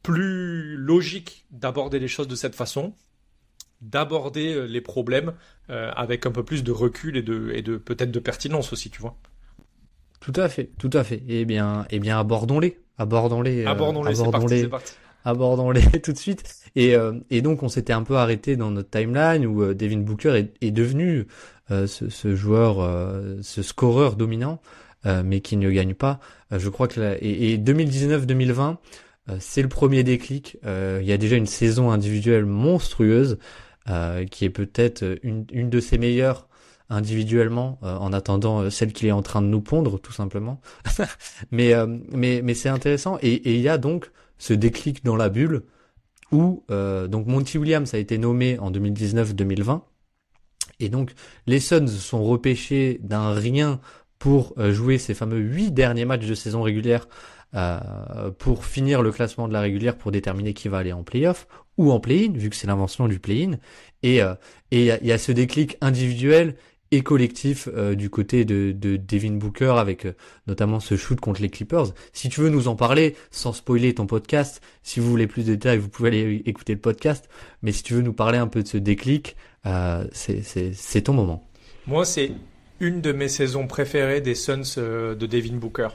plus 0.02 0.76
logiques 0.76 1.44
d'aborder 1.50 1.98
les 1.98 2.08
choses 2.08 2.28
de 2.28 2.36
cette 2.36 2.54
façon, 2.54 2.94
d'aborder 3.80 4.54
euh, 4.54 4.64
les 4.64 4.80
problèmes 4.80 5.34
euh, 5.70 5.90
avec 5.94 6.26
un 6.26 6.30
peu 6.30 6.44
plus 6.44 6.64
de 6.64 6.72
recul 6.72 7.16
et 7.16 7.22
de, 7.22 7.50
et 7.54 7.62
de 7.62 7.76
peut-être 7.76 8.10
de 8.10 8.18
pertinence 8.18 8.72
aussi, 8.72 8.90
tu 8.90 9.00
vois. 9.00 9.16
Tout 10.20 10.32
à 10.36 10.48
fait, 10.48 10.70
tout 10.78 10.90
à 10.92 11.04
fait. 11.04 11.22
Eh 11.28 11.44
bien, 11.44 11.86
eh 11.90 12.00
bien, 12.00 12.18
abordons-les, 12.18 12.80
abordons-les, 12.96 13.64
euh, 13.64 13.68
abordons-les, 13.68 14.20
abordons-les, 14.20 14.68
abordons-les 15.28 15.82
tout 16.02 16.12
de 16.12 16.18
suite. 16.18 16.42
Et, 16.76 16.94
et 17.30 17.42
donc, 17.42 17.62
on 17.62 17.68
s'était 17.68 17.92
un 17.92 18.02
peu 18.02 18.16
arrêté 18.16 18.56
dans 18.56 18.70
notre 18.70 18.90
timeline 18.90 19.46
où 19.46 19.74
Devin 19.74 19.98
Booker 19.98 20.36
est, 20.36 20.54
est 20.64 20.70
devenu 20.70 21.26
ce, 21.68 21.86
ce, 21.86 22.36
joueur, 22.36 22.88
ce 23.42 23.62
scoreur 23.62 24.16
dominant. 24.16 24.60
Euh, 25.06 25.22
mais 25.24 25.40
qui 25.40 25.56
ne 25.56 25.70
gagne 25.70 25.94
pas. 25.94 26.18
Euh, 26.52 26.58
je 26.58 26.68
crois 26.68 26.88
que 26.88 27.16
et, 27.22 27.56
2019-2020, 27.56 28.76
euh, 29.28 29.36
c'est 29.38 29.62
le 29.62 29.68
premier 29.68 30.02
déclic. 30.02 30.58
Il 30.64 31.06
y 31.06 31.12
a 31.12 31.16
déjà 31.16 31.36
une 31.36 31.46
saison 31.46 31.90
individuelle 31.90 32.44
monstrueuse 32.44 33.38
qui 34.30 34.44
est 34.44 34.50
peut-être 34.50 35.18
une, 35.22 35.46
une 35.50 35.70
de 35.70 35.80
ses 35.80 35.96
meilleures 35.96 36.46
individuellement 36.90 37.78
en 37.80 38.12
attendant 38.12 38.68
celle 38.68 38.92
qu'il 38.92 39.08
est 39.08 39.12
en 39.12 39.22
train 39.22 39.40
de 39.40 39.46
nous 39.46 39.62
pondre 39.62 39.98
tout 39.98 40.12
simplement 40.12 40.60
mais 41.50 41.72
mais 42.12 42.42
mais 42.44 42.52
c'est 42.52 42.68
intéressant 42.68 43.18
et 43.22 43.54
il 43.54 43.60
y 43.60 43.68
a 43.68 43.78
donc 43.78 44.10
ce 44.38 44.54
déclic 44.54 45.04
dans 45.04 45.16
la 45.16 45.28
bulle 45.28 45.64
où 46.30 46.64
donc 46.68 47.26
Monty 47.26 47.56
Williams 47.56 47.94
a 47.94 47.98
été 47.98 48.18
nommé 48.18 48.58
en 48.58 48.70
2019-2020 48.70 49.80
et 50.80 50.88
donc 50.88 51.12
les 51.46 51.60
Suns 51.60 51.88
sont 51.88 52.22
repêchés 52.22 53.00
d'un 53.02 53.32
rien 53.32 53.80
pour 54.18 54.52
euh, 54.58 54.72
jouer 54.72 54.98
ces 54.98 55.14
fameux 55.14 55.38
huit 55.38 55.72
derniers 55.72 56.04
matchs 56.04 56.26
de 56.26 56.34
saison 56.34 56.62
régulière 56.62 57.08
euh, 57.54 58.30
pour 58.38 58.64
finir 58.64 59.02
le 59.02 59.10
classement 59.10 59.48
de 59.48 59.52
la 59.52 59.60
régulière 59.60 59.96
pour 59.96 60.10
déterminer 60.10 60.54
qui 60.54 60.68
va 60.68 60.78
aller 60.78 60.92
en 60.92 61.02
playoff 61.02 61.46
ou 61.76 61.92
en 61.92 62.00
play-in, 62.00 62.32
vu 62.32 62.50
que 62.50 62.56
c'est 62.56 62.66
l'invention 62.66 63.06
du 63.06 63.20
play-in. 63.20 63.52
Et 64.02 64.20
euh, 64.20 64.34
il 64.70 64.82
y, 64.84 65.12
a 65.12 65.18
ce 65.18 65.32
déclic 65.32 65.76
individuel 65.80 66.56
et 66.90 67.02
collectif 67.02 67.68
euh, 67.74 67.94
du 67.94 68.10
côté 68.10 68.44
de, 68.44 68.72
de, 68.72 68.96
Devin 68.96 69.32
Booker 69.32 69.74
avec 69.76 70.06
notamment 70.46 70.80
ce 70.80 70.96
shoot 70.96 71.20
contre 71.20 71.42
les 71.42 71.50
Clippers. 71.50 71.86
Si 72.12 72.28
tu 72.28 72.40
veux 72.40 72.50
nous 72.50 72.68
en 72.68 72.76
parler 72.76 73.16
sans 73.30 73.52
spoiler 73.52 73.94
ton 73.94 74.06
podcast, 74.06 74.62
si 74.82 75.00
vous 75.00 75.10
voulez 75.10 75.26
plus 75.26 75.44
de 75.44 75.54
détails, 75.54 75.78
vous 75.78 75.88
pouvez 75.88 76.08
aller 76.08 76.42
écouter 76.46 76.74
le 76.74 76.80
podcast. 76.80 77.28
Mais 77.62 77.72
si 77.72 77.82
tu 77.82 77.94
veux 77.94 78.02
nous 78.02 78.12
parler 78.12 78.38
un 78.38 78.48
peu 78.48 78.62
de 78.62 78.68
ce 78.68 78.78
déclic, 78.78 79.36
c'est 80.12 81.02
ton 81.02 81.12
moment. 81.12 81.48
Moi, 81.86 82.04
c'est 82.04 82.32
une 82.80 83.00
de 83.00 83.12
mes 83.12 83.28
saisons 83.28 83.66
préférées 83.66 84.20
des 84.20 84.34
Suns 84.34 84.62
euh, 84.78 85.14
de 85.14 85.26
Devin 85.26 85.56
Booker. 85.56 85.88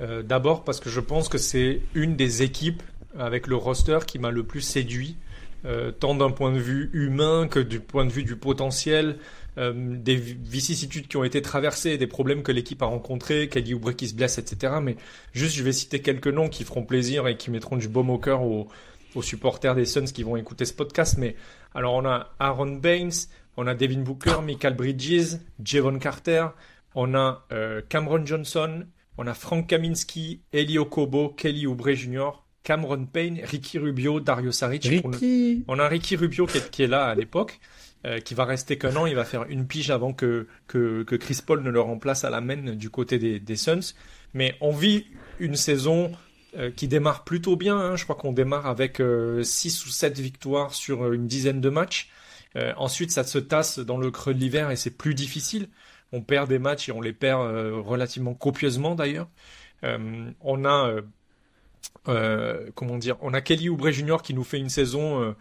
Euh, 0.00 0.22
d'abord 0.22 0.64
parce 0.64 0.80
que 0.80 0.88
je 0.88 1.00
pense 1.00 1.28
que 1.28 1.38
c'est 1.38 1.80
une 1.94 2.16
des 2.16 2.42
équipes 2.42 2.82
avec 3.18 3.46
le 3.46 3.56
roster 3.56 3.98
qui 4.06 4.18
m'a 4.18 4.30
le 4.30 4.44
plus 4.44 4.60
séduit, 4.60 5.16
euh, 5.64 5.90
tant 5.90 6.14
d'un 6.14 6.30
point 6.30 6.52
de 6.52 6.58
vue 6.58 6.90
humain 6.92 7.48
que 7.48 7.60
du 7.60 7.80
point 7.80 8.04
de 8.04 8.10
vue 8.10 8.24
du 8.24 8.36
potentiel, 8.36 9.18
des 9.56 10.16
vicissitudes 10.16 11.06
qui 11.06 11.18
ont 11.18 11.24
été 11.24 11.42
traversées, 11.42 11.98
des 11.98 12.06
problèmes 12.06 12.42
que 12.42 12.50
l'équipe 12.50 12.80
a 12.80 12.86
rencontrés, 12.86 13.50
Kelly 13.50 13.74
Oubre 13.74 13.94
qui 13.94 14.08
se 14.08 14.14
blesse, 14.14 14.38
etc. 14.38 14.74
Mais 14.80 14.96
juste, 15.34 15.54
je 15.54 15.62
vais 15.62 15.72
citer 15.72 16.00
quelques 16.00 16.28
noms 16.28 16.48
qui 16.48 16.64
feront 16.64 16.82
plaisir 16.82 17.26
et 17.28 17.36
qui 17.36 17.50
mettront 17.50 17.76
du 17.76 17.86
baume 17.86 18.08
au 18.08 18.16
cœur 18.16 18.40
aux, 18.40 18.68
aux 19.14 19.22
supporters 19.22 19.74
des 19.74 19.84
Suns 19.84 20.06
qui 20.06 20.22
vont 20.22 20.36
écouter 20.36 20.64
ce 20.64 20.72
podcast. 20.72 21.16
Mais 21.18 21.36
alors, 21.74 21.94
on 21.94 22.04
a 22.04 22.32
Aaron 22.38 22.76
Baines, 22.76 23.12
on 23.56 23.66
a 23.66 23.74
Devin 23.74 24.00
Booker, 24.00 24.36
Michael 24.42 24.74
Bridges, 24.74 25.38
Javon 25.62 25.98
Carter, 25.98 26.46
on 26.94 27.14
a 27.14 27.46
euh, 27.52 27.82
Cameron 27.88 28.24
Johnson, 28.24 28.86
on 29.18 29.26
a 29.26 29.34
Frank 29.34 29.68
Kaminski, 29.68 30.40
Eli 30.52 30.78
Okobo, 30.78 31.30
Kelly 31.30 31.66
Oubre 31.66 31.92
Jr., 31.94 32.30
Cameron 32.62 33.06
Payne, 33.06 33.40
Ricky 33.44 33.78
Rubio, 33.78 34.20
Dario 34.20 34.52
Saric. 34.52 34.88
On 35.68 35.78
a 35.78 35.88
Ricky 35.88 36.16
Rubio 36.16 36.46
qui 36.46 36.82
est, 36.82 36.86
là 36.86 37.06
à 37.06 37.14
l'époque, 37.14 37.60
euh, 38.04 38.20
qui 38.20 38.34
va 38.34 38.44
rester 38.44 38.76
qu'un 38.78 38.96
an. 38.96 39.06
Il 39.06 39.14
va 39.14 39.24
faire 39.24 39.44
une 39.48 39.66
pige 39.66 39.90
avant 39.90 40.12
que, 40.12 40.46
que, 40.66 41.02
Chris 41.16 41.40
Paul 41.44 41.62
ne 41.62 41.70
le 41.70 41.80
remplace 41.80 42.24
à 42.24 42.30
la 42.30 42.40
main 42.40 42.74
du 42.74 42.90
côté 42.90 43.18
des, 43.18 43.56
Suns. 43.56 43.94
Mais 44.34 44.56
on 44.60 44.72
vit 44.72 45.06
une 45.38 45.56
saison 45.56 46.12
euh, 46.56 46.70
qui 46.70 46.86
démarre 46.88 47.24
plutôt 47.24 47.56
bien. 47.56 47.76
Hein. 47.76 47.96
Je 47.96 48.04
crois 48.04 48.16
qu'on 48.16 48.32
démarre 48.32 48.66
avec 48.66 49.02
6 49.42 49.86
ou 49.86 49.88
7 49.88 50.18
victoires 50.18 50.74
sur 50.74 51.12
une 51.12 51.26
dizaine 51.26 51.60
de 51.60 51.70
matchs. 51.70 52.10
Euh, 52.56 52.72
ensuite, 52.76 53.10
ça 53.10 53.24
se 53.24 53.38
tasse 53.38 53.78
dans 53.78 53.96
le 53.96 54.10
creux 54.10 54.34
de 54.34 54.38
l'hiver 54.38 54.70
et 54.70 54.76
c'est 54.76 54.90
plus 54.90 55.14
difficile. 55.14 55.68
On 56.12 56.22
perd 56.22 56.48
des 56.48 56.58
matchs 56.58 56.88
et 56.88 56.92
on 56.92 57.00
les 57.00 57.12
perd 57.12 57.42
euh, 57.42 57.80
relativement 57.80 58.34
copieusement 58.34 58.94
d'ailleurs. 58.94 59.28
Euh, 59.84 60.30
on 60.40 60.64
a 60.64 60.96
comment 62.04 62.98
dire, 62.98 63.16
on 63.20 63.34
a 63.34 63.40
Kelly 63.40 63.68
Oubre 63.68 63.90
Jr. 63.90 64.18
qui 64.22 64.34
nous 64.34 64.44
fait 64.44 64.58
une 64.58 64.68
saison 64.68 65.34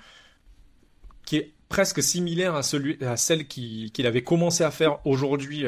qui 1.25 1.37
est 1.37 1.53
presque 1.67 2.01
similaire 2.03 2.55
à, 2.55 2.63
celui, 2.63 3.03
à 3.03 3.17
celle 3.17 3.47
qu'il 3.47 4.05
avait 4.05 4.23
commencé 4.23 4.63
à 4.63 4.71
faire 4.71 5.05
aujourd'hui 5.05 5.65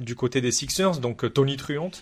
du 0.00 0.14
côté 0.14 0.40
des 0.40 0.52
Sixers, 0.52 0.98
donc 0.98 1.32
Tony 1.32 1.56
Truant. 1.56 1.92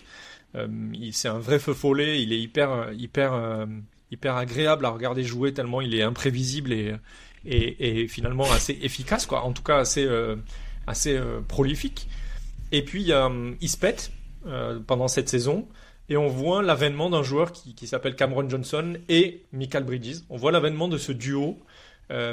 c'est 1.11 1.27
un 1.27 1.39
vrai 1.39 1.59
feu 1.59 1.73
follet, 1.73 2.21
il 2.21 2.33
est 2.33 2.39
hyper, 2.39 2.91
hyper, 2.97 3.67
hyper 4.11 4.35
agréable 4.35 4.85
à 4.85 4.89
regarder 4.89 5.23
jouer 5.23 5.53
tellement 5.53 5.81
il 5.81 5.95
est 5.95 6.03
imprévisible 6.03 6.73
et, 6.73 6.95
et, 7.45 8.07
finalement 8.07 8.49
assez 8.51 8.77
efficace, 8.81 9.25
quoi. 9.25 9.43
En 9.43 9.51
tout 9.51 9.63
cas, 9.63 9.77
assez, 9.77 10.05
euh, 10.05 10.35
assez 10.87 11.15
euh, 11.15 11.41
prolifique. 11.41 12.07
Et 12.71 12.83
puis, 12.83 13.11
euh, 13.11 13.53
il 13.61 13.69
se 13.69 13.77
pète 13.77 14.11
pendant 14.87 15.07
cette 15.07 15.29
saison. 15.29 15.67
Et 16.13 16.17
on 16.17 16.27
voit 16.27 16.61
l'avènement 16.61 17.09
d'un 17.09 17.23
joueur 17.23 17.51
qui, 17.51 17.87
s'appelle 17.87 18.15
Cameron 18.15 18.47
Johnson 18.47 18.93
et 19.09 19.41
Michael 19.51 19.83
Bridges. 19.83 20.21
On 20.29 20.37
voit 20.37 20.51
l'avènement 20.51 20.87
de 20.87 20.97
ce 20.97 21.11
duo 21.11 21.57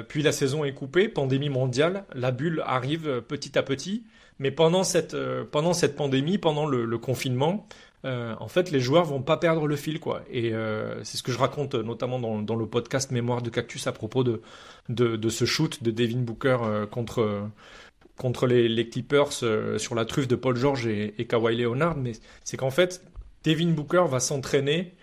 puis 0.09 0.23
la 0.23 0.33
saison 0.33 0.63
est 0.63 0.75
coupée, 0.75 1.09
pandémie 1.09 1.49
mondiale, 1.49 2.05
la 2.15 2.33
bulle 2.33 2.63
arrive 2.67 3.23
petit 3.27 3.57
à 3.57 3.63
petit. 3.63 4.05
Mais 4.39 4.51
pendant 4.51 4.85
cette, 4.85 5.17
pendant 5.51 5.73
cette 5.73 5.97
pandémie, 5.97 6.37
pendant 6.37 6.67
le 6.67 6.99
confinement, 6.99 7.67
euh, 8.05 8.35
en 8.41 8.49
fait, 8.49 8.71
les 8.71 8.81
joueurs 8.81 9.05
vont 9.05 9.23
pas 9.23 9.37
perdre 9.37 9.67
le 9.67 9.77
fil, 9.77 10.01
quoi. 10.01 10.23
Et 10.31 10.53
euh, 10.55 11.03
c'est 11.05 11.19
ce 11.19 11.23
que 11.23 11.33
je 11.33 11.39
raconte 11.39 11.75
notamment 11.75 12.19
dans, 12.19 12.41
dans, 12.41 12.57
le 12.57 12.67
podcast 12.67 13.11
Mémoire 13.11 13.43
de 13.43 13.51
Cactus 13.51 13.87
à 13.87 13.93
propos 13.93 14.25
de, 14.25 14.41
de, 14.89 15.29
ce 15.29 15.45
shoot 15.45 15.83
de 15.83 15.91
Devin 15.91 16.21
Booker 16.21 16.59
euh, 16.63 16.87
contre, 16.87 17.49
contre 18.17 18.47
les, 18.47 18.89
Clippers 18.89 19.33
sur 19.33 19.95
la 19.95 20.05
truffe 20.05 20.29
de 20.29 20.37
Paul 20.37 20.57
George 20.57 20.87
et 20.87 21.27
Kawhi 21.29 21.57
Leonard. 21.57 21.97
Mais 21.97 22.13
c'est 22.43 22.57
qu'en 22.57 22.71
fait, 22.71 23.03
Devin 23.45 23.71
Booker 23.71 24.05
va 24.09 24.21
s'entraîner 24.21 24.95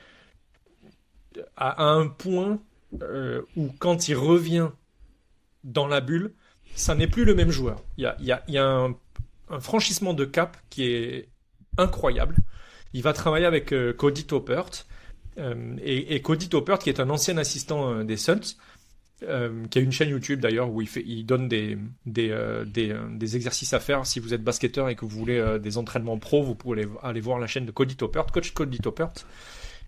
à, 1.56 1.84
un 1.84 2.08
point 2.08 2.60
où 3.56 3.70
quand 3.80 4.08
il 4.08 4.16
revient 4.16 4.70
dans 5.64 5.88
la 5.88 6.02
bulle, 6.02 6.34
ça 6.76 6.96
n'est 6.96 7.08
plus 7.08 7.26
le 7.26 7.36
même 7.36 7.52
joueur. 7.52 7.84
Il 7.98 8.12
y 8.20 8.32
a, 8.32 8.66
un, 8.66 8.96
franchissement 9.60 10.14
de 10.14 10.26
cap 10.26 10.58
qui 10.70 10.86
est 10.86 11.30
incroyable. 11.78 12.36
Il 12.94 13.04
va 13.04 13.14
travailler 13.14 13.46
avec 13.46 13.74
euh, 13.74 13.94
Cody 13.94 14.26
Toppert. 14.26 14.70
Euh, 15.38 15.76
et, 15.84 16.22
Cody 16.22 16.50
Toppert, 16.50 16.80
qui 16.80 16.90
est 16.90 17.00
un 17.00 17.10
ancien 17.10 17.38
assistant 17.38 17.92
euh, 17.92 18.04
des 18.04 18.18
Suns, 18.18 18.56
qui 19.20 19.80
a 19.80 19.82
une 19.82 19.92
chaîne 19.92 20.10
YouTube 20.10 20.40
d'ailleurs 20.40 20.70
où 20.72 20.82
il, 20.82 21.26
donne 21.26 21.48
des, 21.48 21.78
des, 22.06 22.36
des, 22.66 23.36
exercices 23.36 23.74
à 23.74 23.80
faire. 23.80 24.06
Si 24.06 24.20
vous 24.20 24.34
êtes 24.34 24.44
basketteur 24.44 24.90
et 24.90 24.96
que 24.96 25.06
vous 25.06 25.18
voulez 25.18 25.58
des 25.60 25.78
entraînements 25.78 26.20
pro, 26.20 26.44
vous 26.44 26.54
pouvez 26.54 26.86
aller, 27.02 27.20
voir 27.20 27.40
la 27.40 27.48
chaîne 27.48 27.66
de 27.66 27.72
Cody 27.72 27.96
Toppert, 27.96 28.28
coach 28.28 28.52
Cody 28.52 28.78
Toppert. 28.78 29.12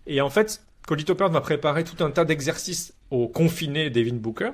Et 0.07 0.21
en 0.21 0.29
fait, 0.31 0.63
Cody 0.87 1.05
Toppert 1.05 1.29
va 1.29 1.41
préparer 1.41 1.83
tout 1.83 2.03
un 2.03 2.09
tas 2.09 2.25
d'exercices 2.25 2.95
au 3.11 3.27
confiné 3.27 3.91
Devin 3.91 4.15
Booker. 4.15 4.51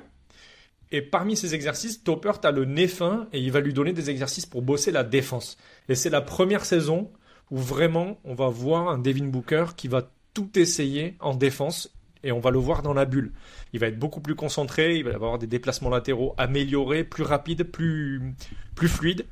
Et 0.92 1.02
parmi 1.02 1.36
ces 1.36 1.54
exercices, 1.54 2.04
Toppert 2.04 2.40
a 2.44 2.50
le 2.50 2.64
nez 2.64 2.88
fin 2.88 3.26
et 3.32 3.40
il 3.40 3.50
va 3.50 3.60
lui 3.60 3.72
donner 3.72 3.92
des 3.92 4.10
exercices 4.10 4.46
pour 4.46 4.62
bosser 4.62 4.92
la 4.92 5.02
défense. 5.02 5.56
Et 5.88 5.94
c'est 5.94 6.10
la 6.10 6.20
première 6.20 6.64
saison 6.64 7.10
où 7.50 7.58
vraiment 7.58 8.18
on 8.24 8.34
va 8.34 8.48
voir 8.48 8.88
un 8.88 8.98
Devin 8.98 9.26
Booker 9.26 9.66
qui 9.76 9.88
va 9.88 10.10
tout 10.34 10.50
essayer 10.58 11.16
en 11.20 11.34
défense 11.34 11.95
et 12.22 12.32
on 12.32 12.40
va 12.40 12.50
le 12.50 12.58
voir 12.58 12.82
dans 12.82 12.94
la 12.94 13.04
bulle. 13.04 13.32
Il 13.72 13.80
va 13.80 13.88
être 13.88 13.98
beaucoup 13.98 14.20
plus 14.20 14.34
concentré, 14.34 14.96
il 14.96 15.04
va 15.04 15.14
avoir 15.14 15.38
des 15.38 15.46
déplacements 15.46 15.90
latéraux 15.90 16.34
améliorés, 16.38 17.04
plus 17.04 17.22
rapides, 17.22 17.64
plus, 17.64 18.34
plus 18.74 18.88
fluides. 18.88 19.26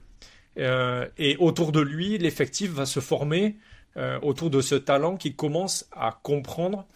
Euh, 0.58 1.08
et 1.18 1.36
autour 1.38 1.72
de 1.72 1.80
lui, 1.80 2.18
l'effectif 2.18 2.70
va 2.70 2.86
se 2.86 3.00
former 3.00 3.56
euh, 3.96 4.18
autour 4.22 4.50
de 4.50 4.60
ce 4.60 4.74
talent 4.74 5.16
qui 5.16 5.34
commence 5.34 5.88
à 5.92 6.18
comprendre 6.22 6.86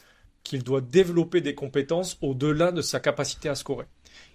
qu'il 0.45 0.63
doit 0.63 0.81
développer 0.81 1.41
des 1.41 1.55
compétences 1.55 2.17
au-delà 2.23 2.73
de 2.73 2.81
sa 2.81 3.01
capacité 3.01 3.49
à 3.49 3.55
scorer. 3.55 3.87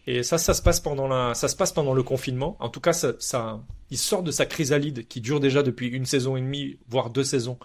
Et 0.06 0.24
ça, 0.24 0.38
ça 0.38 0.54
se 0.54 0.62
passe 0.62 0.80
pendant 0.80 1.08
la, 1.08 1.34
ça 1.34 1.48
se 1.48 1.56
passe 1.56 1.72
pendant 1.72 1.94
le 1.94 2.04
confinement. 2.04 2.58
En 2.60 2.70
tout 2.70 2.82
cas, 2.82 2.94
ça, 2.94 3.62
il 3.90 3.98
sort 3.98 4.22
de 4.22 4.32
sa 4.32 4.46
chrysalide 4.46 5.08
qui 5.08 5.22
dure 5.22 5.40
déjà 5.40 5.64
depuis 5.64 5.88
une 5.88 6.06
saison 6.06 6.36
et 6.36 6.42
demie, 6.42 6.78
voire 6.90 7.10
deux 7.10 7.24
saisons, 7.24 7.58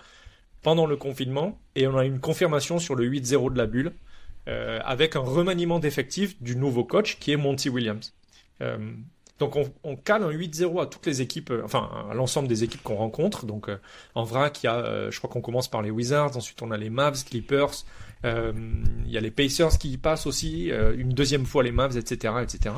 pendant 0.63 0.87
le 0.87 0.97
confinement. 0.97 1.59
Et 1.75 1.87
on 1.87 1.97
a 1.97 2.05
une 2.05 2.21
confirmation 2.21 2.79
sur 2.79 2.95
le 2.95 3.09
8-0 3.09 3.53
de 3.53 3.59
la 3.59 3.67
bulle, 3.67 3.93
euh, 4.49 4.81
avec 4.85 5.17
un 5.17 5.21
remaniement 5.21 5.79
d'effectifs 5.79 6.41
du 6.43 6.57
nouveau 6.57 6.85
coach 6.85 7.19
qui 7.19 7.33
est 7.33 7.37
Monty 7.37 7.69
Williams. 7.69 8.15
Euh, 8.63 8.93
donc 9.39 9.57
on, 9.85 9.95
cale 9.95 10.25
un 10.25 10.33
8-0 10.33 10.83
à 10.83 10.87
toutes 10.87 11.07
les 11.07 11.23
équipes, 11.23 11.51
euh, 11.51 11.63
enfin 11.65 11.89
à 12.11 12.15
l'ensemble 12.15 12.49
des 12.49 12.65
équipes 12.65 12.83
qu'on 12.83 12.97
rencontre. 12.97 13.47
Donc 13.47 13.71
en 14.15 14.25
vrac, 14.25 14.63
il 14.63 14.67
y 14.67 14.69
a, 14.69 15.11
je 15.11 15.19
crois 15.19 15.31
qu'on 15.31 15.41
commence 15.41 15.69
par 15.69 15.83
les 15.83 15.91
Wizards, 15.91 16.37
ensuite 16.37 16.61
on 16.63 16.71
a 16.71 16.77
les 16.77 16.91
Mavs, 16.91 17.25
Clippers, 17.25 17.85
il 18.25 19.11
y 19.11 19.17
a 19.17 19.21
les 19.21 19.31
Pacers 19.31 19.79
qui 19.79 19.91
y 19.93 19.97
passent 19.97 20.27
aussi, 20.27 20.71
une 20.71 21.11
deuxième 21.11 21.47
fois 21.47 21.63
les 21.63 21.71
Mavs, 21.71 21.97
etc., 21.97 22.35
etc. 22.43 22.75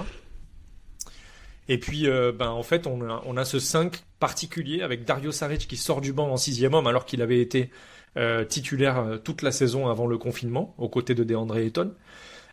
Et 1.71 1.79
puis, 1.79 2.07
euh, 2.07 2.33
ben, 2.33 2.51
en 2.51 2.63
fait, 2.63 2.87
on 2.87 3.37
a, 3.37 3.45
ce 3.47 3.59
5 3.59 4.03
particulier 4.19 4.83
avec 4.83 5.05
Dario 5.05 5.33
Saric 5.33 5.67
qui 5.67 5.79
sort 5.79 6.03
du 6.03 6.13
banc 6.13 6.31
en 6.31 6.37
sixième 6.37 6.75
homme 6.75 6.87
alors 6.87 7.07
qu'il 7.07 7.23
avait 7.23 7.41
été 7.41 7.71
titulaire 8.49 9.21
toute 9.23 9.41
la 9.41 9.53
saison 9.53 9.87
avant 9.87 10.09
le 10.09 10.19
confinement, 10.19 10.75
aux 10.79 10.89
côtés 10.89 11.15
de 11.15 11.23
DeAndre 11.23 11.57
Ayton. 11.57 11.95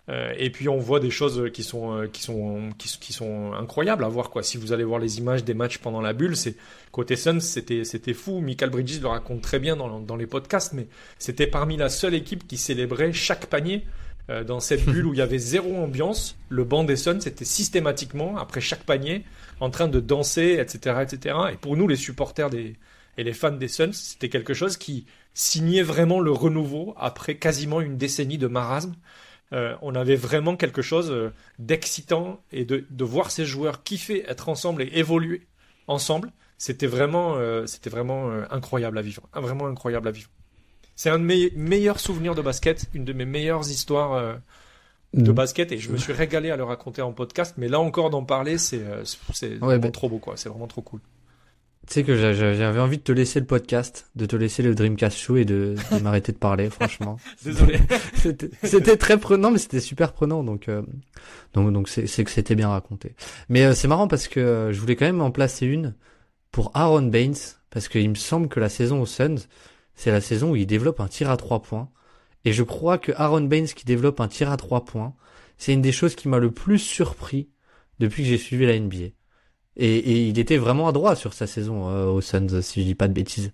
Euh, 0.10 0.34
et 0.38 0.50
puis 0.50 0.70
on 0.70 0.78
voit 0.78 1.02
des 1.02 1.10
choses 1.10 1.52
qui 1.52 1.64
sont 1.64 2.00
euh, 2.00 3.52
incroyables 3.60 4.06
à 4.06 4.08
voir 4.08 4.30
quoi. 4.30 4.42
Si 4.42 4.58
vous 4.58 4.72
allez 4.72 4.86
voir 4.86 5.00
les 5.00 5.18
images 5.18 5.44
des 5.44 5.54
matchs 5.54 5.80
pendant 5.80 6.00
la 6.00 6.14
bulle, 6.14 6.38
c'est 6.38 6.56
côté 6.92 7.18
Suns, 7.18 7.42
c'était 7.42 7.84
c'était 7.84 8.14
fou. 8.14 8.40
Michael 8.40 8.70
Bridges 8.70 9.02
le 9.02 9.08
raconte 9.08 9.42
très 9.42 9.60
bien 9.60 9.76
dans, 9.76 10.00
dans 10.00 10.16
les 10.16 10.28
podcasts, 10.28 10.74
mais 10.74 10.88
c'était 11.20 11.48
parmi 11.48 11.76
la 11.76 11.90
seule 11.90 12.14
équipe 12.14 12.48
qui 12.48 12.58
célébrait 12.58 13.12
chaque 13.12 13.48
panier. 13.48 13.86
Euh, 14.30 14.44
dans 14.44 14.60
cette 14.60 14.86
bulle 14.92 15.08
où 15.08 15.14
il 15.14 15.20
y 15.20 15.22
avait 15.22 15.38
zéro 15.38 15.76
ambiance, 15.76 16.38
le 16.50 16.64
banc 16.64 16.84
des 16.84 16.96
Suns 16.96 17.20
était 17.26 17.46
systématiquement 17.46 18.38
après 18.38 18.62
chaque 18.62 18.84
panier 18.84 19.24
en 19.60 19.70
train 19.70 19.88
de 19.88 20.00
danser, 20.00 20.58
etc., 20.60 20.98
etc. 21.02 21.36
Et 21.54 21.58
pour 21.58 21.78
nous, 21.78 21.88
les 21.88 21.96
supporters 21.96 22.50
des 22.50 22.76
et 23.18 23.24
les 23.24 23.34
fans 23.34 23.52
des 23.52 23.68
Suns, 23.68 23.94
c'était 23.94 24.30
quelque 24.30 24.54
chose 24.54 24.78
qui 24.78 25.06
signait 25.34 25.82
vraiment 25.82 26.20
le 26.20 26.32
renouveau 26.32 26.94
après 26.98 27.36
quasiment 27.36 27.82
une 27.82 27.98
décennie 27.98 28.38
de 28.38 28.48
marasme. 28.48 28.96
Euh, 29.54 29.76
on 29.82 29.96
avait 29.96 30.16
vraiment 30.16 30.56
quelque 30.56 30.82
chose 30.82 31.10
euh, 31.10 31.34
d'excitant 31.58 32.42
et 32.52 32.66
de, 32.66 32.86
voir 33.04 33.32
ces 33.32 33.46
joueurs 33.46 33.84
kiffer, 33.84 34.30
être 34.30 34.50
ensemble 34.50 34.84
et 34.84 34.92
évoluer 34.94 35.48
ensemble. 35.88 36.32
C'était 36.58 36.88
vraiment, 36.88 37.36
euh, 37.36 37.66
c'était 37.66 37.90
vraiment 37.90 38.30
incroyable 38.50 38.98
à 38.98 39.02
vivre, 39.02 39.28
vraiment 39.34 39.68
incroyable 39.68 40.08
à 40.08 40.12
vivre. 40.12 40.30
C'est 40.98 41.10
un 41.10 41.20
de 41.20 41.24
mes 41.24 41.52
meilleurs 41.56 42.02
souvenirs 42.02 42.36
de 42.36 42.42
basket, 42.42 42.88
une 42.94 43.06
de 43.06 43.14
mes 43.14 43.26
meilleures 43.26 43.70
histoires 43.70 44.40
de 45.14 45.32
mm. 45.32 45.34
basket 45.34 45.72
et 45.72 45.78
je 45.78 45.90
me 45.90 45.98
suis 45.98 46.12
régalé 46.12 46.52
à 46.52 46.58
le 46.58 46.66
raconter 46.66 47.02
en 47.02 47.14
podcast. 47.14 47.56
Mais 47.58 47.70
là 47.70 47.80
encore 47.80 48.10
d'en 48.10 48.26
parler, 48.26 48.58
c'est 48.58 48.82
c'est 49.34 49.58
bah 49.60 49.80
trop 49.92 50.10
beau 50.10 50.18
quoi. 50.18 50.36
C'est 50.36 50.50
vraiment 50.50 50.68
trop 50.68 50.82
cool. 50.82 51.00
Tu 51.88 51.94
sais 51.94 52.04
que 52.04 52.18
j'avais 52.18 52.82
envie 52.82 52.98
de 52.98 53.04
te 53.04 53.14
laisser 53.14 53.40
le 53.40 53.46
podcast, 53.46 54.10
de 54.18 54.26
te 54.26 54.36
laisser 54.36 54.62
le 54.62 54.76
Dreamcast 54.76 55.18
Show 55.18 55.38
et 55.38 55.46
de, 55.46 55.76
de 55.94 56.00
m'arrêter 56.00 56.34
de 56.34 56.38
parler, 56.38 56.70
franchement. 56.70 57.18
Désolé. 57.46 57.80
C'était 58.64 58.98
très 58.98 59.18
prenant, 59.18 59.52
mais 59.52 59.58
c'était 59.58 59.80
super 59.80 60.12
prenant, 60.12 60.44
donc 60.44 60.68
euh, 60.68 60.82
donc 61.54 61.72
donc 61.72 61.88
c'est 61.88 62.24
que 62.26 62.32
c'était 62.32 62.56
bien 62.56 62.68
raconté. 62.68 63.16
Mais 63.48 63.64
euh, 63.64 63.74
c'est 63.74 63.88
marrant 63.88 64.10
parce 64.10 64.28
que 64.28 64.42
euh, 64.42 64.74
je 64.74 64.82
voulais 64.82 64.98
quand 64.98 65.06
même 65.06 65.22
en 65.22 65.32
placer 65.32 65.66
une 65.66 65.96
pour 66.52 66.72
Aaron 66.74 67.04
Baines 67.04 67.36
parce 67.70 67.88
qu'il 67.88 68.10
me 68.10 68.16
semble 68.16 68.50
que 68.50 68.60
la 68.60 68.70
saison 68.70 69.02
aux 69.02 69.06
Suns, 69.06 69.48
c'est 69.98 70.12
la 70.12 70.22
saison 70.22 70.52
où 70.52 70.56
il 70.56 70.68
développe 70.68 71.02
un 71.02 71.08
tir 71.08 71.30
à 71.30 71.36
trois 71.36 71.62
points. 71.62 71.90
Et 72.46 72.54
je 72.54 72.64
crois 72.64 72.98
que 72.98 73.12
Aaron 73.16 73.42
Baines 73.42 73.68
qui 73.68 73.84
développe 73.84 74.22
un 74.22 74.30
tir 74.30 74.50
à 74.50 74.56
trois 74.56 74.86
points, 74.86 75.14
c'est 75.58 75.74
une 75.74 75.82
des 75.82 75.92
choses 75.92 76.16
qui 76.16 76.30
m'a 76.30 76.38
le 76.38 76.52
plus 76.52 76.80
surpris 76.80 77.50
depuis 78.00 78.24
que 78.24 78.30
j'ai 78.30 78.38
suivi 78.38 78.66
la 78.66 78.80
NBA. 78.80 79.08
Et, 79.76 79.98
et, 79.98 80.28
il 80.28 80.40
était 80.40 80.58
vraiment 80.58 80.88
à 80.88 80.92
droit 80.92 81.16
sur 81.16 81.34
sa 81.34 81.46
saison 81.46 81.90
euh, 81.90 82.06
aux 82.06 82.22
Suns, 82.22 82.62
si 82.62 82.82
je 82.82 82.86
dis 82.86 82.96
pas 82.96 83.08
de 83.08 83.14
bêtises. 83.14 83.52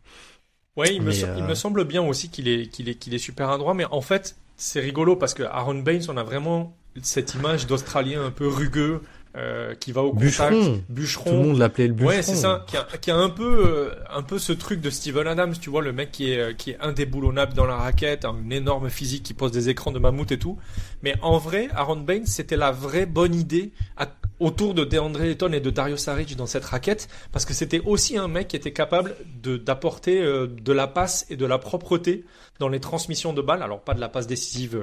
Ouais, 0.75 0.93
il, 0.93 1.01
me, 1.01 1.13
il 1.13 1.43
me 1.43 1.51
euh, 1.51 1.55
semble 1.55 1.85
bien 1.85 2.01
aussi 2.01 2.29
qu'il 2.29 2.47
est, 2.47 2.67
qu'il 2.67 2.89
est, 2.89 2.95
qu'il 2.95 3.13
est 3.13 3.19
super 3.19 3.49
à 3.49 3.57
droit, 3.57 3.73
mais 3.73 3.85
en 3.85 4.01
fait, 4.01 4.35
c'est 4.57 4.79
rigolo 4.79 5.15
parce 5.15 5.33
que 5.33 5.43
Aaron 5.43 5.79
Baines, 5.79 6.03
on 6.09 6.17
a 6.17 6.23
vraiment 6.23 6.75
cette 7.01 7.33
image 7.35 7.67
d'Australien 7.67 8.25
un 8.25 8.31
peu 8.31 8.47
rugueux, 8.47 9.01
euh, 9.35 9.73
qui 9.73 9.91
va 9.91 10.01
au 10.01 10.13
bûcheron. 10.13 10.49
contact, 10.49 10.91
bûcheron. 10.91 11.31
Tout 11.31 11.37
le 11.37 11.43
monde 11.43 11.57
l'appelait 11.57 11.87
le 11.87 11.93
bûcheron. 11.93 12.09
Ouais, 12.11 12.21
c'est 12.21 12.35
ça, 12.35 12.65
qui 12.67 12.77
a, 12.77 12.83
qui 13.01 13.09
a, 13.09 13.15
un 13.15 13.29
peu, 13.29 13.65
euh, 13.65 13.95
un 14.11 14.21
peu 14.21 14.37
ce 14.37 14.53
truc 14.53 14.79
de 14.79 14.91
Steven 14.91 15.25
Adams, 15.25 15.55
tu 15.59 15.71
vois, 15.71 15.81
le 15.81 15.91
mec 15.91 16.11
qui 16.11 16.31
est, 16.31 16.55
qui 16.55 16.71
est 16.71 16.77
indéboulonnable 16.79 17.53
dans 17.53 17.65
la 17.65 17.75
raquette, 17.75 18.25
un 18.25 18.49
énorme 18.51 18.91
physique 18.91 19.23
qui 19.23 19.33
pose 19.33 19.51
des 19.51 19.69
écrans 19.69 19.91
de 19.91 19.97
mammouth 19.97 20.31
et 20.31 20.37
tout. 20.37 20.59
Mais 21.01 21.15
en 21.23 21.39
vrai, 21.39 21.67
Aaron 21.73 21.97
Baines, 21.97 22.27
c'était 22.27 22.57
la 22.57 22.71
vraie 22.71 23.07
bonne 23.07 23.33
idée 23.33 23.71
à, 23.97 24.07
autour 24.39 24.75
de 24.75 24.83
DeAndre 24.83 25.23
Ayton 25.23 25.51
et 25.51 25.59
de 25.59 25.69
Dario 25.69 25.97
Saric 25.97 26.35
dans 26.35 26.45
cette 26.45 26.65
raquette, 26.65 27.07
parce 27.31 27.45
que 27.45 27.53
c'était 27.53 27.81
aussi 27.85 28.17
un 28.17 28.27
mec 28.27 28.49
qui 28.49 28.55
était 28.55 28.73
capable 28.73 29.15
de 29.41 29.57
d'apporter 29.57 30.21
euh, 30.21 30.47
de 30.47 30.73
la 30.73 30.87
passe 30.87 31.25
et 31.29 31.37
de 31.37 31.45
la 31.45 31.57
propreté 31.57 32.23
dans 32.59 32.69
les 32.69 32.79
transmissions 32.79 33.33
de 33.33 33.41
balles. 33.41 33.63
Alors 33.63 33.81
pas 33.81 33.95
de 33.95 33.99
la 33.99 34.09
passe 34.09 34.27
décisive 34.27 34.79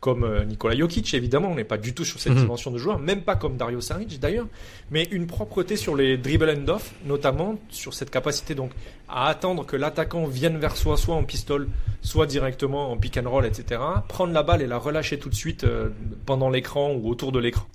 comme 0.00 0.22
euh, 0.22 0.44
Nikola 0.44 0.76
Jokic, 0.76 1.12
évidemment, 1.14 1.50
on 1.50 1.56
n'est 1.56 1.64
pas 1.64 1.76
du 1.78 1.92
tout 1.92 2.04
sur 2.04 2.20
cette 2.20 2.34
mhm. 2.34 2.40
dimension 2.40 2.70
de 2.70 2.78
joueur, 2.78 2.98
même 2.98 3.22
pas 3.22 3.34
comme 3.34 3.56
Dario 3.56 3.80
Saric 3.80 4.20
d'ailleurs, 4.20 4.46
mais 4.90 5.04
une 5.10 5.26
propreté 5.26 5.76
sur 5.76 5.96
les 5.96 6.16
dribble 6.16 6.50
and 6.50 6.68
off, 6.68 6.94
notamment 7.04 7.58
sur 7.68 7.94
cette 7.94 8.10
capacité 8.10 8.54
donc 8.54 8.70
à 9.08 9.28
attendre 9.28 9.66
que 9.66 9.76
l'attaquant 9.76 10.26
vienne 10.26 10.58
vers 10.58 10.76
soi, 10.76 10.96
soit 10.96 11.16
en 11.16 11.24
pistole, 11.24 11.68
soit 12.00 12.26
directement 12.26 12.92
en 12.92 12.96
pick 12.96 13.16
and 13.16 13.28
roll, 13.28 13.44
etc. 13.44 13.80
Prendre 14.06 14.32
la 14.32 14.42
balle 14.42 14.62
et 14.62 14.66
la 14.66 14.78
relâcher 14.78 15.18
tout 15.18 15.30
de 15.30 15.34
suite 15.34 15.64
euh, 15.64 15.88
pendant 16.26 16.48
l'écran 16.48 16.92
ou 16.92 17.08
autour 17.08 17.32
de 17.32 17.38
l'écran 17.38 17.66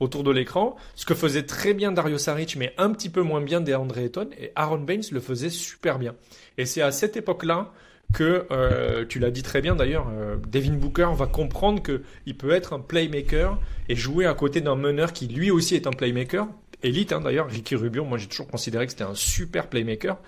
autour 0.00 0.24
de 0.24 0.30
l'écran, 0.30 0.76
ce 0.94 1.04
que 1.04 1.14
faisait 1.14 1.42
très 1.42 1.74
bien 1.74 1.92
Dario 1.92 2.16
Saric, 2.16 2.56
mais 2.56 2.72
un 2.78 2.90
petit 2.90 3.10
peu 3.10 3.20
moins 3.20 3.42
bien 3.42 3.60
DeAndre 3.60 3.98
Ayton, 3.98 4.30
et 4.38 4.50
Aaron 4.56 4.78
Baines 4.78 5.02
le 5.12 5.20
faisait 5.20 5.50
super 5.50 5.98
bien. 5.98 6.14
Et 6.56 6.64
c'est 6.64 6.80
à 6.80 6.90
cette 6.90 7.18
époque-là 7.18 7.70
que 8.12 8.46
euh, 8.50 9.04
tu 9.06 9.18
l'as 9.18 9.30
dit 9.30 9.42
très 9.42 9.60
bien 9.60 9.76
d'ailleurs, 9.76 10.08
euh, 10.10 10.36
Devin 10.48 10.74
Booker 10.74 11.08
va 11.14 11.26
comprendre 11.26 11.82
que 11.82 12.02
il 12.26 12.36
peut 12.36 12.50
être 12.50 12.72
un 12.72 12.80
playmaker 12.80 13.58
et 13.88 13.96
jouer 13.96 14.26
à 14.26 14.34
côté 14.34 14.60
d'un 14.60 14.74
meneur 14.74 15.12
qui 15.12 15.26
lui 15.26 15.50
aussi 15.50 15.74
est 15.74 15.86
un 15.86 15.92
playmaker 15.92 16.48
élite 16.82 17.12
hein, 17.12 17.20
d'ailleurs. 17.20 17.48
Ricky 17.48 17.76
Rubio, 17.76 18.04
moi 18.04 18.18
j'ai 18.18 18.26
toujours 18.26 18.48
considéré 18.48 18.86
que 18.86 18.92
c'était 18.92 19.04
un 19.04 19.14
super 19.14 19.68
playmaker, 19.68 20.18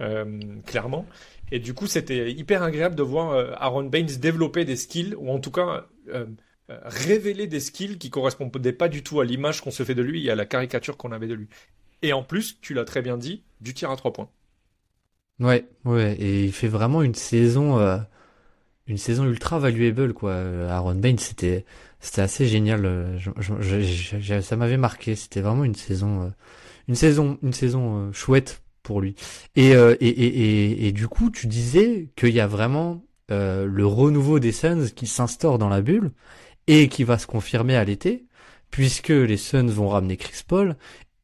euh, 0.00 0.40
clairement. 0.66 1.06
Et 1.50 1.58
du 1.58 1.74
coup, 1.74 1.86
c'était 1.86 2.32
hyper 2.32 2.62
agréable 2.62 2.94
de 2.94 3.02
voir 3.02 3.36
Aaron 3.60 3.84
Baines 3.84 4.06
développer 4.06 4.64
des 4.64 4.76
skills 4.76 5.14
ou 5.18 5.30
en 5.30 5.38
tout 5.38 5.50
cas 5.50 5.86
révéler 6.70 7.46
des 7.46 7.60
skills 7.60 7.98
qui 7.98 8.08
correspondaient 8.08 8.72
pas 8.72 8.88
du 8.88 9.02
tout 9.02 9.20
à 9.20 9.26
l'image 9.26 9.60
qu'on 9.60 9.70
se 9.70 9.82
fait 9.82 9.94
de 9.94 10.00
lui 10.00 10.26
et 10.26 10.30
à 10.30 10.34
la 10.34 10.46
caricature 10.46 10.96
qu'on 10.96 11.12
avait 11.12 11.26
de 11.26 11.34
lui. 11.34 11.48
Et 12.00 12.14
en 12.14 12.22
plus, 12.22 12.58
tu 12.62 12.72
l'as 12.72 12.86
très 12.86 13.02
bien 13.02 13.18
dit, 13.18 13.42
du 13.60 13.74
tir 13.74 13.90
à 13.90 13.96
trois 13.96 14.14
points. 14.14 14.30
Ouais, 15.42 15.68
ouais, 15.84 16.14
et 16.20 16.44
il 16.44 16.52
fait 16.52 16.68
vraiment 16.68 17.02
une 17.02 17.16
saison, 17.16 17.78
euh, 17.80 17.98
une 18.86 18.96
saison 18.96 19.24
ultra 19.24 19.58
valuable 19.58 20.14
quoi. 20.14 20.36
Aaron 20.70 20.94
Bain, 20.94 21.16
c'était, 21.18 21.64
c'était 21.98 22.22
assez 22.22 22.46
génial. 22.46 22.82
Euh, 22.84 24.40
ça 24.40 24.56
m'avait 24.56 24.76
marqué. 24.76 25.16
C'était 25.16 25.40
vraiment 25.40 25.64
une 25.64 25.74
saison, 25.74 26.22
euh, 26.22 26.28
une 26.86 26.94
saison, 26.94 27.38
une 27.42 27.52
saison 27.52 28.12
chouette 28.12 28.62
pour 28.84 29.00
lui. 29.00 29.16
Et, 29.56 29.70
et, 29.70 29.74
et, 30.00 30.10
et, 30.10 30.86
et, 30.86 30.92
du 30.92 31.08
coup, 31.08 31.30
tu 31.30 31.48
disais 31.48 32.08
qu'il 32.16 32.30
y 32.30 32.40
a 32.40 32.46
vraiment 32.46 33.04
le 33.28 33.84
renouveau 33.84 34.38
des 34.38 34.52
Suns 34.52 34.90
qui 34.94 35.06
s'instaure 35.06 35.58
dans 35.58 35.68
la 35.70 35.80
bulle 35.80 36.12
et 36.68 36.88
qui 36.88 37.02
va 37.02 37.18
se 37.18 37.26
confirmer 37.26 37.76
à 37.76 37.84
l'été, 37.84 38.26
puisque 38.70 39.08
les 39.08 39.36
Suns 39.36 39.70
vont 39.70 39.88
ramener 39.88 40.16
Chris 40.16 40.42
Paul 40.46 40.76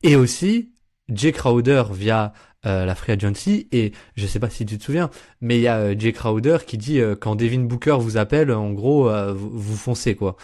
et 0.02 0.16
aussi 0.16 0.72
Jay 1.08 1.32
Crowder 1.32 1.84
via 1.92 2.32
euh, 2.66 2.84
la 2.84 2.96
free 2.96 3.12
agency 3.12 3.68
et 3.70 3.92
je 4.16 4.26
sais 4.26 4.40
pas 4.40 4.50
si 4.50 4.66
tu 4.66 4.78
te 4.78 4.82
souviens 4.82 5.10
mais 5.40 5.58
il 5.58 5.60
y 5.60 5.68
a 5.68 5.76
euh, 5.76 5.94
Jay 5.96 6.12
Crowder 6.12 6.58
qui 6.66 6.76
dit 6.76 6.98
euh, 6.98 7.14
quand 7.14 7.36
Devin 7.36 7.60
Booker 7.60 7.98
vous 8.00 8.16
appelle 8.16 8.50
en 8.50 8.72
gros 8.72 9.08
vous, 9.32 9.76
foncez 9.76 10.16
quoi. 10.16 10.36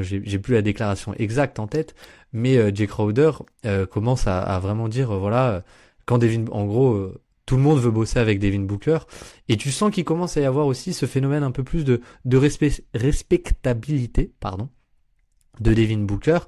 J'ai 0.00 0.38
plus 0.38 0.54
la 0.54 0.62
déclaration 0.62 1.12
exacte 1.14 1.58
en 1.58 1.66
tête 1.66 1.96
mais 2.32 2.72
Jay 2.72 2.86
Crowder 2.86 3.32
commence 3.90 4.28
à, 4.28 4.38
à, 4.42 4.60
vraiment 4.60 4.88
dire 4.88 5.12
voilà 5.18 5.64
quand 6.04 6.18
Devin 6.18 6.44
en 6.52 6.66
gros 6.66 7.10
tout 7.46 7.56
le 7.56 7.62
monde 7.62 7.80
veut 7.80 7.90
bosser 7.90 8.20
avec 8.20 8.38
Devin 8.38 8.60
Booker. 8.60 8.98
Et 9.48 9.56
tu 9.56 9.72
sens 9.72 9.92
qu'il 9.92 10.04
commence 10.04 10.36
à 10.36 10.42
y 10.42 10.44
avoir 10.44 10.68
aussi 10.68 10.94
ce 10.94 11.06
phénomène 11.06 11.42
un 11.42 11.50
peu 11.50 11.64
plus 11.64 11.84
de 11.84 12.00
de 12.24 12.36
respect, 12.36 12.84
respectabilité 12.94 14.32
pardon 14.38 14.68
de 15.58 15.74
Devin 15.74 15.98
Booker. 15.98 16.38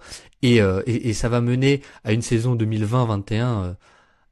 Et, 0.42 0.58
et, 0.58 1.08
et, 1.08 1.12
ça 1.12 1.28
va 1.28 1.40
mener 1.40 1.82
à 2.04 2.12
une 2.12 2.22
saison 2.22 2.54
2020-21 2.54 3.74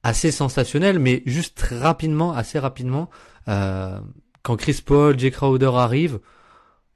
assez 0.06 0.30
sensationnel, 0.30 1.00
mais 1.00 1.24
juste 1.26 1.66
rapidement, 1.80 2.32
assez 2.32 2.60
rapidement, 2.60 3.10
euh, 3.48 3.98
quand 4.42 4.56
Chris 4.56 4.80
Paul, 4.84 5.18
Jay 5.18 5.32
Crowder 5.32 5.72
arrivent, 5.74 6.20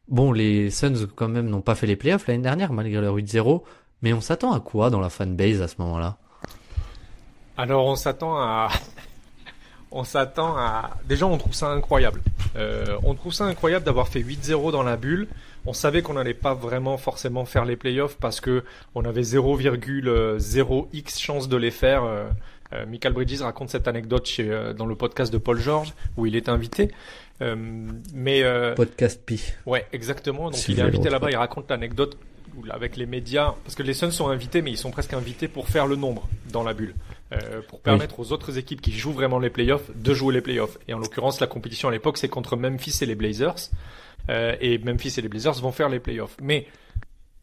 bon, 0.07 0.31
les 0.31 0.71
Suns 0.71 1.09
quand 1.17 1.27
même 1.27 1.49
n'ont 1.49 1.61
pas 1.61 1.75
fait 1.75 1.89
les 1.89 1.97
playoffs 1.97 2.29
l'année 2.29 2.45
dernière 2.45 2.73
malgré 2.73 3.01
leur 3.01 3.17
8-0, 3.17 3.65
mais 4.03 4.13
on 4.13 4.21
s'attend 4.21 4.53
à 4.53 4.61
quoi 4.61 4.91
dans 4.91 5.01
la 5.01 5.11
fanbase 5.11 5.61
à 5.61 5.67
ce 5.67 5.75
moment-là? 5.79 6.19
Alors 7.57 7.85
on 7.85 7.97
s'attend 7.97 8.39
à 8.39 8.69
on 9.91 10.05
s'attend 10.05 10.57
à. 10.57 10.91
Déjà, 11.05 11.27
on 11.27 11.37
trouve 11.37 11.53
ça 11.53 11.67
incroyable. 11.67 12.23
Euh, 12.55 12.97
on 13.03 13.15
trouve 13.15 13.33
ça 13.33 13.45
incroyable 13.45 13.85
d'avoir 13.85 14.07
fait 14.07 14.21
8-0 14.21 14.71
dans 14.71 14.85
la 14.85 14.97
bulle. 14.97 15.27
On 15.67 15.73
savait 15.73 16.03
qu'on 16.03 16.15
n'allait 16.15 16.33
pas 16.33 16.55
vraiment 16.55 16.97
forcément 16.97 17.45
faire 17.45 17.65
les 17.65 17.77
playoffs 17.77 18.17
parce 18.19 18.41
que 18.41 18.63
on 18.95 19.05
avait 19.05 19.23
0,0x 19.23 21.21
chance 21.21 21.49
de 21.49 21.57
les 21.57 21.73
faire. 21.73 22.05
Euh, 22.73 22.77
euh, 22.77 22.87
Michael 22.87 23.13
Bridges 23.13 23.41
raconte 23.41 23.71
cette 23.71 23.89
anecdote 23.89 24.27
chez, 24.27 24.51
euh, 24.51 24.73
dans 24.73 24.87
le 24.87 24.95
podcast 24.95 25.33
de 25.33 25.39
Paul 25.39 25.59
George 25.59 25.95
où 26.17 26.27
il 26.27 26.37
est 26.37 26.49
invité. 26.49 26.91
Euh, 27.43 27.57
mais 28.15 28.45
podcast 28.75 29.23
Pi. 29.25 29.43
Ouais, 29.67 29.87
exactement. 29.93 30.51
Donc 30.51 30.69
il 30.69 30.79
est 30.79 30.83
invité 30.83 31.09
là-bas, 31.09 31.31
il 31.31 31.37
raconte 31.37 31.71
l'anecdote 31.71 32.17
avec 32.71 32.97
les 32.97 33.07
médias, 33.07 33.55
parce 33.65 33.75
que 33.75 33.83
les 33.83 33.95
Suns 33.95 34.11
sont 34.11 34.29
invités, 34.29 34.61
mais 34.61 34.71
ils 34.71 34.77
sont 34.77 34.91
presque 34.91 35.15
invités 35.15 35.49
pour 35.49 35.69
faire 35.69 35.87
le 35.87 35.97
nombre 35.97 36.29
dans 36.53 36.63
la 36.63 36.75
bulle, 36.75 36.95
euh, 37.33 37.63
pour 37.69 37.81
permettre 37.81 38.21
aux 38.21 38.33
autres 38.33 38.59
équipes 38.59 38.81
qui 38.81 38.93
jouent 38.93 39.13
vraiment 39.13 39.39
les 39.39 39.51
playoffs 39.51 39.91
de 39.95 40.15
jouer 40.15 40.35
les 40.35 40.41
playoffs. 40.41 40.79
Et 40.89 40.95
en 40.95 40.99
l'occurrence, 40.99 41.41
la 41.41 41.47
compétition 41.47 41.89
à 41.89 41.93
l'époque, 41.93 42.19
c'est 42.19 42.29
contre 42.29 42.57
Memphis 42.57 42.99
et 43.03 43.07
les 43.07 43.15
Blazers, 43.15 43.71
euh, 44.29 44.57
et 44.61 44.79
Memphis 44.79 45.15
et 45.17 45.23
les 45.23 45.29
Blazers 45.29 45.55
vont 45.55 45.73
faire 45.73 45.89
les 45.89 46.01
playoffs. 46.01 46.37
Mais 46.43 46.67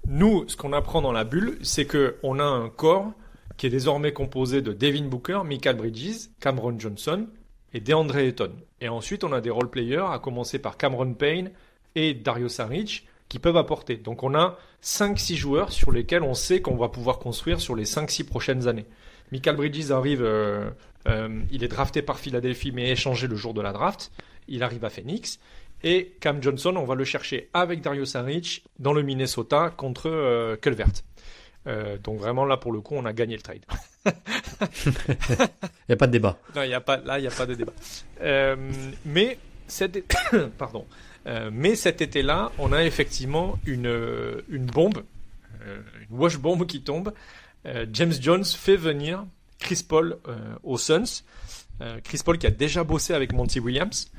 nous, 0.07 0.47
ce 0.47 0.55
qu'on 0.55 0.73
apprend 0.73 1.01
dans 1.01 1.11
la 1.11 1.23
bulle, 1.23 1.57
c'est 1.61 1.85
que 1.85 2.17
on 2.21 2.39
a 2.39 2.43
un 2.43 2.69
corps 2.69 3.13
qui 3.57 3.67
est 3.67 3.71
désormais 3.71 4.13
composé 4.13 4.61
de 4.61 4.73
Devin 4.73 5.05
Booker, 5.05 5.41
Michael 5.43 5.75
Bridges, 5.75 6.29
Cameron 6.39 6.79
Johnson 6.79 7.27
et 7.73 7.79
DeAndre 7.79 8.17
Ayton. 8.17 8.51
Et 8.81 8.87
ensuite, 8.87 9.23
on 9.23 9.33
a 9.33 9.41
des 9.41 9.49
role 9.49 9.69
players, 9.69 10.05
à 10.09 10.19
commencer 10.19 10.59
par 10.59 10.77
Cameron 10.77 11.13
Payne 11.13 11.51
et 11.95 12.13
Dario 12.13 12.47
Saric, 12.47 13.07
qui 13.29 13.39
peuvent 13.39 13.57
apporter. 13.57 13.97
Donc 13.97 14.23
on 14.23 14.35
a 14.35 14.57
5-6 14.83 15.35
joueurs 15.35 15.71
sur 15.71 15.91
lesquels 15.91 16.23
on 16.23 16.33
sait 16.33 16.61
qu'on 16.61 16.77
va 16.77 16.89
pouvoir 16.89 17.19
construire 17.19 17.59
sur 17.59 17.75
les 17.75 17.85
5-6 17.85 18.25
prochaines 18.25 18.67
années. 18.67 18.85
Michael 19.31 19.57
Bridges 19.57 19.91
arrive, 19.91 20.23
euh, 20.23 20.69
euh, 21.07 21.41
il 21.51 21.63
est 21.63 21.67
drafté 21.67 22.01
par 22.01 22.19
Philadelphie 22.19 22.71
mais 22.71 22.89
échangé 22.91 23.27
le 23.27 23.35
jour 23.35 23.53
de 23.53 23.61
la 23.61 23.73
draft. 23.73 24.11
Il 24.47 24.63
arrive 24.63 24.85
à 24.85 24.89
Phoenix. 24.89 25.39
Et 25.83 26.15
Cam 26.21 26.41
Johnson, 26.41 26.75
on 26.75 26.85
va 26.85 26.95
le 26.95 27.03
chercher 27.03 27.49
avec 27.53 27.81
Dario 27.81 28.05
Saric 28.05 28.63
dans 28.79 28.93
le 28.93 29.03
Minnesota 29.03 29.69
contre 29.69 30.09
euh, 30.09 30.55
Culvert. 30.55 31.03
Euh, 31.67 31.97
donc 31.97 32.19
vraiment 32.19 32.45
là 32.45 32.55
pour 32.55 32.71
le 32.71 32.79
coup 32.79 32.95
on 32.95 33.05
a 33.05 33.13
gagné 33.13 33.35
le 33.35 33.41
trade. 33.41 33.65
Il 34.05 34.11
n'y 35.89 35.93
a 35.93 35.97
pas 35.97 36.07
de 36.07 36.11
débat. 36.13 36.37
Non, 36.55 36.63
y 36.63 36.73
a 36.73 36.81
pas, 36.81 36.97
là 36.97 37.19
il 37.19 37.23
n'y 37.23 37.27
a 37.27 37.31
pas 37.31 37.45
de 37.45 37.55
débat. 37.55 37.73
Euh, 38.21 38.55
mais 39.05 39.37
cet 39.67 40.01
pardon. 40.57 40.85
Euh, 41.25 41.49
mais 41.51 41.75
cet 41.75 42.01
été-là, 42.01 42.53
on 42.57 42.71
a 42.71 42.85
effectivement 42.85 43.59
une, 43.65 43.93
une 44.47 44.65
bombe, 44.65 45.03
une 45.65 46.17
wash 46.17 46.37
bomb 46.37 46.65
qui 46.65 46.81
tombe. 46.81 47.13
James 47.91 48.13
Jones 48.21 48.45
fait 48.45 48.77
venir 48.77 49.25
Chris 49.59 49.83
Paul 49.85 50.19
aux 50.63 50.77
Suns. 50.77 51.23
Chris 52.05 52.21
Paul 52.23 52.37
qui 52.37 52.47
a 52.47 52.51
déjà 52.51 52.85
bossé 52.85 53.13
avec 53.13 53.33
Monty 53.33 53.59
Williams. 53.59 54.09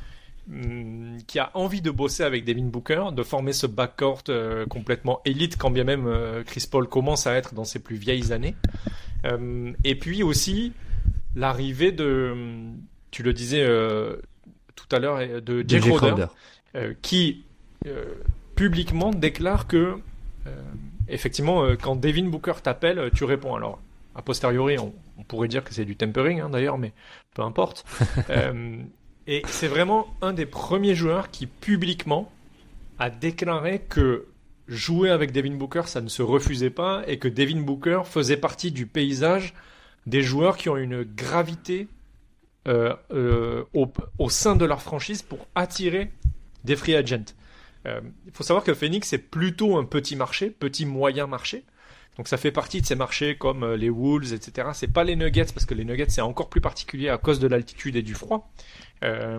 Hmm, 0.50 1.18
qui 1.26 1.38
a 1.38 1.50
envie 1.52 1.82
de 1.82 1.90
bosser 1.90 2.22
avec 2.22 2.46
Devin 2.46 2.64
Booker, 2.64 3.08
de 3.12 3.22
former 3.22 3.52
ce 3.52 3.66
backcourt 3.66 4.22
euh, 4.30 4.64
complètement 4.64 5.20
élite, 5.26 5.58
quand 5.58 5.70
bien 5.70 5.84
même 5.84 6.06
euh, 6.06 6.42
Chris 6.42 6.66
Paul 6.70 6.88
commence 6.88 7.26
à 7.26 7.34
être 7.34 7.52
dans 7.52 7.64
ses 7.64 7.80
plus 7.80 7.96
vieilles 7.96 8.32
années. 8.32 8.56
Euh, 9.26 9.72
et 9.84 9.94
puis 9.94 10.22
aussi 10.22 10.72
l'arrivée 11.36 11.92
de, 11.92 12.34
tu 13.10 13.22
le 13.22 13.34
disais 13.34 13.62
tout 14.74 14.86
à 14.90 14.98
l'heure, 14.98 15.18
de 15.42 15.62
Jay 15.68 15.80
Crowder, 15.80 16.28
qui 17.02 17.44
publiquement 18.54 19.10
déclare 19.10 19.66
que 19.66 19.96
effectivement 21.08 21.76
quand 21.76 21.96
Devin 21.96 22.24
Booker 22.24 22.54
t'appelle, 22.62 23.10
tu 23.14 23.24
réponds. 23.24 23.54
Alors 23.54 23.80
a 24.14 24.22
posteriori, 24.22 24.78
on, 24.78 24.92
pourrait 25.24 25.48
dire 25.48 25.62
que 25.62 25.74
c'est 25.74 25.84
du 25.84 25.94
tempering 25.94 26.40
hein, 26.40 26.48
d'ailleurs, 26.48 26.78
mais 26.78 26.92
peu 27.34 27.42
importe. 27.42 27.84
Et 29.30 29.42
c'est 29.46 29.68
vraiment 29.68 30.08
un 30.22 30.32
des 30.32 30.46
premiers 30.46 30.94
joueurs 30.94 31.30
qui 31.30 31.46
publiquement 31.46 32.32
a 32.98 33.10
déclaré 33.10 33.80
que 33.80 34.26
jouer 34.68 35.10
avec 35.10 35.32
Devin 35.32 35.54
Booker, 35.54 35.82
ça 35.84 36.00
ne 36.00 36.08
se 36.08 36.22
refusait 36.22 36.70
pas 36.70 37.02
et 37.06 37.18
que 37.18 37.28
Devin 37.28 37.60
Booker 37.60 38.02
faisait 38.06 38.38
partie 38.38 38.72
du 38.72 38.86
paysage 38.86 39.52
des 40.06 40.22
joueurs 40.22 40.56
qui 40.56 40.70
ont 40.70 40.78
une 40.78 41.02
gravité 41.02 41.88
euh, 42.66 42.94
euh, 43.12 43.64
au, 44.18 44.30
sein 44.30 44.56
de 44.56 44.64
leur 44.64 44.80
franchise 44.80 45.20
pour 45.20 45.46
attirer 45.54 46.10
des 46.64 46.74
free 46.74 46.96
agents. 46.96 47.24
Euh, 47.86 48.00
il 48.26 48.32
faut 48.32 48.44
savoir 48.44 48.64
que 48.64 48.72
Phoenix 48.72 49.12
est 49.12 49.18
plutôt 49.18 49.76
un 49.76 49.84
petit 49.84 50.16
marché, 50.16 50.48
petit 50.48 50.86
moyen 50.86 51.26
marché. 51.26 51.64
Donc 52.16 52.28
ça 52.28 52.38
fait 52.38 52.50
partie 52.50 52.80
de 52.80 52.86
ces 52.86 52.96
marchés 52.96 53.36
comme 53.36 53.74
les 53.74 53.90
Wolves, 53.90 54.32
etc. 54.32 54.70
C'est 54.72 54.92
pas 54.92 55.04
les 55.04 55.16
Nuggets 55.16 55.52
parce 55.54 55.66
que 55.66 55.74
les 55.74 55.84
Nuggets 55.84 56.08
c'est 56.08 56.22
encore 56.22 56.48
plus 56.48 56.60
particulier 56.62 57.10
à 57.10 57.18
cause 57.18 57.38
de 57.38 57.46
l'altitude 57.46 57.94
et 57.94 58.02
du 58.02 58.14
froid. 58.14 58.50
Euh, 59.02 59.38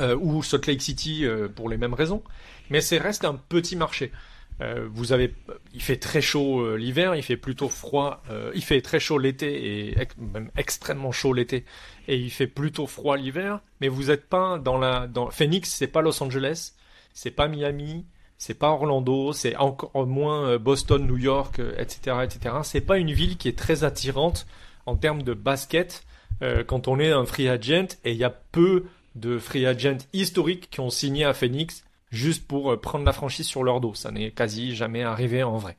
euh, 0.00 0.16
ou 0.16 0.42
Salt 0.42 0.66
Lake 0.66 0.82
City 0.82 1.24
euh, 1.24 1.48
pour 1.48 1.68
les 1.68 1.76
mêmes 1.76 1.94
raisons. 1.94 2.22
Mais 2.70 2.80
c'est 2.80 2.98
reste 2.98 3.24
un 3.24 3.34
petit 3.34 3.76
marché. 3.76 4.12
vous 4.60 5.12
avez, 5.12 5.34
il 5.72 5.82
fait 5.82 5.96
très 5.96 6.22
chaud 6.22 6.76
l'hiver, 6.76 7.16
il 7.16 7.22
fait 7.22 7.36
plutôt 7.36 7.68
froid, 7.68 8.22
il 8.54 8.62
fait 8.62 8.80
très 8.80 9.00
chaud 9.00 9.18
l'été 9.18 9.90
et 9.90 10.08
même 10.16 10.50
extrêmement 10.56 11.10
chaud 11.10 11.32
l'été, 11.32 11.64
et 12.06 12.16
il 12.16 12.30
fait 12.30 12.46
plutôt 12.46 12.86
froid 12.86 13.16
l'hiver. 13.16 13.60
Mais 13.80 13.88
vous 13.88 14.04
n'êtes 14.04 14.28
pas 14.28 14.58
dans 14.58 14.78
la, 14.78 15.08
dans 15.08 15.28
Phoenix, 15.30 15.70
c'est 15.70 15.88
pas 15.88 16.02
Los 16.02 16.22
Angeles, 16.22 16.74
c'est 17.12 17.32
pas 17.32 17.48
Miami, 17.48 18.06
c'est 18.38 18.54
pas 18.54 18.68
Orlando, 18.68 19.32
c'est 19.32 19.56
encore 19.56 20.06
moins 20.06 20.56
Boston, 20.58 21.04
New 21.04 21.18
York, 21.18 21.60
etc., 21.76 22.18
etc. 22.22 22.56
C'est 22.62 22.80
pas 22.80 22.98
une 22.98 23.12
ville 23.12 23.36
qui 23.36 23.48
est 23.48 23.58
très 23.58 23.82
attirante 23.82 24.46
en 24.86 24.96
termes 24.96 25.24
de 25.24 25.34
basket 25.34 26.04
euh, 26.42 26.64
quand 26.64 26.88
on 26.88 26.98
est 26.98 27.12
un 27.12 27.24
free 27.24 27.48
agent 27.48 27.96
et 28.04 28.12
il 28.12 28.16
y 28.16 28.24
a 28.24 28.30
peu 28.30 28.84
de 29.14 29.38
free 29.38 29.66
agents 29.66 29.98
historiques 30.12 30.68
qui 30.70 30.80
ont 30.80 30.90
signé 30.90 31.24
à 31.24 31.32
Phoenix 31.32 31.84
juste 32.10 32.46
pour 32.46 32.72
euh, 32.72 32.80
prendre 32.80 33.04
la 33.04 33.12
franchise 33.12 33.46
sur 33.46 33.62
leur 33.62 33.80
dos. 33.80 33.94
Ça 33.94 34.10
n'est 34.10 34.30
quasi 34.30 34.74
jamais 34.74 35.02
arrivé 35.02 35.42
en 35.42 35.56
vrai. 35.58 35.76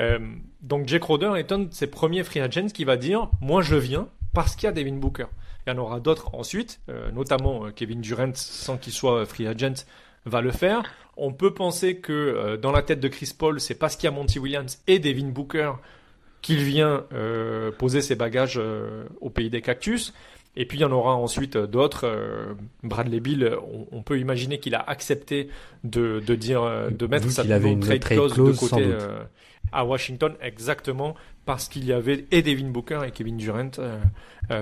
Euh, 0.00 0.18
donc 0.60 0.88
Jake 0.88 1.04
Roder 1.04 1.32
est 1.36 1.52
un 1.52 1.60
de 1.60 1.72
ces 1.72 1.86
premiers 1.86 2.24
free 2.24 2.40
agents 2.40 2.66
qui 2.66 2.84
va 2.84 2.96
dire 2.96 3.30
moi 3.40 3.62
je 3.62 3.76
viens 3.76 4.08
parce 4.32 4.56
qu'il 4.56 4.64
y 4.64 4.68
a 4.68 4.72
Devin 4.72 4.96
Booker. 4.96 5.26
Il 5.66 5.70
y 5.70 5.72
en 5.72 5.78
aura 5.78 5.98
d'autres 5.98 6.34
ensuite, 6.34 6.80
notamment 7.14 7.70
Kevin 7.74 8.02
Durant 8.02 8.32
sans 8.34 8.76
qu'il 8.76 8.92
soit 8.92 9.24
free 9.24 9.46
agent 9.46 9.86
va 10.26 10.42
le 10.42 10.50
faire. 10.50 10.82
On 11.16 11.32
peut 11.32 11.54
penser 11.54 12.00
que 12.00 12.56
dans 12.60 12.70
la 12.70 12.82
tête 12.82 13.00
de 13.00 13.08
Chris 13.08 13.32
Paul, 13.38 13.58
c'est 13.60 13.76
parce 13.76 13.96
qu'il 13.96 14.04
y 14.04 14.08
a 14.08 14.10
Monty 14.10 14.38
Williams 14.38 14.82
et 14.86 14.98
Devin 14.98 15.28
Booker 15.28 15.72
qu'il 16.44 16.62
vient 16.62 17.04
euh, 17.14 17.70
poser 17.72 18.02
ses 18.02 18.16
bagages 18.16 18.58
euh, 18.58 19.04
au 19.22 19.30
pays 19.30 19.48
des 19.48 19.62
cactus. 19.62 20.12
Et 20.56 20.66
puis 20.66 20.76
il 20.76 20.82
y 20.82 20.84
en 20.84 20.92
aura 20.92 21.16
ensuite 21.16 21.56
d'autres. 21.56 22.06
Bradley 22.84 23.18
Bill, 23.18 23.56
on, 23.90 24.02
peut 24.02 24.20
imaginer 24.20 24.60
qu'il 24.60 24.76
a 24.76 24.80
accepté 24.88 25.48
de, 25.82 26.22
de 26.24 26.34
dire, 26.36 26.62
de 26.92 27.06
mettre 27.08 27.28
sa 27.30 27.42
avait 27.42 27.76
trade, 27.80 28.04
clause, 28.04 28.34
de 28.34 28.52
côté 28.52 28.88
à 29.72 29.84
Washington, 29.84 30.34
exactement 30.40 31.16
parce 31.44 31.66
qu'il 31.66 31.84
y 31.84 31.92
avait 31.92 32.26
et 32.30 32.42
Devin 32.42 32.68
Booker 32.68 33.00
et 33.04 33.10
Kevin 33.10 33.36
Durant 33.36 33.70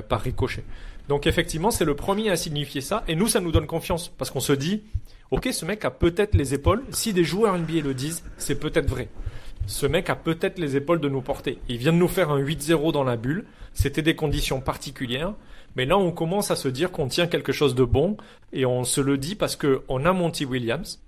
par 0.08 0.22
ricochet. 0.22 0.64
Donc 1.08 1.26
effectivement, 1.26 1.70
c'est 1.70 1.84
le 1.84 1.94
premier 1.94 2.30
à 2.30 2.36
signifier 2.36 2.80
ça. 2.80 3.04
Et 3.06 3.14
nous, 3.14 3.28
ça 3.28 3.40
nous 3.40 3.52
donne 3.52 3.66
confiance 3.66 4.08
parce 4.08 4.30
qu'on 4.30 4.40
se 4.40 4.54
dit, 4.54 4.82
ok, 5.30 5.50
ce 5.52 5.66
mec 5.66 5.84
a 5.84 5.90
peut-être 5.90 6.34
les 6.34 6.54
épaules. 6.54 6.82
Si 6.90 7.12
des 7.12 7.24
joueurs 7.24 7.58
NBA 7.58 7.80
le 7.84 7.92
disent, 7.92 8.22
c'est 8.38 8.58
peut-être 8.58 8.88
vrai. 8.88 9.08
Ce 9.66 9.86
mec 9.86 10.10
a 10.10 10.16
peut-être 10.16 10.58
les 10.58 10.76
épaules 10.76 11.00
de 11.00 11.08
nous 11.08 11.22
porter. 11.22 11.58
Il 11.68 11.78
vient 11.78 11.92
de 11.92 11.98
nous 11.98 12.08
faire 12.08 12.30
un 12.30 12.40
8-0 12.40 12.92
dans 12.92 13.04
la 13.04 13.16
bulle. 13.16 13.44
C'était 13.72 14.02
des 14.02 14.16
conditions 14.16 14.60
particulières. 14.60 15.34
Mais 15.76 15.86
là, 15.86 15.96
on 15.96 16.12
commence 16.12 16.50
à 16.50 16.56
se 16.56 16.68
dire 16.68 16.90
qu'on 16.90 17.08
tient 17.08 17.26
quelque 17.26 17.52
chose 17.52 17.74
de 17.74 17.84
bon. 17.84 18.16
Et 18.52 18.66
on 18.66 18.84
se 18.84 19.00
le 19.00 19.18
dit 19.18 19.34
parce 19.34 19.56
que 19.56 19.82
on 19.88 20.04
a 20.04 20.12
Monty 20.12 20.44
Williams. 20.44 21.02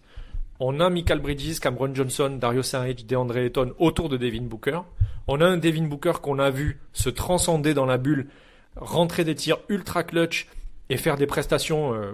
On 0.60 0.80
a 0.80 0.88
Michael 0.88 1.20
Bridges, 1.20 1.58
Cameron 1.58 1.94
Johnson, 1.94 2.38
Dario 2.40 2.62
Saric, 2.62 3.06
DeAndre 3.06 3.38
Ayton 3.38 3.74
autour 3.78 4.08
de 4.08 4.16
Devin 4.16 4.42
Booker. 4.42 4.80
On 5.26 5.40
a 5.40 5.46
un 5.46 5.56
Devin 5.56 5.86
Booker 5.86 6.12
qu'on 6.22 6.38
a 6.38 6.50
vu 6.50 6.80
se 6.92 7.10
transcender 7.10 7.74
dans 7.74 7.86
la 7.86 7.98
bulle 7.98 8.28
rentrer 8.76 9.24
des 9.24 9.34
tirs 9.34 9.58
ultra 9.68 10.02
clutch 10.02 10.48
et 10.90 10.96
faire 10.96 11.16
des 11.16 11.26
prestations 11.26 11.94
euh, 11.94 12.12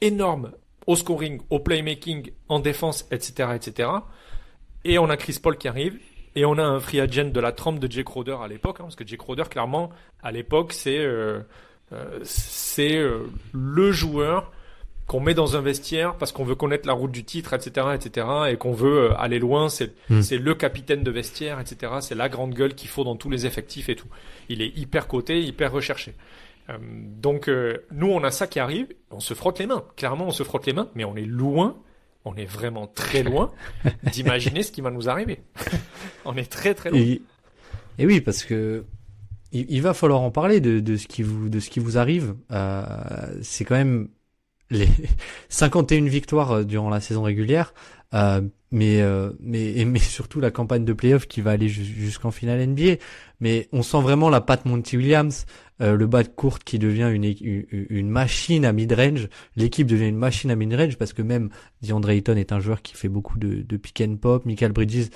énormes 0.00 0.52
au 0.86 0.96
scoring, 0.96 1.40
au 1.50 1.58
playmaking, 1.58 2.32
en 2.48 2.60
défense, 2.60 3.06
etc., 3.10 3.50
etc. 3.54 3.88
Et 4.84 4.98
on 4.98 5.08
a 5.08 5.16
Chris 5.16 5.38
Paul 5.42 5.56
qui 5.56 5.68
arrive. 5.68 5.98
Et 6.34 6.46
on 6.46 6.56
a 6.56 6.62
un 6.62 6.80
free 6.80 6.98
agent 6.98 7.26
de 7.26 7.40
la 7.40 7.52
trempe 7.52 7.78
de 7.78 7.90
Jake 7.90 8.06
Crowder 8.06 8.36
à 8.42 8.48
l'époque, 8.48 8.76
hein, 8.80 8.84
parce 8.84 8.96
que 8.96 9.06
Jake 9.06 9.20
Crowder, 9.20 9.44
clairement, 9.50 9.90
à 10.22 10.32
l'époque, 10.32 10.72
c'est 10.72 10.98
euh, 10.98 11.40
euh, 11.92 12.20
c'est 12.22 12.98
le 13.52 13.92
joueur 13.92 14.50
qu'on 15.06 15.20
met 15.20 15.34
dans 15.34 15.56
un 15.56 15.60
vestiaire 15.60 16.16
parce 16.16 16.32
qu'on 16.32 16.44
veut 16.44 16.54
connaître 16.54 16.86
la 16.86 16.94
route 16.94 17.12
du 17.12 17.22
titre, 17.22 17.52
etc., 17.52 17.88
etc., 17.94 18.26
et 18.48 18.56
qu'on 18.56 18.72
veut 18.72 19.12
aller 19.18 19.38
loin. 19.38 19.68
C'est 19.68 19.92
hmm. 20.08 20.22
c'est 20.22 20.38
le 20.38 20.54
capitaine 20.54 21.02
de 21.02 21.10
vestiaire, 21.10 21.60
etc. 21.60 21.92
C'est 22.00 22.14
la 22.14 22.30
grande 22.30 22.54
gueule 22.54 22.74
qu'il 22.74 22.88
faut 22.88 23.04
dans 23.04 23.16
tous 23.16 23.28
les 23.28 23.44
effectifs 23.44 23.90
et 23.90 23.96
tout 23.96 24.08
il 24.48 24.62
est 24.62 24.76
hyper 24.76 25.08
coté, 25.08 25.42
hyper 25.42 25.72
recherché. 25.72 26.14
Euh, 26.70 26.78
donc 26.80 27.48
euh, 27.48 27.84
nous, 27.90 28.08
on 28.08 28.22
a 28.22 28.30
ça 28.30 28.46
qui 28.46 28.60
arrive, 28.60 28.88
on 29.10 29.20
se 29.20 29.34
frotte 29.34 29.58
les 29.58 29.66
mains. 29.66 29.84
Clairement, 29.96 30.26
on 30.26 30.30
se 30.30 30.42
frotte 30.42 30.66
les 30.66 30.72
mains, 30.72 30.88
mais 30.94 31.04
on 31.04 31.16
est 31.16 31.26
loin, 31.26 31.76
on 32.24 32.34
est 32.36 32.44
vraiment 32.44 32.86
très 32.86 33.22
loin 33.22 33.52
d'imaginer 34.04 34.62
ce 34.62 34.72
qui 34.72 34.80
va 34.80 34.90
nous 34.90 35.08
arriver. 35.08 35.42
on 36.24 36.36
est 36.36 36.50
très 36.50 36.74
très 36.74 36.90
loin. 36.90 37.00
Et, 37.00 38.06
oui, 38.06 38.20
parce 38.20 38.44
que 38.44 38.84
il, 39.52 39.82
va 39.82 39.92
falloir 39.92 40.22
en 40.22 40.30
parler 40.30 40.60
de, 40.60 40.96
ce 40.96 41.06
qui 41.06 41.22
vous 41.22 41.48
de 41.48 41.60
ce 41.60 41.68
qui 41.68 41.78
vous 41.78 41.98
arrive. 41.98 42.34
Euh, 42.50 42.84
c'est 43.42 43.64
quand 43.64 43.74
même 43.74 44.08
les 44.70 44.88
51 45.50 46.04
victoires 46.06 46.64
durant 46.64 46.88
la 46.88 47.00
saison 47.00 47.22
régulière. 47.22 47.74
Mais 48.12 49.02
mais 49.40 49.84
mais 49.84 49.98
surtout 49.98 50.40
la 50.40 50.50
campagne 50.50 50.84
de 50.84 50.92
playoff 50.92 51.26
qui 51.26 51.40
va 51.40 51.52
aller 51.52 51.68
jusqu'en 51.68 52.30
finale 52.30 52.66
NBA 52.66 52.96
mais 53.42 53.68
on 53.72 53.82
sent 53.82 54.00
vraiment 54.00 54.30
la 54.30 54.40
patte 54.40 54.66
Monty 54.66 54.96
Williams, 54.96 55.46
euh, 55.80 55.96
le 55.96 56.06
bas 56.06 56.22
de 56.22 56.28
courte 56.28 56.62
qui 56.62 56.78
devient 56.78 57.10
une, 57.12 57.24
une, 57.90 58.08
machine 58.08 58.64
à 58.64 58.72
mid-range. 58.72 59.28
L'équipe 59.56 59.88
devient 59.88 60.06
une 60.06 60.16
machine 60.16 60.52
à 60.52 60.54
mid-range 60.54 60.96
parce 60.96 61.12
que 61.12 61.22
même 61.22 61.50
DeAndre 61.82 62.10
Ayton 62.10 62.36
est 62.36 62.52
un 62.52 62.60
joueur 62.60 62.82
qui 62.82 62.94
fait 62.94 63.08
beaucoup 63.08 63.40
de, 63.40 63.62
de 63.62 63.76
pick 63.76 64.00
and 64.00 64.16
pop. 64.16 64.46
Michael 64.46 64.70
Bridges 64.70 65.08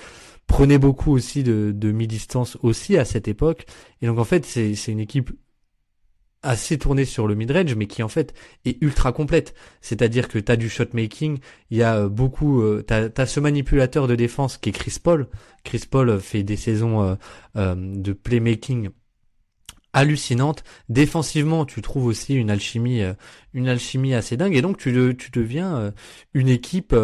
prenait 0.45 0.77
beaucoup 0.77 1.13
aussi 1.13 1.41
de, 1.41 1.71
de 1.73 1.91
mi-distance 1.93 2.57
aussi 2.63 2.97
à 2.97 3.05
cette 3.05 3.29
époque. 3.29 3.65
Et 4.01 4.07
donc 4.07 4.19
en 4.19 4.25
fait, 4.25 4.45
c'est 4.45 4.73
une 4.87 4.99
équipe 4.99 5.31
assez 6.47 6.77
tournée 6.77 7.05
sur 7.05 7.27
le 7.27 7.35
mid-range, 7.35 7.75
mais 7.75 7.87
qui 7.87 8.01
en 8.01 8.07
fait 8.07 8.33
est 8.65 8.81
ultra 8.81 9.11
complète. 9.11 9.53
C'est-à-dire 9.81 10.29
que 10.29 10.39
tu 10.39 10.51
as 10.51 10.55
du 10.55 10.69
shot 10.69 10.85
making, 10.93 11.39
il 11.69 11.77
y 11.77 11.83
a 11.83 11.97
euh, 11.97 12.09
beaucoup, 12.09 12.61
euh, 12.61 12.83
t'as 12.87 13.09
as 13.17 13.25
ce 13.25 13.39
manipulateur 13.39 14.07
de 14.07 14.15
défense 14.15 14.57
qui 14.57 14.69
est 14.69 14.71
Chris 14.71 14.97
Paul. 15.01 15.27
Chris 15.65 15.83
Paul 15.89 16.19
fait 16.19 16.43
des 16.43 16.55
saisons 16.55 17.03
euh, 17.03 17.15
euh, 17.57 17.75
de 17.77 18.13
playmaking 18.13 18.89
hallucinantes. 19.91 20.63
Défensivement, 20.87 21.65
tu 21.65 21.81
trouves 21.81 22.05
aussi 22.05 22.35
une 22.35 22.49
alchimie, 22.49 23.01
une 23.53 23.67
alchimie 23.67 24.13
assez 24.13 24.37
dingue, 24.37 24.55
et 24.55 24.61
donc 24.61 24.77
tu, 24.77 25.15
tu 25.17 25.31
deviens 25.31 25.91
une 26.35 26.49
équipe 26.49 26.95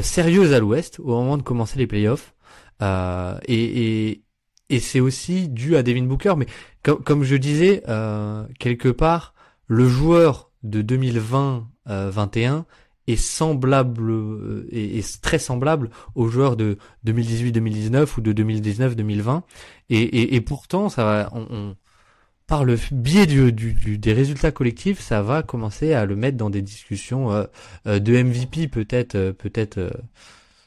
sérieuse 0.00 0.52
à 0.52 0.60
l'Ouest 0.60 1.00
au 1.00 1.08
moment 1.08 1.36
de 1.36 1.42
commencer 1.42 1.76
les 1.76 1.88
playoffs. 1.88 2.34
et, 2.80 4.10
et 4.10 4.22
et 4.70 4.80
c'est 4.80 5.00
aussi 5.00 5.48
dû 5.48 5.76
à 5.76 5.82
Devin 5.82 6.04
Booker. 6.04 6.34
Mais 6.36 6.46
comme, 6.82 7.24
je 7.24 7.36
disais, 7.36 7.82
euh, 7.88 8.44
quelque 8.58 8.88
part, 8.88 9.34
le 9.66 9.88
joueur 9.88 10.50
de 10.62 10.82
2020-21 10.82 11.64
euh, 11.88 12.62
est 13.06 13.16
semblable 13.16 14.10
euh, 14.10 14.68
est, 14.70 15.20
très 15.22 15.38
semblable 15.38 15.90
au 16.14 16.28
joueur 16.28 16.56
de 16.56 16.78
2018-2019 17.06 18.18
ou 18.18 18.20
de 18.20 18.32
2019-2020. 18.32 19.42
Et, 19.90 20.34
et, 20.34 20.40
pourtant, 20.40 20.88
ça 20.88 21.04
va, 21.04 21.30
on, 21.32 21.74
par 22.46 22.64
le 22.64 22.78
biais 22.92 23.26
du, 23.26 23.52
du, 23.52 23.98
des 23.98 24.12
résultats 24.12 24.52
collectifs, 24.52 25.00
ça 25.00 25.22
va 25.22 25.42
commencer 25.42 25.92
à 25.92 26.06
le 26.06 26.16
mettre 26.16 26.36
dans 26.36 26.50
des 26.50 26.62
discussions 26.62 27.46
de 27.84 28.22
MVP 28.22 28.68
peut-être, 28.68 29.32
peut-être 29.32 29.90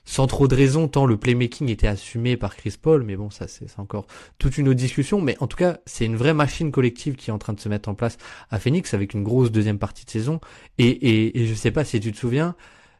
sans 0.04 0.28
trop 0.28 0.47
de 0.47 0.56
raison, 0.56 0.88
tant 0.88 1.06
le 1.06 1.18
playmaking 1.18 1.70
était 1.70 1.88
assumé 1.88 2.38
par 2.38 2.56
Chris 2.56 2.76
Paul, 2.82 3.04
mais 3.04 3.16
bon, 3.16 3.30
ça 3.30 3.47
c'est 3.47 3.68
encore 3.78 4.08
toute 4.39 4.58
une 4.58 4.68
autre 4.68 4.80
discussion, 4.80 5.22
mais 5.22 5.38
en 5.39 5.47
tout 5.47 5.58
cas, 5.58 5.78
c'est 5.86 6.06
une 6.06 6.16
vraie 6.16 6.34
machine 6.34 6.72
collective 6.72 7.16
qui 7.16 7.30
est 7.30 7.34
en 7.34 7.38
train 7.38 7.54
de 7.54 7.60
se 7.60 7.70
mettre 7.70 7.89
en 7.89 7.93
place 7.93 8.18
à 8.49 8.60
Phoenix 8.60 8.93
avec 8.93 9.14
une 9.14 9.24
grosse 9.24 9.52
deuxième 9.52 9.80
partie 9.80 10.06
de 10.06 10.10
saison, 10.10 10.39
et, 10.78 10.88
et, 10.88 11.41
et 11.41 11.47
je 11.47 11.54
sais 11.54 11.72
pas 11.72 11.86
si 11.86 11.99
tu 11.99 12.12
te 12.12 12.18
souviens, 12.18 12.56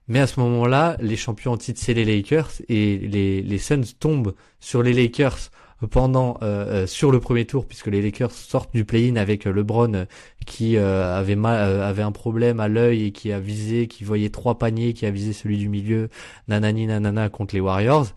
mais 0.08 0.20
à 0.20 0.28
ce 0.28 0.40
moment-là, 0.40 0.98
les 1.00 1.16
champions 1.16 1.54
en 1.54 1.58
titre, 1.58 1.80
c'est 1.82 1.94
les 1.94 2.06
Lakers, 2.06 2.52
et 2.70 2.98
les, 2.98 3.42
les 3.42 3.58
Suns 3.58 3.94
tombent 4.00 4.34
sur 4.60 4.84
les 4.84 4.94
Lakers 4.94 5.52
pendant 5.88 6.38
euh, 6.42 6.84
euh, 6.84 6.88
sur 6.88 7.12
le 7.12 7.20
premier 7.20 7.46
tour 7.46 7.66
puisque 7.66 7.88
les 7.88 8.02
Lakers 8.02 8.32
sortent 8.32 8.74
du 8.74 8.86
play-in 8.86 9.16
avec 9.16 9.48
euh, 9.48 9.52
LeBron 9.52 10.06
qui 10.46 10.78
avait 10.78 11.36
mal, 11.36 11.82
avait 11.82 12.02
un 12.02 12.12
problème 12.12 12.60
à 12.60 12.68
l'œil 12.68 13.06
et 13.06 13.12
qui 13.12 13.32
a 13.32 13.40
visé 13.40 13.88
qui 13.88 14.04
voyait 14.04 14.30
trois 14.30 14.58
paniers 14.58 14.94
qui 14.94 15.06
a 15.06 15.12
visé 15.12 15.34
celui 15.34 15.58
du 15.58 15.70
milieu 15.70 16.10
nanani 16.48 16.88
nanana 16.88 17.30
contre 17.30 17.56
les 17.56 17.62
Warriors. 17.62 18.08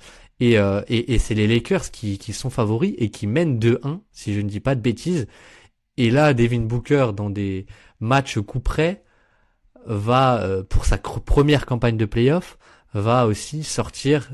Et 0.41 0.55
et, 0.55 1.15
et 1.15 1.19
c'est 1.19 1.35
les 1.35 1.47
Lakers 1.47 1.91
qui 1.91 2.19
qui 2.19 2.33
sont 2.33 2.51
favoris 2.51 2.95
et 2.99 3.11
qui 3.11 3.27
mènent 3.27 3.59
2-1 3.59 4.01
si 4.11 4.35
je 4.35 4.41
ne 4.41 4.49
dis 4.49 4.61
pas 4.61 4.75
de 4.75 4.81
bêtises. 4.81 5.27
Et 5.97 6.11
là 6.11 6.35
Devin 6.35 6.61
Booker 6.61 7.09
dans 7.15 7.31
des 7.31 7.67
matchs 8.01 8.39
coup 8.39 8.61
près 8.61 9.05
va 9.87 10.45
pour 10.69 10.87
sa 10.87 10.99
première 10.99 11.67
campagne 11.67 11.97
de 11.97 12.07
playoff 12.07 12.59
va 12.95 13.27
aussi 13.27 13.63
sortir 13.65 14.31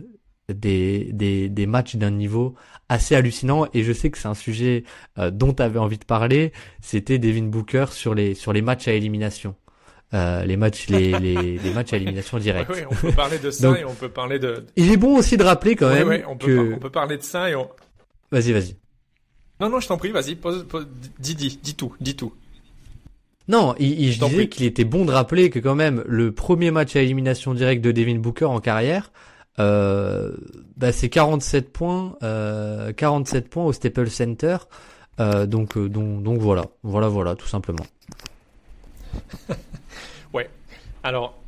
des, 0.52 1.10
des, 1.12 1.48
des 1.48 1.66
matchs 1.66 1.96
d'un 1.96 2.10
niveau 2.10 2.54
assez 2.88 3.14
hallucinant 3.14 3.66
et 3.72 3.82
je 3.84 3.92
sais 3.92 4.10
que 4.10 4.18
c'est 4.18 4.28
un 4.28 4.34
sujet 4.34 4.84
euh, 5.18 5.30
dont 5.30 5.52
tu 5.52 5.62
avais 5.62 5.78
envie 5.78 5.98
de 5.98 6.04
parler, 6.04 6.52
c'était 6.80 7.18
Devin 7.18 7.44
Booker 7.44 7.86
sur 7.90 8.14
les 8.14 8.34
sur 8.34 8.52
les 8.52 8.62
matchs 8.62 8.88
à 8.88 8.92
élimination. 8.92 9.54
Euh, 10.12 10.44
les 10.44 10.56
matchs 10.56 10.88
les, 10.88 11.12
les, 11.20 11.58
les, 11.58 11.72
matchs 11.72 11.92
à 11.92 11.96
élimination 11.96 12.38
directe. 12.38 12.70
Oui, 12.74 12.80
on 12.90 12.94
peut 12.94 13.12
parler 13.12 13.38
de 13.38 13.50
ça 13.50 13.78
et 13.78 13.84
on 13.84 13.94
peut 13.94 14.08
parler 14.08 14.38
de 14.40 14.66
Il 14.76 14.90
est 14.90 14.96
bon 14.96 15.16
aussi 15.16 15.36
de 15.36 15.44
rappeler 15.44 15.76
quand 15.76 15.88
même 15.88 16.24
on 16.28 16.36
peut, 16.36 16.72
on 16.74 16.78
peut 16.78 16.90
parler 16.90 17.16
de 17.16 17.22
ça 17.22 17.48
et 17.48 17.54
on 17.54 17.68
Vas-y, 18.32 18.52
vas-y. 18.52 18.76
Non 19.60 19.68
non, 19.68 19.80
je 19.80 19.88
t'en 19.88 19.98
prie, 19.98 20.10
vas-y, 20.10 20.36
pose, 20.36 20.66
dis 21.18 21.34
dis, 21.34 21.58
dis 21.62 21.74
tout, 21.74 21.94
dis 22.00 22.16
tout. 22.16 22.32
Non, 23.46 23.74
il, 23.78 24.00
il 24.00 24.12
je 24.12 24.24
disais 24.24 24.48
qu'il 24.48 24.64
était 24.64 24.84
bon 24.84 25.04
de 25.04 25.12
rappeler 25.12 25.50
que 25.50 25.58
quand 25.58 25.74
même 25.74 26.04
le 26.06 26.32
premier 26.32 26.70
match 26.70 26.94
à 26.96 27.02
élimination 27.02 27.52
directe 27.52 27.82
de 27.82 27.92
Devin 27.92 28.16
Booker 28.16 28.44
en 28.44 28.60
carrière, 28.60 29.10
euh, 29.60 30.32
bah 30.76 30.92
c'est 30.92 31.08
47 31.08 31.72
points, 31.72 32.16
euh, 32.22 32.92
47 32.92 33.48
points 33.48 33.64
au 33.64 33.72
Staples 33.72 34.10
Center. 34.10 34.56
Euh, 35.20 35.46
donc, 35.46 35.76
euh, 35.76 35.88
donc, 35.88 36.22
donc 36.22 36.38
voilà, 36.40 36.64
voilà, 36.82 37.08
voilà, 37.08 37.34
tout 37.34 37.46
simplement. 37.46 37.84
ouais. 40.32 40.48
Alors, 41.02 41.38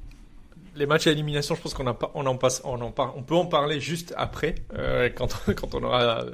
les 0.76 0.84
matchs 0.84 1.06
à 1.06 1.12
élimination, 1.12 1.54
je 1.54 1.62
pense 1.62 1.72
qu'on 1.72 1.86
on 2.14 2.26
en 2.26 2.36
passe, 2.36 2.60
on 2.64 2.80
en 2.82 2.92
on 3.16 3.22
peut 3.22 3.34
en 3.34 3.46
parler 3.46 3.80
juste 3.80 4.12
après, 4.16 4.56
euh, 4.74 5.08
quand, 5.14 5.42
quand 5.56 5.74
on 5.74 5.82
aura 5.84 6.24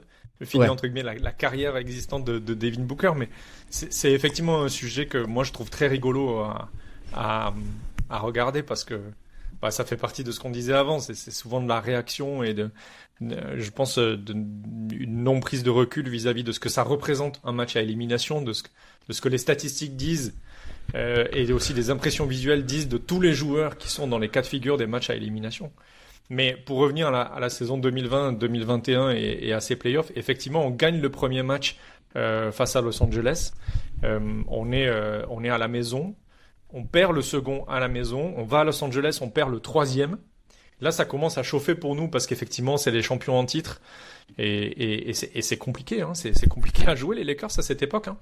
fini 0.43 0.69
entre 0.69 0.87
guillemets 0.87 1.03
la, 1.03 1.15
la, 1.15 1.33
carrière 1.33 1.77
existante 1.77 2.25
de, 2.25 2.39
de 2.39 2.55
Devin 2.55 2.83
Booker. 2.83 3.13
Mais 3.17 3.29
c'est 3.71 4.13
effectivement 4.13 4.63
un 4.63 4.69
sujet 4.69 5.07
que 5.07 5.19
moi 5.19 5.45
je 5.45 5.53
trouve 5.53 5.71
très 5.71 5.89
rigolo 5.89 6.41
à, 6.41 6.69
à, 7.13 7.53
à 8.09 8.19
regarder 8.19 8.63
parce 8.63 8.85
que 8.85 9.01
bah, 9.61 9.71
ça 9.71 9.85
fait 9.85 9.97
partie 9.97 10.25
de 10.25 10.31
ce 10.31 10.41
qu'on 10.41 10.51
disait 10.51 10.73
avant. 10.73 11.01
C'est 11.01 11.31
souvent 11.31 11.61
de 11.61 11.69
la 11.69 11.81
réaction 11.81 12.43
et 12.43 12.55
de, 12.55 12.71
je 13.21 13.71
pense, 13.71 13.99
euh, 13.99 14.17
une 14.29 15.25
non 15.25 15.41
prise 15.41 15.63
de 15.63 15.71
recul 15.71 16.09
vis-à-vis 16.09 16.45
de 16.45 16.53
ce 16.53 16.61
que 16.61 16.69
ça 16.69 16.83
représente 16.83 17.41
un 17.45 17.53
match 17.53 17.77
à 17.77 17.83
élimination, 17.83 18.41
de 18.43 18.53
ce, 18.53 19.21
que 19.21 19.29
les 19.29 19.39
statistiques 19.39 19.97
disent 19.97 20.35
euh, 20.95 21.27
et 21.33 21.53
aussi 21.53 21.75
des 21.75 21.91
impressions 21.91 22.27
visuelles 22.27 22.65
disent 22.65 22.89
de 22.89 22.99
tous 22.99 23.21
les 23.21 23.33
joueurs 23.33 23.77
qui 23.77 23.89
sont 23.89 24.07
dans 24.07 24.19
les 24.19 24.29
cas 24.29 24.43
de 24.43 24.47
figure 24.47 24.77
des 24.77 24.87
matchs 24.87 25.11
à 25.11 25.15
élimination. 25.15 25.73
Mais 26.31 26.57
pour 26.67 26.79
revenir 26.79 27.09
à 27.09 27.41
la, 27.41 27.49
saison 27.49 27.81
2020-2021 27.81 29.17
et, 29.17 29.53
à 29.55 29.61
ces 29.61 29.77
playoffs, 29.77 30.13
effectivement, 30.15 30.67
on 30.67 30.71
gagne 30.71 31.01
le 31.01 31.09
premier 31.09 31.43
match 31.43 31.79
face 32.13 32.77
à 32.77 32.83
Los 32.83 33.03
Angeles. 33.03 33.53
on 34.03 34.73
est 34.73 34.91
on 35.31 35.43
est 35.43 35.49
à 35.49 35.57
la 35.57 35.69
maison, 35.69 36.15
on 36.73 36.85
perd 36.85 37.15
le 37.15 37.23
second 37.23 37.65
à 37.67 37.81
la 37.81 37.89
maison, 37.89 38.35
on 38.37 38.45
va 38.45 38.61
à 38.61 38.65
Los 38.65 38.83
Angeles, 38.83 39.19
on 39.21 39.29
perd 39.29 39.51
le 39.51 39.61
troisième. 39.61 40.19
Là, 40.81 40.93
ça 40.93 41.05
commence 41.05 41.39
à 41.39 41.43
chauffer 41.43 41.75
pour 41.75 41.97
nous 41.97 42.09
parce 42.09 42.27
qu'effectivement, 42.27 42.77
c'est 42.77 42.93
les 42.93 43.03
champions 43.03 43.37
en 43.37 43.45
titre 43.45 43.81
et, 44.37 45.11
et, 45.11 45.43
c'est 45.43 45.57
compliqué. 45.57 46.03
Hein. 46.03 46.13
C'est 46.15 46.49
compliqué 46.49 46.87
à 46.87 46.95
jouer 46.95 47.17
les 47.17 47.25
Lakers 47.25 47.59
à 47.59 47.63
cette 47.63 47.83
époque. 47.83 48.09
Hein. 48.09 48.17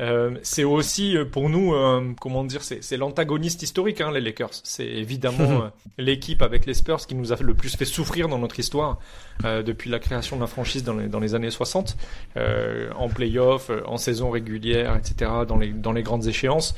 Euh, 0.00 0.36
c'est 0.42 0.64
aussi 0.64 1.16
euh, 1.16 1.24
pour 1.24 1.48
nous, 1.48 1.74
euh, 1.74 2.12
comment 2.20 2.44
dire, 2.44 2.62
c'est 2.62 2.96
l'antagoniste 2.96 3.62
historique, 3.62 4.00
hein, 4.00 4.10
les 4.10 4.20
Lakers. 4.20 4.50
C'est 4.64 4.86
évidemment 4.86 5.70
l'équipe 5.98 6.42
avec 6.42 6.66
les 6.66 6.74
Spurs 6.74 7.06
qui 7.06 7.14
nous 7.14 7.32
a 7.32 7.36
le 7.40 7.54
plus 7.54 7.76
fait 7.76 7.84
souffrir 7.84 8.28
dans 8.28 8.38
notre 8.38 8.58
histoire 8.58 8.98
depuis 9.42 9.90
la 9.90 9.98
création 9.98 10.36
de 10.36 10.40
la 10.40 10.46
franchise 10.46 10.84
dans 10.84 10.94
les, 10.94 11.08
dans 11.08 11.20
les 11.20 11.34
années 11.34 11.50
60, 11.50 11.96
en 12.36 13.08
playoff, 13.08 13.70
en 13.86 13.96
saison 13.96 14.30
régulière, 14.30 14.96
etc., 14.96 15.30
dans 15.46 15.56
les, 15.56 15.68
dans 15.72 15.92
les 15.92 16.02
grandes 16.02 16.26
échéances. 16.26 16.74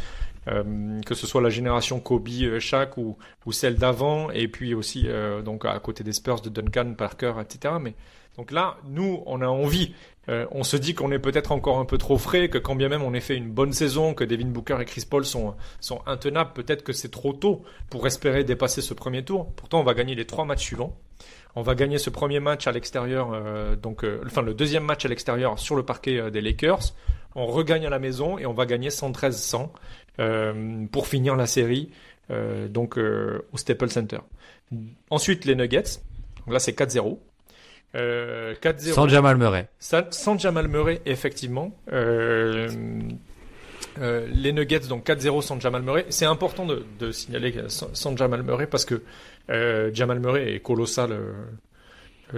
Euh, 0.49 1.01
que 1.03 1.15
ce 1.15 1.27
soit 1.27 1.41
la 1.41 1.51
génération 1.51 1.99
Kobe, 1.99 2.29
euh, 2.43 2.61
Shaq 2.61 2.97
ou, 2.99 3.17
ou 3.47 3.53
celle 3.53 3.77
d'avant, 3.77 4.31
et 4.31 4.47
puis 4.47 4.75
aussi 4.75 5.05
euh, 5.07 5.43
donc 5.43 5.65
à 5.65 5.77
côté 5.81 6.05
des 6.05 6.13
Spurs 6.13 6.41
de 6.41 6.49
Duncan, 6.49 6.95
Parker, 6.97 7.35
etc. 7.41 7.75
Mais 7.81 7.95
donc 8.37 8.53
là, 8.53 8.77
nous, 8.89 9.23
on 9.27 9.41
a 9.41 9.47
envie. 9.47 9.95
on 10.29 10.63
se 10.63 10.77
dit 10.77 10.95
qu'on 10.95 11.11
est 11.11 11.19
peut-être 11.19 11.53
encore 11.53 11.79
un 11.79 11.85
peu 11.85 11.99
trop 11.99 12.19
frais, 12.19 12.49
que 12.49 12.59
quand 12.59 12.77
bien 12.77 12.89
même 12.89 13.03
on 13.03 13.15
ait 13.15 13.21
fait 13.21 13.37
une 13.37 13.51
bonne 13.51 13.73
saison, 13.73 14.13
que 14.13 14.25
Devin 14.25 14.47
Booker 14.47 14.79
et 14.81 14.85
Chris 14.85 15.05
Paul 15.09 15.25
sont, 15.25 15.55
sont 15.81 16.01
intenables, 16.07 16.53
peut-être 16.53 16.83
que 16.85 16.93
c'est 16.93 17.11
trop 17.11 17.33
tôt 17.33 17.63
pour 17.89 18.07
espérer 18.07 18.45
dépasser 18.45 18.83
ce 18.83 18.93
premier 18.93 19.25
tour. 19.25 19.51
Pourtant, 19.57 19.81
on 19.81 19.85
va 19.85 19.95
gagner 19.95 20.15
les 20.15 20.27
trois 20.27 20.45
matchs 20.45 20.65
suivants. 20.65 20.97
On 21.55 21.63
va 21.63 21.75
gagner 21.75 21.99
ce 21.99 22.11
premier 22.11 22.39
match 22.39 22.67
à 22.67 22.73
l'extérieur, 22.73 23.31
donc 23.79 24.05
enfin 24.27 24.43
le 24.43 24.53
deuxième 24.53 24.85
match 24.85 25.07
à 25.07 25.09
l'extérieur 25.09 25.59
sur 25.59 25.75
le 25.75 25.83
parquet 25.83 26.31
des 26.31 26.43
Lakers. 26.43 26.93
On 27.37 27.47
regagne 27.47 27.87
à 27.87 27.91
la 27.91 28.01
maison 28.01 28.39
et 28.39 28.47
on 28.47 28.53
va 28.53 28.66
gagner 28.66 28.89
113-100. 28.89 29.68
Euh, 30.18 30.87
pour 30.91 31.07
finir 31.07 31.37
la 31.37 31.47
série 31.47 31.91
euh, 32.30 32.68
donc 32.68 32.99
euh, 32.99 33.47
au 33.53 33.59
Staples 33.59 33.91
Center. 33.91 34.18
Ensuite 35.11 35.45
les 35.45 35.55
Nuggets. 35.55 36.01
Donc 36.45 36.55
là 36.55 36.59
c'est 36.59 36.76
4-0. 36.76 37.18
Euh, 37.95 38.55
4-0. 38.55 38.93
Sans 38.93 39.09
Jamal 39.09 39.37
Murray. 39.37 39.68
Sans 39.78 40.39
Jamal 40.39 40.68
Murray, 40.68 41.01
effectivement. 41.07 41.72
Les 43.99 44.53
Nuggets, 44.53 44.89
donc 44.89 45.07
4-0 45.07 45.43
sans 45.43 45.61
Jamal 45.61 45.82
Murray. 45.82 46.07
C'est 46.09 46.26
important 46.26 46.66
de, 46.66 46.84
de 46.99 47.12
signaler 47.12 47.55
sans, 47.68 47.95
sans, 47.95 48.16
Jamal 48.16 48.43
Murray 48.43 48.66
parce 48.66 48.84
que 48.84 49.03
Jamal 49.93 50.18
Murray 50.18 50.55
est 50.55 50.61
colossal 50.61 51.16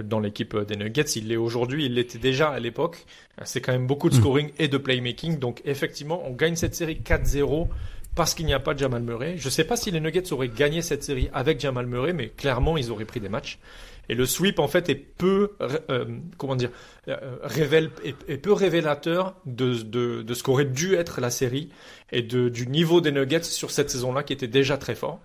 dans 0.01 0.19
l'équipe 0.19 0.55
des 0.57 0.75
Nuggets. 0.75 1.03
Il 1.15 1.27
l'est 1.27 1.37
aujourd'hui, 1.37 1.85
il 1.85 1.95
l'était 1.95 2.17
déjà 2.17 2.49
à 2.49 2.59
l'époque. 2.59 3.05
C'est 3.43 3.61
quand 3.61 3.71
même 3.71 3.87
beaucoup 3.87 4.09
de 4.09 4.15
hmm. 4.15 4.19
scoring 4.19 4.51
et 4.57 4.67
de 4.67 4.77
playmaking. 4.77 5.39
Donc 5.39 5.61
effectivement, 5.65 6.21
on 6.25 6.31
gagne 6.31 6.55
cette 6.55 6.75
série 6.75 7.01
4-0 7.03 7.67
parce 8.15 8.33
qu'il 8.33 8.45
n'y 8.45 8.53
a 8.53 8.59
pas 8.59 8.73
de 8.73 8.79
Jamal 8.79 9.01
Murray. 9.01 9.35
Je 9.37 9.45
ne 9.45 9.51
sais 9.51 9.63
pas 9.63 9.75
si 9.77 9.91
les 9.91 9.99
Nuggets 9.99 10.33
auraient 10.33 10.49
gagné 10.49 10.81
cette 10.81 11.03
série 11.03 11.29
avec 11.33 11.59
Jamal 11.59 11.85
Murray, 11.85 12.13
mais 12.13 12.29
clairement, 12.29 12.77
ils 12.77 12.91
auraient 12.91 13.05
pris 13.05 13.19
des 13.19 13.29
matchs. 13.29 13.59
Et 14.09 14.15
le 14.15 14.25
sweep, 14.25 14.57
en 14.57 14.67
fait, 14.67 14.89
est 14.89 14.95
peu, 14.95 15.51
euh, 15.61 16.05
comment 16.37 16.55
dire, 16.55 16.71
euh, 17.07 17.37
révèle, 17.43 17.91
est, 18.03 18.37
peu 18.37 18.51
révélateur 18.51 19.35
de, 19.45 19.75
de, 19.75 20.23
de 20.23 20.33
ce 20.33 20.41
qu'aurait 20.41 20.65
dû 20.65 20.95
être 20.95 21.21
la 21.21 21.29
série 21.29 21.69
et 22.11 22.23
de, 22.23 22.49
du 22.49 22.67
niveau 22.67 23.01
des 23.01 23.11
Nuggets 23.11 23.43
sur 23.43 23.69
cette 23.69 23.91
saison-là 23.91 24.23
qui 24.23 24.33
était 24.33 24.47
déjà 24.47 24.77
très 24.77 24.95
fort. 24.95 25.19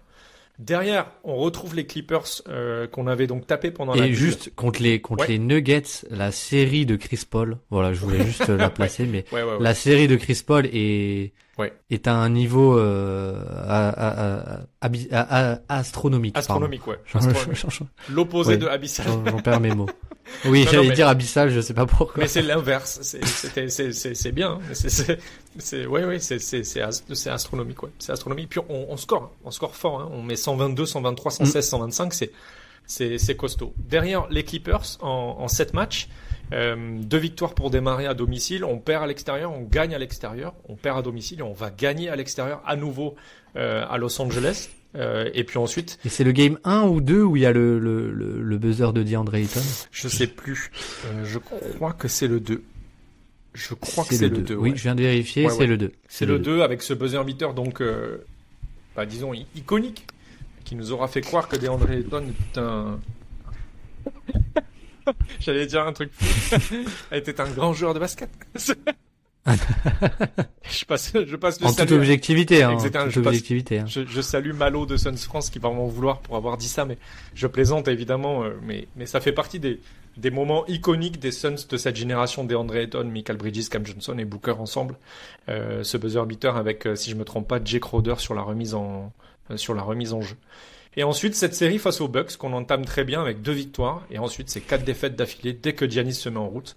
Derrière, 0.58 1.10
on 1.24 1.36
retrouve 1.36 1.74
les 1.74 1.84
Clippers 1.84 2.42
euh, 2.48 2.86
qu'on 2.86 3.08
avait 3.08 3.26
donc 3.26 3.46
tapé 3.46 3.72
pendant 3.72 3.94
la 3.94 4.06
Et 4.06 4.12
juste 4.12 4.54
contre 4.54 4.82
les 4.82 5.00
contre 5.00 5.26
les 5.26 5.40
Nuggets, 5.40 6.06
la 6.10 6.30
série 6.30 6.86
de 6.86 6.94
Chris 6.94 7.24
Paul. 7.28 7.58
Voilà, 7.70 7.92
je 7.92 8.00
voulais 8.00 8.24
juste 8.24 8.48
la 8.48 8.70
placer, 8.70 9.04
mais 9.04 9.24
la 9.58 9.74
série 9.74 10.06
de 10.06 10.14
Chris 10.16 10.42
Paul 10.46 10.66
est 10.72 11.32
est 11.90 12.08
à 12.08 12.14
un 12.14 12.28
niveau 12.28 12.78
euh, 12.78 13.40
astronomique. 15.68 16.36
Astronomique, 16.36 16.86
ouais. 16.86 16.98
L'opposé 18.10 18.56
de 18.56 18.66
abyssal. 18.66 19.06
J'en 19.26 19.38
perds 19.38 19.60
mes 19.60 19.74
mots. 19.74 19.88
Oui, 20.46 20.66
j'allais 20.70 20.92
dire 20.92 21.06
abyssal, 21.06 21.50
je 21.50 21.60
sais 21.60 21.74
pas 21.74 21.84
pourquoi. 21.84 22.14
Mais 22.16 22.28
c'est 22.28 22.40
l'inverse. 22.40 22.98
C'est 23.02 24.32
bien. 24.32 24.58
C'est 24.72 25.86
ouais, 25.86 26.04
ouais, 26.04 26.18
c'est 26.18 27.28
astronomique, 27.30 27.82
ouais. 27.82 27.90
C'est 27.98 28.12
astronomique. 28.12 28.48
Puis 28.48 28.60
on, 28.68 28.90
on, 28.90 28.96
score, 28.96 29.30
on 29.44 29.50
score 29.50 29.76
fort. 29.76 30.00
Hein. 30.00 30.08
On 30.12 30.22
met 30.22 30.36
122, 30.36 30.86
123, 30.86 31.30
116, 31.30 31.68
125. 31.68 32.14
C'est 32.14 32.32
c'est 32.86 33.36
costaud. 33.36 33.74
Derrière 33.76 34.26
les 34.30 34.44
Clippers 34.44 34.98
en, 35.00 35.36
en 35.40 35.48
7 35.48 35.74
matchs, 35.74 36.08
euh, 36.52 36.98
deux 37.00 37.18
victoires 37.18 37.54
pour 37.54 37.70
démarrer 37.70 38.06
à 38.06 38.14
domicile. 38.14 38.64
On 38.64 38.78
perd 38.78 39.04
à 39.04 39.06
l'extérieur, 39.06 39.52
on 39.52 39.62
gagne 39.62 39.94
à 39.94 39.98
l'extérieur. 39.98 40.54
On 40.68 40.76
perd 40.76 40.98
à 40.98 41.02
domicile 41.02 41.40
et 41.40 41.42
on 41.42 41.52
va 41.52 41.70
gagner 41.70 42.08
à 42.08 42.16
l'extérieur 42.16 42.62
à 42.66 42.76
nouveau 42.76 43.14
euh, 43.56 43.84
à 43.88 43.98
Los 43.98 44.20
Angeles. 44.20 44.70
Euh, 44.96 45.28
et 45.34 45.42
puis 45.42 45.58
ensuite. 45.58 45.98
Et 46.04 46.08
c'est 46.08 46.22
le 46.22 46.30
game 46.30 46.58
1 46.62 46.82
ou 46.82 47.00
2 47.00 47.22
où 47.22 47.36
il 47.36 47.42
y 47.42 47.46
a 47.46 47.52
le, 47.52 47.80
le, 47.80 48.12
le, 48.12 48.58
buzzer 48.58 48.92
de 48.92 49.02
DeAndre 49.02 49.34
Ayton? 49.34 49.60
Je 49.90 50.06
sais 50.06 50.28
plus. 50.28 50.70
Je 51.24 51.38
crois 51.40 51.92
que 51.92 52.06
c'est 52.06 52.28
le 52.28 52.38
2. 52.38 52.62
Je 53.54 53.74
crois 53.74 54.04
que 54.04 54.14
c'est 54.14 54.28
le 54.28 54.38
2. 54.38 54.54
Oui, 54.54 54.72
je 54.76 54.82
viens 54.82 54.94
de 54.94 55.02
vérifier, 55.02 55.48
c'est 55.48 55.66
le 55.66 55.76
2. 55.76 55.90
C'est 56.08 56.26
le 56.26 56.38
2 56.38 56.62
avec 56.62 56.80
ce 56.80 56.94
buzzer 56.94 57.24
beater, 57.24 57.54
donc, 57.54 57.82
bah, 58.94 59.04
disons, 59.04 59.32
iconique, 59.56 60.06
qui 60.64 60.76
nous 60.76 60.92
aura 60.92 61.08
fait 61.08 61.22
croire 61.22 61.48
que 61.48 61.56
DeAndre 61.56 61.90
Ayton 61.90 62.26
est 62.28 62.58
un. 62.58 63.00
J'allais 65.40 65.66
dire 65.66 65.86
un 65.86 65.92
truc 65.92 66.10
était 67.12 67.40
un 67.40 67.48
grand 67.48 67.72
joueur 67.72 67.94
de 67.94 67.98
basket. 67.98 68.30
je 69.46 70.84
passe, 70.86 71.12
je 71.12 71.36
passe 71.36 71.60
le 71.60 71.66
en 71.66 71.72
toute 71.74 71.92
objectivité, 71.92 72.62
hein, 72.62 72.78
toute 72.78 73.26
objectivité. 73.26 73.80
Hein. 73.80 73.84
Je, 73.86 74.06
je, 74.06 74.20
salue 74.22 74.52
Malo 74.52 74.86
de 74.86 74.96
Suns 74.96 75.16
France 75.18 75.50
qui 75.50 75.58
va 75.58 75.68
m'en 75.70 75.86
vouloir 75.86 76.20
pour 76.20 76.36
avoir 76.36 76.56
dit 76.56 76.68
ça, 76.68 76.86
mais 76.86 76.96
je 77.34 77.46
plaisante 77.46 77.88
évidemment, 77.88 78.44
euh, 78.44 78.58
mais, 78.62 78.88
mais 78.96 79.04
ça 79.04 79.20
fait 79.20 79.32
partie 79.32 79.60
des, 79.60 79.80
des 80.16 80.30
moments 80.30 80.66
iconiques 80.66 81.18
des 81.18 81.30
Suns 81.32 81.66
de 81.68 81.76
cette 81.76 81.96
génération 81.96 82.44
des 82.44 82.54
André 82.54 82.82
Ayton, 82.82 83.04
Michael 83.04 83.36
Bridges, 83.36 83.68
Cam 83.68 83.84
Johnson 83.84 84.16
et 84.18 84.24
Booker 84.24 84.54
ensemble. 84.58 84.96
Euh, 85.48 85.82
ce 85.82 85.96
buzzer 85.98 86.24
beater 86.26 86.56
avec, 86.56 86.86
euh, 86.86 86.94
si 86.94 87.10
je 87.10 87.16
me 87.16 87.24
trompe 87.24 87.48
pas, 87.48 87.60
Jake 87.62 87.82
Crowder 87.82 88.14
sur 88.18 88.34
la 88.34 88.42
remise 88.42 88.74
en, 88.74 89.12
sur 89.56 89.74
la 89.74 89.82
remise 89.82 90.12
en 90.12 90.22
jeu. 90.22 90.36
Et 90.96 91.04
ensuite, 91.04 91.34
cette 91.34 91.54
série 91.54 91.78
face 91.78 92.00
aux 92.00 92.08
Bucks 92.08 92.36
qu'on 92.36 92.52
entame 92.52 92.84
très 92.84 93.04
bien 93.04 93.20
avec 93.20 93.42
deux 93.42 93.52
victoires. 93.52 94.02
Et 94.10 94.18
ensuite, 94.18 94.48
c'est 94.48 94.60
quatre 94.60 94.84
défaites 94.84 95.16
d'affilée 95.16 95.52
dès 95.52 95.72
que 95.72 95.88
Giannis 95.88 96.14
se 96.14 96.28
met 96.28 96.38
en 96.38 96.48
route. 96.48 96.76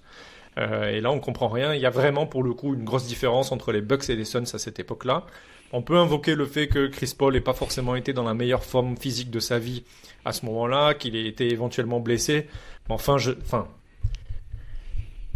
Euh, 0.57 0.89
et 0.89 1.01
là, 1.01 1.11
on 1.11 1.20
comprend 1.20 1.47
rien. 1.47 1.74
Il 1.74 1.82
y 1.82 1.86
a 1.86 1.91
vraiment, 1.91 2.26
pour 2.26 2.43
le 2.43 2.53
coup, 2.53 2.74
une 2.74 2.84
grosse 2.84 3.05
différence 3.05 3.51
entre 3.51 3.72
les 3.72 3.82
Bucks 3.82 4.09
et 4.09 4.15
les 4.15 4.26
Suns 4.26 4.43
à 4.53 4.57
cette 4.57 4.80
époque-là. 4.80 5.26
On 5.72 5.82
peut 5.82 5.97
invoquer 5.97 6.36
le 6.36 6.45
fait 6.45 6.68
que 6.68 6.88
Chris 6.88 7.13
Paul 7.18 7.34
n'ait 7.34 7.41
pas 7.41 7.53
forcément 7.53 7.95
été 7.95 8.13
dans 8.13 8.24
la 8.24 8.34
meilleure 8.34 8.63
forme 8.63 8.97
physique 8.97 9.30
de 9.30 9.39
sa 9.39 9.59
vie 9.59 9.84
à 10.26 10.32
ce 10.32 10.45
moment-là, 10.45 10.93
qu'il 10.93 11.15
ait 11.15 11.28
été 11.28 11.51
éventuellement 11.51 11.99
blessé. 11.99 12.47
Mais 12.88 12.95
enfin, 12.95 13.18
je, 13.18 13.32
enfin, 13.41 13.68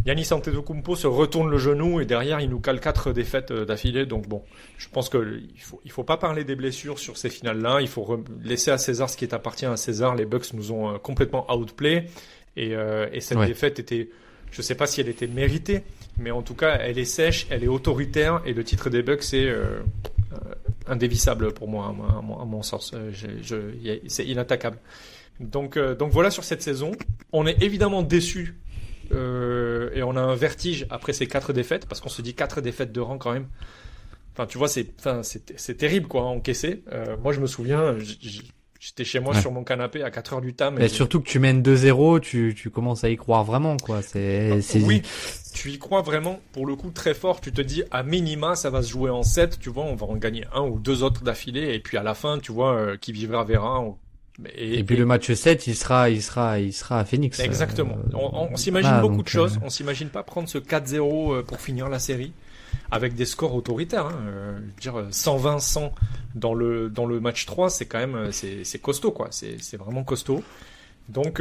Yannis 0.04 0.32
Antetokounmpo 0.32 0.96
se 0.96 1.06
retourne 1.06 1.48
le 1.48 1.58
genou 1.58 2.00
et 2.00 2.06
derrière 2.06 2.40
il 2.40 2.50
nous 2.50 2.58
cale 2.58 2.80
quatre 2.80 3.12
défaites 3.12 3.52
euh, 3.52 3.64
d'affilée. 3.64 4.04
Donc 4.04 4.26
bon, 4.26 4.42
je 4.76 4.88
pense 4.88 5.08
qu'il 5.08 5.50
faut 5.58 5.80
il 5.84 5.92
faut 5.92 6.02
pas 6.02 6.16
parler 6.16 6.44
des 6.44 6.56
blessures 6.56 6.98
sur 6.98 7.16
ces 7.16 7.30
finales-là. 7.30 7.80
Il 7.80 7.88
faut 7.88 8.24
laisser 8.42 8.70
à 8.70 8.78
César 8.78 9.08
ce 9.08 9.16
qui 9.16 9.24
est 9.24 9.34
appartient 9.34 9.66
à 9.66 9.76
César. 9.76 10.16
Les 10.16 10.24
Bucks 10.24 10.52
nous 10.54 10.72
ont 10.72 10.94
euh, 10.94 10.98
complètement 10.98 11.50
outplay 11.52 12.06
et, 12.56 12.74
euh, 12.74 13.08
et 13.12 13.20
cette 13.20 13.38
défaite 13.38 13.78
était, 13.78 14.10
je 14.50 14.60
sais 14.60 14.74
pas 14.74 14.86
si 14.86 15.00
elle 15.00 15.08
était 15.08 15.28
méritée, 15.28 15.82
mais 16.18 16.32
en 16.32 16.42
tout 16.42 16.54
cas 16.54 16.78
elle 16.80 16.98
est 16.98 17.04
sèche, 17.04 17.46
elle 17.50 17.62
est 17.62 17.68
autoritaire 17.68 18.42
et 18.44 18.54
le 18.54 18.64
titre 18.64 18.90
des 18.90 19.02
Bucks 19.02 19.22
c'est 19.22 19.46
euh, 19.46 19.80
indévissable 20.88 21.54
pour 21.54 21.68
moi 21.68 21.86
à, 21.86 22.20
mon 22.44 22.62
sens. 22.62 22.92
C'est 24.08 24.26
inattaquable. 24.26 24.78
Donc 25.38 25.78
donc 25.78 26.10
voilà 26.10 26.32
sur 26.32 26.42
cette 26.42 26.62
saison. 26.62 26.90
On 27.32 27.46
est 27.46 27.62
évidemment 27.62 28.02
déçu 28.02 28.56
euh, 29.12 29.90
et 29.94 30.02
on 30.02 30.16
a 30.16 30.20
un 30.20 30.34
vertige 30.34 30.86
après 30.90 31.12
ces 31.12 31.26
quatre 31.26 31.52
défaites 31.52 31.86
parce 31.86 32.00
qu'on 32.00 32.08
se 32.08 32.22
dit 32.22 32.34
quatre 32.34 32.60
défaites 32.60 32.92
de 32.92 33.00
rang 33.00 33.18
quand 33.18 33.32
même. 33.32 33.48
Enfin, 34.34 34.46
tu 34.46 34.56
vois, 34.56 34.68
c'est, 34.68 34.86
enfin, 34.98 35.20
c'est, 35.22 35.76
terrible 35.76 36.08
quoi, 36.08 36.22
encaisser. 36.22 36.82
Euh, 36.90 37.16
moi, 37.22 37.32
je 37.32 37.40
me 37.40 37.46
souviens, 37.46 37.96
j'étais 38.80 39.04
chez 39.04 39.20
moi 39.20 39.34
sur 39.38 39.52
mon 39.52 39.62
canapé 39.62 40.02
à 40.02 40.10
4 40.10 40.32
heures 40.32 40.40
du 40.40 40.54
temps. 40.54 40.72
Mais 40.72 40.88
surtout 40.88 41.20
que 41.20 41.28
tu 41.28 41.38
mènes 41.38 41.62
2-0, 41.62 42.20
tu, 42.20 42.54
tu 42.56 42.70
commences 42.70 43.04
à 43.04 43.10
y 43.10 43.16
croire 43.16 43.44
vraiment 43.44 43.76
quoi. 43.76 44.00
C'est, 44.00 44.52
ah, 44.52 44.78
Oui, 44.82 45.02
tu 45.54 45.70
y 45.70 45.78
crois 45.78 46.00
vraiment 46.00 46.40
pour 46.52 46.66
le 46.66 46.76
coup 46.76 46.90
très 46.90 47.12
fort. 47.12 47.42
Tu 47.42 47.52
te 47.52 47.60
dis 47.60 47.84
à 47.90 48.02
minima 48.02 48.56
ça 48.56 48.70
va 48.70 48.82
se 48.82 48.90
jouer 48.90 49.10
en 49.10 49.22
7, 49.22 49.58
tu 49.60 49.68
vois, 49.68 49.84
on 49.84 49.94
va 49.94 50.06
en 50.06 50.16
gagner 50.16 50.46
un 50.54 50.62
ou 50.62 50.78
deux 50.78 51.02
autres 51.02 51.22
d'affilée 51.22 51.74
et 51.74 51.78
puis 51.78 51.98
à 51.98 52.02
la 52.02 52.14
fin, 52.14 52.38
tu 52.38 52.52
vois, 52.52 52.74
euh, 52.74 52.96
qui 52.96 53.12
vivra 53.12 53.44
verra. 53.44 53.84
Et, 54.56 54.84
puis 54.84 54.96
le 54.96 55.06
match 55.06 55.32
7, 55.32 55.66
il 55.66 55.76
sera, 55.76 56.10
il 56.10 56.22
sera, 56.22 56.58
il 56.58 56.72
sera 56.72 57.00
à 57.00 57.04
Phoenix. 57.04 57.38
Exactement. 57.40 57.96
Euh, 58.14 58.16
on, 58.50 58.56
s'imagine 58.56 59.00
beaucoup 59.00 59.22
de 59.22 59.28
choses. 59.28 59.56
Euh, 59.56 59.64
on 59.64 59.70
s'imagine 59.70 60.08
pas 60.08 60.22
prendre 60.22 60.48
ce 60.48 60.58
4-0 60.58 61.34
euh, 61.34 61.42
pour 61.42 61.60
finir 61.60 61.88
la 61.88 61.98
série 61.98 62.32
avec 62.90 63.14
des 63.14 63.24
scores 63.24 63.54
autoritaires. 63.54 64.06
Hein. 64.06 64.60
dire 64.80 64.94
120-100 65.10 65.92
dans 66.34 66.54
le 66.54 66.88
dans 66.88 67.06
le 67.06 67.20
match 67.20 67.46
3, 67.46 67.70
c'est 67.70 67.86
quand 67.86 67.98
même 67.98 68.32
c'est 68.32 68.80
costaud 68.80 69.12
quoi. 69.12 69.28
C'est 69.30 69.76
vraiment 69.76 70.04
costaud. 70.04 70.42
Donc 71.08 71.40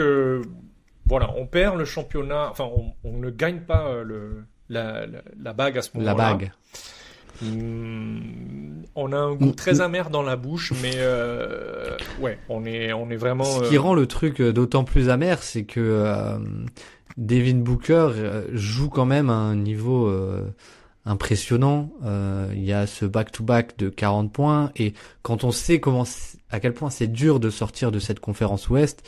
voilà, 1.07 1.33
on 1.37 1.45
perd 1.45 1.77
le 1.77 1.85
championnat. 1.85 2.49
Enfin, 2.49 2.65
on, 2.65 2.93
on 3.03 3.17
ne 3.17 3.29
gagne 3.29 3.61
pas 3.61 4.01
le 4.03 4.43
la, 4.69 5.05
la, 5.39 5.53
bague 5.53 5.77
à 5.77 5.81
ce 5.81 5.89
moment-là. 5.95 6.11
La 6.11 6.17
bague. 6.17 6.51
Hmm, 7.41 8.83
on 8.95 9.11
a 9.13 9.17
un 9.17 9.33
goût 9.33 9.51
très 9.51 9.81
amer 9.81 10.09
dans 10.09 10.21
la 10.21 10.35
bouche, 10.35 10.73
mais 10.81 10.93
euh, 10.95 11.97
ouais, 12.19 12.37
on 12.49 12.65
est, 12.65 12.93
on 12.93 13.09
est 13.09 13.15
vraiment. 13.15 13.43
Ce 13.43 13.69
qui 13.69 13.77
euh, 13.77 13.81
rend 13.81 13.93
le 13.93 14.05
truc 14.05 14.41
d'autant 14.41 14.83
plus 14.83 15.09
amer, 15.09 15.41
c'est 15.41 15.63
que 15.63 15.79
euh, 15.79 16.37
Devin 17.17 17.57
Booker 17.57 18.09
euh, 18.15 18.47
joue 18.53 18.89
quand 18.89 19.05
même 19.05 19.29
à 19.29 19.35
un 19.35 19.55
niveau 19.55 20.07
euh, 20.07 20.53
impressionnant. 21.05 21.89
il 22.53 22.63
y 22.63 22.73
a 22.73 22.85
ce 22.85 23.05
back-to-back 23.05 23.77
de 23.77 23.89
40 23.89 24.31
points, 24.31 24.71
et 24.75 24.93
quand 25.23 25.43
on 25.43 25.51
sait 25.51 25.79
comment, 25.79 26.05
à 26.51 26.59
quel 26.59 26.73
point 26.73 26.89
c'est 26.89 27.11
dur 27.11 27.39
de 27.39 27.49
sortir 27.49 27.91
de 27.91 27.99
cette 27.99 28.19
conférence 28.19 28.69
Ouest, 28.69 29.03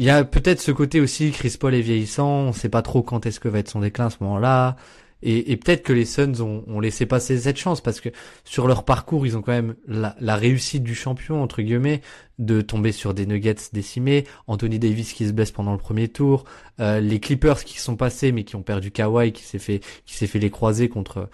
il 0.00 0.06
y 0.06 0.10
a 0.10 0.24
peut-être 0.24 0.60
ce 0.60 0.72
côté 0.72 0.98
aussi, 0.98 1.30
Chris 1.30 1.56
Paul 1.60 1.74
est 1.74 1.82
vieillissant, 1.82 2.28
on 2.30 2.52
sait 2.52 2.70
pas 2.70 2.82
trop 2.82 3.02
quand 3.02 3.26
est-ce 3.26 3.38
que 3.38 3.48
va 3.48 3.58
être 3.58 3.68
son 3.68 3.80
déclin 3.80 4.06
à 4.06 4.10
ce 4.10 4.16
moment-là. 4.20 4.76
Et, 5.22 5.52
et 5.52 5.56
peut-être 5.56 5.82
que 5.82 5.92
les 5.92 6.04
Suns 6.04 6.40
ont, 6.40 6.64
ont, 6.66 6.80
laissé 6.80 7.06
passer 7.06 7.38
cette 7.38 7.58
chance 7.58 7.80
parce 7.80 8.00
que 8.00 8.08
sur 8.44 8.66
leur 8.66 8.84
parcours, 8.84 9.26
ils 9.26 9.36
ont 9.36 9.42
quand 9.42 9.52
même 9.52 9.74
la, 9.86 10.16
la, 10.20 10.36
réussite 10.36 10.82
du 10.82 10.94
champion 10.94 11.42
entre 11.42 11.62
guillemets 11.62 12.00
de 12.38 12.62
tomber 12.62 12.92
sur 12.92 13.12
des 13.12 13.26
Nuggets 13.26 13.56
décimés, 13.72 14.24
Anthony 14.46 14.78
Davis 14.78 15.12
qui 15.12 15.26
se 15.26 15.32
blesse 15.32 15.50
pendant 15.50 15.72
le 15.72 15.78
premier 15.78 16.08
tour, 16.08 16.44
euh, 16.80 17.00
les 17.00 17.20
Clippers 17.20 17.64
qui 17.64 17.78
sont 17.78 17.96
passés 17.96 18.32
mais 18.32 18.44
qui 18.44 18.56
ont 18.56 18.62
perdu 18.62 18.90
Kawhi 18.90 19.32
qui 19.32 19.42
s'est 19.42 19.58
fait 19.58 19.80
qui 20.06 20.14
s'est 20.14 20.26
fait 20.26 20.38
les 20.38 20.50
croiser 20.50 20.88
contre 20.88 21.28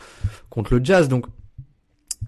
contre 0.50 0.74
le 0.74 0.84
Jazz. 0.84 1.08
Donc 1.08 1.26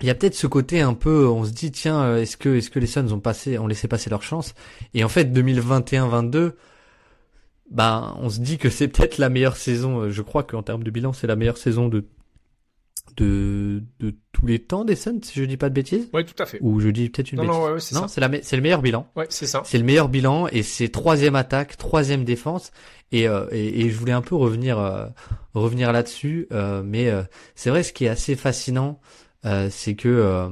il 0.00 0.06
y 0.06 0.10
a 0.10 0.14
peut-être 0.14 0.34
ce 0.34 0.46
côté 0.46 0.80
un 0.80 0.94
peu, 0.94 1.26
on 1.26 1.44
se 1.44 1.50
dit 1.50 1.72
tiens, 1.72 2.00
euh, 2.02 2.22
est-ce 2.22 2.36
que 2.36 2.56
est-ce 2.56 2.70
que 2.70 2.78
les 2.78 2.86
Suns 2.86 3.10
ont 3.12 3.20
passé, 3.20 3.58
ont 3.58 3.66
laissé 3.66 3.88
passer 3.88 4.10
leur 4.10 4.22
chance? 4.22 4.54
Et 4.94 5.02
en 5.02 5.08
fait, 5.08 5.24
2021-22, 5.24 6.52
bah, 7.70 8.14
on 8.18 8.30
se 8.30 8.40
dit 8.40 8.58
que 8.58 8.70
c'est 8.70 8.88
peut-être 8.88 9.18
la 9.18 9.28
meilleure 9.28 9.56
saison. 9.56 10.00
Euh, 10.00 10.10
je 10.10 10.22
crois 10.22 10.42
qu'en 10.42 10.62
termes 10.62 10.84
de 10.84 10.90
bilan, 10.90 11.12
c'est 11.12 11.26
la 11.26 11.36
meilleure 11.36 11.58
saison 11.58 11.88
de 11.88 12.04
de 13.16 13.82
de 13.98 14.14
tous 14.32 14.46
les 14.46 14.58
temps 14.58 14.84
des 14.84 14.94
Suns, 14.94 15.20
si 15.22 15.40
je 15.40 15.44
dis 15.44 15.56
pas 15.56 15.70
de 15.70 15.74
bêtises. 15.74 16.08
Oui, 16.12 16.24
tout 16.24 16.40
à 16.40 16.46
fait. 16.46 16.58
Ou 16.60 16.78
je 16.80 16.88
dis 16.88 17.08
peut-être 17.08 17.32
une 17.32 17.38
non, 17.38 17.44
bêtise. 17.44 17.58
Non, 17.58 17.72
ouais, 17.72 17.80
c'est 17.80 17.94
non, 17.94 18.08
c'est 18.08 18.20
la 18.20 18.30
c'est 18.42 18.56
le 18.56 18.62
meilleur 18.62 18.82
bilan. 18.82 19.10
Ouais, 19.16 19.26
c'est 19.28 19.46
ça. 19.46 19.62
C'est 19.64 19.78
le 19.78 19.84
meilleur 19.84 20.08
bilan 20.08 20.46
et 20.52 20.62
c'est 20.62 20.88
troisième 20.88 21.34
attaque, 21.34 21.76
troisième 21.76 22.24
défense. 22.24 22.70
Et, 23.10 23.26
euh, 23.26 23.46
et, 23.50 23.86
et, 23.86 23.90
je 23.90 23.96
voulais 23.96 24.12
un 24.12 24.20
peu 24.20 24.34
revenir 24.34 24.78
revenir 25.54 25.92
là-dessus, 25.92 26.48
mais 26.84 27.10
c'est 27.54 27.70
vrai 27.70 27.82
ce 27.82 27.92
qui 27.92 28.04
est 28.04 28.08
assez 28.08 28.36
fascinant, 28.36 29.00
euh, 29.44 29.68
c'est 29.70 29.94
que 29.94 30.08
euh, 30.08 30.48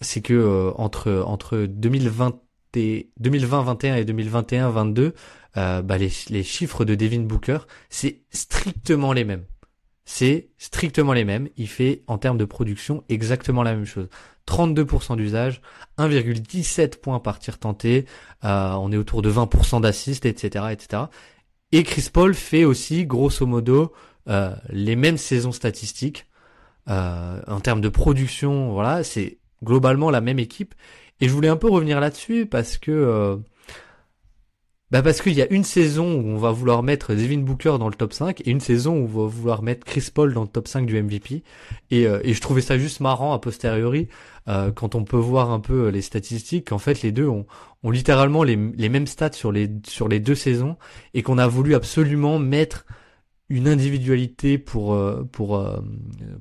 c'est 0.00 0.22
que 0.22 0.34
euh, 0.34 0.72
entre 0.76 1.22
entre 1.24 1.58
2020 1.58 2.40
et 2.74 3.10
2020 3.20 3.62
21 3.62 3.96
et 3.96 4.04
2021 4.04 4.70
22 5.54 5.82
bah 5.82 5.98
les, 5.98 6.42
chiffres 6.42 6.84
de 6.84 6.94
Devin 6.94 7.20
Booker 7.20 7.58
c'est 7.90 8.22
strictement 8.30 9.12
les 9.12 9.24
mêmes. 9.24 9.44
C'est 10.04 10.48
strictement 10.58 11.12
les 11.12 11.24
mêmes. 11.24 11.48
Il 11.56 11.68
fait 11.68 12.02
en 12.06 12.18
termes 12.18 12.38
de 12.38 12.44
production 12.44 13.04
exactement 13.08 13.62
la 13.62 13.74
même 13.74 13.84
chose. 13.84 14.08
32% 14.48 15.16
d'usage 15.16 15.62
1,17 15.98 16.98
points 16.98 17.20
par 17.20 17.38
tir 17.38 17.58
tenté 17.58 18.06
on 18.42 18.90
est 18.90 18.96
autour 18.96 19.22
de 19.22 19.30
20% 19.30 19.82
d'assist 19.82 20.26
etc 20.26 20.66
etc 20.72 21.04
et 21.70 21.84
Chris 21.84 22.08
Paul 22.12 22.34
fait 22.34 22.64
aussi 22.64 23.06
grosso 23.06 23.46
modo 23.46 23.92
les 24.26 24.96
mêmes 24.96 25.18
saisons 25.18 25.52
statistiques. 25.52 26.26
Euh, 26.88 27.40
en 27.46 27.60
termes 27.60 27.80
de 27.80 27.88
production, 27.88 28.72
voilà, 28.72 29.04
c'est 29.04 29.38
globalement 29.62 30.10
la 30.10 30.20
même 30.20 30.38
équipe. 30.38 30.74
Et 31.20 31.28
je 31.28 31.32
voulais 31.32 31.48
un 31.48 31.56
peu 31.56 31.70
revenir 31.70 32.00
là-dessus 32.00 32.46
parce 32.46 32.78
que 32.78 32.90
euh, 32.90 33.36
bah 34.92 35.00
parce 35.00 35.22
qu'il 35.22 35.32
y 35.32 35.40
a 35.40 35.50
une 35.50 35.64
saison 35.64 36.20
où 36.20 36.28
on 36.28 36.36
va 36.36 36.50
vouloir 36.50 36.82
mettre 36.82 37.14
Devin 37.14 37.38
Booker 37.38 37.76
dans 37.78 37.88
le 37.88 37.94
top 37.94 38.12
5 38.12 38.42
et 38.42 38.50
une 38.50 38.60
saison 38.60 38.94
où 38.98 39.04
on 39.04 39.22
va 39.22 39.26
vouloir 39.26 39.62
mettre 39.62 39.86
Chris 39.86 40.10
Paul 40.12 40.34
dans 40.34 40.42
le 40.42 40.48
top 40.48 40.68
5 40.68 40.84
du 40.84 41.02
MVP. 41.02 41.42
Et, 41.90 42.06
euh, 42.06 42.20
et 42.22 42.34
je 42.34 42.40
trouvais 42.42 42.60
ça 42.60 42.76
juste 42.76 43.00
marrant 43.00 43.32
a 43.32 43.38
posteriori 43.38 44.08
euh, 44.48 44.70
quand 44.70 44.94
on 44.94 45.04
peut 45.04 45.16
voir 45.16 45.50
un 45.50 45.60
peu 45.60 45.88
les 45.88 46.02
statistiques 46.02 46.68
qu'en 46.68 46.78
fait 46.78 47.00
les 47.00 47.10
deux 47.10 47.26
ont, 47.26 47.46
ont 47.82 47.90
littéralement 47.90 48.42
les, 48.42 48.56
les 48.56 48.90
mêmes 48.90 49.06
stats 49.06 49.32
sur 49.32 49.50
les, 49.50 49.70
sur 49.86 50.08
les 50.08 50.20
deux 50.20 50.34
saisons 50.34 50.76
et 51.14 51.22
qu'on 51.22 51.38
a 51.38 51.46
voulu 51.46 51.74
absolument 51.74 52.38
mettre 52.38 52.84
une 53.52 53.68
individualité 53.68 54.56
pour 54.56 54.94
euh, 54.94 55.24
pour 55.30 55.56
euh, 55.56 55.78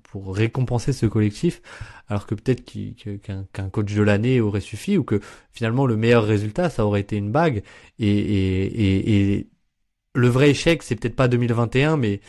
pour 0.03 0.34
récompenser 0.34 0.93
ce 0.93 1.05
collectif 1.05 1.62
alors 2.07 2.26
que 2.26 2.36
peut-être 2.36 2.64
qu'un 2.64 3.70
coach 3.70 3.93
de 3.93 4.01
l'année 4.01 4.39
aurait 4.39 4.62
suffi 4.62 4.97
ou 4.97 5.03
que 5.03 5.20
finalement 5.51 5.86
le 5.86 5.97
meilleur 5.97 6.24
résultat 6.24 6.70
ça 6.70 6.86
aurait 6.86 7.01
été 7.01 7.18
une 7.18 7.30
bague 7.30 7.64
et 7.99 8.07
et, 8.07 9.34
et, 9.34 9.47
le 10.14 10.28
vrai 10.30 10.51
échec 10.51 10.84
c'est 10.84 10.95
peut-être 10.95 11.18
pas 11.18 11.28
2021 11.28 11.97
mais 11.97 12.22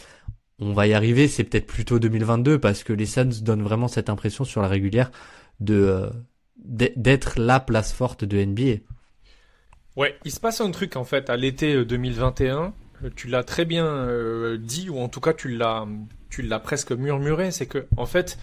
on 0.59 0.73
va 0.73 0.89
y 0.89 0.95
arriver 0.95 1.29
c'est 1.29 1.45
peut-être 1.45 1.69
plutôt 1.69 2.01
2022 2.01 2.59
parce 2.59 2.83
que 2.83 2.93
les 2.93 3.07
Suns 3.07 3.41
donnent 3.41 3.63
vraiment 3.63 3.89
cette 3.89 4.11
impression 4.11 4.43
sur 4.45 4.63
la 4.63 4.69
régulière 4.69 5.13
de 5.61 5.75
euh, 5.75 6.11
d'être 6.57 7.41
la 7.41 7.59
place 7.59 7.93
forte 7.93 8.25
de 8.25 8.45
NBA. 8.45 8.83
Ouais, 9.97 10.17
il 10.25 10.31
se 10.31 10.39
passe 10.39 10.61
un 10.61 10.71
truc 10.71 10.97
en 10.97 11.05
fait 11.05 11.29
à 11.29 11.37
l'été 11.37 11.85
2021 11.85 12.73
tu 13.11 13.29
l'as 13.29 13.45
très 13.45 13.65
bien 13.65 13.87
euh, 13.87 14.57
dit, 14.59 14.91
ou 14.91 14.99
en 14.99 15.09
tout 15.09 15.21
cas 15.21 15.33
tu 15.33 15.49
l'as, 15.49 15.87
tu 16.31 16.43
l'as 16.43 16.59
presque 16.59 16.93
murmuré, 16.93 17.51
c'est 17.51 17.67
que 17.67 17.87
en 17.97 18.07
fait, 18.07 18.39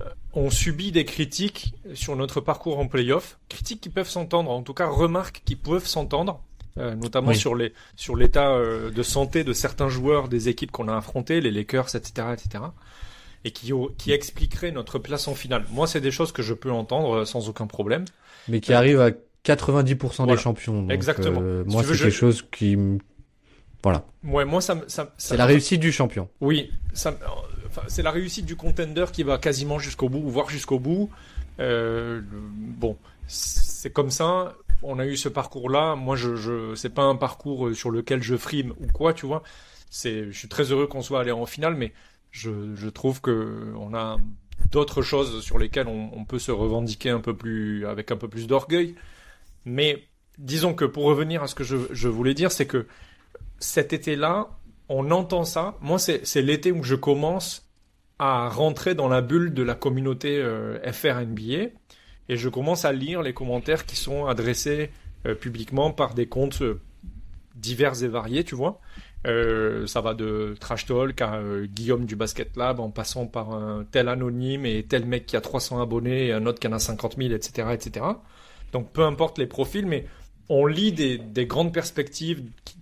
euh, 0.00 0.04
on 0.32 0.50
subit 0.50 0.92
des 0.92 1.04
critiques 1.04 1.74
sur 1.94 2.16
notre 2.16 2.40
parcours 2.40 2.78
en 2.78 2.86
playoff, 2.86 3.38
critiques 3.48 3.80
qui 3.80 3.88
peuvent 3.88 4.08
s'entendre, 4.08 4.50
en 4.50 4.62
tout 4.62 4.74
cas 4.74 4.86
remarques 4.86 5.42
qui 5.44 5.56
peuvent 5.56 5.86
s'entendre, 5.86 6.40
euh, 6.78 6.94
notamment 6.94 7.34
sur 7.34 7.54
les 7.54 7.72
sur 7.96 8.16
l'état 8.16 8.58
de 8.58 9.02
santé 9.02 9.44
de 9.44 9.52
certains 9.52 9.88
joueurs 9.88 10.28
des 10.28 10.48
équipes 10.48 10.70
qu'on 10.70 10.88
a 10.88 10.96
affrontées, 10.96 11.40
les 11.40 11.50
Lakers, 11.50 11.94
etc., 11.96 12.28
etc., 12.32 12.64
et 13.44 13.50
qui 13.52 13.72
qui 13.96 14.12
expliqueraient 14.12 14.72
notre 14.72 14.98
place 14.98 15.28
en 15.28 15.34
finale. 15.34 15.64
Moi, 15.70 15.86
c'est 15.86 16.00
des 16.00 16.10
choses 16.10 16.32
que 16.32 16.42
je 16.42 16.54
peux 16.54 16.72
entendre 16.72 17.24
sans 17.24 17.48
aucun 17.48 17.66
problème. 17.66 18.04
Mais 18.48 18.60
qui 18.60 18.72
arrivent 18.72 19.00
à 19.00 19.10
90% 19.44 20.26
des 20.26 20.36
champions. 20.36 20.82
Donc, 20.82 20.90
Exactement. 20.90 21.40
moi, 21.66 21.82
c'est 21.84 21.96
quelque 21.96 22.10
chose 22.10 22.44
qui 22.50 22.76
voilà. 23.82 24.04
Ouais, 24.24 24.44
moi 24.44 24.60
ça, 24.60 24.80
ça, 24.88 25.14
c'est 25.18 25.36
la 25.36 25.46
réussite 25.46 25.80
du 25.80 25.92
champion. 25.92 26.28
Oui, 26.40 26.70
ça, 26.92 27.16
enfin, 27.66 27.82
c'est 27.88 28.02
la 28.02 28.10
réussite 28.10 28.44
du 28.44 28.56
contender 28.56 29.06
qui 29.12 29.22
va 29.22 29.38
quasiment 29.38 29.78
jusqu'au 29.78 30.08
bout, 30.08 30.28
voire 30.28 30.50
jusqu'au 30.50 30.78
bout. 30.78 31.10
Euh, 31.60 32.20
bon, 32.22 32.96
c'est 33.26 33.92
comme 33.92 34.10
ça. 34.10 34.54
On 34.82 34.98
a 34.98 35.06
eu 35.06 35.16
ce 35.16 35.28
parcours-là. 35.28 35.96
Moi, 35.96 36.16
je, 36.16 36.36
je, 36.36 36.74
c'est 36.74 36.94
pas 36.94 37.02
un 37.02 37.16
parcours 37.16 37.74
sur 37.74 37.90
lequel 37.90 38.22
je 38.22 38.36
frime 38.36 38.72
ou 38.80 38.86
quoi, 38.92 39.12
tu 39.12 39.26
vois. 39.26 39.42
C'est, 39.90 40.30
je 40.30 40.38
suis 40.38 40.48
très 40.48 40.64
heureux 40.64 40.86
qu'on 40.86 41.02
soit 41.02 41.20
allé 41.20 41.32
en 41.32 41.46
finale, 41.46 41.74
mais 41.74 41.92
je, 42.30 42.74
je 42.74 42.88
trouve 42.88 43.20
que 43.20 43.72
on 43.78 43.94
a 43.94 44.18
d'autres 44.70 45.02
choses 45.02 45.42
sur 45.42 45.58
lesquelles 45.58 45.88
on, 45.88 46.10
on, 46.12 46.24
peut 46.24 46.38
se 46.38 46.50
revendiquer 46.50 47.10
un 47.10 47.20
peu 47.20 47.34
plus, 47.34 47.86
avec 47.86 48.10
un 48.10 48.16
peu 48.16 48.28
plus 48.28 48.46
d'orgueil. 48.46 48.94
Mais 49.64 50.04
disons 50.38 50.74
que 50.74 50.84
pour 50.84 51.04
revenir 51.04 51.42
à 51.42 51.46
ce 51.46 51.54
que 51.54 51.64
je, 51.64 51.76
je 51.90 52.08
voulais 52.08 52.34
dire, 52.34 52.52
c'est 52.52 52.66
que 52.66 52.86
cet 53.58 53.92
été-là, 53.92 54.48
on 54.88 55.10
entend 55.10 55.44
ça. 55.44 55.76
Moi, 55.80 55.98
c'est 55.98 56.42
l'été 56.42 56.72
où 56.72 56.82
je 56.82 56.94
commence 56.94 57.68
à 58.18 58.48
rentrer 58.48 58.94
dans 58.94 59.08
la 59.08 59.20
bulle 59.20 59.54
de 59.54 59.62
la 59.62 59.74
communauté 59.74 60.38
euh, 60.38 60.78
FRNBA 60.92 61.70
et 62.28 62.36
je 62.36 62.48
commence 62.48 62.84
à 62.84 62.92
lire 62.92 63.22
les 63.22 63.32
commentaires 63.32 63.86
qui 63.86 63.96
sont 63.96 64.26
adressés 64.26 64.90
euh, 65.26 65.34
publiquement 65.34 65.92
par 65.92 66.14
des 66.14 66.26
comptes 66.26 66.62
euh, 66.62 66.80
divers 67.54 68.02
et 68.02 68.08
variés, 68.08 68.44
tu 68.44 68.54
vois. 68.54 68.80
ça 69.24 70.00
va 70.00 70.14
de 70.14 70.54
Trash 70.60 70.86
Talk 70.86 71.20
à 71.20 71.40
Guillaume 71.64 72.06
du 72.06 72.14
Basket 72.16 72.56
Lab 72.56 72.78
en 72.80 72.90
passant 72.90 73.26
par 73.26 73.52
un 73.52 73.84
tel 73.90 74.08
anonyme 74.08 74.64
et 74.64 74.84
tel 74.84 75.06
mec 75.06 75.26
qui 75.26 75.36
a 75.36 75.40
300 75.40 75.82
abonnés 75.82 76.28
et 76.28 76.32
un 76.32 76.46
autre 76.46 76.60
qui 76.60 76.68
en 76.68 76.72
a 76.72 76.78
50 76.78 77.16
000, 77.16 77.34
etc., 77.34 77.68
etc. 77.72 78.06
Donc 78.72 78.92
peu 78.92 79.02
importe 79.02 79.38
les 79.38 79.46
profils, 79.46 79.86
mais 79.86 80.06
on 80.48 80.66
lit 80.66 80.92
des, 80.92 81.18
des 81.18 81.46
grandes 81.46 81.74
perspectives 81.74 82.44
qui, 82.64 82.77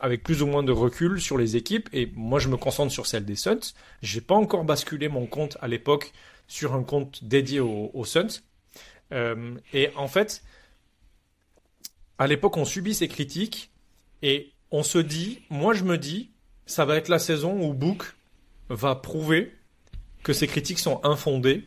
avec 0.00 0.22
plus 0.22 0.42
ou 0.42 0.46
moins 0.46 0.62
de 0.62 0.72
recul 0.72 1.20
sur 1.20 1.38
les 1.38 1.56
équipes 1.56 1.88
et 1.92 2.10
moi 2.14 2.38
je 2.38 2.48
me 2.48 2.56
concentre 2.56 2.92
sur 2.92 3.06
celle 3.06 3.24
des 3.24 3.36
Suns. 3.36 3.74
J'ai 4.02 4.20
pas 4.20 4.34
encore 4.34 4.64
basculé 4.64 5.08
mon 5.08 5.26
compte 5.26 5.56
à 5.60 5.68
l'époque 5.68 6.12
sur 6.48 6.74
un 6.74 6.82
compte 6.82 7.22
dédié 7.24 7.60
aux, 7.60 8.04
Suns. 8.04 8.42
Euh, 9.12 9.54
et 9.72 9.90
en 9.96 10.08
fait, 10.08 10.42
à 12.18 12.26
l'époque, 12.26 12.56
on 12.56 12.64
subit 12.64 12.94
ces 12.94 13.08
critiques 13.08 13.70
et 14.22 14.52
on 14.70 14.82
se 14.82 14.98
dit, 14.98 15.42
moi 15.50 15.74
je 15.74 15.84
me 15.84 15.96
dis, 15.96 16.30
ça 16.66 16.84
va 16.84 16.96
être 16.96 17.08
la 17.08 17.18
saison 17.18 17.60
où 17.62 17.72
Book 17.72 18.14
va 18.68 18.94
prouver 18.94 19.52
que 20.22 20.32
ces 20.32 20.46
critiques 20.46 20.78
sont 20.78 21.00
infondées. 21.04 21.66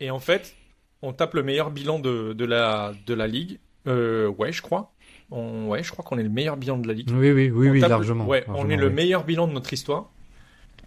Et 0.00 0.10
en 0.10 0.18
fait, 0.20 0.54
on 1.02 1.12
tape 1.12 1.34
le 1.34 1.42
meilleur 1.42 1.70
bilan 1.70 1.98
de, 1.98 2.44
la, 2.44 2.92
de 3.06 3.14
la 3.14 3.26
ligue. 3.26 3.58
Euh, 3.86 4.28
ouais, 4.28 4.52
je 4.52 4.62
crois. 4.62 4.92
On, 5.30 5.68
ouais, 5.68 5.82
je 5.82 5.90
crois 5.92 6.04
qu'on 6.04 6.18
est 6.18 6.22
le 6.22 6.28
meilleur 6.30 6.56
bilan 6.56 6.78
de 6.78 6.88
la 6.88 6.94
ligue. 6.94 7.10
Oui, 7.12 7.30
oui, 7.32 7.50
oui, 7.50 7.70
oui 7.70 7.80
largement. 7.80 8.26
Ouais, 8.26 8.44
on 8.48 8.68
est 8.70 8.76
le 8.76 8.90
meilleur 8.90 9.24
bilan 9.24 9.46
de 9.46 9.52
notre 9.52 9.72
histoire. 9.72 10.10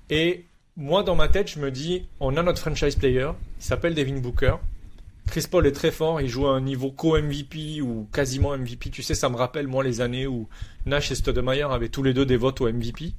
Et 0.10 0.46
moi, 0.78 1.04
dans 1.04 1.16
ma 1.16 1.28
tête, 1.28 1.50
je 1.52 1.60
me 1.60 1.70
dis, 1.72 2.08
on 2.20 2.36
a 2.38 2.44
notre 2.44 2.60
franchise 2.60 2.96
player, 2.96 3.30
il 3.60 3.64
s'appelle 3.64 3.94
Devin 3.94 4.18
Booker. 4.20 4.56
Chris 5.28 5.46
Paul 5.50 5.68
est 5.68 5.72
très 5.72 5.92
fort, 5.92 6.20
il 6.20 6.28
joue 6.28 6.48
à 6.48 6.52
un 6.52 6.62
niveau 6.62 6.92
co-MVP 6.92 7.82
ou 7.82 8.08
quasiment 8.12 8.58
MVP. 8.58 8.90
Tu 8.90 9.04
sais, 9.04 9.14
ça 9.14 9.30
me 9.30 9.36
rappelle, 9.36 9.68
moi, 9.68 9.84
les 9.84 10.02
années 10.02 10.28
où 10.28 10.48
Nash 10.86 11.12
et 11.12 11.16
Stoudemire 11.16 11.72
avaient 11.72 11.90
tous 11.90 12.04
les 12.04 12.14
deux 12.14 12.26
des 12.26 12.38
votes 12.38 12.60
au 12.62 12.72
MVP. 12.72 13.14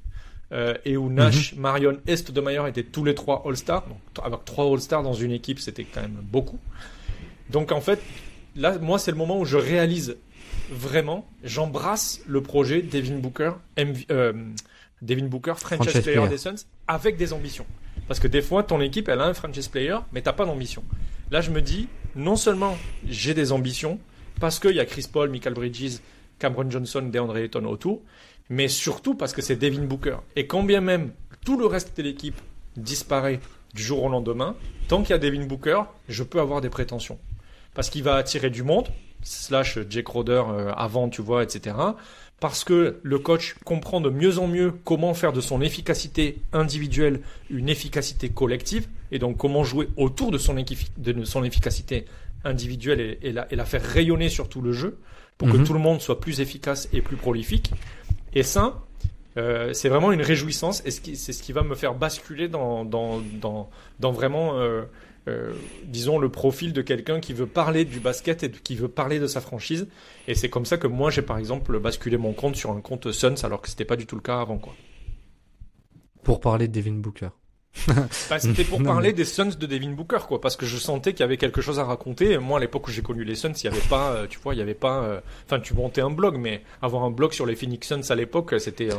euh, 0.51 0.75
et 0.85 0.97
où 0.97 1.09
Nash, 1.09 1.55
Marion 1.55 1.97
et 2.05 2.15
Stoudemire 2.15 2.67
étaient 2.67 2.83
tous 2.83 3.03
les 3.03 3.15
trois 3.15 3.41
All-Stars. 3.47 3.87
Donc, 3.87 3.97
avec 4.25 4.45
trois 4.45 4.65
All-Stars 4.71 5.01
dans 5.01 5.13
une 5.13 5.31
équipe, 5.31 5.59
c'était 5.59 5.85
quand 5.85 6.01
même 6.01 6.19
beaucoup. 6.21 6.59
Donc 7.49 7.71
en 7.71 7.81
fait, 7.81 7.99
là, 8.55 8.77
moi, 8.77 8.99
c'est 8.99 9.09
le 9.11 9.17
moment 9.17 9.39
où 9.39 9.45
je 9.45 9.57
réalise 9.57 10.17
vraiment, 10.71 11.27
j'embrasse 11.43 12.21
le 12.27 12.41
projet 12.41 12.81
Devin 12.81 13.17
Booker, 13.17 13.53
euh, 14.11 14.33
Devin 15.01 15.25
Booker, 15.25 15.53
franchise, 15.57 16.01
player, 16.01 16.27
des 16.27 16.37
Suns, 16.37 16.65
avec 16.87 17.17
des 17.17 17.33
ambitions. 17.33 17.65
Parce 18.07 18.19
que 18.19 18.27
des 18.27 18.41
fois, 18.41 18.63
ton 18.63 18.81
équipe, 18.81 19.09
elle 19.09 19.21
a 19.21 19.25
un 19.25 19.33
franchise 19.33 19.67
player, 19.67 19.97
mais 20.11 20.21
t'as 20.21 20.33
pas 20.33 20.45
d'ambition. 20.45 20.83
Là, 21.31 21.41
je 21.41 21.51
me 21.51 21.61
dis, 21.61 21.87
non 22.15 22.35
seulement 22.35 22.77
j'ai 23.07 23.33
des 23.33 23.51
ambitions, 23.51 23.99
parce 24.39 24.59
qu'il 24.59 24.75
y 24.75 24.79
a 24.79 24.85
Chris 24.85 25.07
Paul, 25.11 25.29
Michael 25.29 25.53
Bridges, 25.53 25.99
Cameron 26.39 26.69
Johnson, 26.69 27.01
DeAndre 27.01 27.37
Ayton 27.37 27.65
autour, 27.65 28.01
mais 28.49 28.67
surtout 28.67 29.15
parce 29.15 29.33
que 29.33 29.41
c'est 29.41 29.55
Devin 29.55 29.83
Booker. 29.83 30.17
Et 30.35 30.47
quand 30.47 30.63
bien 30.63 30.81
même 30.81 31.11
tout 31.45 31.57
le 31.57 31.65
reste 31.65 31.97
de 31.97 32.03
l'équipe 32.03 32.39
disparaît 32.75 33.39
du 33.73 33.81
jour 33.81 34.03
au 34.03 34.09
lendemain, 34.09 34.55
tant 34.87 35.01
qu'il 35.01 35.11
y 35.11 35.13
a 35.13 35.17
Devin 35.17 35.45
Booker, 35.45 35.83
je 36.09 36.23
peux 36.23 36.39
avoir 36.39 36.61
des 36.61 36.69
prétentions. 36.69 37.19
Parce 37.73 37.89
qu'il 37.89 38.03
va 38.03 38.15
attirer 38.15 38.49
du 38.49 38.63
monde, 38.63 38.87
slash 39.23 39.79
Jake 39.89 40.07
Roder 40.07 40.43
euh, 40.47 40.71
avant, 40.75 41.09
tu 41.09 41.21
vois, 41.21 41.43
etc. 41.43 41.75
Parce 42.39 42.63
que 42.63 42.99
le 43.01 43.19
coach 43.19 43.55
comprend 43.63 44.01
de 44.01 44.09
mieux 44.09 44.37
en 44.37 44.47
mieux 44.47 44.73
comment 44.83 45.13
faire 45.13 45.33
de 45.33 45.41
son 45.41 45.61
efficacité 45.61 46.41
individuelle 46.51 47.21
une 47.49 47.69
efficacité 47.69 48.29
collective, 48.29 48.87
et 49.11 49.19
donc 49.19 49.37
comment 49.37 49.63
jouer 49.63 49.87
autour 49.95 50.31
de 50.31 50.37
son, 50.37 50.55
de 50.97 51.23
son 51.23 51.43
efficacité 51.43 52.05
individuelle 52.43 53.17
et, 53.21 53.31
la, 53.31 53.65
faire 53.65 53.81
rayonner 53.81 54.29
sur 54.29 54.49
tout 54.49 54.61
le 54.61 54.73
jeu, 54.73 54.99
pour 55.37 55.49
que 55.49 55.57
mhm. 55.57 55.63
tout 55.63 55.73
le 55.73 55.79
monde 55.79 56.01
soit 56.01 56.19
plus 56.19 56.41
efficace 56.41 56.89
et 56.91 57.01
plus 57.01 57.15
prolifique. 57.15 57.71
Et 58.33 58.43
ça, 58.43 58.81
euh, 59.37 59.73
c'est 59.73 59.89
vraiment 59.89 60.11
une 60.11 60.21
réjouissance 60.21 60.83
et 60.85 60.91
c'est 60.91 61.33
ce 61.33 61.43
qui 61.43 61.53
va 61.53 61.63
me 61.63 61.75
faire 61.75 61.95
basculer 61.95 62.47
dans, 62.47 62.85
dans, 62.85 63.19
dans, 63.19 63.69
dans 63.99 64.11
vraiment, 64.11 64.59
euh, 64.59 64.83
euh, 65.27 65.53
disons, 65.85 66.19
le 66.19 66.29
profil 66.29 66.73
de 66.73 66.81
quelqu'un 66.81 67.19
qui 67.19 67.33
veut 67.33 67.47
parler 67.47 67.85
du 67.85 67.99
basket 67.99 68.43
et 68.43 68.51
qui 68.51 68.75
veut 68.75 68.87
parler 68.87 69.19
de 69.19 69.27
sa 69.27 69.41
franchise. 69.41 69.87
Et 70.27 70.35
c'est 70.35 70.49
comme 70.49 70.65
ça 70.65 70.77
que 70.77 70.87
moi, 70.87 71.09
j'ai 71.09 71.21
par 71.21 71.37
exemple 71.37 71.79
basculé 71.79 72.17
mon 72.17 72.33
compte 72.33 72.55
sur 72.55 72.71
un 72.71 72.81
compte 72.81 73.11
Suns 73.11 73.43
alors 73.43 73.61
que 73.61 73.69
c'était 73.69 73.85
pas 73.85 73.95
du 73.95 74.05
tout 74.05 74.15
le 74.15 74.21
cas 74.21 74.39
avant. 74.39 74.57
quoi. 74.57 74.75
Pour 76.23 76.39
parler 76.39 76.67
de 76.67 76.73
Devin 76.73 76.93
Booker. 76.93 77.29
Bah, 78.29 78.39
c'était 78.39 78.63
pour 78.63 78.81
parler 78.83 79.13
des 79.13 79.25
Suns 79.25 79.55
de 79.59 79.65
Devin 79.65 79.91
Booker, 79.91 80.19
quoi, 80.27 80.39
parce 80.39 80.55
que 80.55 80.65
je 80.65 80.77
sentais 80.77 81.13
qu'il 81.13 81.21
y 81.21 81.23
avait 81.23 81.37
quelque 81.37 81.61
chose 81.61 81.79
à 81.79 81.83
raconter. 81.83 82.37
Moi, 82.37 82.57
à 82.57 82.61
l'époque 82.61 82.87
où 82.87 82.91
j'ai 82.91 83.01
connu 83.01 83.23
les 83.23 83.35
Suns, 83.35 83.53
il 83.53 83.65
y 83.65 83.67
avait 83.67 83.79
pas, 83.89 84.11
euh, 84.11 84.27
tu 84.27 84.39
vois, 84.39 84.53
il 84.53 84.59
y 84.59 84.61
avait 84.61 84.73
pas, 84.73 85.03
euh, 85.03 85.19
enfin, 85.45 85.59
tu 85.59 85.73
montais 85.73 86.01
un 86.01 86.09
blog, 86.09 86.37
mais 86.37 86.61
avoir 86.81 87.03
un 87.03 87.11
blog 87.11 87.33
sur 87.33 87.45
les 87.45 87.55
Phoenix 87.55 87.87
Suns 87.87 88.11
à 88.11 88.15
l'époque, 88.15 88.55
c'était, 88.59 88.89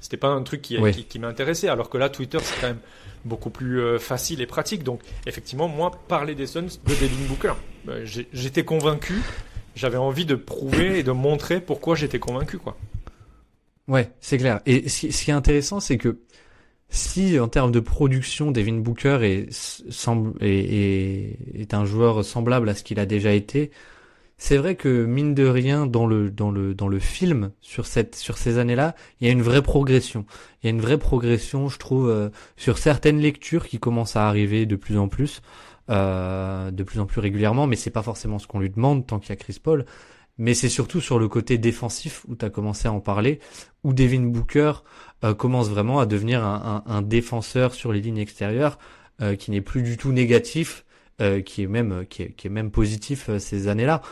c'était 0.00 0.16
pas 0.16 0.28
un 0.28 0.42
truc 0.42 0.62
qui, 0.62 0.78
qui, 1.08 1.18
m'intéressait. 1.18 1.68
Alors 1.68 1.88
que 1.88 1.98
là, 1.98 2.08
Twitter, 2.08 2.38
c'est 2.42 2.60
quand 2.60 2.68
même 2.68 2.80
beaucoup 3.24 3.50
plus 3.50 3.80
euh, 3.80 3.98
facile 3.98 4.40
et 4.40 4.46
pratique. 4.46 4.84
Donc, 4.84 5.00
effectivement, 5.26 5.68
moi, 5.68 5.90
parler 6.08 6.34
des 6.34 6.46
Suns 6.46 6.78
de 6.86 6.94
Devin 6.94 7.26
Booker, 7.28 7.54
j'étais 8.32 8.64
convaincu. 8.64 9.20
J'avais 9.74 9.96
envie 9.96 10.26
de 10.26 10.34
prouver 10.34 10.98
et 10.98 11.02
de 11.02 11.12
montrer 11.12 11.60
pourquoi 11.60 11.94
j'étais 11.94 12.18
convaincu, 12.18 12.58
quoi. 12.58 12.76
Ouais, 13.86 14.10
c'est 14.20 14.36
clair. 14.36 14.60
Et 14.66 14.88
ce 14.88 15.06
qui 15.06 15.30
est 15.30 15.34
intéressant, 15.34 15.80
c'est 15.80 15.96
que 15.96 16.18
si 16.88 17.38
en 17.38 17.48
termes 17.48 17.72
de 17.72 17.80
production, 17.80 18.50
Devin 18.50 18.78
Booker 18.78 19.18
est, 19.22 19.52
semble, 19.52 20.32
est, 20.42 21.36
est, 21.54 21.74
un 21.74 21.84
joueur 21.84 22.24
semblable 22.24 22.68
à 22.68 22.74
ce 22.74 22.82
qu'il 22.82 22.98
a 22.98 23.06
déjà 23.06 23.32
été, 23.32 23.70
c'est 24.38 24.56
vrai 24.56 24.76
que 24.76 25.04
mine 25.04 25.34
de 25.34 25.44
rien 25.46 25.86
dans 25.86 26.06
le 26.06 26.30
dans 26.30 26.52
le 26.52 26.72
dans 26.72 26.86
le 26.86 27.00
film 27.00 27.50
sur 27.60 27.86
cette 27.86 28.14
sur 28.14 28.38
ces 28.38 28.58
années-là, 28.58 28.94
il 29.20 29.26
y 29.26 29.30
a 29.30 29.32
une 29.32 29.42
vraie 29.42 29.62
progression. 29.62 30.24
Il 30.62 30.66
y 30.66 30.68
a 30.68 30.70
une 30.70 30.80
vraie 30.80 30.98
progression, 30.98 31.68
je 31.68 31.78
trouve, 31.78 32.08
euh, 32.08 32.30
sur 32.56 32.78
certaines 32.78 33.18
lectures 33.18 33.66
qui 33.66 33.80
commencent 33.80 34.16
à 34.16 34.28
arriver 34.28 34.64
de 34.64 34.76
plus 34.76 34.96
en 34.96 35.08
plus, 35.08 35.42
euh, 35.90 36.70
de 36.70 36.82
plus 36.84 37.00
en 37.00 37.06
plus 37.06 37.20
régulièrement. 37.20 37.66
Mais 37.66 37.76
c'est 37.76 37.90
pas 37.90 38.02
forcément 38.02 38.38
ce 38.38 38.46
qu'on 38.46 38.60
lui 38.60 38.70
demande 38.70 39.06
tant 39.06 39.18
qu'il 39.18 39.30
y 39.30 39.32
a 39.32 39.36
Chris 39.36 39.58
Paul. 39.62 39.84
Mais 40.38 40.54
c'est 40.54 40.68
surtout 40.68 41.00
sur 41.00 41.18
le 41.18 41.26
côté 41.26 41.58
défensif 41.58 42.24
où 42.28 42.36
tu 42.36 42.44
as 42.44 42.50
commencé 42.50 42.86
à 42.86 42.92
en 42.92 43.00
parler, 43.00 43.40
où 43.82 43.92
Devin 43.92 44.20
Booker 44.20 44.72
euh, 45.24 45.34
commence 45.34 45.68
vraiment 45.68 45.98
à 45.98 46.06
devenir 46.06 46.44
un, 46.44 46.82
un, 46.86 46.92
un, 46.92 47.02
défenseur 47.02 47.74
sur 47.74 47.92
les 47.92 48.00
lignes 48.00 48.18
extérieures 48.18 48.78
euh, 49.20 49.34
qui 49.34 49.50
n'est 49.50 49.60
plus 49.60 49.82
du 49.82 49.96
tout 49.96 50.12
négatif, 50.12 50.84
euh, 51.20 51.40
qui 51.40 51.62
est 51.62 51.66
même 51.66 52.06
qui 52.08 52.22
est, 52.22 52.30
qui 52.30 52.46
est 52.46 52.50
même 52.50 52.70
positif 52.70 53.28
ces 53.38 53.66
années-là. 53.66 54.02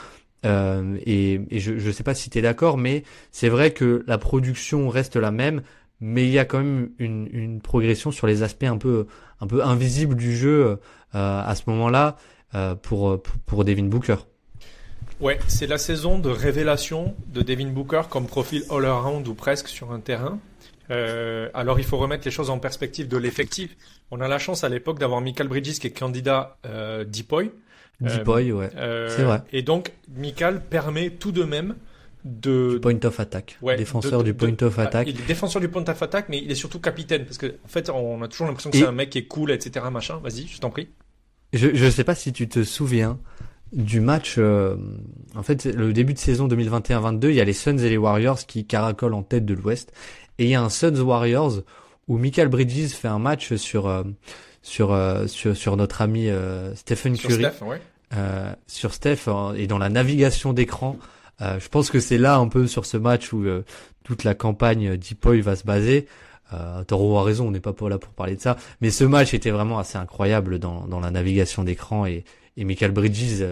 et, 0.44 1.40
et 1.50 1.61
je 1.61 1.72
ne 1.72 1.92
sais 1.92 2.02
pas 2.02 2.14
si 2.14 2.28
tu 2.30 2.38
es 2.38 2.42
d'accord, 2.42 2.76
mais 2.76 3.04
c'est 3.30 3.48
vrai 3.48 3.72
que 3.72 4.04
la 4.07 4.18
production 4.18 4.88
reste 4.88 5.16
la 5.16 5.30
même, 5.30 5.62
mais 6.00 6.24
il 6.24 6.30
y 6.30 6.38
a 6.38 6.44
quand 6.44 6.59
même 6.59 6.90
une, 6.98 7.28
une 7.32 7.61
progression 7.61 8.11
sur 8.11 8.26
les 8.26 8.42
aspects 8.42 8.64
un 8.64 8.78
peu 8.78 9.07
un 9.40 9.46
peu 9.46 9.64
invisibles 9.64 10.14
du 10.16 10.36
jeu 10.36 10.78
à 11.12 11.54
ce 11.54 11.62
moment-là 11.70 12.16
pour, 12.82 13.22
pour 13.22 13.36
pour 13.44 13.64
Devin 13.64 13.84
Booker. 13.84 14.16
Ouais, 15.18 15.38
c'est 15.48 15.66
la 15.66 15.78
saison 15.78 16.18
de 16.18 16.28
révélation 16.28 17.14
de 17.28 17.40
Devin 17.40 17.70
Booker 17.70 18.02
comme 18.11 18.26
profil 18.26 18.64
all-around 18.70 19.26
ou 19.26 19.34
presque 19.34 19.68
sur 19.68 19.92
un 19.92 20.00
terrain. 20.00 20.38
Euh, 20.91 21.49
alors 21.55 21.78
il 21.78 21.84
faut 21.84 21.97
remettre 21.97 22.24
les 22.24 22.30
choses 22.30 22.51
en 22.51 22.59
perspective 22.59 23.09
de 23.09 23.16
l'effectif. 23.16 23.76
On 24.11 24.20
a 24.20 24.28
la 24.28 24.39
chance 24.39 24.64
à 24.64 24.68
l'époque 24.68 24.99
d'avoir 24.99 25.20
Michael 25.20 25.49
Bridges 25.49 25.78
qui 25.78 25.87
est 25.87 25.99
candidat 25.99 26.59
euh, 26.66 27.05
Deepoy. 27.05 27.51
Deepoy, 28.01 28.53
ouais. 28.53 28.70
Euh, 28.76 29.09
c'est 29.09 29.22
vrai. 29.22 29.43
Et 29.53 29.62
donc 29.62 29.93
Michael 30.14 30.61
permet 30.61 31.11
tout 31.11 31.32
de 31.32 31.45
même 31.45 31.76
de 32.24 32.78
point 32.82 32.99
of 33.05 33.20
attack, 33.20 33.57
ouais, 33.62 33.76
défenseur 33.76 34.24
du 34.24 34.34
point 34.34 34.57
of 34.61 34.78
attack. 34.78 35.07
Il 35.09 35.20
est 35.20 35.26
défenseur 35.26 35.61
du 35.61 35.68
point 35.68 35.84
of 35.84 36.03
attack, 36.03 36.28
mais 36.28 36.39
il 36.43 36.51
est 36.51 36.57
surtout 36.57 36.80
capitaine 36.80 37.24
parce 37.24 37.39
que 37.39 37.47
en 37.47 37.68
fait 37.68 37.89
on 37.89 38.20
a 38.22 38.28
toujours 38.28 38.47
l'impression 38.49 38.70
que 38.70 38.78
c'est 38.78 38.87
un 38.87 38.93
mec 38.93 39.11
qui 39.11 39.18
est 39.18 39.26
cool, 39.26 39.53
etc. 39.53 39.87
Machin. 39.93 40.20
Vas-y, 40.22 40.47
je 40.47 40.59
t'en 40.61 40.70
prie. 40.70 40.89
Je 41.53 41.68
je 41.74 41.89
sais 41.89 42.05
pas 42.05 42.16
si 42.16 42.32
tu 42.32 42.49
te 42.49 42.64
souviens 42.64 43.18
du 43.72 44.01
match. 44.01 44.37
Euh, 44.39 44.76
en 45.34 45.43
fait, 45.43 45.64
le 45.64 45.93
début 45.93 46.14
de 46.14 46.18
saison 46.18 46.49
2021-22, 46.49 47.28
il 47.28 47.34
y 47.34 47.41
a 47.41 47.45
les 47.45 47.53
Suns 47.53 47.78
et 47.78 47.89
les 47.89 47.97
Warriors 47.97 48.39
qui 48.47 48.66
caracolent 48.66 49.14
en 49.14 49.22
tête 49.22 49.45
de 49.45 49.55
l'Ouest. 49.55 49.93
Et 50.39 50.45
il 50.45 50.51
y 50.51 50.55
a 50.55 50.62
un 50.62 50.68
Suns 50.68 51.01
Warriors 51.01 51.62
où 52.09 52.18
Michael 52.18 52.49
Bridges 52.49 52.91
fait 52.91 53.09
un 53.09 53.18
match 53.18 53.55
sur 53.55 53.87
euh, 53.87 54.05
sur, 54.62 54.93
euh, 54.93 55.26
sur, 55.26 55.57
sur 55.57 55.76
notre 55.76 56.03
ami 56.03 56.28
euh, 56.28 56.74
Stephen 56.74 57.16
Curry. 57.16 57.43
Sur 57.43 57.53
Steph, 57.53 57.64
ouais. 57.64 57.80
sur 58.66 58.95
Steph 58.95 59.28
et 59.57 59.66
dans 59.66 59.78
la 59.78 59.89
navigation 59.89 60.53
d'écran. 60.53 60.97
je 61.41 61.68
pense 61.68 61.91
que 61.91 62.01
c'est 62.01 62.18
là 62.18 62.37
un 62.37 62.49
peu 62.49 62.66
sur 62.66 62.87
ce 62.87 62.97
match 62.97 63.32
où 63.32 63.45
toute 64.05 64.24
la 64.24 64.34
campagne 64.34 64.97
Deepoy 64.97 65.41
va 65.41 65.57
se 65.57 65.64
baser. 65.64 66.07
Euh, 66.53 66.84
Toro 66.84 67.18
a 67.18 67.24
raison, 67.24 67.49
on 67.49 67.51
n'est 67.51 67.61
pas 67.61 67.74
là 67.89 67.99
pour 67.99 68.12
parler 68.12 68.37
de 68.37 68.41
ça, 68.41 68.57
mais 68.80 68.91
ce 68.91 69.03
match 69.03 69.34
était 69.34 69.51
vraiment 69.51 69.80
assez 69.80 69.99
incroyable 69.99 70.61
dans, 70.61 70.87
dans 70.87 71.01
la 71.01 71.11
navigation 71.11 71.64
d'écran 71.64 72.07
et, 72.07 72.24
et 72.57 72.64
Michael 72.64 72.93
Bridges 72.93 73.45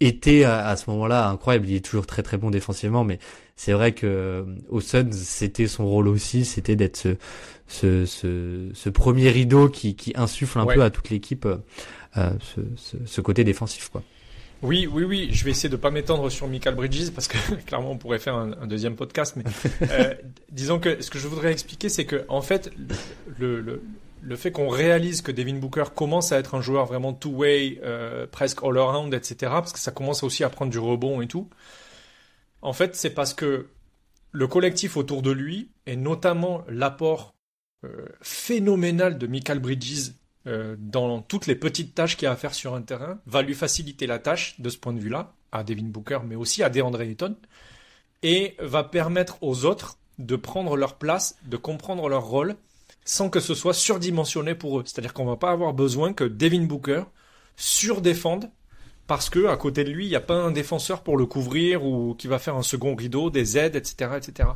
était 0.00 0.44
à, 0.44 0.74
ce 0.76 0.88
moment-là 0.90 1.28
incroyable. 1.28 1.68
Il 1.68 1.76
est 1.76 1.84
toujours 1.84 2.06
très 2.06 2.22
très 2.22 2.38
bon 2.38 2.50
défensivement, 2.50 3.04
mais 3.04 3.18
c'est 3.56 3.72
vrai 3.72 3.92
que 3.92 4.06
euh, 4.06 4.44
au 4.68 4.80
Suns, 4.80 5.12
c'était 5.12 5.66
son 5.66 5.86
rôle 5.86 6.08
aussi, 6.08 6.44
c'était 6.44 6.76
d'être 6.76 6.96
ce, 6.96 7.16
ce, 7.68 8.06
ce, 8.06 8.70
ce, 8.72 8.88
premier 8.88 9.28
rideau 9.28 9.68
qui, 9.68 9.94
qui 9.94 10.12
insuffle 10.16 10.58
un 10.58 10.66
peu 10.66 10.82
à 10.82 10.90
toute 10.90 11.10
l'équipe 11.10 11.46
euh, 11.46 11.56
euh, 12.16 12.30
ce, 12.40 12.96
ce, 13.04 13.20
côté 13.20 13.44
défensif, 13.44 13.88
quoi. 13.90 14.02
Oui, 14.62 14.86
oui, 14.90 15.04
oui. 15.04 15.28
Je 15.30 15.44
vais 15.44 15.52
essayer 15.52 15.68
de 15.68 15.76
pas 15.76 15.90
m'étendre 15.90 16.28
sur 16.30 16.46
Michael 16.48 16.74
Bridges 16.74 17.10
parce 17.10 17.28
que 17.28 17.54
clairement 17.66 17.92
on 17.92 17.96
pourrait 17.96 18.18
faire 18.18 18.34
un, 18.34 18.52
un 18.60 18.66
deuxième 18.66 18.96
podcast. 18.96 19.36
Mais 19.36 19.44
euh, 19.90 20.14
disons 20.50 20.78
que 20.78 21.00
ce 21.02 21.10
que 21.10 21.18
je 21.18 21.28
voudrais 21.28 21.52
expliquer, 21.52 21.88
c'est 21.88 22.04
que 22.04 22.24
en 22.28 22.42
fait, 22.42 22.70
le, 23.38 23.60
le, 23.60 23.82
le 24.22 24.36
fait 24.36 24.52
qu'on 24.52 24.68
réalise 24.68 25.22
que 25.22 25.32
Devin 25.32 25.58
Booker 25.58 25.84
commence 25.94 26.32
à 26.32 26.38
être 26.38 26.54
un 26.54 26.60
joueur 26.60 26.86
vraiment 26.86 27.12
two-way, 27.12 27.80
euh, 27.82 28.26
presque 28.26 28.62
all-around, 28.62 29.12
etc., 29.14 29.36
parce 29.40 29.72
que 29.72 29.78
ça 29.78 29.92
commence 29.92 30.22
aussi 30.22 30.44
à 30.44 30.50
prendre 30.50 30.70
du 30.70 30.78
rebond 30.78 31.20
et 31.20 31.26
tout, 31.26 31.48
en 32.62 32.72
fait, 32.72 32.94
c'est 32.96 33.10
parce 33.10 33.34
que 33.34 33.68
le 34.32 34.46
collectif 34.46 34.96
autour 34.96 35.22
de 35.22 35.30
lui, 35.30 35.70
et 35.86 35.96
notamment 35.96 36.64
l'apport 36.68 37.34
euh, 37.84 38.06
phénoménal 38.20 39.18
de 39.18 39.26
Michael 39.26 39.58
Bridges 39.58 40.12
euh, 40.46 40.76
dans 40.78 41.22
toutes 41.22 41.46
les 41.46 41.54
petites 41.56 41.94
tâches 41.94 42.16
qu'il 42.16 42.28
a 42.28 42.32
à 42.32 42.36
faire 42.36 42.54
sur 42.54 42.74
un 42.74 42.82
terrain, 42.82 43.20
va 43.26 43.42
lui 43.42 43.54
faciliter 43.54 44.06
la 44.06 44.18
tâche 44.18 44.60
de 44.60 44.68
ce 44.68 44.78
point 44.78 44.92
de 44.92 45.00
vue-là, 45.00 45.34
à 45.52 45.64
Devin 45.64 45.84
Booker, 45.84 46.20
mais 46.26 46.36
aussi 46.36 46.62
à 46.62 46.68
DeAndre 46.68 47.00
Ayton, 47.00 47.36
et 48.22 48.54
va 48.58 48.84
permettre 48.84 49.42
aux 49.42 49.64
autres 49.64 49.98
de 50.18 50.36
prendre 50.36 50.76
leur 50.76 50.96
place, 50.96 51.36
de 51.44 51.56
comprendre 51.56 52.08
leur 52.08 52.24
rôle, 52.24 52.56
sans 53.10 53.28
que 53.28 53.40
ce 53.40 53.56
soit 53.56 53.74
surdimensionné 53.74 54.54
pour 54.54 54.78
eux. 54.78 54.84
C'est-à-dire 54.86 55.12
qu'on 55.12 55.24
va 55.24 55.34
pas 55.34 55.50
avoir 55.50 55.74
besoin 55.74 56.12
que 56.12 56.22
Devin 56.22 56.62
Booker 56.62 57.02
surdéfende 57.56 58.52
parce 59.08 59.28
que 59.28 59.46
à 59.46 59.56
côté 59.56 59.82
de 59.82 59.90
lui, 59.90 60.06
il 60.06 60.10
n'y 60.10 60.14
a 60.14 60.20
pas 60.20 60.36
un 60.36 60.52
défenseur 60.52 61.02
pour 61.02 61.16
le 61.16 61.26
couvrir 61.26 61.84
ou 61.84 62.14
qui 62.14 62.28
va 62.28 62.38
faire 62.38 62.54
un 62.54 62.62
second 62.62 62.94
rideau, 62.94 63.28
des 63.28 63.58
aides, 63.58 63.74
etc., 63.74 64.12
etc. 64.16 64.50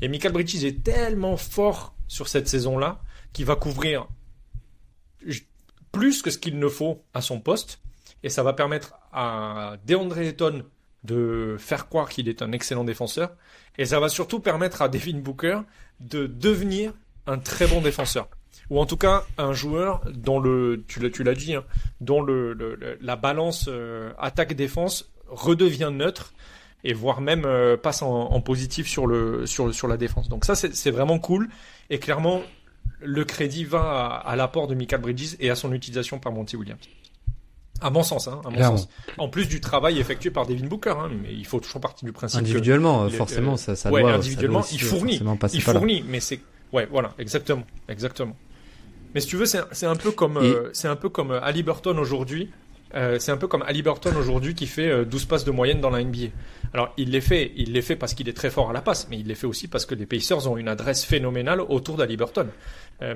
Et 0.00 0.06
Michael 0.06 0.30
Bridges 0.30 0.64
est 0.64 0.84
tellement 0.84 1.36
fort 1.36 1.96
sur 2.06 2.28
cette 2.28 2.46
saison-là 2.46 3.00
qu'il 3.32 3.44
va 3.44 3.56
couvrir 3.56 4.06
plus 5.90 6.22
que 6.22 6.30
ce 6.30 6.38
qu'il 6.38 6.60
ne 6.60 6.68
faut 6.68 7.02
à 7.12 7.20
son 7.20 7.40
poste 7.40 7.80
et 8.22 8.28
ça 8.28 8.44
va 8.44 8.52
permettre 8.52 8.94
à 9.12 9.78
DeAndre 9.84 10.18
Ayton 10.18 10.64
de 11.02 11.56
faire 11.58 11.88
croire 11.88 12.08
qu'il 12.08 12.28
est 12.28 12.40
un 12.40 12.52
excellent 12.52 12.84
défenseur 12.84 13.34
et 13.78 13.84
ça 13.84 13.98
va 13.98 14.08
surtout 14.08 14.38
permettre 14.38 14.80
à 14.80 14.88
Devin 14.88 15.18
Booker 15.18 15.62
de 15.98 16.28
devenir 16.28 16.92
un 17.26 17.38
très 17.38 17.66
bon 17.66 17.80
défenseur 17.80 18.28
ou 18.70 18.80
en 18.80 18.86
tout 18.86 18.96
cas 18.96 19.24
un 19.38 19.52
joueur 19.52 20.02
dont 20.12 20.40
le 20.40 20.84
tu 20.88 21.00
l'as 21.00 21.10
tu 21.10 21.22
l'as 21.22 21.34
dit 21.34 21.54
hein, 21.54 21.64
dont 22.00 22.20
le, 22.22 22.52
le, 22.52 22.98
la 23.00 23.16
balance 23.16 23.66
euh, 23.68 24.12
attaque 24.18 24.54
défense 24.54 25.10
redevient 25.28 25.90
neutre 25.92 26.32
et 26.84 26.92
voire 26.92 27.20
même 27.20 27.44
euh, 27.44 27.76
passe 27.76 28.02
en, 28.02 28.12
en, 28.12 28.40
positif 28.40 28.88
sur 28.88 29.06
le 29.06 29.46
sur 29.46 29.74
sur 29.74 29.88
la 29.88 29.96
défense. 29.96 30.28
Donc 30.28 30.44
ça 30.44 30.54
c'est 30.54 30.90
vraiment 30.90 31.18
cool 31.18 31.48
et 31.90 31.98
clairement 31.98 32.42
le 33.00 33.24
crédit 33.24 33.64
va 33.64 33.80
à, 34.24 34.30
à 34.30 34.36
l'apport 34.36 34.66
de 34.66 34.74
Michael 34.74 35.00
Bridges 35.00 35.36
et 35.38 35.50
à 35.50 35.54
son 35.54 35.72
utilisation 35.72 36.18
par 36.18 36.32
Monty 36.32 36.56
Williams. 36.56 36.80
À 37.82 37.90
mon 37.90 38.02
sens, 38.02 38.26
hein, 38.26 38.40
à 38.44 38.48
mon 38.48 38.62
sens. 38.62 38.88
En 39.18 39.28
plus 39.28 39.48
du 39.48 39.60
travail 39.60 39.98
effectué 39.98 40.30
par 40.30 40.46
Devin 40.46 40.66
Booker, 40.66 40.94
hein, 40.98 41.10
mais 41.22 41.34
il 41.34 41.44
faut 41.44 41.60
toujours 41.60 41.82
partir 41.82 42.06
du 42.06 42.12
principe 42.12 42.40
individuellement, 42.40 43.06
forcément, 43.10 43.58
ça, 43.58 43.76
ça 43.76 43.90
ouais, 43.90 44.00
doit. 44.00 44.14
Individuellement, 44.14 44.62
ça 44.62 44.70
doit 44.70 44.78
il 44.78 44.82
fournit, 44.82 45.20
il 45.52 45.60
fournit, 45.60 46.02
mais 46.08 46.20
c'est, 46.20 46.40
ouais, 46.72 46.86
voilà, 46.90 47.12
exactement, 47.18 47.64
exactement. 47.88 48.36
Mais 49.14 49.20
si 49.20 49.28
tu 49.28 49.36
veux, 49.36 49.46
c'est 49.46 49.86
un 49.86 49.96
peu 49.96 50.10
comme, 50.10 50.36
euh, 50.36 50.68
c'est 50.74 50.88
un 50.88 50.94
peu 50.94 51.08
comme 51.08 51.30
euh, 51.30 51.40
Ali 51.42 51.62
Burton 51.62 51.98
aujourd'hui. 51.98 52.50
Euh, 52.94 53.16
c'est 53.18 53.32
un 53.32 53.38
peu 53.38 53.48
comme 53.48 53.62
Ali 53.62 53.82
Burton 53.82 54.14
aujourd'hui 54.16 54.54
qui 54.54 54.66
fait 54.66 55.06
12 55.06 55.24
passes 55.24 55.44
de 55.46 55.50
moyenne 55.50 55.80
dans 55.80 55.88
la 55.88 56.04
NBA. 56.04 56.26
Alors 56.74 56.92
il 56.98 57.12
les 57.12 57.22
fait, 57.22 57.52
il 57.56 57.72
les 57.72 57.80
fait 57.80 57.96
parce 57.96 58.12
qu'il 58.12 58.28
est 58.28 58.34
très 58.34 58.50
fort 58.50 58.68
à 58.68 58.74
la 58.74 58.82
passe, 58.82 59.08
mais 59.10 59.18
il 59.18 59.26
les 59.26 59.34
fait 59.34 59.46
aussi 59.46 59.68
parce 59.68 59.86
que 59.86 59.94
les 59.94 60.04
Pacers 60.04 60.50
ont 60.50 60.58
une 60.58 60.68
adresse 60.68 61.02
phénoménale 61.04 61.62
autour 61.62 61.96
d'Ali 61.96 62.18
Burton. 62.18 62.48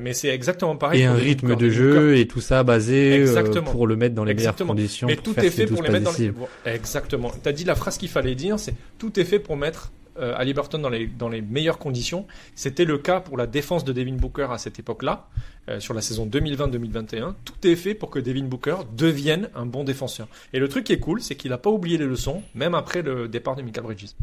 mais 0.00 0.14
c'est 0.14 0.28
exactement 0.28 0.74
pareil. 0.76 1.02
Et 1.02 1.04
un 1.04 1.14
rythme 1.14 1.54
de 1.54 1.68
jeu 1.68 2.16
et 2.16 2.26
tout 2.26 2.40
ça 2.40 2.62
basé 2.62 3.26
pour 3.66 3.86
le 3.86 3.96
mettre 3.96 4.14
dans 4.14 4.24
les 4.24 4.32
meilleures 4.32 4.56
conditions. 4.56 5.06
Mais 5.06 5.16
tout 5.16 5.38
est 5.38 5.50
fait 5.50 5.66
pour 5.66 5.82
les 5.82 5.90
mettre 5.90 6.10
dans 6.10 6.18
les... 6.18 6.32
Exactement. 6.64 7.30
T'as 7.42 7.52
dit 7.52 7.64
la 7.64 7.74
phrase 7.74 7.98
qu'il 7.98 8.08
fallait 8.08 8.34
dire, 8.34 8.58
c'est 8.58 8.74
tout 8.98 9.20
est 9.20 9.24
fait 9.24 9.38
pour 9.38 9.56
mettre 9.56 9.92
euh, 10.18 10.52
Burton 10.52 10.82
dans 10.82 11.28
les, 11.28 11.42
meilleures 11.42 11.78
conditions. 11.78 12.26
C'était 12.54 12.84
le 12.84 12.98
cas 12.98 13.20
pour 13.20 13.36
la 13.36 13.46
défense 13.46 13.84
de 13.84 13.92
Devin 13.92 14.16
Booker 14.16 14.48
à 14.50 14.58
cette 14.58 14.78
époque-là, 14.78 15.28
euh, 15.68 15.80
sur 15.80 15.94
la 15.94 16.00
saison 16.00 16.26
2020-2021. 16.26 17.34
Tout 17.44 17.66
est 17.66 17.76
fait 17.76 17.94
pour 17.94 18.10
que 18.10 18.18
Devin 18.18 18.44
Booker 18.44 18.76
devienne 18.96 19.50
un 19.54 19.66
bon 19.66 19.84
défenseur. 19.84 20.28
Et 20.52 20.58
le 20.58 20.68
truc 20.68 20.84
qui 20.84 20.92
est 20.92 21.00
cool, 21.00 21.20
c'est 21.20 21.34
qu'il 21.34 21.50
n'a 21.50 21.58
pas 21.58 21.70
oublié 21.70 21.98
les 21.98 22.06
leçons, 22.06 22.42
même 22.54 22.74
après 22.74 23.02
le 23.02 23.28
départ 23.28 23.56
de 23.56 23.62
Michael 23.62 23.84
Bridges. 23.84 24.14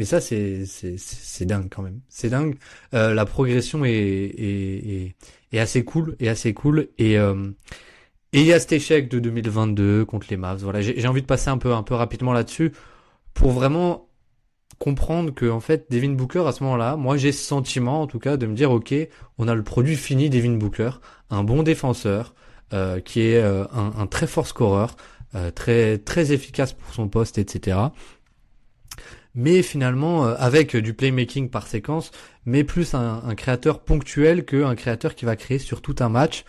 Mais 0.00 0.06
ça, 0.06 0.18
c'est, 0.22 0.64
dingue 1.40 1.68
quand 1.70 1.82
même. 1.82 2.00
C'est 2.08 2.30
dingue. 2.30 2.56
Euh, 2.94 3.12
la 3.12 3.26
progression 3.26 3.84
est, 3.84 5.14
assez 5.52 5.84
cool, 5.84 6.16
et 6.20 6.30
assez 6.30 6.54
cool. 6.54 6.88
Euh, 7.02 7.50
et 8.32 8.40
il 8.40 8.46
y 8.46 8.52
a 8.54 8.60
cet 8.60 8.72
échec 8.72 9.10
de 9.10 9.18
2022 9.18 10.06
contre 10.06 10.28
les 10.30 10.38
Mavs. 10.38 10.62
Voilà, 10.62 10.80
j'ai, 10.80 10.98
j'ai 10.98 11.06
envie 11.06 11.20
de 11.20 11.26
passer 11.26 11.50
un 11.50 11.58
peu, 11.58 11.74
un 11.74 11.82
peu 11.82 11.94
rapidement 11.94 12.32
là-dessus 12.32 12.72
pour 13.40 13.52
vraiment 13.52 14.06
comprendre 14.78 15.32
que 15.32 15.48
en 15.48 15.60
fait 15.60 15.90
Devin 15.90 16.10
Booker 16.10 16.44
à 16.46 16.52
ce 16.52 16.62
moment-là, 16.62 16.96
moi 16.96 17.16
j'ai 17.16 17.32
ce 17.32 17.42
sentiment 17.42 18.02
en 18.02 18.06
tout 18.06 18.18
cas 18.18 18.36
de 18.36 18.44
me 18.44 18.54
dire 18.54 18.70
ok, 18.70 18.94
on 19.38 19.48
a 19.48 19.54
le 19.54 19.62
produit 19.62 19.96
fini 19.96 20.28
Devin 20.28 20.58
Booker, 20.58 20.90
un 21.30 21.42
bon 21.42 21.62
défenseur 21.62 22.34
euh, 22.74 23.00
qui 23.00 23.22
est 23.22 23.42
euh, 23.42 23.64
un, 23.72 24.06
très 24.06 24.26
fort 24.26 24.46
scoreur, 24.46 24.94
euh, 25.34 25.50
très 25.50 25.96
très 25.96 26.32
efficace 26.32 26.74
pour 26.74 26.92
son 26.92 27.08
poste, 27.08 27.38
etc. 27.38 27.78
Mais 29.34 29.62
finalement 29.62 30.24
avec 30.24 30.76
du 30.76 30.92
playmaking 30.92 31.48
par 31.48 31.66
séquence, 31.66 32.10
mais 32.44 32.62
plus 32.62 32.92
un, 32.92 33.22
un 33.26 33.34
créateur 33.34 33.80
ponctuel 33.80 34.44
qu'un 34.44 34.74
créateur 34.74 35.14
qui 35.14 35.24
va 35.24 35.36
créer 35.36 35.58
sur 35.58 35.80
tout 35.80 35.96
un 36.00 36.10
match. 36.10 36.44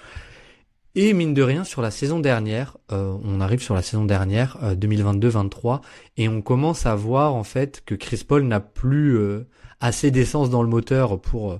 Et 0.94 1.14
mine 1.14 1.34
de 1.34 1.42
rien, 1.42 1.64
sur 1.64 1.82
la 1.82 1.90
saison 1.90 2.20
dernière, 2.20 2.76
euh, 2.92 3.16
on 3.24 3.40
arrive 3.40 3.62
sur 3.62 3.76
la 3.76 3.82
saison 3.82 4.04
dernière, 4.04 4.58
2022-23, 4.76 5.76
euh, 5.76 5.78
et 6.18 6.28
on 6.28 6.42
commence 6.42 6.86
à 6.86 6.96
voir 6.96 7.34
en 7.34 7.46
fait 7.46 7.82
que 7.86 7.96
Chris 7.96 8.26
Paul 8.28 8.44
n'a 8.44 8.60
plus 8.60 9.18
euh, 9.18 9.48
assez 9.80 10.12
d'essence 10.12 10.50
dans 10.50 10.62
le 10.62 10.68
moteur 10.68 11.22
pour 11.22 11.60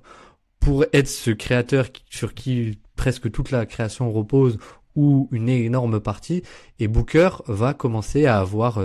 pour 0.60 0.86
être 0.94 1.08
ce 1.08 1.32
créateur 1.32 1.88
sur 2.10 2.36
qui 2.36 2.78
presque 2.96 3.32
toute 3.32 3.52
la 3.52 3.66
création 3.66 4.12
repose 4.12 4.60
ou 4.96 5.30
une 5.32 5.50
énorme 5.50 6.02
partie. 6.02 6.44
Et 6.80 6.88
Booker 6.88 7.30
va 7.48 7.74
commencer 7.74 8.26
à 8.26 8.38
avoir 8.40 8.80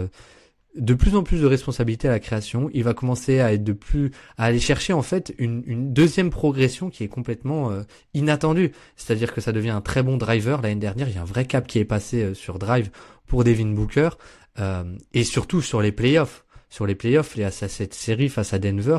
de 0.76 0.94
plus 0.94 1.16
en 1.16 1.22
plus 1.22 1.40
de 1.40 1.46
responsabilités 1.46 2.08
à 2.08 2.12
la 2.12 2.20
création. 2.20 2.70
Il 2.72 2.84
va 2.84 2.94
commencer 2.94 3.40
à 3.40 3.52
être 3.52 3.64
de 3.64 3.72
plus 3.72 4.10
à 4.36 4.44
aller 4.44 4.60
chercher 4.60 4.92
en 4.92 5.02
fait 5.02 5.34
une, 5.38 5.92
deuxième 5.92 6.30
progression 6.30 6.90
qui 6.90 7.04
est 7.04 7.08
complètement 7.08 7.70
euh, 7.70 7.82
inattendue. 8.14 8.72
C'est-à-dire 8.96 9.32
que 9.32 9.40
ça 9.40 9.52
devient 9.52 9.70
un 9.70 9.80
très 9.80 10.02
bon 10.02 10.16
driver. 10.16 10.62
L'année 10.62 10.76
dernière, 10.76 11.08
il 11.08 11.14
y 11.14 11.18
a 11.18 11.22
un 11.22 11.26
vrai 11.26 11.46
cap 11.46 11.66
qui 11.66 11.78
est 11.78 11.84
passé 11.84 12.22
euh, 12.22 12.34
sur 12.34 12.58
drive 12.58 12.90
pour 13.26 13.44
Devin 13.44 13.72
Booker 13.72 14.10
euh, 14.58 14.84
et 15.14 15.24
surtout 15.24 15.62
sur 15.62 15.80
les 15.80 15.92
playoffs. 15.92 16.44
Sur 16.68 16.86
les 16.86 16.94
playoffs, 16.94 17.38
a 17.38 17.50
cette 17.50 17.94
série 17.94 18.28
face 18.28 18.52
à 18.52 18.58
Denver 18.58 18.98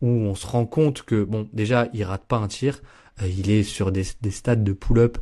où 0.00 0.08
on 0.08 0.34
se 0.34 0.46
rend 0.46 0.66
compte 0.66 1.02
que 1.02 1.24
bon, 1.24 1.48
déjà, 1.52 1.88
il 1.92 2.04
rate 2.04 2.24
pas 2.26 2.36
un 2.36 2.48
tir. 2.48 2.80
il 3.20 3.50
est 3.50 3.64
sur 3.64 3.90
des, 3.90 4.04
des 4.22 4.30
stades 4.30 4.62
de 4.62 4.72
pull-up 4.72 5.18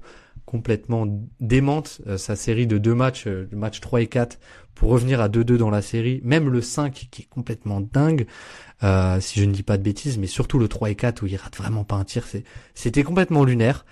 complètement 0.47 1.07
démente 1.41 2.01
sa 2.17 2.37
série 2.37 2.67
de 2.67 2.79
deux 2.79 2.95
matchs, 2.95 3.27
match 3.53 3.81
3 3.81 4.01
et 4.01 4.07
4 4.07 4.39
pour 4.77 4.91
revenir 4.91 5.21
à 5.21 5.29
2-2 5.29 5.57
dans 5.57 5.71
la 5.71 5.83
série, 5.83 6.21
même 6.23 6.51
le 6.51 6.61
5 6.61 7.09
qui 7.11 7.23
est 7.23 7.29
complètement 7.29 7.81
dingue, 7.81 8.27
euh, 8.85 9.19
si 9.21 9.41
je 9.41 9.45
ne 9.47 9.53
dis 9.53 9.63
pas 9.63 9.79
de 9.79 9.83
bêtises, 9.83 10.19
mais 10.19 10.27
surtout 10.27 10.59
le 10.59 10.69
3 10.69 10.91
et 10.91 10.95
4 10.95 11.23
où 11.23 11.27
il 11.27 11.35
rate 11.37 11.57
vraiment 11.57 11.83
pas 11.83 11.97
un 11.97 12.05
tir, 12.05 12.25
c'était 12.75 13.03
complètement 13.03 13.45
lunaire. 13.45 13.87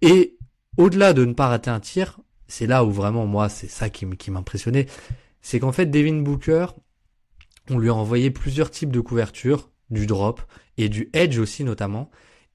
Et 0.00 0.38
au-delà 0.78 1.12
de 1.12 1.26
ne 1.26 1.34
pas 1.34 1.48
rater 1.48 1.70
un 1.70 1.78
tir, 1.78 2.20
c'est 2.48 2.66
là 2.66 2.84
où 2.84 2.90
vraiment 2.90 3.26
moi 3.26 3.50
c'est 3.50 3.68
ça 3.68 3.90
qui, 3.90 4.06
m'impressionnait, 4.30 4.86
c'est 5.42 5.60
qu'en 5.60 5.72
fait 5.72 5.86
Devin 5.86 6.22
Booker, 6.22 6.66
on 7.68 7.78
lui 7.78 7.90
a 7.90 7.94
envoyé 7.94 8.30
plusieurs 8.30 8.70
types 8.70 8.90
de 8.90 9.00
couverture, 9.00 9.70
du 9.90 10.06
drop 10.06 10.40
et 10.78 10.88
du 10.88 11.10
edge 11.12 11.38
aussi 11.38 11.64
notamment, 11.64 12.10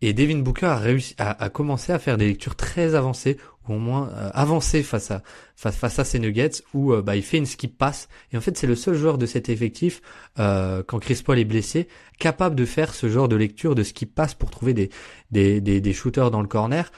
et 0.07 0.13
Devin 0.13 0.37
Booker 0.37 0.67
a 0.67 0.77
réussi 0.77 1.15
à, 1.17 1.49
commencer 1.49 1.91
à 1.91 1.97
faire 1.97 2.17
des 2.17 2.27
lectures 2.27 2.55
très 2.55 2.93
avancées 2.93 3.37
ou 3.67 3.73
au 3.73 3.79
moins 3.79 4.09
euh, 4.09 4.29
avancées 4.33 4.83
face 4.83 5.09
à 5.09 5.23
face, 5.55 5.75
face 5.75 5.97
à 5.97 6.03
ces 6.03 6.19
Nuggets 6.19 6.61
où 6.75 6.93
euh, 6.93 7.01
bah, 7.01 7.15
il 7.15 7.23
fait 7.23 7.37
une 7.37 7.47
skip 7.47 7.75
pass. 7.75 8.07
Et 8.31 8.37
en 8.37 8.41
fait 8.41 8.55
c'est 8.55 8.67
le 8.67 8.75
seul 8.75 8.93
joueur 8.93 9.17
de 9.17 9.25
cet 9.25 9.49
effectif 9.49 10.03
euh, 10.37 10.83
quand 10.85 10.99
Chris 10.99 11.21
Paul 11.25 11.39
est 11.39 11.45
blessé 11.45 11.87
capable 12.19 12.55
de 12.55 12.65
faire 12.65 12.93
ce 12.93 13.09
genre 13.09 13.27
de 13.27 13.35
lecture 13.35 13.73
de 13.73 13.81
skip 13.81 14.13
pass 14.13 14.35
pour 14.35 14.51
trouver 14.51 14.75
des 14.75 14.89
des, 15.31 15.59
des, 15.59 15.81
des 15.81 15.93
shooters 15.93 16.29
dans 16.29 16.41
le 16.41 16.47
corner. 16.47 16.91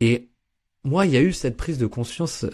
Et 0.00 0.30
moi 0.82 1.06
il 1.06 1.12
y 1.12 1.16
a 1.16 1.22
eu 1.22 1.32
cette 1.32 1.56
prise 1.56 1.78
de 1.78 1.86
conscience 1.86 2.44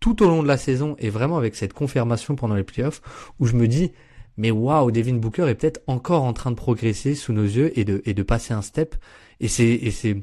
tout 0.00 0.22
au 0.24 0.26
long 0.26 0.42
de 0.42 0.48
la 0.48 0.56
saison 0.56 0.96
et 0.98 1.10
vraiment 1.10 1.36
avec 1.36 1.54
cette 1.54 1.74
confirmation 1.74 2.34
pendant 2.34 2.56
les 2.56 2.64
playoffs 2.64 3.02
où 3.38 3.46
je 3.46 3.54
me 3.54 3.68
dis 3.68 3.92
mais 4.40 4.50
waouh, 4.50 4.90
Devin 4.90 5.16
Booker 5.16 5.48
est 5.48 5.54
peut-être 5.54 5.82
encore 5.86 6.22
en 6.22 6.32
train 6.32 6.50
de 6.50 6.56
progresser 6.56 7.14
sous 7.14 7.34
nos 7.34 7.44
yeux 7.44 7.78
et 7.78 7.84
de, 7.84 8.00
de 8.10 8.22
passer 8.22 8.54
un 8.54 8.62
step. 8.62 8.96
Et 9.38 9.48
c'est, 9.48 9.68
et 9.68 9.90
c'est, 9.90 10.16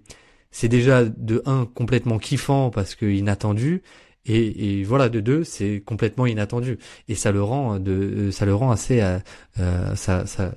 c'est 0.50 0.68
déjà 0.68 1.06
de 1.06 1.44
un 1.46 1.66
complètement 1.66 2.18
kiffant 2.18 2.72
parce 2.72 2.96
que 2.96 3.06
inattendu. 3.06 3.84
Et, 4.26 4.84
voilà, 4.84 5.08
de 5.08 5.20
deux, 5.20 5.44
c'est 5.44 5.84
complètement 5.86 6.26
inattendu. 6.26 6.80
Et 7.08 7.14
ça 7.14 7.32
le 7.32 7.44
rend 7.44 7.80
de, 7.80 8.32
ça 8.32 8.46
le 8.46 8.56
rend 8.56 8.72
assez, 8.72 9.02
euh, 9.02 9.20
euh 9.60 9.96
ça, 9.96 10.26
ça, 10.26 10.52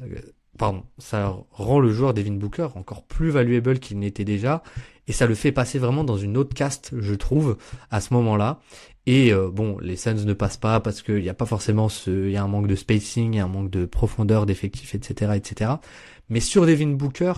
pardon, 0.59 0.82
ça 0.97 1.36
rend 1.51 1.80
le 1.80 1.93
joueur 1.93 2.14
Devin 2.14 2.32
Booker 2.32 2.68
encore 2.76 3.05
plus 3.05 3.28
valuable 3.28 3.78
qu'il 3.78 3.98
n'était 3.98 4.24
déjà. 4.24 4.62
Et 5.06 5.12
ça 5.12 5.26
le 5.26 5.34
fait 5.34 5.52
passer 5.52 5.78
vraiment 5.78 6.02
dans 6.02 6.16
une 6.16 6.39
autre 6.39 6.55
caste, 6.55 6.94
je 6.98 7.14
trouve, 7.14 7.59
à 7.90 8.01
ce 8.01 8.14
moment-là. 8.14 8.60
Et 9.06 9.32
euh, 9.32 9.51
bon, 9.51 9.78
les 9.78 9.97
Suns 9.97 10.24
ne 10.24 10.32
passent 10.32 10.56
pas 10.56 10.81
parce 10.81 11.02
qu'il 11.02 11.22
n'y 11.22 11.28
a 11.28 11.35
pas 11.35 11.47
forcément 11.47 11.89
ce, 11.89 12.27
il 12.27 12.32
y 12.32 12.36
a 12.36 12.43
un 12.43 12.48
manque 12.48 12.66
de 12.66 12.74
spacing, 12.74 13.35
y 13.35 13.40
a 13.40 13.44
un 13.44 13.48
manque 13.48 13.70
de 13.70 13.86
profondeur 13.86 14.47
d'effectifs, 14.47 14.94
etc., 14.94 15.32
etc. 15.36 15.72
Mais 16.28 16.40
sur 16.40 16.66
Devin 16.66 16.89
Booker, 16.89 17.32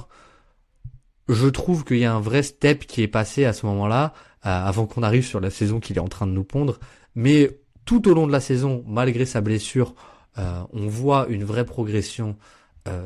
je 1.28 1.47
trouve 1.48 1.84
qu'il 1.84 1.98
y 1.98 2.05
a 2.05 2.12
un 2.12 2.20
vrai 2.20 2.43
step 2.43 2.86
qui 2.86 3.02
est 3.02 3.09
passé 3.09 3.44
à 3.44 3.52
ce 3.52 3.64
moment-là, 3.66 4.12
euh, 4.44 4.48
avant 4.51 4.86
qu'on 4.86 5.02
arrive 5.02 5.24
sur 5.24 5.40
la 5.40 5.51
saison 5.51 5.78
qu'il 5.78 5.97
est 5.97 6.01
en 6.01 6.09
train 6.09 6.26
de 6.26 6.32
nous 6.32 6.44
pondre. 6.44 6.78
Mais 7.14 7.59
tout 7.84 8.09
au 8.09 8.14
long 8.14 8.26
de 8.26 8.32
la 8.32 8.40
saison, 8.40 8.84
malgré 8.86 9.24
sa 9.24 9.40
blessure, 9.40 9.94
euh, 10.39 10.62
on 10.72 10.89
voit 10.89 11.26
une 11.28 11.44
vraie 11.44 11.66
progression 11.66 12.36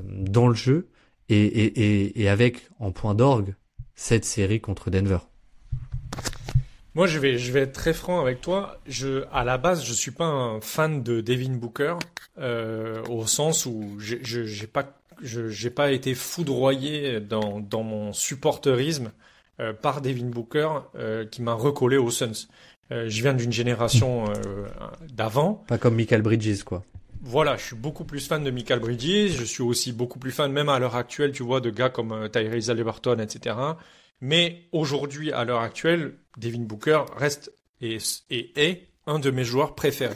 dans 0.03 0.49
le 0.49 0.55
jeu 0.55 0.89
et, 1.29 2.23
et 2.23 2.29
avec 2.31 2.71
en 2.79 2.93
point 2.93 3.15
d'orgue 3.15 3.55
cette 3.95 4.25
série 4.25 4.59
contre 4.59 4.89
Denver. 4.89 5.19
Moi, 6.97 7.07
je 7.07 7.19
vais, 7.19 7.37
je 7.37 7.53
vais 7.53 7.61
être 7.61 7.75
très 7.75 7.93
franc 7.93 8.23
avec 8.23 8.41
toi. 8.41 8.81
Je, 8.87 9.25
à 9.31 9.45
la 9.45 9.59
base, 9.59 9.85
je 9.85 9.93
suis 9.93 10.13
pas 10.13 10.25
un 10.25 10.63
fan 10.63 11.03
de 11.03 11.21
Devin 11.21 11.53
Booker, 11.53 11.97
euh, 12.39 13.03
au 13.11 13.27
sens 13.27 13.67
où 13.67 13.97
je, 13.99 14.17
j'ai 14.23 14.67
pas, 14.67 14.99
je, 15.21 15.49
j'ai 15.49 15.69
pas 15.69 15.93
été 15.93 16.15
foudroyé 16.15 17.21
dans, 17.21 17.61
dans 17.61 17.83
mon 17.83 18.15
supporterisme 18.15 19.13
euh, 19.61 19.75
par 19.75 20.01
Devin 20.01 20.31
Booker, 20.31 20.71
euh, 20.95 21.27
qui 21.27 21.43
m'a 21.43 21.53
recollé 21.53 21.99
aux 21.99 22.11
Suns. 22.11 22.49
Euh, 22.91 23.11
je 23.11 23.21
viens 23.21 23.35
d'une 23.35 23.53
génération 23.53 24.31
euh, 24.31 24.67
d'avant. 25.13 25.65
Pas 25.69 25.77
comme 25.77 25.97
Michael 25.97 26.23
Bridges, 26.23 26.63
quoi. 26.63 26.83
Voilà, 27.21 27.59
je 27.59 27.63
suis 27.63 27.77
beaucoup 27.77 28.05
plus 28.05 28.27
fan 28.27 28.43
de 28.43 28.51
Michael 28.51 28.81
Bridges. 28.81 29.37
Je 29.37 29.45
suis 29.45 29.63
aussi 29.63 29.93
beaucoup 29.93 30.19
plus 30.19 30.31
fan, 30.31 30.51
même 30.51 30.71
à 30.71 30.79
l'heure 30.79 30.97
actuelle, 30.97 31.33
tu 31.33 31.43
vois, 31.43 31.61
de 31.61 31.69
gars 31.69 31.91
comme 31.91 32.13
euh, 32.13 32.29
Tyrese 32.29 32.71
Halliburton, 32.71 33.19
etc. 33.21 33.55
Mais 34.23 34.63
aujourd'hui, 34.73 35.31
à 35.33 35.45
l'heure 35.45 35.61
actuelle, 35.61 36.15
Devin 36.37 36.63
Booker 36.63 37.03
reste 37.17 37.53
et, 37.81 37.99
est 38.31 38.89
un 39.07 39.19
de 39.19 39.31
mes 39.31 39.45
joueurs 39.45 39.75
préférés. 39.75 40.15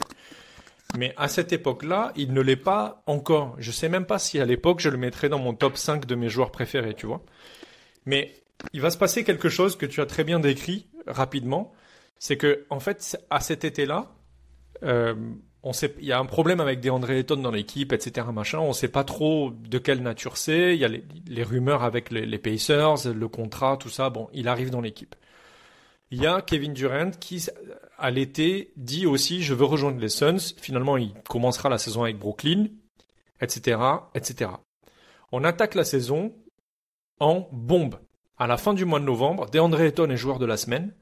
Mais 0.97 1.13
à 1.15 1.27
cette 1.27 1.53
époque-là, 1.53 2.11
il 2.15 2.33
ne 2.33 2.41
l'est 2.41 2.57
pas 2.57 3.01
encore. 3.05 3.55
Je 3.59 3.71
sais 3.71 3.87
même 3.87 4.05
pas 4.05 4.19
si 4.19 4.39
à 4.39 4.45
l'époque 4.45 4.79
je 4.81 4.89
le 4.89 4.97
mettrais 4.97 5.29
dans 5.29 5.39
mon 5.39 5.53
top 5.53 5.77
5 5.77 6.05
de 6.05 6.15
mes 6.15 6.29
joueurs 6.29 6.51
préférés, 6.51 6.93
tu 6.93 7.05
vois. 7.05 7.23
Mais 8.05 8.33
il 8.73 8.81
va 8.81 8.89
se 8.89 8.97
passer 8.97 9.23
quelque 9.23 9.49
chose 9.49 9.77
que 9.77 9.85
tu 9.85 10.01
as 10.01 10.05
très 10.05 10.23
bien 10.23 10.39
décrit 10.39 10.87
rapidement. 11.07 11.71
C'est 12.19 12.37
que, 12.37 12.65
en 12.69 12.79
fait, 12.79 13.17
à 13.29 13.39
cet 13.39 13.63
été-là, 13.63 14.11
euh, 14.83 15.15
on 15.63 15.73
sait, 15.73 15.95
il 15.99 16.05
y 16.05 16.11
a 16.11 16.19
un 16.19 16.25
problème 16.25 16.59
avec 16.59 16.79
des 16.79 16.89
André 16.89 17.19
Ayton 17.19 17.37
dans 17.37 17.51
l'équipe, 17.51 17.93
etc. 17.93 18.27
Machin. 18.33 18.59
On 18.59 18.73
sait 18.73 18.87
pas 18.87 19.03
trop 19.03 19.51
de 19.51 19.77
quelle 19.77 20.01
nature 20.01 20.37
c'est. 20.37 20.75
Il 20.75 20.81
y 20.81 20.85
a 20.85 20.89
les, 20.89 21.43
rumeurs 21.43 21.83
avec 21.83 22.11
les, 22.11 22.25
les, 22.25 22.37
Pacers, 22.39 23.07
le 23.13 23.27
contrat, 23.27 23.77
tout 23.77 23.89
ça. 23.89 24.09
Bon, 24.09 24.29
il 24.33 24.47
arrive 24.47 24.71
dans 24.71 24.81
l'équipe. 24.81 25.15
Il 26.11 26.21
y 26.21 26.27
a 26.27 26.41
Kevin 26.41 26.73
Durant 26.73 27.11
qui, 27.11 27.47
à 27.97 28.11
l'été, 28.11 28.73
dit 28.75 29.05
aussi 29.05 29.41
je 29.41 29.53
veux 29.53 29.65
rejoindre 29.65 29.99
les 29.99 30.09
Suns. 30.09 30.53
Finalement, 30.57 30.97
il 30.97 31.13
commencera 31.27 31.69
la 31.69 31.77
saison 31.77 32.03
avec 32.03 32.19
Brooklyn, 32.19 32.67
etc., 33.39 33.79
etc. 34.13 34.51
On 35.31 35.45
attaque 35.45 35.75
la 35.75 35.85
saison 35.85 36.33
en 37.19 37.47
bombe. 37.53 37.95
À 38.37 38.47
la 38.47 38.57
fin 38.57 38.73
du 38.73 38.83
mois 38.83 38.99
de 38.99 39.05
novembre, 39.05 39.49
DeAndre 39.49 39.81
Ayton 39.81 40.09
est 40.09 40.17
joueur 40.17 40.39
de 40.39 40.45
la 40.45 40.57
semaine. 40.57 40.93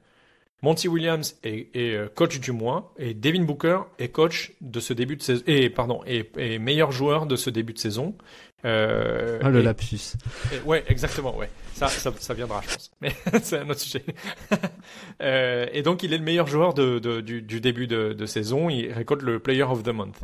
Monty 0.62 0.88
Williams 0.88 1.38
est, 1.42 1.74
euh, 1.76 2.08
coach 2.14 2.38
du 2.38 2.52
mois 2.52 2.92
et 2.98 3.14
Devin 3.14 3.44
Booker 3.44 3.80
est 3.98 4.10
coach 4.10 4.52
de 4.60 4.78
ce 4.78 4.92
début 4.92 5.16
de 5.16 5.22
saison 5.22 5.42
et 5.46 5.70
pardon 5.70 6.02
est, 6.04 6.58
meilleur 6.58 6.92
joueur 6.92 7.26
de 7.26 7.34
ce 7.36 7.48
début 7.48 7.72
de 7.72 7.78
saison. 7.78 8.14
Euh, 8.64 9.38
ah 9.42 9.48
le 9.48 9.62
lapsus. 9.62 10.16
ouais 10.66 10.84
exactement 10.88 11.34
ouais 11.36 11.48
ça, 11.72 11.88
ça, 11.88 12.12
ça 12.18 12.34
viendra 12.34 12.60
je 12.62 12.74
pense 12.74 12.90
mais 13.00 13.12
c'est 13.42 13.58
un 13.58 13.68
autre 13.70 13.80
sujet. 13.80 14.04
euh, 15.22 15.66
et 15.72 15.82
donc 15.82 16.02
il 16.02 16.12
est 16.12 16.18
le 16.18 16.24
meilleur 16.24 16.46
joueur 16.46 16.74
de, 16.74 16.98
de 16.98 17.20
du, 17.22 17.40
du, 17.40 17.60
début 17.60 17.86
de, 17.86 18.12
de 18.12 18.26
saison 18.26 18.68
il 18.68 18.92
récolte 18.92 19.22
le 19.22 19.38
Player 19.38 19.62
of 19.62 19.82
the 19.82 19.88
Month. 19.88 20.18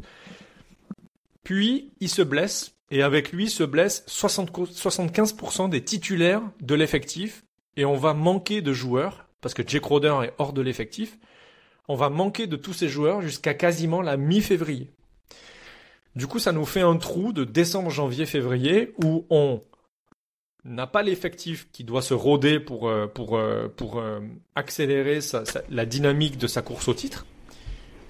Puis 1.45 1.93
il 2.01 2.09
se 2.09 2.23
blesse 2.23 2.75
et 2.91 3.03
avec 3.03 3.33
lui 3.33 3.49
se 3.49 3.65
blesse 3.65 4.05
60, 4.07 4.51
75% 4.51 5.71
des 5.71 5.83
titulaires 5.83 6.43
de 6.61 6.75
l'effectif 6.75 7.45
et 7.77 7.85
on 7.85 7.97
va 7.97 8.15
manquer 8.15 8.61
de 8.61 8.73
joueurs 8.73 9.27
parce 9.41 9.55
que 9.55 9.63
Jake 9.67 9.83
Crowder 9.83 10.15
est 10.25 10.33
hors 10.39 10.53
de 10.53 10.61
l'effectif, 10.61 11.19
on 11.89 11.95
va 11.95 12.11
manquer 12.11 12.47
de 12.47 12.57
tous 12.57 12.73
ces 12.73 12.89
joueurs 12.89 13.23
jusqu'à 13.23 13.55
quasiment 13.55 14.03
la 14.03 14.17
mi-février. 14.17 14.91
Du 16.17 16.27
coup, 16.27 16.39
ça 16.39 16.53
nous 16.53 16.65
fait 16.65 16.81
un 16.81 16.97
trou 16.97 17.35
de 17.35 17.45
décembre, 17.45 17.91
janvier, 17.91 18.25
février 18.25 18.95
où 19.05 19.27
on 19.29 19.63
n'a 20.65 20.87
pas 20.87 21.03
l'effectif 21.03 21.69
qui 21.73 21.85
doit 21.85 22.01
se 22.01 22.15
rôder 22.15 22.59
pour, 22.59 22.89
euh, 22.89 23.07
euh, 23.19 23.69
euh, 23.83 24.21
accélérer 24.55 25.21
la 25.69 25.85
dynamique 25.85 26.39
de 26.39 26.47
sa 26.47 26.63
course 26.63 26.89
au 26.89 26.95
titre. 26.95 27.27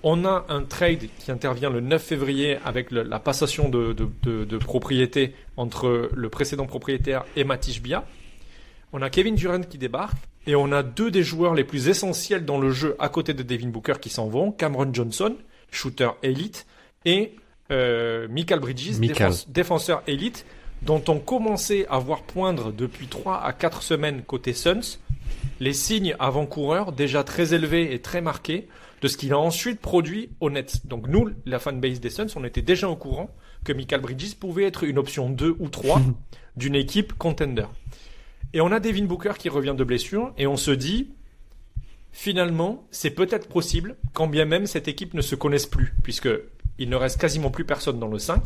On 0.04 0.24
a 0.24 0.46
un 0.48 0.62
trade 0.62 1.08
qui 1.18 1.32
intervient 1.32 1.68
le 1.68 1.80
9 1.80 2.00
février 2.00 2.58
avec 2.64 2.92
la 2.92 3.18
passation 3.18 3.68
de, 3.68 3.92
de, 3.92 4.58
propriété 4.58 5.34
entre 5.56 6.08
le 6.14 6.28
précédent 6.28 6.66
propriétaire 6.66 7.24
et 7.34 7.42
Matisse 7.42 7.82
Bia. 7.82 8.06
On 8.92 9.02
a 9.02 9.10
Kevin 9.10 9.34
Durant 9.34 9.62
qui 9.62 9.78
débarque 9.78 10.16
et 10.46 10.54
on 10.54 10.70
a 10.70 10.84
deux 10.84 11.10
des 11.10 11.24
joueurs 11.24 11.54
les 11.54 11.64
plus 11.64 11.88
essentiels 11.88 12.44
dans 12.44 12.60
le 12.60 12.70
jeu 12.70 12.94
à 13.00 13.08
côté 13.08 13.34
de 13.34 13.42
Devin 13.42 13.68
Booker 13.68 13.94
qui 14.00 14.10
s'en 14.10 14.28
vont, 14.28 14.52
Cameron 14.52 14.90
Johnson, 14.92 15.34
shooter 15.72 16.10
élite, 16.22 16.66
et 17.04 17.34
euh, 17.70 18.28
Michael 18.28 18.60
Bridges, 18.60 18.98
défenseur 19.48 20.02
élite, 20.06 20.46
dont 20.82 21.02
on 21.08 21.18
commençait 21.18 21.86
à 21.88 21.98
voir 21.98 22.22
poindre 22.22 22.72
depuis 22.72 23.06
3 23.06 23.42
à 23.42 23.52
4 23.52 23.82
semaines 23.82 24.22
côté 24.22 24.52
Suns 24.52 24.98
les 25.60 25.72
signes 25.72 26.14
avant-coureurs 26.18 26.92
déjà 26.92 27.24
très 27.24 27.54
élevés 27.54 27.94
et 27.94 28.00
très 28.00 28.20
marqués 28.20 28.68
de 29.02 29.08
ce 29.08 29.16
qu'il 29.16 29.32
a 29.32 29.38
ensuite 29.38 29.80
produit 29.80 30.30
au 30.40 30.50
Nets. 30.50 30.86
Donc 30.86 31.08
nous, 31.08 31.30
la 31.44 31.58
fanbase 31.58 32.00
des 32.00 32.10
Suns, 32.10 32.28
on 32.36 32.44
était 32.44 32.62
déjà 32.62 32.88
au 32.88 32.96
courant 32.96 33.30
que 33.64 33.72
Michael 33.72 34.00
Bridges 34.00 34.34
pouvait 34.34 34.64
être 34.64 34.84
une 34.84 34.98
option 34.98 35.30
2 35.30 35.56
ou 35.58 35.68
3 35.68 36.00
d'une 36.56 36.74
équipe 36.74 37.12
contender. 37.14 37.66
Et 38.52 38.60
on 38.60 38.72
a 38.72 38.80
Devin 38.80 39.04
Booker 39.04 39.32
qui 39.38 39.48
revient 39.48 39.74
de 39.76 39.84
blessure 39.84 40.32
et 40.38 40.46
on 40.46 40.56
se 40.56 40.70
dit, 40.70 41.10
finalement, 42.12 42.86
c'est 42.90 43.10
peut-être 43.10 43.48
possible, 43.48 43.96
quand 44.12 44.28
bien 44.28 44.44
même 44.44 44.66
cette 44.66 44.88
équipe 44.88 45.14
ne 45.14 45.20
se 45.20 45.34
connaisse 45.34 45.66
plus, 45.66 45.94
puisque 46.02 46.28
il 46.78 46.88
ne 46.88 46.96
reste 46.96 47.20
quasiment 47.20 47.50
plus 47.50 47.64
personne 47.64 47.98
dans 47.98 48.08
le 48.08 48.18
5. 48.18 48.42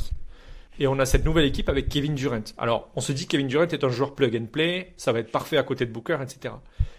Et 0.78 0.86
on 0.86 0.98
a 0.98 1.04
cette 1.04 1.24
nouvelle 1.24 1.44
équipe 1.44 1.68
avec 1.68 1.88
Kevin 1.88 2.14
Durant. 2.14 2.40
Alors, 2.56 2.88
on 2.96 3.00
se 3.00 3.12
dit 3.12 3.26
que 3.26 3.32
Kevin 3.32 3.48
Durant 3.48 3.66
est 3.66 3.84
un 3.84 3.90
joueur 3.90 4.14
plug 4.14 4.36
and 4.36 4.46
play, 4.46 4.94
ça 4.96 5.12
va 5.12 5.18
être 5.18 5.30
parfait 5.30 5.58
à 5.58 5.62
côté 5.62 5.84
de 5.84 5.92
Booker, 5.92 6.18
etc. 6.22 6.54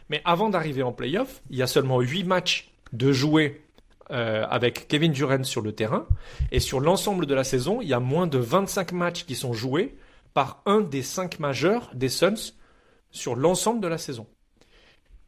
Mais 0.10 0.22
avant 0.26 0.50
d'arriver 0.50 0.84
en 0.84 0.92
playoff, 0.92 1.42
il 1.50 1.58
y 1.58 1.64
a 1.64 1.68
seulement 1.68 2.00
8 2.00 2.26
matchs 2.26 2.72
de 2.94 3.12
jouer 3.12 3.64
euh, 4.12 4.46
avec 4.50 4.88
Kevin 4.88 5.14
Durant 5.14 5.44
sur 5.44 5.62
le 5.62 5.72
terrain. 5.72 6.06
Et 6.52 6.60
sur 6.60 6.80
l'ensemble 6.80 7.26
de 7.26 7.34
la 7.34 7.44
saison, 7.44 7.82
il 7.82 7.88
y 7.88 7.94
a 7.94 8.00
moins 8.00 8.28
de 8.28 8.38
25 8.38 8.92
matchs 8.92 9.26
qui 9.26 9.36
sont 9.36 9.54
joués 9.54 9.96
par 10.34 10.62
un 10.66 10.82
des 10.82 11.02
5 11.02 11.40
majeurs 11.40 11.90
des 11.94 12.10
Suns 12.10 12.54
sur 13.12 13.36
l'ensemble 13.36 13.82
de 13.82 13.88
la 13.88 13.98
saison. 13.98 14.28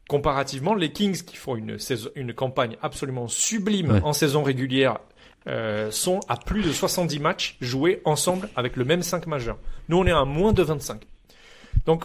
Comparativement, 0.08 0.74
les 0.74 0.92
Kings 0.92 1.24
qui 1.24 1.36
font 1.36 1.56
une, 1.56 1.78
saison, 1.78 2.10
une 2.14 2.34
campagne 2.34 2.76
absolument 2.82 3.26
sublime 3.26 4.00
en 4.04 4.12
saison 4.12 4.42
régulière 4.42 4.98
euh, 5.46 5.90
sont 5.90 6.20
à 6.28 6.36
plus 6.36 6.62
de 6.62 6.72
70 6.72 7.18
matchs 7.18 7.56
joués 7.60 8.00
ensemble 8.04 8.48
avec 8.56 8.76
le 8.76 8.84
même 8.84 9.02
5 9.02 9.26
majeur. 9.26 9.58
Nous, 9.88 9.98
on 9.98 10.06
est 10.06 10.12
à 10.12 10.24
moins 10.24 10.52
de 10.52 10.62
25. 10.62 11.02
Donc, 11.86 12.04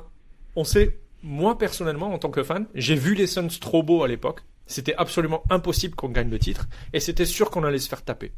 on 0.56 0.64
sait, 0.64 1.00
moi 1.24 1.58
personnellement, 1.58 2.14
en 2.14 2.20
tant 2.20 2.32
que 2.32 2.44
fan, 2.44 2.68
j'ai 2.76 2.96
vu 2.96 3.16
les 3.16 3.28
Suns 3.28 3.48
trop 3.62 3.84
beaux 3.84 4.04
à 4.04 4.08
l'époque. 4.08 4.42
C'était 4.66 4.96
absolument 4.96 5.44
impossible 5.50 5.96
qu'on 5.96 6.10
gagne 6.10 6.30
le 6.30 6.38
titre 6.38 6.68
et 6.94 7.00
c'était 7.00 7.26
sûr 7.26 7.50
qu'on 7.50 7.64
allait 7.64 7.80
se 7.80 7.90
faire 7.90 8.04
taper. 8.04 8.32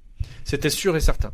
C'était 0.46 0.70
sûr 0.70 0.96
et 0.96 1.02
certain. 1.02 1.34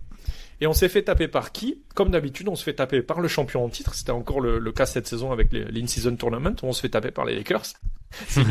Et 0.59 0.67
on 0.67 0.73
s'est 0.73 0.89
fait 0.89 1.03
taper 1.03 1.27
par 1.27 1.51
qui? 1.51 1.81
Comme 1.93 2.09
d'habitude, 2.09 2.47
on 2.49 2.55
se 2.55 2.63
fait 2.63 2.73
taper 2.73 3.01
par 3.01 3.19
le 3.19 3.27
champion 3.27 3.63
en 3.63 3.69
titre. 3.69 3.93
C'était 3.93 4.11
encore 4.11 4.41
le, 4.41 4.71
cas 4.71 4.85
cette 4.85 5.07
saison 5.07 5.31
avec 5.31 5.51
l'in-season 5.51 6.15
tournament. 6.15 6.55
On 6.63 6.73
se 6.73 6.81
fait 6.81 6.89
taper 6.89 7.11
par 7.11 7.25
les 7.25 7.35
Lakers. 7.35 7.73
C'est 8.27 8.41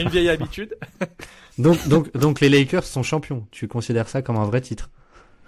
une, 0.00 0.08
vieille 0.08 0.28
habitude. 0.28 0.76
donc, 1.58 1.88
donc, 1.88 2.14
donc 2.16 2.40
les 2.40 2.48
Lakers 2.48 2.84
sont 2.84 3.02
champions. 3.02 3.46
Tu 3.50 3.68
considères 3.68 4.08
ça 4.08 4.20
comme 4.22 4.36
un 4.36 4.44
vrai 4.44 4.60
titre? 4.60 4.90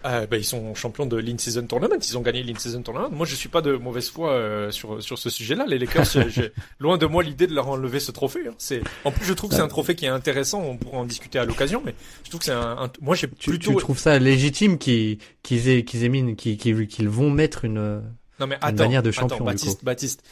Euh, 0.07 0.27
bah, 0.27 0.37
ils 0.37 0.45
sont 0.45 0.75
champions 0.75 1.07
de 1.07 1.17
l'in-season 1.17 1.67
tournament. 1.67 1.99
Ils 2.01 2.19
ont 2.19 2.23
gagné 2.23 2.43
l'in-season 2.43 2.83
tournament. 2.83 3.11
Moi, 3.13 3.27
je 3.27 3.35
suis 3.35 3.49
pas 3.49 3.61
de 3.61 3.73
mauvaise 3.73 4.11
foi 4.11 4.31
euh, 4.33 4.71
sur 4.71 5.03
sur 5.03 5.19
ce 5.19 5.31
sujet-là. 5.31 5.67
Les 5.67 5.79
Lakers, 5.79 6.07
loin 6.79 6.99
de 6.99 7.07
moi 7.07 7.23
l'idée 7.23 7.47
de 7.47 7.55
leur 7.55 7.69
enlever 7.69 8.01
ce 8.01 8.13
trophée. 8.13 8.49
Hein. 8.49 8.55
C'est 8.59 8.83
en 9.05 9.11
plus, 9.11 9.25
je 9.25 9.33
trouve 9.33 9.51
que 9.51 9.57
c'est 9.57 9.63
un 9.63 9.69
trophée 9.69 9.95
qui 9.95 10.05
est 10.05 10.09
intéressant. 10.09 10.63
On 10.63 10.77
pourra 10.77 10.99
en 10.99 11.05
discuter 11.05 11.39
à 11.39 11.45
l'occasion, 11.45 11.83
mais 11.85 11.95
je 12.25 12.31
trouve 12.31 12.41
que 12.41 12.47
c'est 12.47 12.53
un, 12.53 12.91
Moi, 13.01 13.17
j'ai 13.17 13.27
plutôt. 13.27 13.73
Tu 13.73 13.77
trouves 13.79 13.99
ça 13.99 14.19
légitime 14.19 14.79
qu'ils 14.79 15.19
qu'ils 15.43 15.69
aient 15.69 15.85
qu'ils 15.85 16.05
éminent 16.05 16.35
qu'ils 16.35 16.57
qu'ils 16.59 17.09
vont 17.09 17.31
mettre 17.31 17.65
une 17.65 18.03
non 18.39 18.47
mais 18.47 18.57
attends, 18.61 18.85
manière 18.85 19.03
de 19.03 19.11
champion. 19.11 19.37
Attends, 19.37 19.45
Baptiste, 19.45 19.85
Baptiste. 19.85 20.23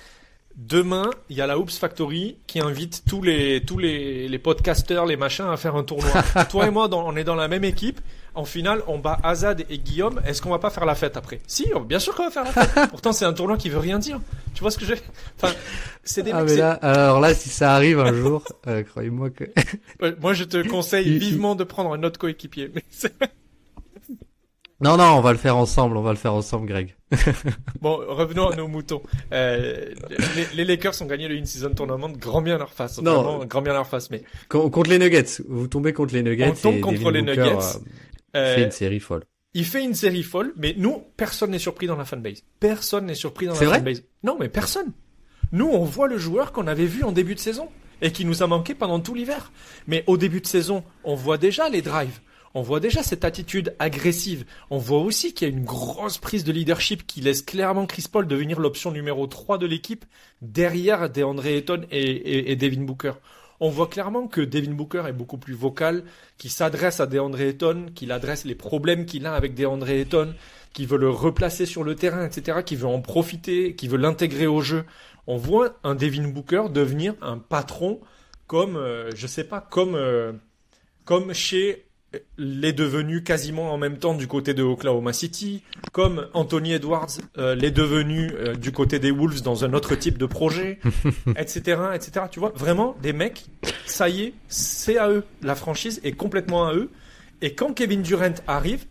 Demain, 0.56 1.10
il 1.30 1.36
y 1.36 1.40
a 1.40 1.48
la 1.48 1.58
Oops 1.58 1.76
Factory 1.76 2.36
qui 2.46 2.60
invite 2.60 3.02
tous 3.08 3.22
les 3.22 3.64
tous 3.64 3.76
les, 3.76 4.28
les 4.28 4.38
podcasters, 4.38 5.04
les 5.04 5.16
machins 5.16 5.46
à 5.46 5.56
faire 5.56 5.74
un 5.74 5.82
tournoi. 5.82 6.10
Toi 6.50 6.68
et 6.68 6.70
moi, 6.70 6.88
on 6.92 7.16
est 7.16 7.24
dans 7.24 7.34
la 7.34 7.48
même 7.48 7.64
équipe. 7.64 8.00
En 8.36 8.44
finale, 8.44 8.82
on 8.86 8.98
bat 8.98 9.18
Azad 9.24 9.64
et 9.68 9.78
Guillaume. 9.78 10.20
Est-ce 10.26 10.42
qu'on 10.42 10.50
va 10.50 10.60
pas 10.60 10.70
faire 10.70 10.84
la 10.84 10.94
fête 10.94 11.16
après? 11.16 11.40
Si, 11.48 11.66
bien 11.86 11.98
sûr 11.98 12.14
qu'on 12.14 12.24
va 12.24 12.30
faire 12.30 12.44
la 12.44 12.52
fête. 12.52 12.88
Pourtant, 12.90 13.12
c'est 13.12 13.24
un 13.24 13.32
tournoi 13.32 13.56
qui 13.56 13.68
veut 13.68 13.78
rien 13.78 13.98
dire. 13.98 14.20
Tu 14.54 14.60
vois 14.60 14.70
ce 14.70 14.78
que 14.78 14.84
j'ai 14.84 14.94
Enfin, 15.40 15.54
c'est 16.04 16.22
des. 16.22 16.30
Ah, 16.30 16.44
mais 16.44 16.56
là, 16.56 16.72
alors 16.72 17.20
là, 17.20 17.34
si 17.34 17.48
ça 17.48 17.74
arrive 17.74 17.98
un 17.98 18.12
jour, 18.12 18.44
euh, 18.68 18.84
croyez-moi 18.84 19.30
que. 19.30 19.44
moi, 20.20 20.34
je 20.34 20.44
te 20.44 20.68
conseille 20.68 21.18
vivement 21.18 21.56
de 21.56 21.64
prendre 21.64 21.92
un 21.92 22.02
autre 22.04 22.18
coéquipier. 22.18 22.70
Mais 22.74 22.84
non, 24.80 24.96
non, 24.96 25.16
on 25.16 25.20
va 25.20 25.32
le 25.32 25.38
faire 25.38 25.56
ensemble, 25.56 25.96
on 25.96 26.02
va 26.02 26.10
le 26.10 26.16
faire 26.18 26.34
ensemble, 26.34 26.66
Greg. 26.66 26.96
bon, 27.80 27.96
revenons 28.08 28.48
à 28.48 28.56
nos 28.56 28.66
moutons. 28.66 29.02
Euh, 29.32 29.94
les, 30.54 30.64
Lakers 30.64 31.00
ont 31.00 31.06
gagné 31.06 31.28
le 31.28 31.36
in-season 31.36 31.70
tournament, 31.70 32.12
grand 32.16 32.42
bien 32.42 32.58
leur 32.58 32.72
face. 32.72 33.00
Non, 33.00 33.44
grand 33.44 33.62
bien 33.62 33.72
leur 33.72 33.86
face, 33.86 34.10
mais 34.10 34.24
contre 34.48 34.90
les 34.90 34.98
Nuggets, 34.98 35.42
vous 35.48 35.68
tombez 35.68 35.92
contre 35.92 36.14
les 36.14 36.22
Nuggets. 36.22 36.50
On 36.50 36.54
tombe 36.54 36.80
contre 36.80 37.10
les 37.12 37.22
Nuggets. 37.22 37.78
Euh, 38.34 38.36
euh, 38.36 38.54
fait 38.56 38.64
une 38.64 38.72
série 38.72 39.00
folle. 39.00 39.22
Il 39.54 39.64
fait 39.64 39.84
une 39.84 39.94
série 39.94 40.24
folle, 40.24 40.52
mais 40.56 40.74
nous, 40.76 41.04
personne 41.16 41.52
n'est 41.52 41.60
surpris 41.60 41.86
dans 41.86 41.96
la 41.96 42.04
fanbase. 42.04 42.42
Personne 42.58 43.06
n'est 43.06 43.14
surpris 43.14 43.46
dans 43.46 43.54
la 43.54 43.60
vrai 43.60 43.78
fanbase. 43.78 44.02
Non, 44.24 44.36
mais 44.38 44.48
personne. 44.48 44.92
Nous, 45.52 45.68
on 45.68 45.84
voit 45.84 46.08
le 46.08 46.18
joueur 46.18 46.50
qu'on 46.50 46.66
avait 46.66 46.86
vu 46.86 47.04
en 47.04 47.12
début 47.12 47.36
de 47.36 47.40
saison 47.40 47.68
et 48.02 48.10
qui 48.10 48.24
nous 48.24 48.42
a 48.42 48.48
manqué 48.48 48.74
pendant 48.74 48.98
tout 48.98 49.14
l'hiver. 49.14 49.52
Mais 49.86 50.02
au 50.08 50.16
début 50.16 50.40
de 50.40 50.48
saison, 50.48 50.82
on 51.04 51.14
voit 51.14 51.38
déjà 51.38 51.68
les 51.68 51.80
drives 51.80 52.18
on 52.54 52.62
voit 52.62 52.78
déjà 52.78 53.02
cette 53.02 53.24
attitude 53.24 53.74
agressive. 53.80 54.44
On 54.70 54.78
voit 54.78 55.00
aussi 55.00 55.34
qu'il 55.34 55.48
y 55.48 55.50
a 55.50 55.54
une 55.54 55.64
grosse 55.64 56.18
prise 56.18 56.44
de 56.44 56.52
leadership 56.52 57.04
qui 57.04 57.20
laisse 57.20 57.42
clairement 57.42 57.86
Chris 57.86 58.06
Paul 58.10 58.28
devenir 58.28 58.60
l'option 58.60 58.92
numéro 58.92 59.26
3 59.26 59.58
de 59.58 59.66
l'équipe 59.66 60.04
derrière 60.40 61.10
DeAndre 61.10 61.46
Ayton 61.46 61.82
et, 61.90 62.54
Devin 62.54 62.82
Booker. 62.82 63.14
On 63.58 63.70
voit 63.70 63.88
clairement 63.88 64.28
que 64.28 64.40
Devin 64.40 64.72
Booker 64.72 65.04
est 65.08 65.12
beaucoup 65.12 65.38
plus 65.38 65.54
vocal, 65.54 66.04
qui 66.38 66.48
s'adresse 66.48 67.00
à 67.00 67.06
DeAndre 67.06 67.40
Ayton, 67.40 67.86
qu'il 67.94 68.12
adresse 68.12 68.44
les 68.44 68.54
problèmes 68.54 69.04
qu'il 69.04 69.26
a 69.26 69.34
avec 69.34 69.54
DeAndre 69.54 69.88
Ayton, 69.88 70.34
qui 70.72 70.86
veut 70.86 70.98
le 70.98 71.10
replacer 71.10 71.66
sur 71.66 71.82
le 71.82 71.96
terrain, 71.96 72.24
etc., 72.24 72.58
qui 72.64 72.76
veut 72.76 72.86
en 72.86 73.00
profiter, 73.00 73.74
qui 73.74 73.88
veut 73.88 73.98
l'intégrer 73.98 74.46
au 74.46 74.60
jeu. 74.60 74.84
On 75.26 75.36
voit 75.36 75.78
un 75.82 75.94
Devin 75.94 76.28
Booker 76.28 76.64
devenir 76.72 77.14
un 77.20 77.38
patron 77.38 78.00
comme, 78.46 78.76
euh, 78.76 79.10
je 79.14 79.26
sais 79.26 79.44
pas, 79.44 79.60
comme, 79.60 79.94
euh, 79.94 80.32
comme 81.04 81.32
chez 81.32 81.86
l'est 82.38 82.72
devenu 82.72 83.22
quasiment 83.22 83.72
en 83.72 83.78
même 83.78 83.98
temps 83.98 84.14
du 84.14 84.26
côté 84.26 84.54
de 84.54 84.62
Oklahoma 84.62 85.12
City, 85.12 85.62
comme 85.92 86.28
Anthony 86.34 86.72
Edwards 86.72 87.18
euh, 87.38 87.54
l'est 87.54 87.70
devenu 87.70 88.30
euh, 88.32 88.54
du 88.54 88.72
côté 88.72 88.98
des 88.98 89.10
Wolves 89.10 89.42
dans 89.42 89.64
un 89.64 89.72
autre 89.72 89.94
type 89.94 90.18
de 90.18 90.26
projet, 90.26 90.78
etc., 91.36 91.80
etc. 91.94 92.26
Tu 92.30 92.40
vois, 92.40 92.52
vraiment, 92.54 92.96
des 93.02 93.12
mecs, 93.12 93.46
ça 93.86 94.08
y 94.08 94.22
est, 94.22 94.34
c'est 94.48 94.98
à 94.98 95.08
eux. 95.10 95.24
La 95.42 95.54
franchise 95.54 96.00
est 96.04 96.12
complètement 96.12 96.66
à 96.66 96.74
eux. 96.74 96.90
Et 97.42 97.54
quand 97.54 97.72
Kevin 97.72 98.02
Durant 98.02 98.34
arrive, 98.46 98.86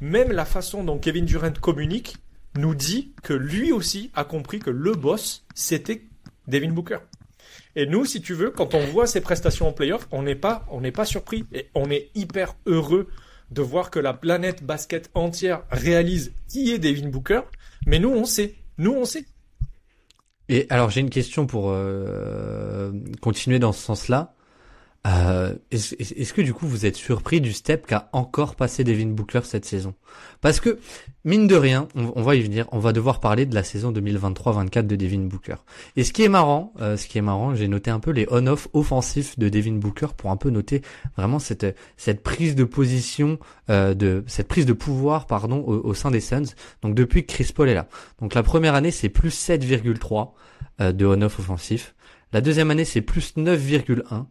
même 0.00 0.32
la 0.32 0.44
façon 0.44 0.84
dont 0.84 0.98
Kevin 0.98 1.24
Durant 1.24 1.52
communique 1.60 2.16
nous 2.56 2.74
dit 2.74 3.12
que 3.22 3.32
lui 3.32 3.72
aussi 3.72 4.10
a 4.14 4.24
compris 4.24 4.58
que 4.58 4.70
le 4.70 4.92
boss, 4.92 5.44
c'était 5.54 6.02
Devin 6.48 6.72
Booker. 6.72 6.98
Et 7.74 7.86
nous, 7.86 8.04
si 8.04 8.20
tu 8.20 8.34
veux, 8.34 8.50
quand 8.50 8.74
on 8.74 8.84
voit 8.86 9.06
ses 9.06 9.20
prestations 9.20 9.68
en 9.68 9.72
playoff, 9.72 10.06
on 10.10 10.22
n'est 10.22 10.34
pas, 10.34 10.66
on 10.70 10.80
n'est 10.80 10.92
pas 10.92 11.06
surpris 11.06 11.46
et 11.52 11.68
on 11.74 11.90
est 11.90 12.10
hyper 12.14 12.54
heureux 12.66 13.08
de 13.50 13.62
voir 13.62 13.90
que 13.90 13.98
la 13.98 14.12
planète 14.12 14.62
basket 14.62 15.10
entière 15.14 15.62
réalise 15.70 16.32
qui 16.48 16.72
est 16.72 16.78
Devin 16.78 17.08
Booker. 17.08 17.42
Mais 17.86 17.98
nous, 17.98 18.10
on 18.10 18.24
sait. 18.24 18.54
Nous, 18.78 18.92
on 18.92 19.04
sait. 19.04 19.24
Et 20.48 20.66
alors, 20.70 20.90
j'ai 20.90 21.00
une 21.00 21.10
question 21.10 21.46
pour 21.46 21.70
euh, 21.70 22.92
continuer 23.20 23.58
dans 23.58 23.72
ce 23.72 23.82
sens-là. 23.82 24.34
Euh, 25.04 25.54
est-ce, 25.72 26.32
que 26.32 26.42
du 26.42 26.54
coup 26.54 26.68
vous 26.68 26.86
êtes 26.86 26.94
surpris 26.94 27.40
du 27.40 27.52
step 27.52 27.86
qu'a 27.86 28.08
encore 28.12 28.54
passé 28.54 28.84
Devin 28.84 29.08
Booker 29.08 29.40
cette 29.42 29.64
saison? 29.64 29.94
Parce 30.40 30.60
que 30.60 30.78
mine 31.24 31.48
de 31.48 31.56
rien, 31.56 31.88
on, 31.96 32.22
va 32.22 32.36
y 32.36 32.42
venir, 32.42 32.66
on 32.70 32.78
va 32.78 32.92
devoir 32.92 33.18
parler 33.18 33.44
de 33.44 33.54
la 33.54 33.64
saison 33.64 33.90
2023-24 33.90 34.86
de 34.86 34.94
Devin 34.94 35.22
Booker. 35.22 35.56
Et 35.96 36.04
ce 36.04 36.12
qui 36.12 36.22
est 36.22 36.28
marrant, 36.28 36.72
euh, 36.80 36.96
ce 36.96 37.08
qui 37.08 37.18
est 37.18 37.22
marrant, 37.22 37.56
j'ai 37.56 37.66
noté 37.66 37.90
un 37.90 37.98
peu 37.98 38.12
les 38.12 38.28
on-off 38.30 38.68
offensifs 38.74 39.36
de 39.40 39.48
Devin 39.48 39.72
Booker 39.72 40.08
pour 40.16 40.30
un 40.30 40.36
peu 40.36 40.50
noter 40.50 40.82
vraiment 41.16 41.40
cette 41.40 42.22
prise 42.22 42.54
de 42.54 42.64
position, 42.64 43.40
euh, 43.70 43.94
de 43.94 44.22
cette 44.28 44.46
prise 44.46 44.66
de 44.66 44.72
pouvoir, 44.72 45.26
pardon, 45.26 45.64
au, 45.66 45.84
au, 45.84 45.94
sein 45.94 46.12
des 46.12 46.20
Suns. 46.20 46.54
Donc 46.82 46.94
depuis 46.94 47.26
que 47.26 47.32
Chris 47.32 47.50
Paul 47.52 47.68
est 47.68 47.74
là. 47.74 47.88
Donc 48.20 48.34
la 48.34 48.44
première 48.44 48.76
année 48.76 48.92
c'est 48.92 49.08
plus 49.08 49.34
7,3 49.34 50.30
de 50.92 51.06
on-off 51.06 51.40
offensif. 51.40 51.94
La 52.32 52.40
deuxième 52.40 52.70
année 52.70 52.84
c'est 52.84 53.02
plus 53.02 53.34
9,1. 53.36 54.26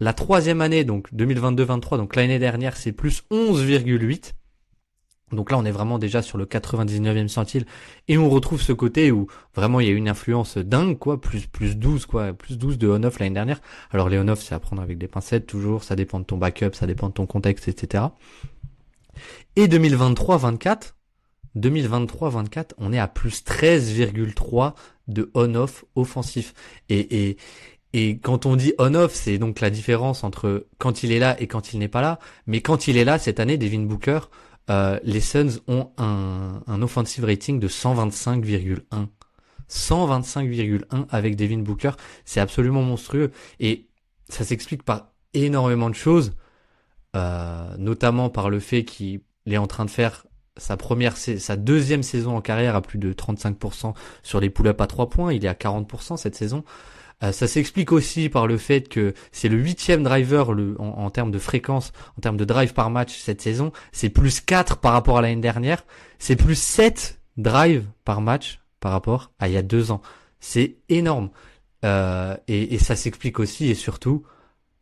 La 0.00 0.14
troisième 0.14 0.62
année, 0.62 0.84
donc 0.84 1.12
2022-23, 1.12 1.98
donc 1.98 2.16
l'année 2.16 2.38
dernière, 2.38 2.76
c'est 2.76 2.92
plus 2.92 3.22
11,8. 3.30 4.32
Donc 5.32 5.50
là, 5.50 5.58
on 5.58 5.64
est 5.64 5.70
vraiment 5.70 5.98
déjà 5.98 6.22
sur 6.22 6.38
le 6.38 6.46
99e 6.46 7.28
centile 7.28 7.64
et 8.08 8.18
on 8.18 8.28
retrouve 8.28 8.60
ce 8.60 8.72
côté 8.72 9.12
où 9.12 9.28
vraiment 9.54 9.78
il 9.78 9.86
y 9.86 9.90
a 9.90 9.92
une 9.92 10.08
influence 10.08 10.58
dingue, 10.58 10.98
quoi, 10.98 11.20
plus 11.20 11.46
plus 11.46 11.76
12, 11.76 12.06
quoi, 12.06 12.32
plus 12.32 12.58
12 12.58 12.78
de 12.78 12.88
on-off 12.88 13.18
l'année 13.20 13.34
dernière. 13.34 13.60
Alors 13.90 14.08
les 14.08 14.18
on-off, 14.18 14.42
c'est 14.42 14.54
à 14.54 14.58
prendre 14.58 14.82
avec 14.82 14.98
des 14.98 15.06
pincettes 15.06 15.46
toujours, 15.46 15.84
ça 15.84 15.94
dépend 15.94 16.18
de 16.18 16.24
ton 16.24 16.36
backup, 16.36 16.70
ça 16.72 16.86
dépend 16.86 17.08
de 17.08 17.14
ton 17.14 17.26
contexte, 17.26 17.68
etc. 17.68 18.04
Et 19.54 19.68
2023-24, 19.68 20.94
2023-24, 21.56 22.70
on 22.78 22.92
est 22.92 22.98
à 22.98 23.06
plus 23.06 23.44
13,3 23.44 24.74
de 25.08 25.30
on-off 25.34 25.84
offensif. 25.94 26.54
Et, 26.88 27.28
et, 27.28 27.36
et 27.92 28.18
quand 28.18 28.46
on 28.46 28.56
dit 28.56 28.72
on-off, 28.78 29.14
c'est 29.14 29.38
donc 29.38 29.60
la 29.60 29.70
différence 29.70 30.22
entre 30.24 30.66
quand 30.78 31.02
il 31.02 31.12
est 31.12 31.18
là 31.18 31.40
et 31.40 31.46
quand 31.46 31.72
il 31.72 31.78
n'est 31.78 31.88
pas 31.88 32.02
là. 32.02 32.18
Mais 32.46 32.60
quand 32.60 32.86
il 32.86 32.96
est 32.96 33.04
là, 33.04 33.18
cette 33.18 33.40
année, 33.40 33.58
Devin 33.58 33.80
Booker, 33.80 34.20
euh, 34.70 35.00
les 35.02 35.20
Suns 35.20 35.60
ont 35.66 35.90
un, 35.98 36.62
un 36.66 36.82
offensive 36.82 37.24
rating 37.24 37.58
de 37.58 37.68
125,1. 37.68 39.08
125,1 39.68 41.06
avec 41.10 41.36
Devin 41.36 41.58
Booker, 41.58 41.92
c'est 42.24 42.40
absolument 42.40 42.82
monstrueux. 42.82 43.30
Et 43.58 43.88
ça 44.28 44.44
s'explique 44.44 44.82
par 44.82 45.12
énormément 45.34 45.90
de 45.90 45.94
choses, 45.94 46.34
euh, 47.16 47.76
notamment 47.78 48.30
par 48.30 48.50
le 48.50 48.60
fait 48.60 48.84
qu'il 48.84 49.22
est 49.46 49.56
en 49.56 49.66
train 49.66 49.84
de 49.84 49.90
faire 49.90 50.26
sa 50.56 50.76
première, 50.76 51.16
sa 51.16 51.56
deuxième 51.56 52.02
saison 52.02 52.36
en 52.36 52.40
carrière 52.40 52.76
à 52.76 52.82
plus 52.82 52.98
de 52.98 53.12
35% 53.12 53.94
sur 54.22 54.40
les 54.40 54.50
pull-ups 54.50 54.80
à 54.80 54.86
3 54.86 55.08
points. 55.08 55.32
Il 55.32 55.44
est 55.44 55.48
à 55.48 55.54
40% 55.54 56.16
cette 56.16 56.34
saison. 56.34 56.64
Euh, 57.22 57.32
ça 57.32 57.46
s'explique 57.46 57.92
aussi 57.92 58.28
par 58.28 58.46
le 58.46 58.56
fait 58.56 58.88
que 58.88 59.14
c'est 59.32 59.48
le 59.48 59.58
huitième 59.58 60.02
driver 60.02 60.54
en, 60.78 61.10
termes 61.10 61.30
de 61.30 61.38
fréquence, 61.38 61.92
en 62.16 62.20
termes 62.20 62.36
de 62.36 62.44
drive 62.44 62.72
par 62.72 62.90
match 62.90 63.18
cette 63.18 63.42
saison. 63.42 63.72
C'est 63.92 64.08
plus 64.08 64.40
4 64.40 64.78
par 64.78 64.92
rapport 64.92 65.18
à 65.18 65.22
l'année 65.22 65.40
dernière. 65.40 65.84
C'est 66.18 66.36
plus 66.36 66.58
7 66.58 67.20
drives 67.36 67.86
par 68.04 68.20
match 68.20 68.60
par 68.80 68.92
rapport 68.92 69.32
à 69.38 69.48
il 69.48 69.54
y 69.54 69.56
a 69.56 69.62
deux 69.62 69.90
ans. 69.90 70.00
C'est 70.40 70.76
énorme. 70.88 71.30
Euh, 71.84 72.36
et, 72.48 72.74
et, 72.74 72.78
ça 72.78 72.96
s'explique 72.96 73.38
aussi 73.38 73.70
et 73.70 73.74
surtout 73.74 74.24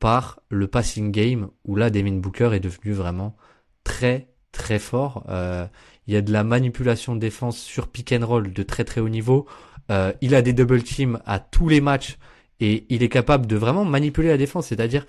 par 0.00 0.40
le 0.48 0.66
passing 0.66 1.12
game 1.12 1.48
où 1.64 1.76
là 1.76 1.90
Devin 1.90 2.16
Booker 2.16 2.50
est 2.54 2.60
devenu 2.60 2.92
vraiment 2.92 3.36
très 3.84 4.28
très 4.52 4.78
fort. 4.78 5.24
Euh, 5.28 5.66
il 6.08 6.14
y 6.14 6.16
a 6.16 6.22
de 6.22 6.32
la 6.32 6.42
manipulation 6.42 7.14
de 7.14 7.20
défense 7.20 7.58
sur 7.58 7.86
pick 7.86 8.12
and 8.12 8.26
roll 8.26 8.52
de 8.52 8.62
très 8.62 8.84
très 8.84 9.00
haut 9.00 9.10
niveau. 9.10 9.46
Euh, 9.90 10.12
il 10.22 10.34
a 10.34 10.42
des 10.42 10.54
double 10.54 10.82
teams 10.82 11.20
à 11.26 11.38
tous 11.38 11.68
les 11.68 11.82
matchs 11.82 12.16
et 12.60 12.86
il 12.88 13.02
est 13.02 13.10
capable 13.10 13.46
de 13.46 13.56
vraiment 13.56 13.84
manipuler 13.84 14.28
la 14.28 14.38
défense. 14.38 14.68
C'est-à-dire, 14.68 15.06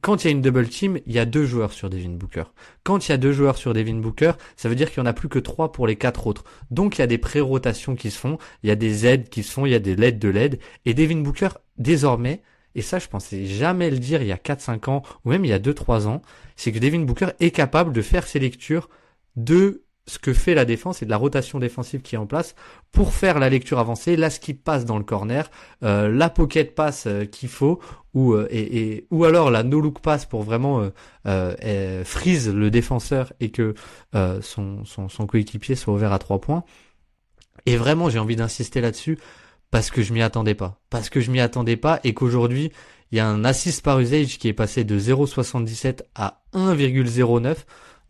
quand 0.00 0.22
il 0.22 0.26
y 0.26 0.28
a 0.28 0.32
une 0.32 0.42
double 0.42 0.68
team, 0.68 0.98
il 1.06 1.12
y 1.12 1.20
a 1.20 1.24
deux 1.24 1.46
joueurs 1.46 1.72
sur 1.72 1.88
Devin 1.88 2.10
Booker. 2.10 2.44
Quand 2.82 3.06
il 3.06 3.12
y 3.12 3.14
a 3.14 3.16
deux 3.16 3.32
joueurs 3.32 3.56
sur 3.56 3.74
Devin 3.74 3.94
Booker, 3.94 4.32
ça 4.56 4.68
veut 4.68 4.74
dire 4.74 4.90
qu'il 4.90 5.02
n'y 5.02 5.08
en 5.08 5.10
a 5.10 5.14
plus 5.14 5.28
que 5.28 5.38
trois 5.38 5.70
pour 5.70 5.86
les 5.86 5.96
quatre 5.96 6.26
autres. 6.26 6.42
Donc 6.72 6.98
il 6.98 7.00
y 7.00 7.04
a 7.04 7.06
des 7.06 7.18
pré-rotations 7.18 7.94
qui 7.94 8.10
se 8.10 8.18
font, 8.18 8.38
il 8.64 8.68
y 8.68 8.72
a 8.72 8.76
des 8.76 9.06
aides 9.06 9.28
qui 9.28 9.44
se 9.44 9.52
font, 9.52 9.66
il 9.66 9.72
y 9.72 9.76
a 9.76 9.78
des 9.78 9.94
LED 9.94 10.18
de 10.18 10.28
LED. 10.28 10.58
Et 10.84 10.94
Devin 10.94 11.20
Booker, 11.20 11.50
désormais, 11.78 12.42
et 12.74 12.82
ça 12.82 12.98
je 12.98 13.06
pensais 13.06 13.46
jamais 13.46 13.88
le 13.88 13.98
dire 13.98 14.20
il 14.20 14.26
y 14.26 14.32
a 14.32 14.36
4-5 14.36 14.90
ans, 14.90 15.02
ou 15.24 15.30
même 15.30 15.44
il 15.44 15.48
y 15.48 15.54
a 15.54 15.60
2-3 15.60 16.08
ans, 16.08 16.22
c'est 16.56 16.72
que 16.72 16.80
Devin 16.80 17.00
Booker 17.02 17.28
est 17.38 17.52
capable 17.52 17.92
de 17.92 18.02
faire 18.02 18.26
ses 18.26 18.40
lectures 18.40 18.88
de 19.36 19.83
ce 20.06 20.18
que 20.18 20.34
fait 20.34 20.54
la 20.54 20.64
défense 20.64 21.02
et 21.02 21.06
de 21.06 21.10
la 21.10 21.16
rotation 21.16 21.58
défensive 21.58 22.02
qui 22.02 22.14
est 22.14 22.18
en 22.18 22.26
place 22.26 22.54
pour 22.92 23.14
faire 23.14 23.38
la 23.38 23.48
lecture 23.48 23.78
avancée, 23.78 24.16
la 24.16 24.30
skip 24.30 24.62
passe 24.62 24.84
dans 24.84 24.98
le 24.98 25.04
corner, 25.04 25.50
euh, 25.82 26.08
la 26.08 26.28
pocket 26.28 26.74
passe 26.74 27.06
euh, 27.06 27.24
qu'il 27.24 27.48
faut, 27.48 27.80
ou 28.12 28.34
euh, 28.34 28.46
et, 28.50 29.06
ou 29.10 29.24
alors 29.24 29.50
la 29.50 29.62
no 29.62 29.80
look 29.80 30.00
pass 30.00 30.26
pour 30.26 30.42
vraiment 30.42 30.90
freeze 32.04 32.48
le 32.48 32.70
défenseur 32.70 33.32
et 33.40 33.50
que 33.50 33.74
son, 34.40 34.84
son, 34.84 35.08
son 35.08 35.26
coéquipier 35.26 35.74
soit 35.74 35.94
ouvert 35.94 36.12
à 36.12 36.18
trois 36.18 36.40
points. 36.40 36.64
Et 37.66 37.76
vraiment, 37.76 38.10
j'ai 38.10 38.18
envie 38.18 38.36
d'insister 38.36 38.80
là-dessus 38.80 39.18
parce 39.70 39.90
que 39.90 40.02
je 40.02 40.12
m'y 40.12 40.22
attendais 40.22 40.54
pas, 40.54 40.80
parce 40.90 41.08
que 41.08 41.20
je 41.20 41.30
m'y 41.30 41.40
attendais 41.40 41.76
pas 41.76 41.98
et 42.04 42.14
qu'aujourd'hui 42.14 42.70
il 43.10 43.18
y 43.18 43.20
a 43.20 43.26
un 43.26 43.44
assist 43.44 43.82
par 43.82 44.00
usage 44.00 44.38
qui 44.38 44.48
est 44.48 44.52
passé 44.52 44.84
de 44.84 44.98
0,77 44.98 46.02
à 46.14 46.42
1,09, 46.52 47.56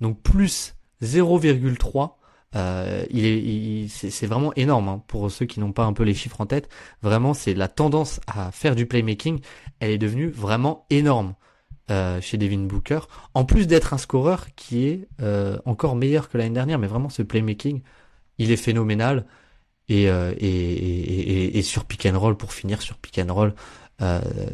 donc 0.01 0.21
plus 0.23 0.75
0,3. 1.03 2.17
Euh, 2.57 3.05
il 3.11 3.25
est, 3.27 3.89
c'est 3.89 4.27
vraiment 4.27 4.53
énorme 4.55 4.89
hein, 4.89 5.03
pour 5.09 5.31
ceux 5.31 5.47
qui 5.47 5.59
n'ont 5.59 5.73
pas 5.73 5.85
un 5.85 5.93
peu 5.93 6.05
les 6.05 6.15
chiffres 6.15 6.41
en 6.41 6.47
tête. 6.47 6.69
Vraiment, 7.03 7.35
c'est 7.35 7.55
la 7.55 7.69
tendance 7.69 8.21
à 8.27 8.53
faire 8.53 8.77
du 8.77 8.87
playmaking. 8.87 9.41
Elle 9.81 9.91
est 9.91 9.99
devenue 9.99 10.29
vraiment 10.29 10.87
énorme 10.91 11.35
euh, 11.91 12.21
chez 12.21 12.39
Devin 12.39 12.61
Booker. 12.61 13.01
En 13.35 13.45
plus 13.45 13.67
d'être 13.67 13.93
un 13.93 13.99
scoreur 13.99 14.55
qui 14.55 14.87
est 14.87 15.09
euh, 15.21 15.59
encore 15.65 15.97
meilleur 15.97 16.29
que 16.29 16.39
l'année 16.39 16.55
dernière, 16.55 16.79
mais 16.79 16.87
vraiment 16.87 17.09
ce 17.09 17.23
playmaking, 17.23 17.83
il 18.39 18.51
est 18.51 18.57
phénoménal. 18.57 19.27
Et, 19.91 20.05
et, 20.07 21.63
sur 21.63 21.85
pick 21.85 22.07
and 22.07 22.19
roll 22.19 22.39
pour 22.39 22.55
finir 22.55 22.81
sur 22.81 22.97
pick 22.97 23.19
and 23.19 23.35
roll, 23.35 23.55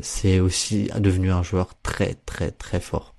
c'est 0.03 0.41
aussi 0.41 0.91
devenu 0.99 1.31
un 1.31 1.45
joueur 1.45 1.81
très 1.85 2.15
très 2.27 2.51
très 2.51 2.81
fort. 2.81 3.15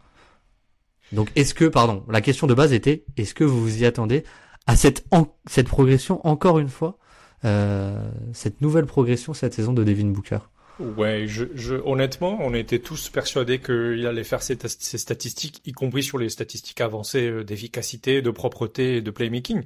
Donc 1.12 1.30
est-ce 1.36 1.54
que, 1.54 1.66
pardon, 1.66 2.04
la 2.10 2.22
question 2.22 2.48
de 2.48 2.54
base 2.54 2.74
était, 2.74 3.04
est-ce 3.18 3.34
que 3.34 3.44
vous 3.44 3.62
vous 3.62 3.84
y 3.84 3.86
attendez 3.86 4.24
à 4.68 4.76
cette, 4.76 5.06
cette 5.48 5.68
progression 5.68 6.26
encore 6.26 6.60
une 6.60 6.70
fois, 6.70 6.98
euh, 7.44 8.10
cette 8.34 8.62
nouvelle 8.62 8.86
progression 8.86 9.34
cette 9.34 9.54
saison 9.54 9.74
de 9.74 9.84
Devin 9.84 10.08
Booker? 10.08 10.40
Ouais, 10.80 11.26
je, 11.28 11.46
je, 11.54 11.76
honnêtement, 11.76 12.38
on 12.40 12.54
était 12.54 12.80
tous 12.80 13.10
persuadés 13.10 13.60
qu'il 13.60 14.06
allait 14.08 14.24
faire 14.24 14.42
ses, 14.42 14.58
ses, 14.68 14.98
statistiques, 14.98 15.62
y 15.66 15.74
compris 15.74 16.02
sur 16.02 16.18
les 16.18 16.30
statistiques 16.30 16.82
avancées 16.82 17.30
euh, 17.30 17.44
d'efficacité, 17.44 18.22
de 18.22 18.32
propreté 18.32 18.98
et 18.98 19.02
de 19.02 19.12
playmaking. 19.12 19.64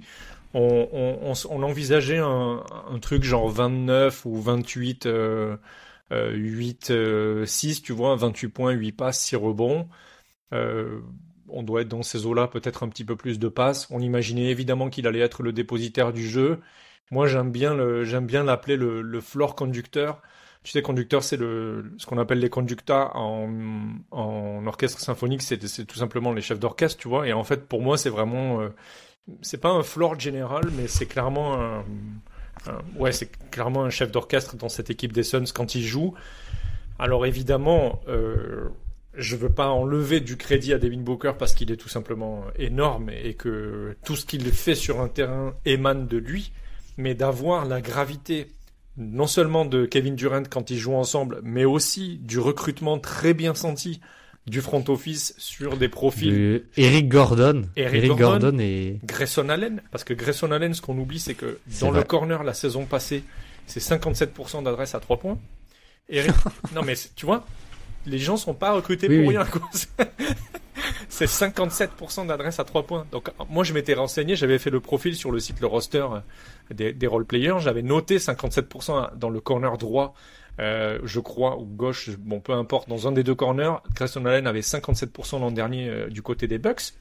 On, 0.54 0.90
on, 0.92 1.34
on, 1.50 1.64
envisageait 1.64 2.18
un, 2.18 2.64
un, 2.90 3.00
truc 3.00 3.24
genre 3.24 3.50
29 3.50 4.26
ou 4.26 4.42
28, 4.42 5.06
euh, 5.06 5.58
8, 6.12 6.94
6, 7.46 7.82
tu 7.82 7.92
vois, 7.92 8.16
28 8.16 8.48
points, 8.48 8.72
8 8.72 8.92
passes, 8.94 9.20
6 9.20 9.36
rebonds. 9.36 9.88
On 11.50 11.64
doit 11.64 11.82
être 11.82 11.88
dans 11.90 12.04
ces 12.04 12.26
eaux-là, 12.26 12.48
peut-être 12.48 12.84
un 12.84 12.90
petit 12.90 13.06
peu 13.06 13.16
plus 13.16 13.40
de 13.40 13.48
passes. 13.48 13.88
On 13.92 14.00
imaginait 14.00 14.50
évidemment 14.50 14.90
qu'il 14.90 15.08
allait 15.08 15.20
être 15.20 15.44
le 15.44 15.54
dépositaire 15.54 16.14
du 16.14 16.28
jeu. 16.28 16.60
Moi, 17.12 17.28
j'aime 17.28 17.52
bien 17.52 17.76
j'aime 18.04 18.26
bien 18.26 18.44
l'appeler 18.44 18.78
le, 18.78 19.02
le 19.02 19.22
floor 19.22 19.56
conducteur. 19.56 20.22
Tu 20.64 20.72
sais, 20.72 20.82
conducteur, 20.82 21.24
c'est 21.24 21.38
le, 21.38 21.94
ce 22.00 22.08
qu'on 22.08 22.18
appelle 22.18 22.40
les 22.40 22.50
conducteurs 22.50 23.16
en, 23.16 23.48
en 24.10 24.66
orchestre 24.66 25.00
symphonique, 25.00 25.44
c'est, 25.44 25.60
tout 25.86 25.98
simplement 25.98 26.34
les 26.34 26.42
chefs 26.42 26.60
d'orchestre, 26.60 27.00
tu 27.00 27.08
vois. 27.08 27.28
Et 27.28 27.34
en 27.34 27.44
fait, 27.44 27.68
pour 27.68 27.84
moi, 27.84 28.00
c'est 28.00 28.10
vraiment, 28.10 28.62
euh, 28.62 28.70
c'est 29.44 29.62
pas 29.62 29.70
un 29.70 29.84
floor 29.84 30.20
général, 30.20 30.64
mais 30.76 30.88
c'est 30.88 31.06
clairement 31.06 31.62
un, 31.62 31.84
ouais, 32.96 33.12
c'est 33.12 33.30
clairement 33.52 33.84
un 33.84 33.92
chef 33.92 34.12
d'orchestre 34.12 34.56
dans 34.56 34.70
cette 34.70 34.90
équipe 34.90 35.14
des 35.14 35.22
Suns 35.22 35.46
quand 35.54 35.76
il 35.76 35.84
joue. 35.84 36.16
Alors 36.98 37.26
évidemment, 37.26 38.02
euh, 38.08 38.70
je 39.18 39.36
veux 39.36 39.50
pas 39.50 39.70
enlever 39.70 40.20
du 40.20 40.38
crédit 40.38 40.74
à 40.74 40.78
Devin 40.78 41.02
Booker 41.02 41.34
parce 41.38 41.54
qu'il 41.54 41.72
est 41.72 41.78
tout 41.78 41.90
simplement 41.90 42.44
énorme 42.58 43.10
et 43.10 43.34
que 43.34 43.96
tout 44.06 44.16
ce 44.16 44.26
qu'il 44.26 44.44
fait 44.52 44.76
sur 44.76 45.02
un 45.02 45.08
terrain 45.08 45.56
émane 45.66 46.08
de 46.08 46.18
lui, 46.18 46.52
mais 46.98 47.16
d'avoir 47.16 47.66
la 47.66 47.82
gravité 47.82 48.48
non 48.98 49.28
seulement 49.28 49.66
de 49.66 49.86
Kevin 49.86 50.16
Durant 50.16 50.44
quand 50.50 50.70
ils 50.70 50.78
jouent 50.78 50.96
ensemble, 50.96 51.40
mais 51.44 51.66
aussi 51.66 52.18
du 52.18 52.40
recrutement 52.40 52.98
très 52.98 53.34
bien 53.34 53.54
senti 53.54 54.00
du 54.48 54.62
front 54.62 54.84
office 54.88 55.34
sur 55.38 55.76
des 55.76 55.90
profils. 55.90 56.64
Eric 56.78 57.10
Gordon. 57.10 57.64
Eric, 57.76 58.12
Gordon, 58.12 58.58
et 58.60 59.00
Grayson 59.04 59.50
Allen. 59.50 59.82
Parce 59.92 60.04
que 60.04 60.14
Grayson 60.14 60.52
Allen, 60.52 60.74
ce 60.74 60.82
qu'on 60.82 60.98
oublie, 60.98 61.20
c'est 61.20 61.34
que 61.34 61.60
dans 61.82 61.92
le 61.92 62.04
corner 62.04 62.44
la 62.44 62.54
saison 62.54 62.86
passée, 62.86 63.24
c'est 63.66 63.80
57% 63.80 64.64
d'adresse 64.64 64.94
à 64.94 65.00
3 65.00 65.18
points. 65.18 65.40
Eric... 66.10 66.32
non 66.76 66.84
mais 66.84 66.94
tu 67.16 67.26
vois, 67.26 67.46
les 68.06 68.18
gens 68.18 68.38
sont 68.38 68.54
pas 68.54 68.74
recrutés 68.74 69.08
pour 69.08 69.30
rien. 69.30 69.46
c'est 71.10 71.26
57% 71.26 72.28
d'adresse 72.28 72.60
à 72.60 72.64
3 72.64 72.84
points. 72.84 73.06
Donc 73.12 73.32
moi 73.50 73.64
je 73.64 73.74
m'étais 73.74 73.94
renseigné, 73.94 74.36
j'avais 74.36 74.60
fait 74.60 74.70
le 74.70 74.80
profil 74.80 75.16
sur 75.16 75.32
le 75.32 75.40
site 75.40 75.62
le 75.62 75.68
roster 75.68 76.06
euh, 76.12 76.20
des, 76.74 76.94
des 76.94 77.08
role 77.08 77.26
players, 77.26 77.60
j'avais 77.60 77.82
noté 77.82 78.18
57% 78.18 79.16
dans 79.18 79.30
le 79.30 79.40
corner 79.40 79.78
droit, 79.78 80.14
euh, 80.60 81.00
je 81.04 81.20
crois, 81.20 81.58
ou 81.58 81.66
gauche, 81.66 82.10
bon 82.18 82.40
peu 82.40 82.54
importe, 82.54 82.90
dans 82.90 83.08
un 83.08 83.12
des 83.12 83.24
deux 83.24 83.36
corners, 83.36 83.82
Grayson 83.94 84.26
Allen 84.26 84.48
avait 84.48 84.62
57% 84.62 85.40
l'an 85.40 85.52
dernier 85.52 85.90
euh, 85.90 86.10
du 86.10 86.22
côté 86.22 86.48
des 86.48 86.58
Bucks. 86.58 86.94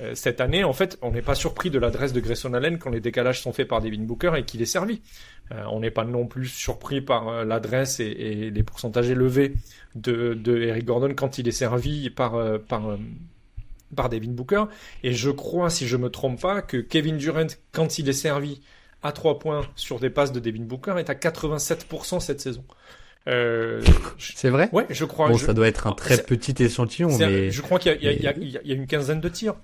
Euh, 0.00 0.14
cette 0.14 0.40
année, 0.40 0.64
en 0.64 0.72
fait, 0.72 0.98
on 1.02 1.12
n'est 1.12 1.22
pas 1.22 1.34
surpris 1.34 1.70
de 1.70 1.78
l'adresse 1.78 2.12
de 2.12 2.20
Grayson 2.20 2.52
Allen 2.54 2.78
quand 2.78 2.90
les 2.90 3.00
décalages 3.00 3.40
sont 3.40 3.52
faits 3.52 3.68
par 3.68 3.80
Devin 3.80 4.02
Booker 4.02 4.32
et 4.36 4.44
qu'il 4.44 4.60
est 4.62 4.66
servi. 4.66 5.02
Euh, 5.52 5.62
on 5.70 5.80
n'est 5.80 5.90
pas 5.90 6.04
non 6.04 6.26
plus 6.26 6.46
surpris 6.46 7.00
par 7.00 7.28
euh, 7.28 7.44
l'adresse 7.44 8.00
et, 8.00 8.50
les 8.50 8.62
pourcentages 8.62 9.10
élevés 9.10 9.54
de, 9.94 10.34
de, 10.34 10.62
Eric 10.62 10.84
Gordon 10.84 11.14
quand 11.14 11.38
il 11.38 11.46
est 11.48 11.52
servi 11.52 12.10
par 12.10 12.40
par 12.68 12.96
par 13.94 14.08
Devin 14.08 14.32
Booker. 14.32 14.64
Et 15.02 15.12
je 15.12 15.30
crois, 15.30 15.70
si 15.70 15.86
je 15.86 15.96
me 15.96 16.10
trompe 16.10 16.40
pas, 16.40 16.62
que 16.62 16.78
Kevin 16.78 17.16
Durant, 17.16 17.46
quand 17.72 17.98
il 17.98 18.08
est 18.08 18.14
servi 18.14 18.60
à 19.02 19.12
trois 19.12 19.38
points 19.38 19.62
sur 19.76 20.00
des 20.00 20.10
passes 20.10 20.32
de 20.32 20.40
Devin 20.40 20.64
Booker, 20.64 20.94
est 20.98 21.10
à 21.10 21.14
87% 21.14 22.20
cette 22.20 22.40
saison. 22.40 22.64
Euh, 23.26 23.82
c'est 24.18 24.50
vrai? 24.50 24.68
Ouais, 24.72 24.86
je 24.90 25.04
crois. 25.04 25.28
Bon, 25.28 25.38
ça 25.38 25.54
doit 25.54 25.68
être 25.68 25.86
un 25.86 25.92
très 25.92 26.18
petit 26.18 26.62
échantillon, 26.62 27.16
mais 27.18 27.50
je 27.50 27.62
crois 27.62 27.78
qu'il 27.78 27.92
y, 27.92 28.06
y, 28.06 28.60
y, 28.64 28.72
a 28.72 28.74
une 28.74 28.86
quinzaine 28.86 29.20
de 29.20 29.28
tirs. 29.28 29.54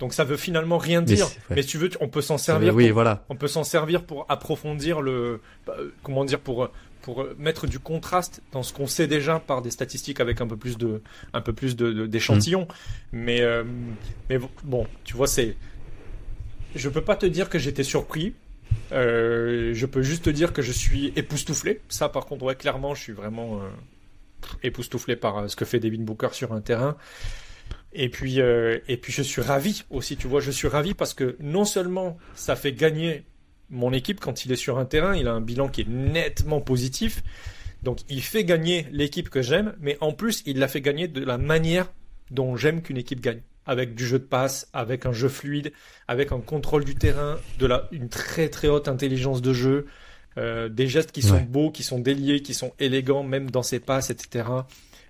Donc 0.00 0.14
ça 0.14 0.24
veut 0.24 0.38
finalement 0.38 0.78
rien 0.78 1.02
dire. 1.02 1.28
Mais, 1.50 1.62
si 1.62 1.68
tu 1.68 1.78
veux, 1.78 1.90
on 2.00 2.08
peut 2.08 2.22
s'en 2.22 2.38
servir. 2.38 2.74
Oui, 2.74 2.90
voilà. 2.90 3.24
On 3.28 3.36
peut 3.36 3.48
s'en 3.48 3.64
servir 3.64 4.02
pour 4.02 4.26
approfondir 4.28 5.02
le, 5.02 5.40
bah, 5.66 5.76
comment 6.02 6.24
dire, 6.24 6.40
pour 6.40 6.70
pour 7.02 7.26
mettre 7.38 7.66
du 7.66 7.78
contraste 7.78 8.42
dans 8.52 8.62
ce 8.62 8.72
qu'on 8.72 8.86
sait 8.86 9.06
déjà 9.06 9.40
par 9.40 9.62
des 9.62 9.70
statistiques 9.70 10.20
avec 10.20 10.40
un 10.40 10.46
peu 10.46 10.56
plus 10.56 10.76
de, 10.76 11.02
un 11.32 11.40
peu 11.40 11.52
plus 11.52 11.76
de 11.76 12.06
d'échantillons. 12.06 12.64
Mm. 12.64 12.66
Mais 13.12 13.40
euh, 13.42 13.64
mais 14.28 14.38
bon, 14.64 14.86
tu 15.04 15.16
vois, 15.16 15.26
c'est, 15.26 15.56
je 16.74 16.88
peux 16.88 17.02
pas 17.02 17.16
te 17.16 17.26
dire 17.26 17.48
que 17.48 17.58
j'étais 17.58 17.84
surpris. 17.84 18.34
Euh, 18.92 19.72
je 19.74 19.86
peux 19.86 20.02
juste 20.02 20.24
te 20.24 20.30
dire 20.30 20.52
que 20.52 20.62
je 20.62 20.72
suis 20.72 21.12
époustouflé. 21.16 21.80
Ça, 21.88 22.08
par 22.08 22.26
contre, 22.26 22.44
ouais, 22.44 22.54
clairement, 22.54 22.94
je 22.94 23.02
suis 23.02 23.12
vraiment 23.12 23.60
euh, 23.60 23.68
époustouflé 24.62 25.16
par 25.16 25.50
ce 25.50 25.56
que 25.56 25.64
fait 25.64 25.80
Devin 25.80 26.02
Booker 26.02 26.28
sur 26.32 26.52
un 26.52 26.60
terrain. 26.60 26.96
Et 27.92 28.08
puis, 28.08 28.40
euh, 28.40 28.78
et 28.86 28.96
puis 28.96 29.12
je 29.12 29.22
suis 29.22 29.42
ravi 29.42 29.84
aussi, 29.90 30.16
tu 30.16 30.28
vois, 30.28 30.40
je 30.40 30.50
suis 30.50 30.68
ravi 30.68 30.94
parce 30.94 31.12
que 31.12 31.36
non 31.40 31.64
seulement 31.64 32.18
ça 32.34 32.54
fait 32.54 32.72
gagner 32.72 33.24
mon 33.68 33.92
équipe 33.92 34.20
quand 34.20 34.44
il 34.44 34.52
est 34.52 34.56
sur 34.56 34.78
un 34.78 34.84
terrain, 34.84 35.16
il 35.16 35.26
a 35.26 35.32
un 35.32 35.40
bilan 35.40 35.68
qui 35.68 35.82
est 35.82 35.88
nettement 35.88 36.60
positif, 36.60 37.22
donc 37.82 38.00
il 38.08 38.22
fait 38.22 38.44
gagner 38.44 38.86
l'équipe 38.92 39.28
que 39.28 39.42
j'aime, 39.42 39.74
mais 39.80 39.96
en 40.00 40.12
plus 40.12 40.42
il 40.46 40.58
l'a 40.58 40.68
fait 40.68 40.80
gagner 40.80 41.08
de 41.08 41.24
la 41.24 41.38
manière 41.38 41.92
dont 42.30 42.56
j'aime 42.56 42.80
qu'une 42.80 42.96
équipe 42.96 43.20
gagne, 43.20 43.42
avec 43.66 43.96
du 43.96 44.06
jeu 44.06 44.20
de 44.20 44.24
passe, 44.24 44.68
avec 44.72 45.04
un 45.04 45.12
jeu 45.12 45.28
fluide, 45.28 45.72
avec 46.06 46.30
un 46.30 46.40
contrôle 46.40 46.84
du 46.84 46.94
terrain, 46.94 47.38
de 47.58 47.66
la 47.66 47.88
une 47.90 48.08
très 48.08 48.48
très 48.48 48.68
haute 48.68 48.86
intelligence 48.86 49.42
de 49.42 49.52
jeu, 49.52 49.86
euh, 50.38 50.68
des 50.68 50.86
gestes 50.86 51.10
qui 51.10 51.22
sont 51.22 51.40
beaux, 51.40 51.72
qui 51.72 51.82
sont 51.82 51.98
déliés, 51.98 52.40
qui 52.40 52.54
sont 52.54 52.72
élégants 52.78 53.24
même 53.24 53.50
dans 53.50 53.64
ses 53.64 53.80
passes, 53.80 54.10
etc. 54.10 54.44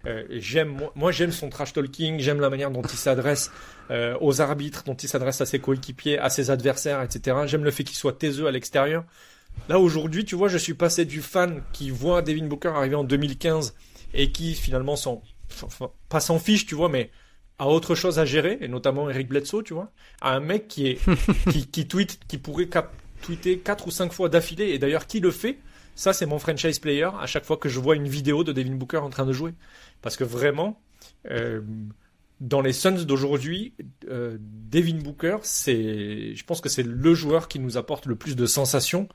Euh, 0.06 0.24
j'aime, 0.30 0.80
moi, 0.94 1.12
j'aime 1.12 1.32
son 1.32 1.50
trash 1.50 1.72
talking, 1.72 2.20
j'aime 2.20 2.40
la 2.40 2.50
manière 2.50 2.70
dont 2.70 2.82
il 2.82 2.96
s'adresse 2.96 3.50
euh, 3.90 4.16
aux 4.20 4.40
arbitres, 4.40 4.84
dont 4.84 4.94
il 4.94 5.08
s'adresse 5.08 5.40
à 5.40 5.46
ses 5.46 5.58
coéquipiers, 5.58 6.18
à 6.18 6.30
ses 6.30 6.50
adversaires, 6.50 7.02
etc. 7.02 7.38
J'aime 7.46 7.64
le 7.64 7.70
fait 7.70 7.84
qu'il 7.84 7.96
soit 7.96 8.18
taiseux 8.18 8.46
à 8.46 8.50
l'extérieur. 8.50 9.04
Là 9.68 9.78
aujourd'hui, 9.78 10.24
tu 10.24 10.36
vois, 10.36 10.48
je 10.48 10.58
suis 10.58 10.74
passé 10.74 11.04
du 11.04 11.20
fan 11.20 11.62
qui 11.72 11.90
voit 11.90 12.22
Devin 12.22 12.46
Booker 12.46 12.68
arriver 12.68 12.94
en 12.94 13.04
2015 13.04 13.74
et 14.14 14.32
qui 14.32 14.54
finalement 14.54 14.96
s'en, 14.96 15.22
pas 16.08 16.20
s'en 16.20 16.38
fiche, 16.38 16.66
tu 16.66 16.74
vois, 16.74 16.88
mais 16.88 17.10
a 17.58 17.66
autre 17.66 17.94
chose 17.94 18.18
à 18.18 18.24
gérer, 18.24 18.56
et 18.62 18.68
notamment 18.68 19.10
Eric 19.10 19.28
Bledsoe, 19.28 19.62
tu 19.62 19.74
vois, 19.74 19.92
à 20.22 20.34
un 20.34 20.40
mec 20.40 20.66
qui 20.66 20.86
est 20.86 20.98
qui, 21.50 21.66
qui 21.66 21.86
tweet, 21.86 22.18
qui 22.26 22.38
pourrait 22.38 22.68
tweeter 23.22 23.58
quatre 23.58 23.86
ou 23.86 23.90
cinq 23.90 24.12
fois 24.12 24.28
d'affilée, 24.28 24.70
et 24.70 24.78
d'ailleurs 24.78 25.06
qui 25.06 25.20
le 25.20 25.30
fait, 25.30 25.58
ça 25.94 26.12
c'est 26.12 26.26
mon 26.26 26.38
franchise 26.38 26.78
player 26.78 27.08
à 27.20 27.26
chaque 27.26 27.44
fois 27.44 27.56
que 27.56 27.68
je 27.68 27.80
vois 27.80 27.96
une 27.96 28.08
vidéo 28.08 28.44
de 28.44 28.52
Devin 28.52 28.74
Booker 28.74 28.98
en 28.98 29.10
train 29.10 29.26
de 29.26 29.32
jouer. 29.32 29.54
Parce 30.02 30.16
que 30.16 30.24
vraiment, 30.24 30.80
euh, 31.30 31.60
dans 32.40 32.62
les 32.62 32.72
Suns 32.72 33.04
d'aujourd'hui, 33.04 33.74
euh, 34.08 34.38
Devin 34.40 34.98
Booker, 34.98 35.38
c'est, 35.42 36.34
je 36.34 36.44
pense 36.44 36.60
que 36.60 36.68
c'est 36.68 36.82
le 36.82 37.14
joueur 37.14 37.48
qui 37.48 37.58
nous 37.58 37.76
apporte 37.76 38.06
le 38.06 38.16
plus 38.16 38.34
de 38.34 38.46
sensations. 38.46 39.08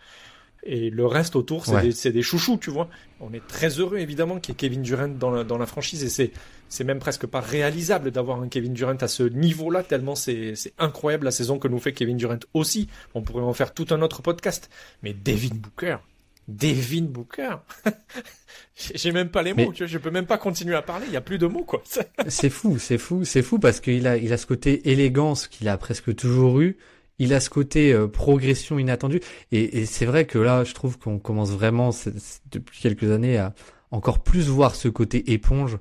Et 0.65 0.89
le 0.89 1.05
reste 1.05 1.35
autour, 1.35 1.65
c'est 1.65 1.81
des, 1.81 2.11
des, 2.11 2.21
chouchous, 2.23 2.57
tu 2.57 2.71
vois. 2.71 2.89
On 3.19 3.31
est 3.33 3.45
très 3.45 3.69
heureux, 3.69 3.99
évidemment, 3.99 4.39
qu'il 4.39 4.53
y 4.53 4.55
ait 4.55 4.57
Kevin 4.57 4.81
Durant 4.81 5.07
dans 5.07 5.29
la, 5.29 5.43
dans 5.43 5.59
la 5.59 5.67
franchise. 5.67 6.03
Et 6.03 6.31
c'est, 6.69 6.83
même 6.83 6.97
presque 6.97 7.27
pas 7.27 7.39
réalisable 7.39 8.09
d'avoir 8.09 8.41
un 8.41 8.47
Kevin 8.47 8.73
Durant 8.73 8.95
à 8.95 9.07
ce 9.07 9.23
niveau-là, 9.23 9.83
tellement 9.83 10.15
c'est, 10.15 10.55
c'est 10.55 10.73
incroyable 10.79 11.25
la 11.25 11.31
saison 11.31 11.59
que 11.59 11.67
nous 11.67 11.79
fait 11.79 11.93
Kevin 11.93 12.17
Durant 12.17 12.39
aussi. 12.55 12.89
On 13.13 13.21
pourrait 13.21 13.43
en 13.43 13.53
faire 13.53 13.75
tout 13.75 13.85
un 13.91 14.01
autre 14.01 14.23
podcast. 14.23 14.71
Mais 15.03 15.13
Devin 15.13 15.53
Booker, 15.55 15.97
Devin 16.47 17.03
Booker. 17.03 17.57
J'ai 18.75 19.11
même 19.11 19.29
pas 19.29 19.41
les 19.41 19.53
mots, 19.53 19.71
tu 19.71 19.83
vois, 19.83 19.87
je 19.87 19.97
peux 19.97 20.11
même 20.11 20.25
pas 20.25 20.37
continuer 20.37 20.75
à 20.75 20.81
parler, 20.81 21.05
il 21.07 21.13
y 21.13 21.17
a 21.17 21.21
plus 21.21 21.37
de 21.37 21.47
mots 21.47 21.63
quoi. 21.63 21.81
c'est 22.27 22.49
fou, 22.49 22.77
c'est 22.77 22.97
fou, 22.97 23.23
c'est 23.23 23.41
fou 23.41 23.57
parce 23.57 23.79
qu'il 23.79 24.05
a 24.05 24.17
il 24.17 24.33
a 24.33 24.37
ce 24.37 24.45
côté 24.45 24.91
élégance 24.91 25.47
qu'il 25.47 25.69
a 25.69 25.77
presque 25.77 26.13
toujours 26.13 26.59
eu, 26.59 26.77
il 27.19 27.33
a 27.33 27.39
ce 27.39 27.49
côté 27.49 27.93
euh, 27.93 28.07
progression 28.07 28.79
inattendue 28.79 29.21
et, 29.51 29.85
c'est 29.85 30.05
vrai 30.05 30.25
que 30.25 30.37
là 30.37 30.63
je 30.63 30.73
trouve 30.73 30.97
qu'on 30.97 31.19
commence 31.19 31.51
vraiment 31.51 31.91
depuis 32.51 32.81
quelques 32.81 33.11
années 33.11 33.37
à 33.37 33.53
encore 33.91 34.19
plus 34.19 34.47
voir 34.49 34.75
ce 34.75 34.87
côté 34.87 35.31
éponge. 35.31 35.77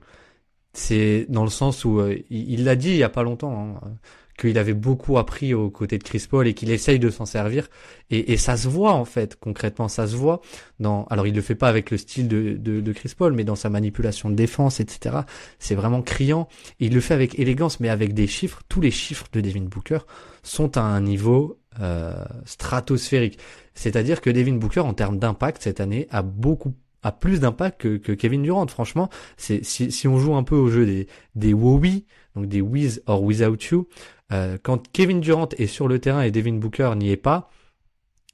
C'est 0.72 1.26
dans 1.28 1.44
le 1.44 1.50
sens 1.50 1.84
où 1.84 2.00
euh, 2.00 2.18
il 2.30 2.64
l'a 2.64 2.76
dit 2.76 2.90
il 2.90 2.96
y 2.96 3.02
a 3.02 3.08
pas 3.08 3.22
longtemps. 3.22 3.80
Hein, 3.82 3.96
qu'il 4.36 4.58
avait 4.58 4.74
beaucoup 4.74 5.18
appris 5.18 5.54
aux 5.54 5.70
côtés 5.70 5.98
de 5.98 6.02
Chris 6.02 6.26
Paul 6.28 6.46
et 6.46 6.54
qu'il 6.54 6.70
essaye 6.70 6.98
de 6.98 7.10
s'en 7.10 7.26
servir. 7.26 7.68
Et, 8.10 8.32
et, 8.32 8.36
ça 8.36 8.56
se 8.56 8.68
voit 8.68 8.92
en 8.92 9.04
fait, 9.04 9.36
concrètement, 9.38 9.88
ça 9.88 10.06
se 10.06 10.16
voit 10.16 10.40
dans. 10.80 11.04
Alors 11.06 11.26
il 11.26 11.34
le 11.34 11.40
fait 11.40 11.54
pas 11.54 11.68
avec 11.68 11.90
le 11.90 11.96
style 11.96 12.28
de, 12.28 12.56
de, 12.56 12.92
Chris 12.92 13.12
Paul, 13.16 13.32
mais 13.32 13.44
dans 13.44 13.54
sa 13.54 13.70
manipulation 13.70 14.30
de 14.30 14.34
défense, 14.34 14.80
etc. 14.80 15.18
C'est 15.58 15.74
vraiment 15.74 16.02
criant. 16.02 16.48
il 16.80 16.94
le 16.94 17.00
fait 17.00 17.14
avec 17.14 17.38
élégance, 17.38 17.80
mais 17.80 17.88
avec 17.88 18.14
des 18.14 18.26
chiffres. 18.26 18.62
Tous 18.68 18.80
les 18.80 18.90
chiffres 18.90 19.26
de 19.32 19.40
Devin 19.40 19.62
Booker 19.62 20.00
sont 20.42 20.76
à 20.76 20.82
un 20.82 21.00
niveau 21.00 21.58
euh, 21.80 22.24
stratosphérique. 22.44 23.38
C'est-à-dire 23.74 24.20
que 24.20 24.30
Devin 24.30 24.54
Booker, 24.54 24.80
en 24.80 24.94
termes 24.94 25.18
d'impact 25.18 25.62
cette 25.62 25.80
année, 25.80 26.06
a 26.10 26.22
beaucoup 26.22 26.74
a 27.04 27.12
plus 27.12 27.38
d'impact 27.38 27.98
que, 27.98 28.12
Kevin 28.12 28.42
Durant. 28.42 28.66
Franchement, 28.66 29.10
si, 29.36 30.08
on 30.08 30.18
joue 30.18 30.34
un 30.34 30.42
peu 30.42 30.56
au 30.56 30.68
jeu 30.68 30.86
des 30.86 31.06
des 31.34 31.52
WoWi, 31.52 32.06
donc 32.34 32.46
des 32.46 32.60
With 32.60 33.02
or 33.06 33.22
Without 33.22 33.56
You, 33.70 33.88
euh, 34.32 34.58
quand 34.62 34.90
Kevin 34.92 35.20
Durant 35.20 35.48
est 35.56 35.66
sur 35.66 35.88
le 35.88 35.98
terrain 35.98 36.22
et 36.22 36.30
Devin 36.30 36.54
Booker 36.54 36.92
n'y 36.96 37.10
est 37.10 37.16
pas, 37.16 37.50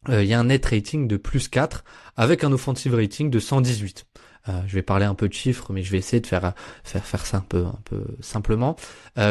euh, 0.08 0.22
il 0.22 0.28
y 0.28 0.34
a 0.34 0.40
un 0.40 0.44
net 0.44 0.64
rating 0.66 1.08
de 1.08 1.16
plus 1.16 1.48
4 1.48 1.84
avec 2.16 2.44
un 2.44 2.52
offensive 2.52 2.94
rating 2.94 3.30
de 3.30 3.38
118. 3.38 4.06
Euh, 4.48 4.62
je 4.66 4.74
vais 4.74 4.82
parler 4.82 5.04
un 5.04 5.14
peu 5.14 5.28
de 5.28 5.34
chiffres, 5.34 5.72
mais 5.72 5.82
je 5.82 5.92
vais 5.92 5.98
essayer 5.98 6.20
de 6.20 6.26
faire 6.26 6.54
faire 6.84 7.04
faire 7.04 7.26
ça 7.26 7.38
un 7.38 7.42
peu 7.42 7.66
un 7.66 7.80
peu 7.84 8.04
simplement. 8.20 8.76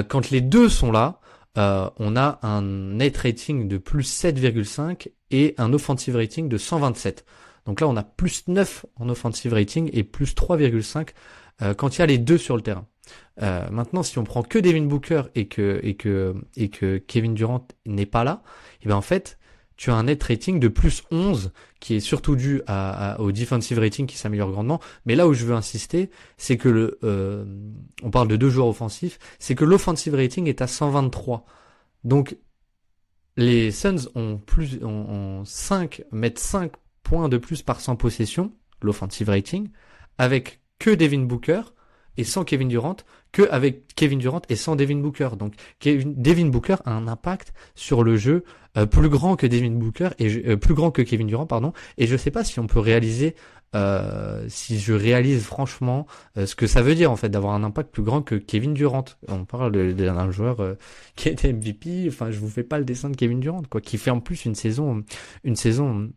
quand 0.08 0.30
les 0.30 0.42
deux 0.42 0.70
sont 0.70 0.92
là, 0.92 1.20
on 1.56 2.16
a 2.16 2.40
un 2.44 2.62
net 2.62 3.18
rating 3.18 3.68
de 3.68 3.78
plus 3.78 4.04
7,5 4.04 5.10
et 5.32 5.56
un 5.58 5.74
offensive 5.74 6.16
rating 6.16 6.48
de 6.48 6.58
127. 6.58 7.26
Donc 7.66 7.82
là, 7.82 7.88
on 7.88 7.98
a 7.98 8.04
plus 8.04 8.48
9 8.48 8.86
en 8.96 9.10
offensive 9.10 9.54
rating 9.54 9.90
et 9.94 10.04
plus 10.04 10.36
3,5 10.36 11.10
quand 11.76 11.98
il 11.98 12.00
y 12.00 12.02
a 12.04 12.06
les 12.06 12.20
deux 12.20 12.38
sur 12.38 12.56
le 12.56 12.62
terrain. 12.62 12.86
Euh, 13.42 13.70
maintenant, 13.72 14.04
si 14.04 14.18
on 14.18 14.24
prend 14.24 14.44
que 14.44 14.60
Devin 14.60 14.86
Booker 14.86 15.24
et 15.36 15.48
que 15.48 16.98
Kevin 17.08 17.34
Durant 17.34 17.68
n'est 17.86 18.06
pas 18.06 18.24
là, 18.24 18.42
et 18.82 18.86
eh 18.86 18.90
ben 18.90 18.96
en 18.96 19.02
fait, 19.02 19.40
tu 19.80 19.92
as 19.92 19.96
un 19.96 20.04
net 20.04 20.22
rating 20.22 20.60
de 20.60 20.68
plus 20.68 21.04
11 21.10 21.54
qui 21.80 21.96
est 21.96 22.00
surtout 22.02 22.36
dû 22.36 22.62
au 23.18 23.32
defensive 23.32 23.80
rating 23.80 24.08
qui 24.08 24.18
s'améliore 24.18 24.52
grandement. 24.52 24.82
Mais 25.06 25.16
là 25.16 25.26
où 25.26 25.34
je 25.34 25.46
veux 25.46 25.56
insister, 25.56 26.10
c'est 26.36 26.58
que 26.58 26.68
le 26.68 27.00
euh, 27.06 27.46
on 28.04 28.12
parle 28.12 28.28
de 28.28 28.36
deux 28.36 28.50
joueurs 28.50 28.68
offensifs, 28.68 29.20
c'est 29.40 29.56
que 29.56 29.64
l'offensive 29.64 30.16
rating 30.16 30.48
est 30.48 30.62
à 30.62 30.68
123. 30.68 31.46
Donc 32.04 32.36
les 33.38 33.72
Suns 33.72 34.10
ont 34.16 34.38
plus 34.38 34.84
ont, 34.84 35.46
5 35.46 36.04
mettent 36.12 36.40
5 36.40 36.74
points 37.04 37.30
de 37.30 37.38
plus 37.38 37.62
par 37.62 37.80
100 37.80 37.96
possessions, 37.96 38.52
l'offensive 38.82 39.30
rating, 39.30 39.70
avec 40.18 40.60
que 40.78 40.90
Devin 40.90 41.22
Booker 41.22 41.62
et 42.18 42.24
sans 42.24 42.44
Kevin 42.44 42.68
Durant 42.68 42.98
que 43.32 43.44
avec 43.52 43.96
Kevin 43.96 44.20
Durant 44.20 44.42
et 44.50 44.56
sans 44.56 44.76
Devin 44.76 44.98
Booker. 44.98 45.30
Donc 45.38 45.54
Kevin, 45.80 46.14
Devin 46.16 46.48
Booker 46.48 46.78
a 46.86 46.92
un 46.92 47.08
impact 47.08 47.54
sur 47.76 48.04
le 48.04 48.18
jeu 48.18 48.44
euh, 48.78 48.86
plus 48.86 49.10
grand 49.10 49.36
que 49.36 49.48
Devin 49.48 49.72
Booker 49.72 50.10
et 50.20 50.48
euh, 50.48 50.58
plus 50.58 50.74
grand 50.74 50.92
que 50.92 51.02
Kevin 51.02 51.28
Durant 51.28 51.46
pardon. 51.46 51.74
Et 51.98 52.08
je 52.08 52.18
sais 52.18 52.32
pas 52.32 52.44
si 52.44 52.60
on 52.60 52.68
peut 52.68 52.80
réaliser 52.80 53.36
euh, 53.76 54.46
si 54.48 54.80
je 54.80 54.94
réalise 54.94 55.44
franchement 55.44 56.08
ce 56.36 56.56
que 56.56 56.66
ça 56.66 56.82
veut 56.82 56.96
dire 56.96 57.12
en 57.12 57.16
fait 57.16 57.30
d'avoir 57.30 57.54
un 57.54 57.64
impact 57.64 57.92
plus 57.92 58.04
grand 58.04 58.22
que 58.22 58.36
Kevin 58.36 58.74
Durant. 58.74 59.06
On 59.28 59.46
parle 59.46 59.94
d'un 59.94 60.32
joueur 60.32 60.76
qui 61.16 61.30
était 61.30 61.54
MVP. 61.54 62.06
Enfin, 62.08 62.32
je 62.32 62.40
vous 62.40 62.50
fais 62.50 62.64
pas 62.64 62.80
le 62.80 62.86
dessin 62.86 63.10
de 63.10 63.16
Kevin 63.16 63.40
Durant 63.40 63.62
quoi, 63.70 63.82
qui 63.82 63.98
fait 63.98 64.12
en 64.12 64.20
plus 64.20 64.46
une 64.46 64.56
saison 64.56 65.04
une 65.44 65.56
saison 65.56 66.10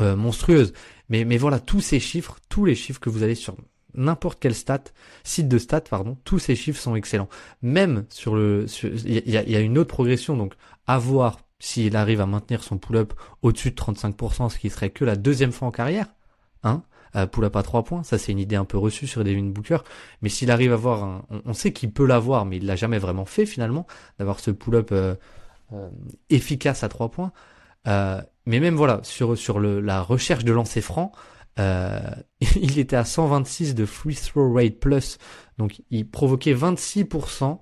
monstrueuse. 0.00 0.72
Mais 1.08 1.24
mais 1.24 1.38
voilà 1.38 1.58
tous 1.58 1.80
ces 1.80 2.00
chiffres, 2.00 2.36
tous 2.48 2.64
les 2.64 2.74
chiffres 2.74 3.00
que 3.00 3.10
vous 3.10 3.22
allez 3.22 3.34
sur 3.34 3.56
n'importe 3.94 4.38
quel 4.40 4.54
stat, 4.54 4.84
site 5.22 5.48
de 5.48 5.58
stats, 5.58 5.82
pardon, 5.82 6.16
tous 6.24 6.38
ces 6.38 6.56
chiffres 6.56 6.80
sont 6.80 6.94
excellents. 6.94 7.28
Même 7.62 8.04
sur 8.08 8.34
le, 8.34 8.66
il 9.04 9.30
y, 9.30 9.56
a, 9.56 9.60
une 9.60 9.78
autre 9.78 9.94
progression, 9.94 10.36
donc 10.36 10.54
à 10.86 10.98
voir 10.98 11.38
s'il 11.58 11.96
arrive 11.96 12.20
à 12.20 12.26
maintenir 12.26 12.62
son 12.62 12.78
pull-up 12.78 13.14
au-dessus 13.42 13.70
de 13.70 13.76
35%, 13.76 14.50
ce 14.50 14.58
qui 14.58 14.70
serait 14.70 14.90
que 14.90 15.04
la 15.04 15.16
deuxième 15.16 15.52
fois 15.52 15.68
en 15.68 15.70
carrière, 15.70 16.06
hein, 16.62 16.82
euh, 17.16 17.26
pull-up 17.26 17.56
à 17.56 17.62
3 17.62 17.84
points, 17.84 18.02
ça 18.02 18.18
c'est 18.18 18.32
une 18.32 18.38
idée 18.38 18.56
un 18.56 18.64
peu 18.64 18.76
reçue 18.76 19.06
sur 19.06 19.24
Devin 19.24 19.44
Booker, 19.44 19.78
mais 20.20 20.28
s'il 20.28 20.50
arrive 20.50 20.72
à 20.72 20.74
avoir 20.74 21.04
un, 21.04 21.22
on, 21.44 21.54
sait 21.54 21.72
qu'il 21.72 21.92
peut 21.92 22.06
l'avoir, 22.06 22.44
mais 22.44 22.56
il 22.56 22.66
l'a 22.66 22.76
jamais 22.76 22.98
vraiment 22.98 23.24
fait 23.24 23.46
finalement, 23.46 23.86
d'avoir 24.18 24.40
ce 24.40 24.50
pull-up 24.50 24.90
euh, 24.92 25.14
euh, 25.72 25.88
efficace 26.28 26.84
à 26.84 26.88
3 26.88 27.10
points. 27.10 27.32
mais 27.86 28.60
même 28.60 28.74
voilà, 28.74 29.00
sur, 29.04 29.38
sur 29.38 29.60
la 29.60 30.02
recherche 30.02 30.44
de 30.44 30.52
lancer 30.52 30.80
franc, 30.80 31.12
euh, 31.58 32.00
il 32.56 32.78
était 32.78 32.96
à 32.96 33.04
126 33.04 33.74
de 33.74 33.86
free 33.86 34.14
throw 34.14 34.52
rate 34.52 34.78
plus, 34.80 35.18
donc 35.58 35.82
il 35.90 36.08
provoquait 36.08 36.54
26% 36.54 37.58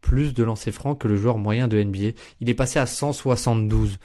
plus 0.00 0.34
de 0.34 0.42
lancers 0.42 0.74
francs 0.74 0.98
que 0.98 1.08
le 1.08 1.16
joueur 1.16 1.38
moyen 1.38 1.68
de 1.68 1.82
NBA. 1.82 2.18
Il 2.40 2.50
est 2.50 2.54
passé 2.54 2.78
à 2.78 2.86
172. 2.86 3.98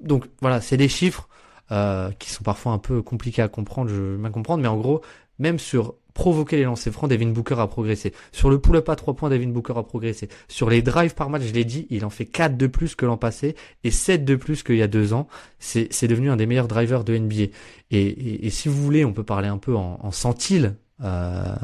Donc 0.00 0.26
voilà, 0.40 0.60
c'est 0.60 0.76
des 0.76 0.88
chiffres 0.88 1.28
euh, 1.70 2.10
qui 2.18 2.30
sont 2.30 2.42
parfois 2.42 2.72
un 2.72 2.78
peu 2.78 3.00
compliqués 3.02 3.40
à 3.40 3.48
comprendre, 3.48 3.88
je 3.88 4.16
vais 4.16 4.30
comprendre, 4.30 4.62
mais 4.62 4.68
en 4.68 4.76
gros, 4.76 5.00
même 5.38 5.58
sur 5.58 5.94
provoquer 6.14 6.56
les 6.56 6.64
lancers 6.64 6.92
francs, 6.92 7.10
Devin 7.10 7.28
Booker 7.28 7.56
a 7.58 7.66
progressé. 7.66 8.12
Sur 8.32 8.48
le 8.48 8.58
pull-up 8.60 8.88
à 8.88 8.96
3 8.96 9.14
points, 9.14 9.28
Devin 9.28 9.48
Booker 9.48 9.74
a 9.76 9.82
progressé. 9.82 10.28
Sur 10.48 10.70
les 10.70 10.80
drives 10.80 11.14
par 11.14 11.28
match, 11.28 11.42
je 11.42 11.52
l'ai 11.52 11.64
dit, 11.64 11.86
il 11.90 12.04
en 12.04 12.10
fait 12.10 12.24
4 12.24 12.56
de 12.56 12.66
plus 12.66 12.94
que 12.94 13.04
l'an 13.04 13.16
passé 13.16 13.56
et 13.82 13.90
7 13.90 14.24
de 14.24 14.36
plus 14.36 14.62
qu'il 14.62 14.76
y 14.76 14.82
a 14.82 14.88
2 14.88 15.12
ans. 15.12 15.26
C'est, 15.58 16.06
devenu 16.06 16.30
un 16.30 16.36
des 16.36 16.46
meilleurs 16.46 16.68
drivers 16.68 17.04
de 17.04 17.16
NBA. 17.16 17.44
Et, 17.90 18.46
et, 18.46 18.50
si 18.50 18.68
vous 18.68 18.80
voulez, 18.80 19.04
on 19.04 19.12
peut 19.12 19.24
parler 19.24 19.48
un 19.48 19.58
peu 19.58 19.74
en, 19.74 19.98
en 20.02 20.10
centile. 20.10 20.76
Euh, 21.02 21.54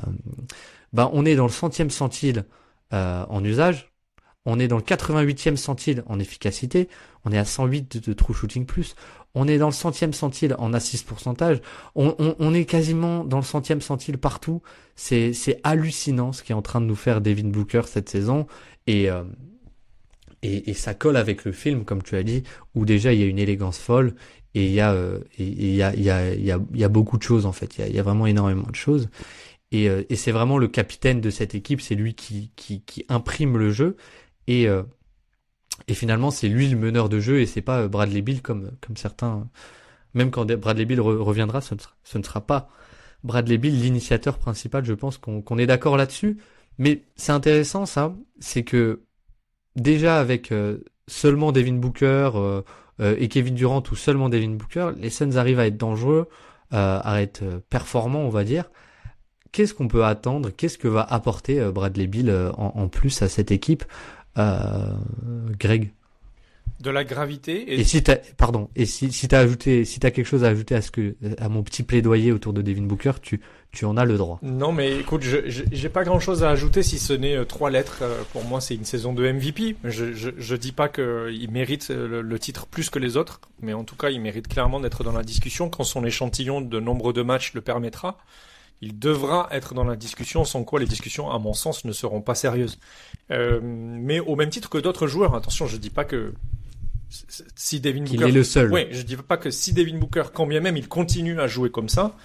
ben 0.92 1.08
on 1.12 1.24
est 1.24 1.36
dans 1.36 1.46
le 1.46 1.52
centième 1.52 1.90
centile 1.90 2.44
euh, 2.92 3.24
en 3.28 3.44
usage. 3.44 3.92
On 4.46 4.58
est 4.58 4.68
dans 4.68 4.76
le 4.76 4.82
88e 4.82 5.56
centile 5.56 6.02
en 6.06 6.18
efficacité. 6.18 6.88
On 7.24 7.32
est 7.32 7.38
à 7.38 7.44
108 7.44 7.98
de, 7.98 8.06
de 8.06 8.12
true 8.14 8.34
shooting 8.34 8.64
plus. 8.64 8.96
On 9.34 9.46
est 9.46 9.58
dans 9.58 9.68
le 9.68 9.72
centième 9.72 10.12
centile 10.12 10.56
en 10.58 10.72
assist 10.72 11.06
pourcentage. 11.06 11.60
On, 11.94 12.14
on, 12.18 12.34
on, 12.38 12.52
est 12.52 12.64
quasiment 12.64 13.24
dans 13.24 13.38
le 13.38 13.44
centième 13.44 13.80
centile 13.80 14.18
partout. 14.18 14.60
C'est, 14.96 15.32
c'est 15.32 15.60
hallucinant 15.62 16.32
ce 16.32 16.42
qui 16.42 16.52
est 16.52 16.54
en 16.54 16.62
train 16.62 16.80
de 16.80 16.86
nous 16.86 16.96
faire 16.96 17.20
Devin 17.20 17.48
Booker 17.48 17.82
cette 17.86 18.08
saison. 18.08 18.46
Et, 18.86 19.08
euh, 19.08 19.22
et, 20.42 20.70
et, 20.70 20.74
ça 20.74 20.94
colle 20.94 21.16
avec 21.16 21.44
le 21.44 21.52
film, 21.52 21.84
comme 21.84 22.02
tu 22.02 22.16
as 22.16 22.22
dit, 22.24 22.42
où 22.74 22.84
déjà 22.84 23.12
il 23.12 23.20
y 23.20 23.22
a 23.22 23.26
une 23.26 23.38
élégance 23.38 23.78
folle 23.78 24.14
et 24.54 24.66
il 24.66 24.72
y 24.72 24.80
a, 24.80 24.92
euh, 24.92 25.20
et, 25.38 25.44
il 25.44 25.74
y 25.74 25.82
a, 25.82 25.94
il 25.94 26.02
y 26.02 26.10
a, 26.10 26.34
il 26.34 26.44
y 26.44 26.50
a, 26.50 26.58
il 26.72 26.80
y 26.80 26.84
a 26.84 26.88
beaucoup 26.88 27.18
de 27.18 27.22
choses 27.22 27.46
en 27.46 27.52
fait. 27.52 27.76
Il 27.76 27.80
y 27.82 27.84
a, 27.84 27.88
il 27.88 27.94
y 27.94 27.98
a 27.98 28.02
vraiment 28.02 28.26
énormément 28.26 28.68
de 28.68 28.74
choses. 28.74 29.08
Et, 29.72 29.88
euh, 29.88 30.02
et 30.08 30.16
c'est 30.16 30.32
vraiment 30.32 30.58
le 30.58 30.68
capitaine 30.68 31.20
de 31.20 31.30
cette 31.30 31.54
équipe. 31.54 31.80
C'est 31.80 31.94
lui 31.94 32.14
qui, 32.14 32.50
qui, 32.56 32.82
qui 32.82 33.04
imprime 33.08 33.58
le 33.58 33.70
jeu. 33.70 33.96
Et 34.46 34.66
euh, 34.66 34.82
et 35.88 35.94
finalement, 35.94 36.30
c'est 36.30 36.48
lui 36.48 36.68
le 36.68 36.76
meneur 36.76 37.08
de 37.08 37.20
jeu 37.20 37.40
et 37.40 37.46
c'est 37.46 37.62
pas 37.62 37.82
euh, 37.82 37.88
Bradley 37.88 38.22
Bill 38.22 38.42
comme, 38.42 38.70
comme 38.80 38.96
certains. 38.96 39.48
Même 40.14 40.30
quand 40.30 40.50
Bradley 40.50 40.84
Bill 40.84 41.00
reviendra, 41.00 41.60
ce 41.60 41.74
ne, 41.74 42.22
sera, 42.22 42.40
pas 42.40 42.68
Bradley 43.22 43.58
Bill 43.58 43.80
l'initiateur 43.80 44.38
principal. 44.38 44.84
Je 44.84 44.94
pense 44.94 45.18
qu'on 45.18 45.58
est 45.58 45.66
d'accord 45.66 45.96
là-dessus. 45.96 46.38
Mais 46.78 47.02
c'est 47.14 47.32
intéressant 47.32 47.86
ça, 47.86 48.14
c'est 48.40 48.64
que 48.64 49.02
déjà 49.76 50.18
avec 50.18 50.50
euh, 50.50 50.78
seulement 51.06 51.52
Devin 51.52 51.74
Booker 51.74 52.30
euh, 52.34 52.62
et 52.98 53.28
Kevin 53.28 53.54
Durant 53.54 53.82
ou 53.90 53.94
seulement 53.94 54.28
Devin 54.28 54.50
Booker, 54.50 54.90
les 54.96 55.10
Suns 55.10 55.36
arrivent 55.36 55.60
à 55.60 55.66
être 55.66 55.76
dangereux, 55.76 56.28
à 56.70 57.22
être 57.22 57.42
performants, 57.70 58.20
on 58.20 58.28
va 58.28 58.44
dire. 58.44 58.70
Qu'est-ce 59.52 59.74
qu'on 59.74 59.88
peut 59.88 60.04
attendre? 60.04 60.50
Qu'est-ce 60.50 60.78
que 60.78 60.86
va 60.86 61.02
apporter 61.02 61.60
Bradley 61.72 62.06
Bill 62.06 62.30
en, 62.56 62.88
plus 62.88 63.22
à 63.22 63.28
cette 63.28 63.50
équipe? 63.50 63.84
Greg 64.36 65.92
de 66.80 66.90
la 66.90 67.04
gravité. 67.04 67.74
Et, 67.74 67.84
si 67.84 68.02
t'as, 68.02 68.16
pardon, 68.36 68.68
et 68.74 68.86
si, 68.86 69.12
si 69.12 69.28
t'as 69.28 69.40
ajouté, 69.40 69.84
si 69.84 70.00
t'as 70.00 70.10
quelque 70.10 70.26
chose 70.26 70.44
à 70.44 70.48
ajouter 70.48 70.74
à 70.74 70.82
ce 70.82 70.90
que, 70.90 71.14
à 71.38 71.48
mon 71.48 71.62
petit 71.62 71.82
plaidoyer 71.82 72.32
autour 72.32 72.52
de 72.52 72.62
Devin 72.62 72.82
Booker, 72.82 73.12
tu, 73.20 73.40
tu 73.70 73.84
en 73.84 73.96
as 73.96 74.04
le 74.04 74.16
droit. 74.16 74.38
Non, 74.42 74.72
mais 74.72 74.98
écoute, 74.98 75.22
je, 75.22 75.38
j'ai 75.46 75.88
pas 75.88 76.04
grand 76.04 76.20
chose 76.20 76.42
à 76.42 76.50
ajouter 76.50 76.82
si 76.82 76.98
ce 76.98 77.12
n'est 77.12 77.36
euh, 77.36 77.44
trois 77.44 77.70
lettres. 77.70 77.98
Euh, 78.02 78.22
pour 78.32 78.44
moi, 78.44 78.60
c'est 78.60 78.74
une 78.74 78.84
saison 78.84 79.12
de 79.12 79.30
MVP. 79.30 79.76
Je, 79.84 80.12
je, 80.14 80.30
je 80.36 80.56
dis 80.56 80.72
pas 80.72 80.88
qu'il 80.88 81.50
mérite 81.50 81.90
le, 81.90 82.38
titre 82.38 82.66
plus 82.66 82.88
que 82.88 82.98
les 82.98 83.16
autres, 83.16 83.40
mais 83.60 83.74
en 83.74 83.84
tout 83.84 83.96
cas, 83.96 84.08
il 84.08 84.20
mérite 84.20 84.48
clairement 84.48 84.80
d'être 84.80 85.04
dans 85.04 85.12
la 85.12 85.22
discussion 85.22 85.68
quand 85.68 85.84
son 85.84 86.04
échantillon 86.04 86.62
de 86.62 86.80
nombre 86.80 87.12
de 87.12 87.22
matchs 87.22 87.52
le 87.52 87.60
permettra 87.60 88.16
il 88.82 88.98
devra 88.98 89.48
être 89.50 89.74
dans 89.74 89.84
la 89.84 89.96
discussion, 89.96 90.44
sans 90.44 90.64
quoi 90.64 90.80
les 90.80 90.86
discussions, 90.86 91.30
à 91.30 91.38
mon 91.38 91.52
sens, 91.52 91.84
ne 91.84 91.92
seront 91.92 92.22
pas 92.22 92.34
sérieuses. 92.34 92.78
Euh, 93.30 93.60
mais 93.62 94.20
au 94.20 94.36
même 94.36 94.50
titre 94.50 94.70
que 94.70 94.78
d'autres 94.78 95.06
joueurs, 95.06 95.34
attention, 95.34 95.66
je 95.66 95.76
dis 95.76 95.90
pas 95.90 96.04
que 96.04 96.32
si 97.56 97.80
Devin 97.80 98.04
Booker, 98.04 98.28
est 98.28 98.32
le 98.32 98.44
seul. 98.44 98.72
Oui, 98.72 98.86
je 98.90 99.02
dis 99.02 99.16
pas 99.16 99.36
que 99.36 99.50
si 99.50 99.72
Devin 99.72 99.98
Booker, 99.98 100.24
quand 100.32 100.46
bien 100.46 100.60
même 100.60 100.76
il 100.76 100.88
continue 100.88 101.40
à 101.40 101.46
jouer 101.46 101.70
comme 101.70 101.88
ça, 101.88 102.16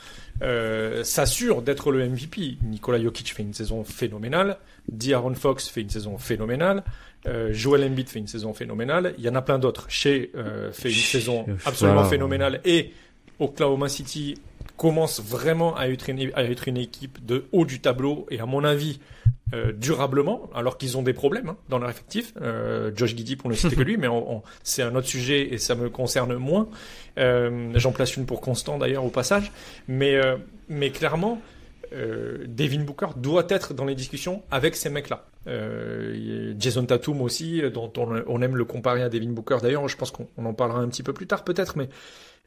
euh, 0.41 1.03
s'assure 1.03 1.61
d'être 1.61 1.91
le 1.91 2.07
MVP. 2.07 2.57
Nikola 2.63 3.01
Jokic 3.01 3.33
fait 3.33 3.43
une 3.43 3.53
saison 3.53 3.83
phénoménale, 3.83 4.57
D'Aaron 4.87 5.33
Fox 5.33 5.67
fait 5.67 5.81
une 5.81 5.89
saison 5.89 6.17
phénoménale, 6.17 6.83
euh, 7.27 7.51
Joel 7.51 7.83
Embiid 7.83 8.09
fait 8.09 8.19
une 8.19 8.27
saison 8.27 8.53
phénoménale. 8.53 9.15
Il 9.17 9.23
y 9.23 9.29
en 9.29 9.35
a 9.35 9.41
plein 9.41 9.57
d'autres. 9.57 9.87
Shea 9.89 10.27
euh, 10.35 10.71
fait 10.71 10.89
une 10.89 10.95
saison 10.95 11.45
absolument 11.65 12.05
phénoménale 12.05 12.61
et 12.65 12.93
Oklahoma 13.39 13.89
City 13.89 14.35
commence 14.77 15.21
vraiment 15.21 15.75
à 15.75 15.87
être, 15.87 16.09
une, 16.09 16.31
à 16.33 16.43
être 16.43 16.67
une 16.67 16.77
équipe 16.77 17.25
de 17.25 17.45
haut 17.51 17.65
du 17.65 17.79
tableau 17.79 18.25
et 18.29 18.39
à 18.39 18.45
mon 18.45 18.63
avis 18.63 18.99
euh, 19.53 19.71
durablement, 19.71 20.49
alors 20.55 20.77
qu'ils 20.77 20.97
ont 20.97 21.03
des 21.03 21.13
problèmes 21.13 21.49
hein, 21.49 21.57
dans 21.69 21.77
leur 21.77 21.89
effectif. 21.89 22.33
Euh, 22.41 22.91
Josh 22.95 23.15
Giddy 23.15 23.35
pour 23.35 23.49
ne 23.49 23.55
citer 23.55 23.75
que 23.75 23.81
lui, 23.83 23.95
mais 23.95 24.07
c'est 24.63 24.81
un 24.81 24.95
autre 24.95 25.07
sujet 25.07 25.53
et 25.53 25.57
ça 25.57 25.75
me 25.75 25.89
concerne 25.89 26.35
moins. 26.35 26.67
Euh, 27.19 27.71
J'en 27.75 27.91
place 27.91 28.17
une 28.17 28.25
pour 28.25 28.41
Constant 28.41 28.77
d'ailleurs 28.77 29.05
au 29.05 29.09
passage, 29.09 29.51
mais 29.87 30.19
mais 30.67 30.89
clairement. 30.91 31.41
Devin 32.47 32.83
Booker 32.83 33.07
doit 33.15 33.45
être 33.47 33.73
dans 33.73 33.85
les 33.85 33.95
discussions 33.95 34.43
avec 34.51 34.75
ces 34.75 34.89
mecs-là. 34.89 35.27
Jason 36.59 36.85
Tatum 36.85 37.21
aussi, 37.21 37.61
dont 37.71 37.93
on, 37.95 38.21
on, 38.27 38.41
aime 38.41 38.57
le 38.57 38.65
comparer 38.65 39.01
à 39.01 39.07
Devin 39.07 39.29
Booker. 39.29 39.59
D'ailleurs, 39.61 39.87
je 39.87 39.95
pense 39.95 40.11
qu'on 40.11 40.27
en 40.43 40.53
parlera 40.53 40.79
un 40.79 40.89
petit 40.89 41.03
peu 41.03 41.13
plus 41.13 41.25
tard 41.25 41.45
peut-être, 41.45 41.77
mais 41.77 41.87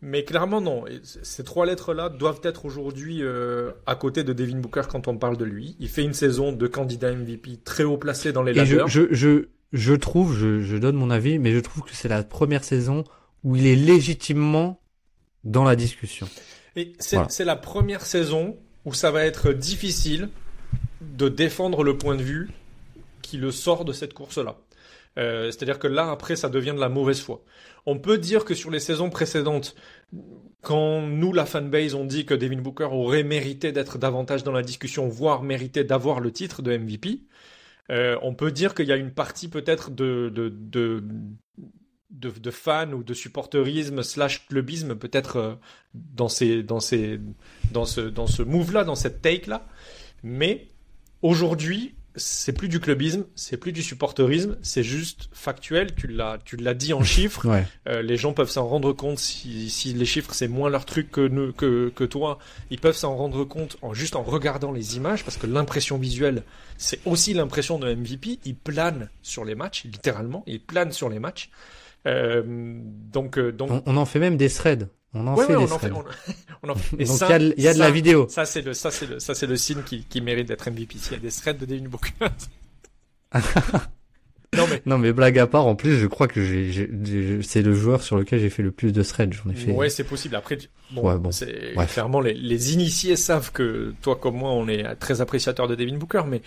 mais 0.01 0.25
clairement, 0.25 0.61
non. 0.61 0.85
Ces 1.03 1.43
trois 1.45 1.67
lettres-là 1.67 2.09
doivent 2.09 2.41
être 2.45 2.65
aujourd'hui 2.65 3.23
euh, 3.23 3.73
à 3.87 3.97
côté 3.97 4.23
de 4.23 4.33
Devin 4.33 4.59
Booker 4.59 4.83
quand 4.89 5.09
on 5.09 5.17
parle 5.17 5.37
de 5.37 5.45
lui. 5.45 5.77
Il 5.81 5.89
fait 5.89 6.05
une 6.05 6.15
saison 6.15 6.53
de 6.53 6.67
candidat 6.67 7.13
MVP 7.13 7.59
très 7.65 7.85
haut 7.85 7.99
placé 7.99 8.33
dans 8.33 8.43
les 8.43 8.57
Et 8.59 8.65
je, 8.65 8.87
je, 8.87 9.03
je, 9.11 9.49
je, 9.73 9.95
trouve, 9.95 10.37
je, 10.37 10.61
je 10.61 10.77
donne 10.77 10.97
mon 10.97 11.11
avis, 11.11 11.39
mais 11.39 11.53
je 11.53 11.59
trouve 11.59 11.83
que 11.83 11.95
c'est 11.95 12.09
la 12.09 12.23
première 12.23 12.63
saison 12.65 13.05
où 13.43 13.57
il 13.57 13.67
est 13.67 13.77
légitimement 13.77 14.81
dans 15.45 15.65
la 15.65 15.75
discussion. 15.75 16.29
Et 16.77 16.93
c'est 16.99 17.45
la 17.45 17.57
première 17.57 18.03
saison 18.07 18.57
où 18.85 18.95
ça 18.95 19.11
va 19.11 19.25
être 19.25 19.53
difficile 19.53 20.29
de 21.01 21.29
défendre 21.29 21.83
le 21.83 21.97
point 21.97 22.15
de 22.15 22.23
vue 22.23 22.51
qui 23.23 23.37
le 23.37 23.51
sort 23.51 23.85
de 23.85 23.93
cette 23.93 24.15
course-là. 24.15 24.57
Euh, 25.19 25.47
c'est-à-dire 25.51 25.79
que 25.79 25.89
là, 25.89 26.11
après, 26.11 26.37
ça 26.37 26.49
devient 26.49 26.73
de 26.75 26.81
la 26.81 26.89
mauvaise 26.89 27.21
foi. 27.21 27.43
On 27.87 27.99
peut 27.99 28.19
dire 28.19 28.45
que 28.45 28.55
sur 28.55 28.71
les 28.71 28.81
saisons 28.81 29.11
précédentes, 29.11 29.75
quand 30.63 31.03
nous, 31.03 31.33
la 31.33 31.47
fanbase, 31.47 31.95
on 31.95 32.05
dit 32.05 32.25
que 32.25 32.35
Devin 32.35 32.61
Booker 32.61 32.89
aurait 32.91 33.25
mérité 33.25 33.73
d'être 33.73 33.99
davantage 33.99 34.45
dans 34.45 34.53
la 34.53 34.63
discussion, 34.63 35.09
voire 35.09 35.43
mérité 35.43 35.85
d'avoir 35.85 36.21
le 36.21 36.31
titre 36.31 36.63
de 36.63 36.77
MVP, 36.77 37.21
euh, 37.91 38.19
on 38.23 38.35
peut 38.35 38.53
dire 38.53 38.75
qu'il 38.75 38.87
y 38.87 38.93
a 38.93 38.97
une 38.97 39.13
partie 39.13 39.49
peut-être 39.49 39.91
de, 39.91 40.31
de, 40.35 40.51
de, 40.51 41.03
ou 42.93 43.03
de 43.03 43.15
supporterisme 43.15 44.03
slash 44.03 44.47
clubisme 44.47 44.95
peut-être 44.95 45.37
euh, 45.37 45.55
dans, 45.95 46.29
ces, 46.29 46.63
dans, 46.63 46.81
ces, 46.81 47.19
dans 47.73 47.87
ce, 47.87 48.01
dans 48.03 48.27
ce 48.27 48.43
move-là, 48.43 48.85
dans 48.85 48.95
cette 48.95 49.23
take-là. 49.23 49.67
Mais 50.23 50.69
aujourd'hui, 51.23 51.95
c'est 52.19 52.53
plus 52.53 52.69
du 52.69 52.81
clubisme, 52.81 53.25
c'est 53.35 53.57
plus 53.57 53.73
du 53.73 53.83
supporterisme, 53.83 54.57
c'est 54.63 54.83
juste 54.83 55.29
factuel. 55.33 55.95
Tu 55.95 56.07
l'as, 56.07 56.39
tu 56.45 56.57
l'as 56.57 56.75
dit 56.75 56.93
en 56.93 57.03
chiffres. 57.03 57.47
Euh, 57.89 58.03
les 58.03 58.17
gens 58.17 58.33
peuvent 58.33 58.51
s'en 58.51 58.67
rendre 58.67 58.93
compte 58.93 59.19
si, 59.19 59.71
si 59.71 59.93
les 59.93 60.05
chiffres 60.05 60.35
c'est 60.35 60.49
moins 60.49 60.71
leur 60.71 60.85
truc 60.85 61.11
que, 61.11 61.27
nous, 61.27 61.53
que 61.53 61.91
que 61.95 62.05
toi. 62.05 62.39
Ils 62.71 62.79
peuvent 62.79 62.97
s'en 62.97 63.17
rendre 63.17 63.45
compte 63.45 63.77
en 63.83 63.95
juste 63.95 64.17
en 64.17 64.23
regardant 64.23 64.73
les 64.73 64.97
images 64.97 65.25
parce 65.25 65.37
que 65.37 65.47
l'impression 65.47 65.99
visuelle 65.99 66.43
c'est 66.79 67.01
aussi 67.05 67.35
l'impression 67.35 67.79
de 67.79 67.93
MVP. 67.93 68.39
Il 68.45 68.55
plane 68.55 69.11
sur 69.23 69.45
les 69.45 69.57
matchs, 69.57 69.85
littéralement. 69.85 70.45
Il 70.47 70.61
plane 70.61 70.93
sur 70.93 71.09
les 71.09 71.19
matchs. 71.19 71.51
Euh, 72.07 72.43
donc, 72.47 73.39
euh, 73.39 73.53
donc, 73.53 73.83
on, 73.87 73.97
en 73.97 74.07
fait 74.07 74.19
même 74.19 74.37
des 74.37 74.49
threads. 74.49 74.89
On 75.15 75.27
en 75.27 75.37
fait 75.37 75.57
des 75.57 75.67
threads. 75.67 75.93
on, 76.63 76.69
en 76.69 76.75
fait. 76.77 76.97
donc 77.05 77.21
il 77.57 77.63
y 77.63 77.69
a, 77.69 77.75
de 77.75 77.79
la 77.79 77.91
vidéo. 77.91 78.27
Ça 78.29 78.45
c'est 78.45 78.63
le, 78.63 78.75
ça 78.75 78.91
c'est 78.91 79.07
le, 79.07 79.19
ça 79.19 79.35
c'est 79.35 79.47
le 79.47 79.57
signe 79.57 79.83
qui, 79.83 80.05
qui 80.05 80.21
mérite 80.21 80.49
d'être 80.49 80.71
MVP. 80.71 80.97
Il 81.11 81.13
y 81.13 81.17
a 81.17 81.19
des 81.19 81.31
threads 81.31 81.59
de 81.59 81.67
Devin 81.67 81.89
Booker. 81.89 82.11
non 84.57 84.67
mais... 84.71 84.83
non 84.87 84.97
mais 84.97 85.13
blague 85.13 85.39
à 85.39 85.47
part, 85.47 85.67
en 85.67 85.75
plus 85.75 85.99
je 85.99 86.07
crois 86.07 86.29
que 86.29 86.41
c'est 87.43 87.63
le 87.63 87.75
joueur 87.75 88.03
sur 88.03 88.17
lequel 88.17 88.41
j'ai 88.41 88.49
fait 88.49 88.63
le 88.63 88.71
plus 88.71 88.93
de 88.93 89.03
threads. 89.03 89.33
J'en 89.33 89.51
ai 89.51 89.55
fait. 89.55 89.73
Ouais 89.73 89.91
c'est 89.91 90.05
possible. 90.05 90.37
Après 90.37 90.59
bon, 90.93 91.17
bon. 91.17 91.33
c'est 91.33 91.75
clairement 91.89 92.21
les, 92.21 92.35
les 92.35 92.73
initiés 92.73 93.17
savent 93.17 93.53
que 93.53 93.93
toi 94.03 94.17
comme 94.17 94.37
moi 94.37 94.51
on 94.51 94.69
est 94.69 94.95
très 94.97 95.21
appréciateur 95.21 95.69
de 95.69 95.75
Devin 95.75 95.97
Booker, 95.97 96.23
mais 96.27 96.43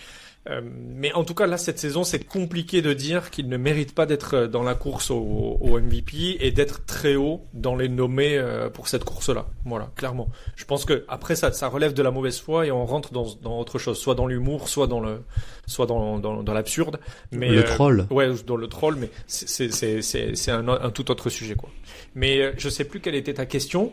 euh, 0.48 0.60
mais 0.64 1.12
en 1.12 1.22
tout 1.22 1.34
cas, 1.34 1.46
là, 1.46 1.56
cette 1.56 1.78
saison, 1.78 2.02
c'est 2.02 2.24
compliqué 2.24 2.82
de 2.82 2.92
dire 2.92 3.30
qu'il 3.30 3.48
ne 3.48 3.56
mérite 3.56 3.94
pas 3.94 4.06
d'être 4.06 4.34
euh, 4.34 4.48
dans 4.48 4.64
la 4.64 4.74
course 4.74 5.10
au, 5.10 5.16
au 5.60 5.78
MVP 5.78 6.38
et 6.40 6.50
d'être 6.50 6.84
très 6.84 7.14
haut 7.14 7.46
dans 7.54 7.76
les 7.76 7.88
nommés 7.88 8.36
euh, 8.36 8.68
pour 8.68 8.88
cette 8.88 9.04
course-là. 9.04 9.46
Voilà, 9.64 9.90
clairement. 9.94 10.28
Je 10.56 10.64
pense 10.64 10.84
que 10.84 11.04
après 11.06 11.36
ça, 11.36 11.52
ça 11.52 11.68
relève 11.68 11.94
de 11.94 12.02
la 12.02 12.10
mauvaise 12.10 12.40
foi 12.40 12.66
et 12.66 12.72
on 12.72 12.84
rentre 12.86 13.12
dans, 13.12 13.26
dans 13.40 13.60
autre 13.60 13.78
chose, 13.78 13.98
soit 13.98 14.16
dans 14.16 14.26
l'humour, 14.26 14.68
soit 14.68 14.88
dans 14.88 14.98
le, 14.98 15.22
soit 15.66 15.86
dans, 15.86 16.18
dans, 16.18 16.42
dans 16.42 16.54
l'absurde. 16.54 16.98
Mais 17.30 17.50
le 17.50 17.62
troll. 17.62 18.06
Ouais, 18.10 18.30
dans 18.44 18.56
le 18.56 18.66
troll, 18.66 18.96
mais 18.96 19.10
c'est 19.28 19.72
c'est 19.72 20.02
c'est 20.02 20.34
c'est 20.34 20.50
un, 20.50 20.66
un 20.66 20.90
tout 20.90 21.10
autre 21.12 21.30
sujet 21.30 21.54
quoi. 21.54 21.70
Mais 22.16 22.52
je 22.58 22.68
sais 22.68 22.84
plus 22.84 22.98
quelle 23.00 23.14
était 23.14 23.34
ta 23.34 23.46
question. 23.46 23.92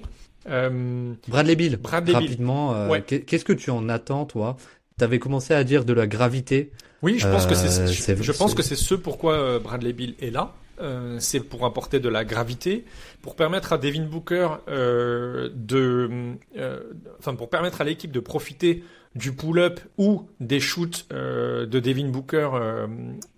Euh, 0.49 1.13
Bradley 1.27 1.55
Bill. 1.55 1.77
Bradley 1.77 2.13
Rapidement, 2.13 2.87
ouais. 2.89 3.01
qu'est-ce 3.01 3.45
que 3.45 3.53
tu 3.53 3.69
en 3.69 3.87
attends, 3.89 4.25
toi 4.25 4.57
T'avais 4.99 5.17
commencé 5.17 5.53
à 5.53 5.63
dire 5.63 5.85
de 5.85 5.93
la 5.93 6.05
gravité. 6.05 6.71
Oui, 7.01 7.17
je 7.17 7.27
pense 7.27 7.47
que 7.47 7.55
c'est, 7.55 7.81
euh, 7.81 8.17
je, 8.21 8.31
pense 8.33 8.53
que 8.53 8.61
c'est 8.61 8.75
ce 8.75 8.93
pourquoi 8.93 9.33
euh, 9.33 9.59
Bradley 9.59 9.93
Bill 9.93 10.15
est 10.21 10.29
là. 10.29 10.53
Euh, 10.81 11.17
c'est 11.19 11.41
pour 11.41 11.65
apporter 11.65 11.99
de 11.99 12.07
la 12.07 12.23
gravité, 12.23 12.85
pour 13.21 13.35
permettre 13.35 13.73
à 13.73 13.77
Devin 13.77 14.03
Booker 14.03 14.47
euh, 14.69 15.49
de, 15.53 16.37
euh, 16.57 16.79
enfin 17.19 17.35
pour 17.35 17.49
permettre 17.49 17.81
à 17.81 17.83
l'équipe 17.83 18.11
de 18.11 18.21
profiter 18.21 18.83
du 19.15 19.33
pull-up 19.33 19.81
ou 19.97 20.27
des 20.39 20.59
shoots 20.59 21.07
de 21.09 21.65
Devin 21.65 22.09
Booker 22.09 22.49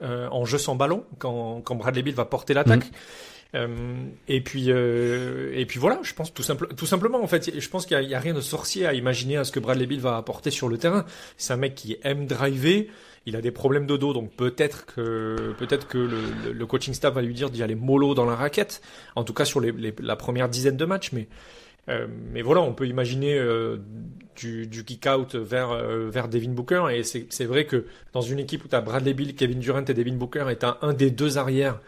en 0.02 0.46
jeu 0.46 0.58
sans 0.58 0.76
ballon 0.76 1.06
quand, 1.18 1.62
quand 1.62 1.76
Bradley 1.76 2.04
Bill 2.04 2.14
va 2.14 2.26
porter 2.26 2.54
l'attaque. 2.54 2.86
Mm. 2.88 2.96
Euh, 3.54 4.06
et 4.30 4.40
puis 4.40 4.68
euh, 4.70 5.52
et 5.54 5.66
puis 5.66 5.78
voilà, 5.78 6.00
je 6.04 6.14
pense 6.14 6.34
tout, 6.34 6.44
simple, 6.44 6.74
tout 6.74 6.86
simplement 6.86 7.22
en 7.22 7.28
fait, 7.28 7.60
je 7.60 7.70
pense 7.70 7.86
qu'il 7.86 8.00
n'y 8.00 8.16
a, 8.16 8.20
rien 8.20 8.34
de 8.34 8.40
sorcier 8.40 8.86
à 8.86 8.94
imaginer 8.94 9.36
à 9.36 9.44
ce 9.44 9.52
que 9.52 9.60
Bradley 9.60 9.88
Bill 9.88 10.00
va 10.00 10.16
apporter 10.16 10.52
sur 10.52 10.70
le 10.70 10.78
terrain. 10.78 11.06
C'est 11.38 11.52
un 11.54 11.58
mec 11.58 11.76
qui 11.76 11.98
aime 12.04 12.26
driver. 12.26 12.88
Il 13.26 13.36
a 13.36 13.42
des 13.42 13.52
problèmes 13.52 13.86
de 13.86 13.98
dos, 13.98 14.14
donc 14.14 14.32
peut-être 14.32 14.86
que 14.86 15.54
peut-être 15.60 15.88
que 15.88 15.98
le, 15.98 16.66
coaching 16.66 16.94
staff 16.94 17.14
va 17.14 17.22
lui 17.22 17.34
dire 17.34 17.52
d'y 17.52 17.62
aller 17.62 17.76
mollo 17.76 18.16
dans 18.16 18.26
la 18.26 18.36
raquette. 18.36 18.82
En 19.16 19.24
tout 19.24 19.34
cas 19.34 19.46
sur 19.46 19.62
la 19.62 20.16
première 20.16 20.50
dizaine 20.50 20.78
de 20.78 20.86
matchs, 20.86 21.12
mais 21.12 21.28
euh, 21.90 22.08
mais 22.32 22.42
voilà, 22.42 22.62
on 22.62 22.74
peut 22.74 22.88
imaginer 22.88 23.38
euh, 23.38 23.78
du, 24.36 24.66
du 24.68 24.86
kick-out 24.86 25.36
vers, 25.36 25.76
vers 26.10 26.30
Devin 26.30 26.52
Booker. 26.52 26.86
Et 26.92 27.04
c'est 27.04 27.46
vrai 27.46 27.66
que 27.66 27.86
dans 28.14 28.22
une 28.22 28.40
équipe 28.40 28.64
où 28.66 28.68
tu 28.68 28.76
as 28.76 28.82
Bradley 28.82 29.14
Bill, 29.14 29.36
Kevin 29.36 29.60
Durant 29.60 29.86
et 29.86 29.94
Devin 29.94 30.16
Booker, 30.16 30.46
et 30.50 30.58
tu 30.58 30.66
un 30.82 30.94
des 30.94 31.12
deux 31.12 31.38
arrières 31.38 31.80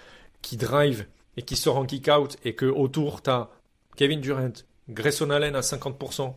qui 0.42 0.58
drive 0.58 1.06
et 1.38 1.42
qui 1.42 1.56
sort 1.56 1.78
en 1.78 1.86
kick-out 1.86 2.38
et 2.44 2.54
que 2.54 2.66
autour 2.66 3.22
t'as 3.22 3.50
Kevin 3.96 4.22
Durant, 4.22 4.54
Grayson 4.90 5.30
Allen 5.30 5.56
à 5.56 5.62
50%, 5.62 6.34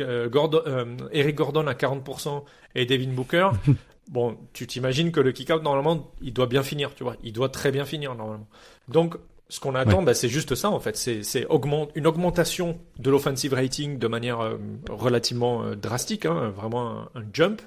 euh, 0.00 0.28
Gordon, 0.28 0.62
euh, 0.66 0.96
Eric 1.12 1.36
Gordon 1.36 1.66
à 1.66 1.74
40% 1.74 2.44
et 2.74 2.86
Devin 2.86 3.12
Booker, 3.12 3.50
bon, 4.10 4.38
tu 4.52 4.66
t'imagines 4.66 5.12
que 5.12 5.20
le 5.20 5.32
kick-out 5.32 5.62
normalement 5.62 6.12
il 6.20 6.32
doit 6.32 6.46
bien 6.46 6.62
finir, 6.62 6.94
tu 6.94 7.04
vois, 7.04 7.16
il 7.22 7.32
doit 7.32 7.48
très 7.48 7.70
bien 7.70 7.84
finir 7.84 8.14
normalement. 8.14 8.48
Donc 8.88 9.16
ce 9.52 9.60
qu'on 9.60 9.74
attend, 9.74 10.02
bah, 10.02 10.14
c'est 10.14 10.30
juste 10.30 10.54
ça 10.54 10.70
en 10.70 10.80
fait, 10.80 10.96
c'est 10.96 11.46
une 11.94 12.06
augmentation 12.06 12.78
de 12.98 13.10
l'offensive 13.10 13.52
rating 13.52 13.98
de 13.98 14.08
manière 14.08 14.40
euh, 14.40 14.56
relativement 14.88 15.62
euh, 15.62 15.74
drastique, 15.74 16.24
hein, 16.24 16.48
vraiment 16.56 16.90
un, 17.14 17.20
un, 17.20 17.24
jump 17.34 17.60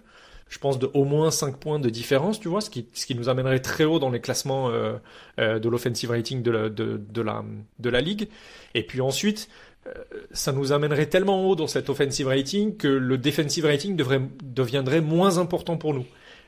je 0.50 0.60
pense, 0.60 0.80
de 0.80 0.90
au 0.94 1.06
moins 1.06 1.32
5 1.32 1.58
points 1.58 1.80
de 1.80 1.90
différence, 1.90 2.40
tu 2.40 2.48
vois, 2.48 2.62
ce 2.62 2.70
qui, 2.70 2.88
ce 2.94 3.06
qui 3.06 3.16
nous 3.16 3.30
amènerait 3.30 3.60
très 3.60 3.84
haut 3.84 4.00
dans 4.00 4.12
les 4.12 4.22
classements 4.22 4.70
euh, 4.70 4.94
euh, 5.40 5.60
de 5.60 5.70
l'offensive 5.70 6.12
rating 6.12 6.44
de 6.44 6.52
la, 6.52 6.70
de, 6.70 7.02
de, 7.10 7.22
la, 7.22 7.44
de 7.80 7.90
la 7.90 8.02
ligue. 8.02 8.30
Et 8.74 8.84
puis 8.84 9.02
ensuite, 9.02 9.50
euh, 9.88 9.92
ça 10.32 10.52
nous 10.52 10.72
amènerait 10.72 11.08
tellement 11.08 11.46
haut 11.46 11.56
dans 11.56 11.68
cet 11.68 11.90
offensive 11.90 12.28
rating 12.28 12.78
que 12.78 12.88
le 12.88 13.18
defensive 13.18 13.66
rating 13.66 13.96
devrait, 13.96 14.22
deviendrait 14.44 15.02
moins 15.02 15.38
important 15.38 15.78
pour 15.78 15.94
nous. 15.94 16.06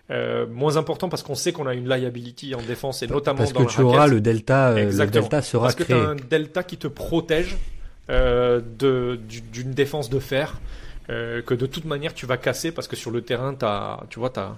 Euh, 0.09 0.47
moins 0.47 0.77
important 0.77 1.09
parce 1.09 1.21
qu'on 1.21 1.35
sait 1.35 1.51
qu'on 1.51 1.67
a 1.67 1.73
une 1.73 1.89
liability 1.89 2.55
en 2.55 2.61
défense 2.61 3.03
et 3.03 3.07
notamment 3.07 3.39
parce 3.39 3.51
dans 3.51 3.65
que 3.65 3.71
tu 3.71 3.81
auras 3.81 4.07
le 4.07 4.21
delta, 4.21 4.73
le 4.73 5.05
delta 5.07 5.41
sera 5.41 5.63
parce 5.63 5.75
que 5.75 5.83
tu 5.83 5.91
as 5.91 5.97
un 5.97 6.15
delta 6.15 6.63
qui 6.63 6.77
te 6.77 6.87
protège 6.87 7.57
euh, 8.09 8.61
de 8.79 9.19
d'une 9.51 9.71
défense 9.71 10.09
de 10.09 10.19
fer 10.19 10.61
euh, 11.09 11.41
que 11.41 11.53
de 11.53 11.65
toute 11.65 11.85
manière 11.85 12.13
tu 12.13 12.25
vas 12.25 12.37
casser 12.37 12.71
parce 12.71 12.87
que 12.87 12.95
sur 12.95 13.11
le 13.11 13.21
terrain, 13.21 13.55
as, 13.61 14.03
tu 14.09 14.19
vois, 14.19 14.29
tu 14.29 14.39
as, 14.39 14.57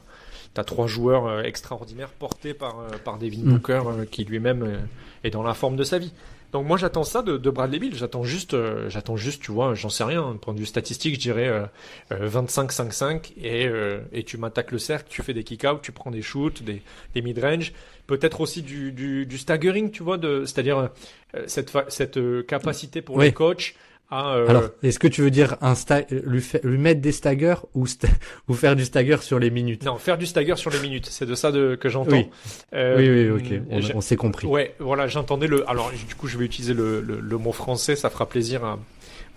as, 0.57 0.63
trois 0.63 0.87
joueurs 0.87 1.27
euh, 1.27 1.43
extraordinaires 1.43 2.09
portés 2.09 2.55
par, 2.55 2.79
euh, 2.79 2.97
par 3.03 3.19
Devin 3.19 3.43
mm. 3.43 3.51
Booker 3.51 3.81
qui 4.09 4.25
lui-même 4.25 4.79
est 5.23 5.29
dans 5.29 5.43
la 5.43 5.53
forme 5.53 5.75
de 5.75 5.83
sa 5.83 5.99
vie. 5.99 6.11
Donc 6.51 6.65
moi 6.65 6.77
j'attends 6.77 7.03
ça 7.03 7.21
de, 7.21 7.37
de 7.37 7.49
Bradley 7.51 7.77
Bill, 7.77 7.95
j'attends 7.95 8.23
juste, 8.23 8.57
j'attends 8.87 9.15
juste, 9.15 9.43
tu 9.43 9.51
vois, 9.51 9.75
j'en 9.75 9.89
sais 9.89 10.03
rien, 10.03 10.31
d'un 10.31 10.37
point 10.37 10.55
de 10.55 10.59
vue 10.59 10.65
statistique, 10.65 11.13
je 11.13 11.19
dirais 11.19 11.69
25-5-5 12.09 13.33
et, 13.39 13.69
et 14.11 14.23
tu 14.23 14.37
m'attaques 14.37 14.71
le 14.71 14.79
cercle, 14.79 15.05
tu 15.11 15.21
fais 15.21 15.35
des 15.35 15.43
kick-out, 15.43 15.79
tu 15.83 15.91
prends 15.91 16.09
des 16.09 16.23
shoots, 16.23 16.63
des, 16.63 16.81
des 17.13 17.21
mid-range, 17.21 17.71
peut-être 18.07 18.41
aussi 18.41 18.63
du, 18.63 18.91
du, 18.91 19.27
du, 19.27 19.37
staggering, 19.37 19.91
tu 19.91 20.01
vois, 20.01 20.17
de, 20.17 20.43
c'est-à-dire 20.45 20.89
cette, 21.45 21.71
cette 21.89 22.19
capacité 22.47 23.03
pour 23.03 23.21
les 23.21 23.31
coachs 23.31 23.75
ah, 24.11 24.35
euh, 24.35 24.47
Alors, 24.47 24.63
est-ce 24.81 24.97
que 24.97 25.07
tu 25.07 25.21
veux 25.21 25.29
dire 25.29 25.55
un 25.61 25.73
lui, 26.23 26.43
lui 26.63 26.77
mettre 26.77 27.01
des 27.01 27.11
staggers 27.11 27.55
ou, 27.75 27.85
ou 28.47 28.53
faire 28.53 28.75
du 28.75 28.85
stagger 28.85 29.17
sur 29.21 29.39
les 29.39 29.51
minutes? 29.51 29.85
Non, 29.85 29.97
faire 29.97 30.17
du 30.17 30.25
stagger 30.25 30.55
sur 30.55 30.71
les 30.71 30.79
minutes, 30.79 31.05
c'est 31.05 31.25
de 31.25 31.35
ça 31.35 31.51
de, 31.51 31.75
que 31.75 31.89
j'entends. 31.89 32.17
Oui. 32.17 32.29
Euh, 32.73 32.97
oui, 32.97 33.39
oui, 33.41 33.61
ok, 33.81 33.93
on, 33.95 34.01
s'est 34.01 34.15
compris. 34.15 34.47
Ouais, 34.47 34.75
voilà, 34.79 35.07
j'entendais 35.07 35.47
le. 35.47 35.69
Alors, 35.69 35.91
du 35.91 36.15
coup, 36.15 36.27
je 36.27 36.37
vais 36.37 36.45
utiliser 36.45 36.73
le, 36.73 37.01
le, 37.01 37.19
le 37.19 37.37
mot 37.37 37.51
français, 37.51 37.95
ça 37.95 38.09
fera 38.09 38.27
plaisir 38.27 38.63
à, 38.65 38.79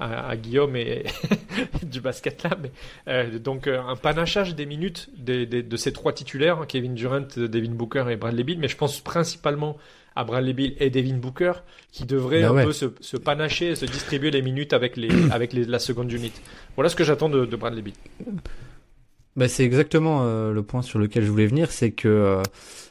à, 0.01 0.29
à 0.29 0.37
Guillaume 0.37 0.77
et 0.77 1.05
du 1.83 2.01
basket 2.01 2.43
là. 2.43 2.57
Mais, 2.61 2.71
euh, 3.09 3.39
donc, 3.39 3.67
euh, 3.67 3.81
un 3.81 3.97
panachage 3.97 4.55
des 4.55 4.67
minutes 4.67 5.11
des, 5.17 5.47
des, 5.47 5.63
de 5.63 5.77
ces 5.77 5.93
trois 5.93 6.13
titulaires, 6.13 6.65
Kevin 6.67 6.95
Durant, 6.95 7.27
Devin 7.37 7.73
Booker 7.73 8.07
et 8.11 8.17
Bradley 8.17 8.45
Beal, 8.45 8.59
mais 8.59 8.69
je 8.69 8.77
pense 8.77 9.01
principalement 9.01 9.77
à 10.17 10.25
Bradley 10.25 10.53
Bill 10.53 10.75
et 10.79 10.91
Devin 10.91 11.17
Booker 11.17 11.53
qui 11.91 12.05
devraient 12.05 12.43
ben 12.43 12.57
un 12.57 12.65
peu 12.65 12.73
se, 12.73 12.87
se, 13.01 13.17
panacher 13.17 13.69
et 13.71 13.77
se 13.77 13.87
distribuer 13.87 14.31
les 14.31 14.43
minutes 14.43 14.73
avec 14.73 14.97
les 14.97 15.11
avec 15.31 15.53
les, 15.53 15.65
la 15.65 15.79
seconde 15.79 16.13
unité. 16.13 16.41
Voilà 16.77 16.89
ce 16.89 16.97
que 16.97 17.05
j'attends 17.05 17.29
de, 17.29 17.47
de, 17.47 17.57
Bradley 17.57 17.83
Bill. 17.83 17.95
Bah 19.37 19.49
c'est 19.49 19.65
exactement 19.65 20.23
euh, 20.25 20.53
le 20.53 20.63
point 20.63 20.83
sur 20.83 20.99
lequel 20.99 21.25
je 21.25 21.31
voulais 21.31 21.47
venir, 21.47 21.71
c'est 21.71 21.93
que 21.93 22.09
euh, 22.09 22.43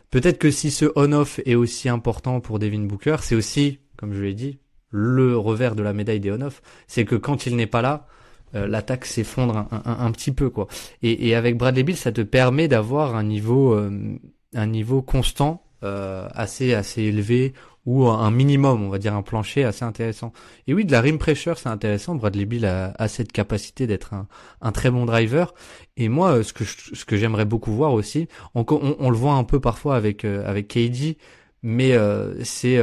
peut-être 0.10 0.40
que 0.40 0.52
si 0.52 0.72
ce 0.72 0.86
on-off 0.96 1.40
est 1.46 1.56
aussi 1.56 1.90
important 1.90 2.40
pour 2.40 2.60
Devin 2.60 2.82
Booker, 2.82 3.18
c'est 3.22 3.36
aussi, 3.36 3.80
comme 3.98 4.14
je 4.14 4.22
l'ai 4.22 4.34
dit, 4.34 4.60
le 4.90 5.38
revers 5.38 5.76
de 5.76 5.84
la 5.84 5.94
médaille 5.94 6.20
des 6.20 6.32
on-off, 6.32 6.62
c'est 6.88 7.06
que 7.06 7.16
quand 7.16 7.46
il 7.46 7.56
n'est 7.56 7.68
pas 7.68 7.82
là, 7.82 8.08
euh, 8.56 8.68
l'attaque 8.68 9.06
s'effondre 9.06 9.56
un, 9.56 9.68
un, 9.72 10.06
un, 10.06 10.12
petit 10.12 10.32
peu 10.32 10.50
quoi. 10.50 10.68
Et, 11.04 11.30
et, 11.30 11.36
avec 11.36 11.58
Bradley 11.58 11.84
Bill, 11.84 11.96
ça 11.96 12.12
te 12.12 12.22
permet 12.22 12.68
d'avoir 12.68 13.16
un 13.16 13.24
niveau 13.24 13.80
un 14.54 14.68
niveau 14.68 15.02
constant 15.02 15.64
euh, 15.84 16.28
assez 16.34 16.74
assez 16.74 17.04
élevé 17.04 17.54
ou 17.86 18.08
un 18.08 18.30
minimum, 18.30 18.84
on 18.84 18.90
va 18.90 19.00
dire 19.00 19.16
un 19.16 19.24
plancher 19.24 19.64
assez 19.64 19.84
intéressant. 19.84 20.34
Et 20.68 20.74
oui, 20.76 20.86
de 20.86 20.92
la 20.92 21.02
rim 21.02 21.18
pressure, 21.18 21.58
c'est 21.58 21.70
intéressant. 21.70 22.14
Bradley 22.14 22.46
Bill 22.46 22.66
a, 22.68 22.94
a 23.00 23.08
cette 23.08 23.32
capacité 23.32 23.88
d'être 23.88 24.14
un, 24.14 24.28
un, 24.62 24.72
très 24.72 24.92
bon 24.92 25.06
driver. 25.06 25.56
Et 25.98 26.08
moi, 26.08 26.38
euh, 26.38 26.44
ce 26.44 26.54
que 26.54 26.64
ce 26.64 27.06
que 27.06 27.18
j'aimerais 27.18 27.46
beaucoup 27.46 27.72
voir 27.72 27.94
aussi, 27.94 28.28
on, 28.54 28.66
on, 28.70 29.10
le 29.10 29.18
voit 29.18 29.34
un 29.34 29.44
peu 29.44 29.60
parfois 29.60 29.96
avec 29.96 30.26
euh, 30.26 30.48
avec 30.48 30.68
KD, 30.68 31.18
mais 31.64 31.96
c'est 32.44 32.80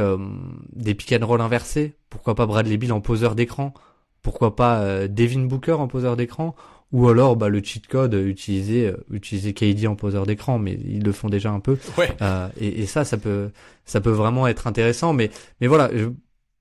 des 0.73 0.95
pick 0.95 1.13
and 1.13 1.25
roll 1.25 1.41
inversés. 1.41 1.95
Pourquoi 2.09 2.35
pas 2.35 2.45
Bradley 2.45 2.77
Bill 2.77 2.93
en 2.93 3.01
poseur 3.01 3.35
d'écran? 3.35 3.73
Pourquoi 4.21 4.55
pas 4.55 5.07
Devin 5.07 5.45
Booker 5.45 5.73
en 5.73 5.87
poseur 5.87 6.15
d'écran? 6.15 6.55
Ou 6.91 7.07
alors 7.07 7.35
bah, 7.35 7.49
le 7.49 7.61
cheat 7.63 7.87
code 7.87 8.13
utiliser 8.13 8.87
euh, 8.87 8.97
utiliser 9.11 9.53
KD 9.53 9.87
en 9.87 9.95
poseur 9.95 10.25
d'écran 10.25 10.57
mais 10.59 10.73
ils 10.73 11.03
le 11.03 11.11
font 11.11 11.29
déjà 11.29 11.51
un 11.51 11.59
peu 11.59 11.77
ouais. 11.97 12.09
euh, 12.21 12.47
et, 12.59 12.81
et, 12.81 12.85
ça 12.87 13.05
ça 13.05 13.17
peut 13.17 13.51
ça 13.85 14.01
peut 14.01 14.09
vraiment 14.09 14.47
être 14.47 14.65
intéressant 14.65 15.13
mais 15.13 15.29
mais 15.61 15.67
voilà 15.67 15.89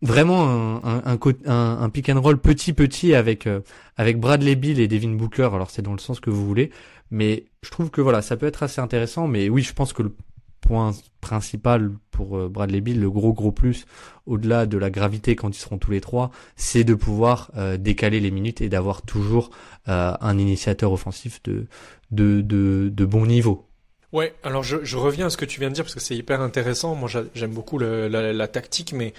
vraiment 0.02 0.80
un, 0.84 1.02
un, 1.04 1.78
un, 1.80 1.90
pick 1.90 2.08
and 2.08 2.20
roll 2.20 2.38
petit 2.38 2.72
petit 2.72 3.14
avec 3.14 3.46
euh, 3.46 3.60
avec 3.96 4.18
Bradley 4.20 4.54
Bill 4.54 4.80
et 4.80 4.88
Devin 4.88 5.10
Booker. 5.14 5.50
Alors 5.52 5.70
c'est 5.70 5.82
dans 5.82 5.92
le 5.92 5.98
sens 5.98 6.20
que 6.20 6.30
vous 6.30 6.46
voulez, 6.46 6.70
mais 7.10 7.44
je 7.62 7.70
trouve 7.70 7.90
que 7.90 8.00
voilà, 8.00 8.22
ça 8.22 8.36
peut 8.36 8.46
être 8.46 8.62
assez 8.62 8.80
intéressant. 8.80 9.26
Mais 9.26 9.48
oui, 9.48 9.62
je 9.62 9.72
pense 9.72 9.92
que 9.92 10.02
le 10.02 10.14
point 10.60 10.92
principal 11.20 11.92
pour 12.10 12.36
euh, 12.36 12.48
Bradley 12.48 12.80
Bill, 12.80 13.00
le 13.00 13.10
gros 13.10 13.32
gros 13.32 13.52
plus, 13.52 13.86
au-delà 14.26 14.66
de 14.66 14.78
la 14.78 14.90
gravité 14.90 15.36
quand 15.36 15.56
ils 15.56 15.60
seront 15.60 15.78
tous 15.78 15.90
les 15.90 16.00
trois, 16.00 16.30
c'est 16.56 16.84
de 16.84 16.94
pouvoir 16.94 17.50
euh, 17.56 17.76
décaler 17.76 18.20
les 18.20 18.30
minutes 18.30 18.60
et 18.60 18.68
d'avoir 18.68 19.02
toujours 19.02 19.50
un 19.86 20.36
initiateur 20.36 20.92
offensif 20.92 21.42
de, 21.44 21.66
de, 22.10 22.42
de, 22.42 23.04
bon 23.06 23.24
niveau. 23.24 23.68
Ouais, 24.12 24.34
alors 24.42 24.62
je, 24.62 24.96
reviens 24.96 25.26
à 25.26 25.30
ce 25.30 25.36
que 25.36 25.44
tu 25.44 25.60
viens 25.60 25.68
de 25.68 25.74
dire 25.74 25.84
parce 25.84 25.94
que 25.94 26.00
c'est 26.00 26.16
hyper 26.16 26.40
intéressant. 26.40 26.94
Moi, 26.94 27.10
j'aime 27.34 27.52
beaucoup 27.52 27.78
la, 27.78 28.48
tactique, 28.48 28.92
mais 28.92 29.12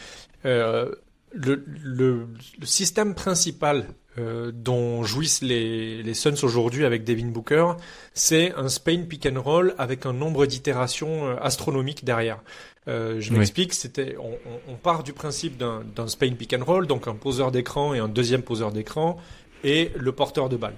euh, 0.46 0.92
le, 1.34 2.28
système 2.64 3.14
principal 3.14 3.88
euh, 4.20 4.52
dont 4.54 5.04
jouissent 5.04 5.42
les, 5.42 6.04
les 6.04 6.14
Suns 6.14 6.44
aujourd'hui 6.44 6.86
avec 6.86 7.04
Devin 7.04 7.28
Booker, 7.28 7.74
c'est 8.14 8.54
un 8.56 8.68
Spain 8.68 9.04
pick 9.10 9.26
and 9.26 9.42
roll 9.42 9.74
avec 9.78 10.06
un 10.06 10.14
nombre 10.14 10.46
d'itérations 10.46 11.28
euh, 11.28 11.36
astronomiques 11.42 12.04
derrière. 12.04 12.40
Euh, 12.88 13.20
je 13.20 13.34
m'explique, 13.34 13.74
c'était, 13.74 14.16
on, 14.20 14.38
on, 14.72 14.76
part 14.76 15.04
du 15.04 15.14
principe 15.14 15.58
d'un 15.58 16.08
Spain 16.08 16.34
pick 16.34 16.54
and 16.54 16.64
roll, 16.64 16.88
donc 16.88 17.08
un 17.08 17.14
poseur 17.14 17.52
d'écran 17.52 17.94
et 17.94 18.00
un 18.00 18.08
deuxième 18.08 18.42
poseur 18.42 18.72
d'écran 18.72 19.18
et 19.64 19.92
le 19.96 20.12
porteur 20.12 20.50
de 20.50 20.58
balle. 20.58 20.76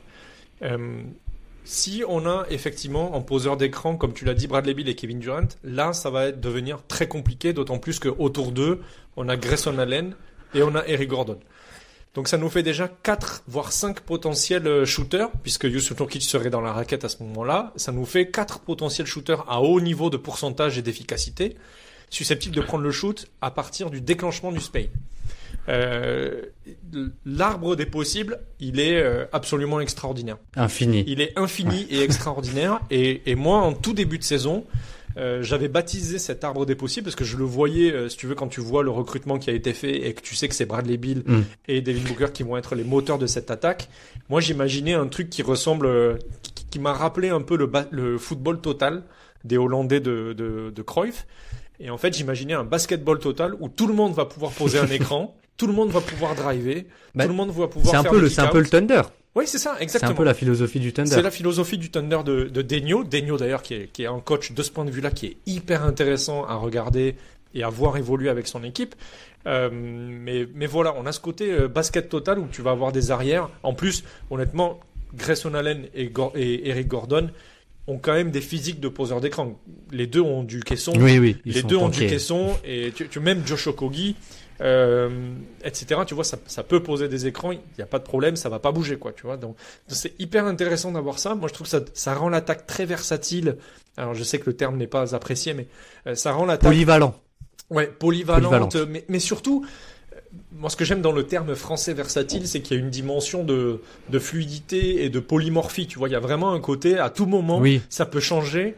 Euh, 0.61 1.01
si 1.63 2.03
on 2.07 2.25
a 2.25 2.45
effectivement 2.49 3.15
en 3.15 3.21
poseur 3.21 3.55
d'écran, 3.55 3.95
comme 3.95 4.13
tu 4.13 4.25
l'as 4.25 4.33
dit, 4.33 4.47
Bradley 4.47 4.73
Bill 4.73 4.89
et 4.89 4.95
Kevin 4.95 5.19
Durant, 5.19 5.47
là, 5.63 5.93
ça 5.93 6.09
va 6.09 6.31
devenir 6.31 6.79
très 6.87 7.07
compliqué, 7.07 7.53
d'autant 7.53 7.77
plus 7.77 7.99
qu'autour 7.99 8.51
d'eux, 8.51 8.81
on 9.15 9.29
a 9.29 9.37
Grayson 9.37 9.77
Allen 9.77 10.15
et 10.53 10.63
on 10.63 10.75
a 10.75 10.85
Eric 10.87 11.09
Gordon. 11.09 11.39
Donc 12.13 12.27
ça 12.27 12.37
nous 12.37 12.49
fait 12.49 12.63
déjà 12.63 12.89
4, 12.89 13.43
voire 13.47 13.71
5 13.71 14.01
potentiels 14.01 14.67
euh, 14.67 14.85
shooters, 14.85 15.31
puisque 15.43 15.63
Yusuf 15.63 15.97
Nurkic 15.97 16.23
serait 16.23 16.49
dans 16.49 16.59
la 16.59 16.73
raquette 16.73 17.05
à 17.05 17.09
ce 17.09 17.23
moment-là. 17.23 17.71
Ça 17.77 17.91
nous 17.91 18.05
fait 18.05 18.29
4 18.29 18.59
potentiels 18.59 19.07
shooters 19.07 19.45
à 19.49 19.61
haut 19.61 19.79
niveau 19.79 20.09
de 20.09 20.17
pourcentage 20.17 20.77
et 20.77 20.81
d'efficacité, 20.81 21.55
susceptibles 22.09 22.55
de 22.55 22.61
prendre 22.61 22.83
le 22.83 22.91
shoot 22.91 23.27
à 23.39 23.49
partir 23.49 23.89
du 23.89 24.01
déclenchement 24.01 24.51
du 24.51 24.59
Spain. 24.59 24.85
Euh, 25.69 26.41
l'arbre 27.25 27.75
des 27.75 27.85
possibles, 27.85 28.39
il 28.59 28.79
est 28.79 29.01
euh, 29.01 29.25
absolument 29.31 29.79
extraordinaire. 29.79 30.37
Infini. 30.55 31.05
Il 31.07 31.21
est 31.21 31.37
infini 31.37 31.87
et 31.89 32.01
extraordinaire. 32.01 32.81
Et, 32.89 33.21
et, 33.31 33.35
moi, 33.35 33.59
en 33.59 33.73
tout 33.73 33.93
début 33.93 34.17
de 34.17 34.23
saison, 34.23 34.65
euh, 35.17 35.41
j'avais 35.43 35.67
baptisé 35.67 36.19
cet 36.19 36.43
arbre 36.43 36.65
des 36.65 36.75
possibles 36.75 37.05
parce 37.05 37.15
que 37.15 37.23
je 37.23 37.37
le 37.37 37.43
voyais, 37.43 37.91
euh, 37.91 38.09
si 38.09 38.17
tu 38.17 38.27
veux, 38.27 38.35
quand 38.35 38.47
tu 38.47 38.61
vois 38.61 38.83
le 38.83 38.91
recrutement 38.91 39.37
qui 39.37 39.49
a 39.49 39.53
été 39.53 39.73
fait 39.73 40.07
et 40.07 40.13
que 40.13 40.21
tu 40.21 40.35
sais 40.35 40.47
que 40.47 40.55
c'est 40.55 40.65
Bradley 40.65 40.97
Bill 40.97 41.23
mm. 41.25 41.41
et 41.67 41.81
Devin 41.81 42.07
Booker 42.07 42.31
qui 42.33 42.43
vont 42.43 42.57
être 42.57 42.75
les 42.75 42.83
moteurs 42.83 43.17
de 43.17 43.27
cette 43.27 43.51
attaque. 43.51 43.89
Moi, 44.29 44.41
j'imaginais 44.41 44.93
un 44.93 45.07
truc 45.07 45.29
qui 45.29 45.41
ressemble, 45.41 46.19
qui, 46.41 46.65
qui 46.65 46.79
m'a 46.79 46.93
rappelé 46.93 47.29
un 47.29 47.41
peu 47.41 47.57
le, 47.57 47.69
le, 47.91 48.17
football 48.17 48.61
total 48.61 49.03
des 49.43 49.57
Hollandais 49.57 49.99
de, 49.99 50.33
de, 50.33 50.71
de 50.73 50.81
Cruyff. 50.81 51.25
Et 51.79 51.89
en 51.89 51.97
fait, 51.97 52.13
j'imaginais 52.15 52.53
un 52.53 52.63
basketball 52.63 53.19
total 53.19 53.55
où 53.59 53.69
tout 53.69 53.87
le 53.87 53.93
monde 53.93 54.13
va 54.13 54.25
pouvoir 54.25 54.51
poser 54.51 54.79
un 54.79 54.87
écran 54.91 55.35
tout 55.61 55.67
le 55.67 55.73
monde 55.73 55.91
va 55.91 56.01
pouvoir 56.01 56.33
driver, 56.33 56.87
bah, 57.13 57.25
tout 57.25 57.29
le 57.29 57.35
monde 57.35 57.51
va 57.51 57.67
pouvoir 57.67 57.91
faire 57.91 57.99
un 57.99 58.03
peu 58.03 58.19
le, 58.19 58.29
c'est 58.29 58.41
un 58.41 58.47
peu 58.47 58.61
le 58.61 58.67
Thunder. 58.67 59.03
Oui, 59.33 59.45
c'est 59.47 59.59
ça, 59.59 59.77
exactement. 59.79 60.09
C'est 60.09 60.13
un 60.13 60.17
peu 60.17 60.25
la 60.25 60.33
philosophie 60.33 60.79
du 60.79 60.91
Thunder. 60.91 61.09
C'est 61.09 61.21
la 61.21 61.31
philosophie 61.31 61.77
du 61.77 61.89
Thunder 61.89 62.19
de, 62.25 62.43
de 62.45 62.61
Denio. 62.61 63.03
Denio, 63.03 63.37
d'ailleurs, 63.37 63.61
qui 63.61 63.75
est, 63.75 63.91
qui 63.91 64.03
est 64.03 64.07
un 64.07 64.19
coach 64.19 64.51
de 64.51 64.61
ce 64.61 64.71
point 64.71 64.83
de 64.83 64.91
vue-là, 64.91 65.11
qui 65.11 65.27
est 65.27 65.37
hyper 65.45 65.83
intéressant 65.83 66.43
à 66.45 66.55
regarder 66.55 67.15
et 67.53 67.63
à 67.63 67.69
voir 67.69 67.95
évoluer 67.97 68.29
avec 68.29 68.47
son 68.47 68.63
équipe. 68.63 68.93
Euh, 69.47 69.69
mais, 69.71 70.47
mais 70.53 70.67
voilà, 70.67 70.93
on 70.97 71.05
a 71.05 71.11
ce 71.11 71.19
côté 71.19 71.51
euh, 71.51 71.67
basket 71.67 72.09
total 72.09 72.39
où 72.39 72.47
tu 72.51 72.61
vas 72.61 72.71
avoir 72.71 72.91
des 72.91 73.09
arrières. 73.09 73.49
En 73.63 73.73
plus, 73.73 74.03
honnêtement, 74.29 74.79
Grayson 75.15 75.53
Allen 75.53 75.87
et, 75.95 76.11
et 76.35 76.69
Eric 76.69 76.87
Gordon 76.87 77.29
ont 77.87 77.97
quand 77.97 78.13
même 78.13 78.31
des 78.31 78.41
physiques 78.41 78.79
de 78.79 78.89
poseurs 78.89 79.21
d'écran. 79.21 79.59
Les 79.91 80.07
deux 80.07 80.21
ont 80.21 80.43
du 80.43 80.59
caisson. 80.61 80.93
Oui, 80.97 81.19
oui. 81.19 81.37
Les 81.45 81.63
deux 81.63 81.77
ont 81.77 81.89
du 81.89 82.05
caisson. 82.05 82.55
Et 82.63 82.91
tu, 82.93 83.07
tu 83.07 83.19
même 83.19 83.45
Josh 83.45 83.67
Okogi, 83.67 84.15
euh, 84.61 85.33
etc. 85.63 86.01
Tu 86.05 86.13
vois, 86.13 86.23
ça, 86.23 86.37
ça, 86.45 86.63
peut 86.63 86.83
poser 86.83 87.07
des 87.07 87.25
écrans, 87.25 87.51
il 87.51 87.59
n'y 87.77 87.83
a 87.83 87.87
pas 87.87 87.99
de 87.99 88.03
problème, 88.03 88.35
ça 88.35 88.49
va 88.49 88.59
pas 88.59 88.71
bouger, 88.71 88.97
quoi, 88.97 89.11
tu 89.11 89.23
vois. 89.23 89.37
Donc, 89.37 89.55
c'est 89.87 90.19
hyper 90.19 90.45
intéressant 90.45 90.91
d'avoir 90.91 91.19
ça. 91.19 91.33
Moi, 91.33 91.47
je 91.47 91.53
trouve 91.53 91.65
que 91.65 91.71
ça, 91.71 91.81
ça 91.93 92.13
rend 92.13 92.29
l'attaque 92.29 92.67
très 92.67 92.85
versatile. 92.85 93.57
Alors, 93.97 94.13
je 94.13 94.23
sais 94.23 94.39
que 94.39 94.45
le 94.45 94.55
terme 94.55 94.77
n'est 94.77 94.87
pas 94.87 95.15
apprécié, 95.15 95.53
mais 95.53 95.67
euh, 96.07 96.15
ça 96.15 96.31
rend 96.31 96.45
l'attaque... 96.45 96.69
Polyvalent. 96.69 97.15
Ouais, 97.69 97.87
polyvalente, 97.87 98.75
mais, 98.75 99.05
mais 99.07 99.19
surtout, 99.19 99.65
euh, 100.13 100.17
moi, 100.51 100.69
ce 100.69 100.75
que 100.75 100.85
j'aime 100.85 101.01
dans 101.01 101.13
le 101.13 101.25
terme 101.25 101.55
français 101.55 101.93
versatile, 101.93 102.47
c'est 102.47 102.61
qu'il 102.61 102.77
y 102.77 102.79
a 102.79 102.83
une 102.83 102.91
dimension 102.91 103.43
de, 103.43 103.81
de 104.09 104.19
fluidité 104.19 105.03
et 105.05 105.09
de 105.09 105.19
polymorphie. 105.19 105.87
Tu 105.87 105.97
vois, 105.97 106.07
il 106.07 106.11
y 106.11 106.15
a 106.15 106.19
vraiment 106.19 106.53
un 106.53 106.59
côté, 106.59 106.99
à 106.99 107.09
tout 107.09 107.25
moment, 107.25 107.59
oui. 107.59 107.81
ça 107.89 108.05
peut 108.05 108.19
changer 108.19 108.75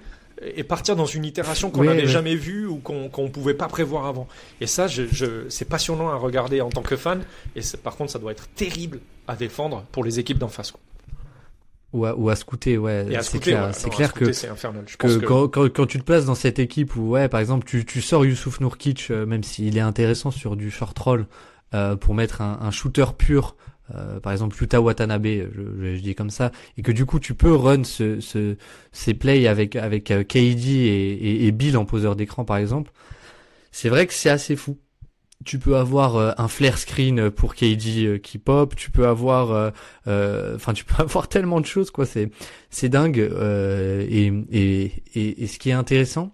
et 0.55 0.63
partir 0.63 0.95
dans 0.95 1.05
une 1.05 1.25
itération 1.25 1.69
qu'on 1.69 1.83
n'avait 1.83 2.07
jamais 2.07 2.35
vue 2.35 2.67
ou 2.67 2.77
qu'on 2.77 3.23
ne 3.23 3.29
pouvait 3.29 3.53
pas 3.53 3.67
prévoir 3.67 4.05
avant. 4.05 4.27
Et 4.61 4.67
ça, 4.67 4.87
je, 4.87 5.03
je, 5.11 5.47
c'est 5.49 5.67
passionnant 5.67 6.09
à 6.09 6.15
regarder 6.15 6.61
en 6.61 6.69
tant 6.69 6.81
que 6.81 6.95
fan. 6.95 7.23
Et 7.55 7.61
par 7.83 7.95
contre, 7.95 8.11
ça 8.11 8.19
doit 8.19 8.31
être 8.31 8.47
terrible 8.55 8.99
à 9.27 9.35
défendre 9.35 9.85
pour 9.91 10.03
les 10.03 10.19
équipes 10.19 10.37
d'en 10.37 10.47
face. 10.47 10.73
Ou 11.93 12.05
à, 12.05 12.15
ou 12.15 12.29
à 12.29 12.35
scouter, 12.35 12.77
ouais. 12.77 13.05
C'est 13.21 13.39
clair, 13.39 13.69
c'est 13.73 13.91
clair 13.91 14.13
que, 14.13 14.25
infernal. 14.49 14.83
Je 14.87 14.97
que, 14.97 15.19
Quand, 15.19 15.47
quand, 15.47 15.69
quand, 15.71 15.85
tu 15.85 15.99
te 15.99 16.03
places 16.03 16.25
dans 16.25 16.35
cette 16.35 16.57
équipe 16.57 16.95
où, 16.95 17.11
ouais, 17.11 17.29
par 17.29 17.39
exemple, 17.39 17.65
tu, 17.65 17.85
tu 17.85 18.01
sors 18.01 18.25
Youssouf 18.25 18.59
Nourkic, 18.61 19.07
euh, 19.11 19.27
même 19.27 19.43
s'il 19.43 19.77
est 19.77 19.81
intéressant 19.81 20.31
sur 20.31 20.55
du 20.55 20.71
short 20.71 20.97
roll, 20.97 21.27
euh, 21.75 21.95
pour 21.95 22.15
mettre 22.15 22.41
un, 22.41 22.57
un 22.61 22.71
shooter 22.71 23.05
pur 23.15 23.55
euh, 23.93 24.19
par 24.19 24.31
exemple 24.31 24.55
Yuta 24.59 24.81
Watanabe, 24.81 25.25
je, 25.25 25.95
je, 25.95 26.01
dis 26.01 26.15
comme 26.15 26.29
ça, 26.29 26.51
et 26.77 26.81
que 26.81 26.91
du 26.91 27.05
coup 27.05 27.19
tu 27.19 27.33
peux 27.33 27.53
run 27.53 27.83
ce, 27.83 28.21
ce, 28.21 28.55
ces 28.93 29.13
plays 29.13 29.47
avec 29.47 29.75
avec 29.75 30.09
euh, 30.11 30.23
KD 30.23 30.67
et, 30.67 31.47
et, 31.47 31.51
Bill 31.51 31.77
en 31.77 31.85
poseur 31.85 32.15
d'écran 32.15 32.45
par 32.45 32.57
exemple, 32.57 32.91
c'est 33.71 33.89
vrai 33.89 34.07
que 34.07 34.13
c'est 34.13 34.29
assez 34.29 34.55
fou. 34.55 34.77
Tu 35.45 35.59
peux 35.59 35.75
avoir 35.75 36.15
euh, 36.15 36.31
un 36.37 36.47
flare 36.47 36.77
screen 36.77 37.29
pour 37.29 37.55
KD 37.55 38.21
qui 38.21 38.37
pop, 38.37 38.73
tu 38.75 38.89
peux 38.89 39.05
avoir, 39.07 39.73
enfin 40.07 40.73
tu 40.73 40.85
peux 40.85 40.95
avoir 41.01 41.27
tellement 41.27 41.59
de 41.59 41.65
choses 41.65 41.91
quoi, 41.91 42.05
c'est 42.05 42.29
c'est 42.69 42.89
dingue. 42.89 43.17
et, 43.19 44.27
et, 44.51 44.91
et, 45.13 45.43
et 45.43 45.47
ce 45.47 45.59
qui 45.59 45.69
est 45.71 45.73
intéressant, 45.73 46.33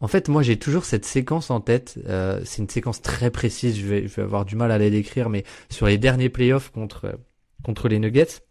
en 0.00 0.08
fait, 0.08 0.28
moi, 0.28 0.42
j'ai 0.42 0.58
toujours 0.58 0.84
cette 0.84 1.04
séquence 1.04 1.50
en 1.50 1.60
tête. 1.60 1.98
Euh, 2.06 2.40
c'est 2.44 2.62
une 2.62 2.68
séquence 2.68 3.00
très 3.00 3.30
précise. 3.30 3.78
Je 3.78 3.86
vais, 3.86 4.22
avoir 4.22 4.44
du 4.44 4.56
mal 4.56 4.70
à 4.70 4.78
la 4.78 4.90
décrire, 4.90 5.30
mais 5.30 5.44
sur 5.70 5.86
les 5.86 5.98
derniers 5.98 6.28
playoffs 6.28 6.70
contre 6.70 7.18
contre 7.64 7.88
les 7.88 7.98
Nuggets, 7.98 8.42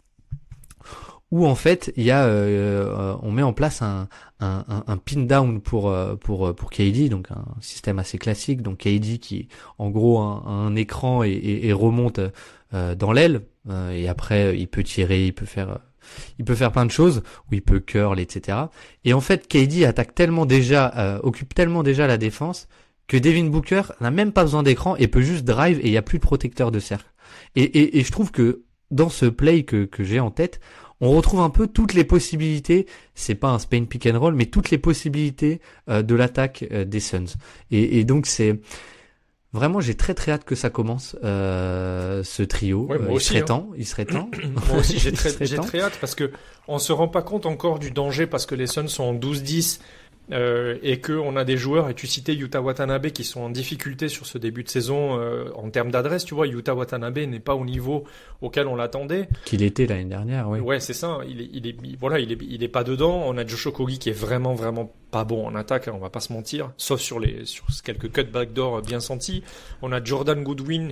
où 1.32 1.46
en 1.46 1.56
fait, 1.56 1.94
il 1.96 2.04
y 2.04 2.12
a, 2.12 2.26
euh, 2.26 3.16
on 3.22 3.32
met 3.32 3.44
en 3.44 3.54
place 3.54 3.82
un, 3.82 4.10
un, 4.40 4.98
pin 4.98 5.22
down 5.22 5.62
pour 5.62 5.96
pour 6.20 6.54
pour 6.56 6.70
KD, 6.70 7.10
donc 7.10 7.32
un 7.32 7.46
système 7.62 8.00
assez 8.00 8.18
classique. 8.18 8.62
Donc 8.62 8.80
KD 8.80 9.20
qui, 9.20 9.48
en 9.78 9.90
gros, 9.90 10.20
a 10.20 10.44
un, 10.48 10.76
écran 10.76 11.24
et, 11.24 11.72
remonte 11.72 12.20
euh, 12.76 12.96
dans 12.96 13.14
l'aile, 13.14 13.42
euh, 13.70 13.92
et 13.92 14.08
après, 14.08 14.58
il 14.58 14.68
peut 14.68 14.84
tirer, 14.84 15.28
il 15.28 15.34
peut 15.34 15.46
faire 15.46 15.80
il 16.40 16.46
peut 16.46 16.56
faire 16.56 16.72
plein 16.72 16.86
de 16.86 16.92
choses, 16.92 17.24
où 17.50 17.56
il 17.56 17.62
peut 17.62 17.80
curl, 17.80 18.20
etc. 18.20 18.58
Et 19.04 19.14
en 19.14 19.22
fait, 19.22 19.48
KD 19.48 19.86
attaque 19.86 20.16
tellement 20.16 20.46
déjà, 20.46 20.94
euh, 20.98 21.20
occupe 21.24 21.54
tellement 21.54 21.84
déjà 21.84 22.08
la 22.08 22.18
défense 22.18 22.68
que 23.08 23.18
Devin 23.18 23.46
Booker 23.46 23.84
n'a 24.02 24.12
même 24.12 24.32
pas 24.32 24.44
besoin 24.44 24.64
d'écran 24.64 24.96
et 24.96 25.08
peut 25.08 25.22
juste 25.22 25.46
drive 25.46 25.80
et 25.80 25.88
il 25.88 25.92
n'y 25.92 25.98
a 25.98 26.02
plus 26.02 26.18
de 26.18 26.24
protecteur 26.24 26.72
de 26.72 26.80
cercle. 26.80 27.12
Et, 27.56 27.64
et, 27.64 28.00
et, 28.00 28.04
je 28.04 28.12
trouve 28.12 28.32
que 28.32 28.64
dans 28.92 29.10
ce 29.10 29.26
play 29.26 29.64
que, 29.64 29.86
que 29.86 30.04
j'ai 30.04 30.20
en 30.20 30.32
tête, 30.32 30.60
on 31.02 31.12
retrouve 31.12 31.42
un 31.42 31.50
peu 31.50 31.68
toutes 31.68 31.94
les 31.94 32.04
possibilités, 32.04 32.88
c'est 33.14 33.36
pas 33.36 33.50
un 33.50 33.60
Spain 33.60 33.86
pick 33.86 34.06
and 34.08 34.20
roll, 34.20 34.34
mais 34.34 34.46
toutes 34.46 34.70
les 34.72 34.78
possibilités 34.78 35.60
euh, 35.90 36.02
de 36.02 36.16
l'attaque 36.16 36.66
euh, 36.72 36.86
des 36.86 37.00
Suns. 37.00 37.36
Et, 37.72 38.00
et 38.00 38.04
donc 38.06 38.26
c'est 38.26 38.60
Vraiment, 39.56 39.80
j'ai 39.80 39.96
très 39.96 40.14
très 40.14 40.34
hâte 40.34 40.44
que 40.44 40.54
ça 40.54 40.70
commence 40.70 41.16
euh, 41.24 42.24
ce 42.26 42.44
trio. 42.44 42.88
Ouais, 42.90 42.98
moi 42.98 43.08
il 43.12 43.16
aussi, 43.16 43.28
serait 43.28 43.40
hein. 43.40 43.46
temps, 43.46 43.70
il 43.78 43.86
serait 43.86 44.04
temps. 44.04 44.30
moi 44.68 44.80
aussi, 44.80 45.00
j'ai 45.00 45.12
très, 45.14 45.32
très 45.32 45.80
hâte 45.80 45.98
parce 46.02 46.14
que 46.14 46.32
on 46.68 46.78
se 46.78 46.92
rend 46.92 47.08
pas 47.08 47.22
compte 47.22 47.46
encore 47.46 47.80
du 47.80 47.90
danger 47.90 48.28
parce 48.28 48.46
que 48.46 48.54
les 48.54 48.68
Suns 48.68 48.90
sont 48.90 49.04
en 49.04 49.14
12-10 49.14 49.80
euh, 50.32 50.78
et 50.82 51.00
que 51.00 51.14
on 51.14 51.36
a 51.36 51.44
des 51.44 51.58
joueurs, 51.58 51.90
et 51.90 51.94
tu 51.94 52.08
citais 52.08 52.34
Yuta 52.34 52.62
Watanabe, 52.62 53.08
qui 53.08 53.24
sont 53.24 53.42
en 53.42 53.50
difficulté 53.50 54.08
sur 54.08 54.26
ce 54.26 54.38
début 54.38 54.64
de 54.64 54.70
saison 54.70 55.20
euh, 55.20 55.50
en 55.56 55.70
termes 55.70 55.92
d'adresse. 55.92 56.26
Tu 56.26 56.34
vois, 56.34 56.48
Yuta 56.48 56.74
Watanabe 56.74 57.20
n'est 57.20 57.40
pas 57.40 57.56
au 57.56 57.66
niveau 57.66 58.06
auquel 58.42 58.68
on 58.68 58.76
l'attendait. 58.76 59.30
Qu'il 59.46 59.62
était 59.62 59.86
l'année 59.86 60.06
dernière, 60.06 60.50
oui. 60.50 60.60
Ouais, 60.60 60.80
c'est 60.80 60.94
ça. 60.94 61.20
Il 61.28 61.42
est, 61.42 61.50
il 61.54 61.68
est, 61.68 61.76
voilà, 62.00 62.20
il 62.20 62.32
est, 62.32 62.38
il 62.42 62.64
est 62.64 62.70
pas 62.70 62.84
dedans. 62.84 63.24
On 63.26 63.38
a 63.38 63.46
Josh 63.46 63.68
Okogi 63.68 64.00
qui 64.00 64.10
est 64.10 64.18
vraiment, 64.18 64.56
vraiment 64.56 64.92
pas 65.12 65.24
bon 65.24 65.46
en 65.46 65.56
attaque. 65.56 65.88
Hein, 65.88 65.94
on 65.96 66.00
va 66.00 66.10
pas 66.10 66.20
se 66.20 66.34
mentir, 66.34 66.72
sauf 66.78 67.00
sur 67.00 67.20
les, 67.20 67.46
sur 67.46 67.66
quelques 67.84 68.12
cutbacks 68.12 68.54
d'or 68.54 68.82
bien 68.82 69.00
sentis. 69.00 69.44
On 69.82 69.92
a 69.92 70.04
Jordan 70.04 70.44
Goodwin 70.44 70.92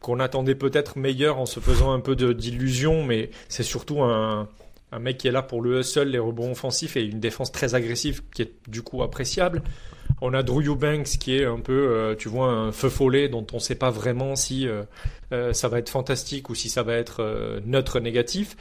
qu'on 0.00 0.18
attendait 0.18 0.54
peut-être 0.54 0.98
meilleur 0.98 1.38
en 1.38 1.46
se 1.46 1.60
faisant 1.60 1.92
un 1.92 2.00
peu 2.00 2.16
d'illusion, 2.16 3.04
mais 3.04 3.30
c'est 3.48 3.62
surtout 3.62 4.02
un 4.02 4.48
un 4.92 4.98
mec 4.98 5.18
qui 5.18 5.28
est 5.28 5.32
là 5.32 5.42
pour 5.42 5.62
le 5.62 5.80
hustle, 5.80 6.08
les 6.08 6.18
rebonds 6.18 6.52
offensifs 6.52 6.96
et 6.96 7.04
une 7.04 7.20
défense 7.20 7.52
très 7.52 7.74
agressive 7.74 8.22
qui 8.34 8.42
est 8.42 8.52
du 8.68 8.82
coup 8.82 9.02
appréciable. 9.02 9.62
On 10.20 10.34
a 10.34 10.42
Drew 10.42 10.62
Eubanks 10.62 11.18
qui 11.18 11.36
est 11.36 11.44
un 11.44 11.60
peu, 11.60 11.72
euh, 11.72 12.14
tu 12.14 12.28
vois, 12.28 12.48
un 12.48 12.72
feu 12.72 12.88
follet 12.88 13.28
dont 13.28 13.46
on 13.52 13.56
ne 13.56 13.60
sait 13.60 13.74
pas 13.74 13.90
vraiment 13.90 14.36
si 14.36 14.68
euh, 14.68 15.52
ça 15.52 15.68
va 15.68 15.78
être 15.78 15.88
fantastique 15.88 16.50
ou 16.50 16.54
si 16.54 16.68
ça 16.68 16.82
va 16.82 16.94
être 16.94 17.60
neutre 17.64 18.00
négatif. 18.00 18.56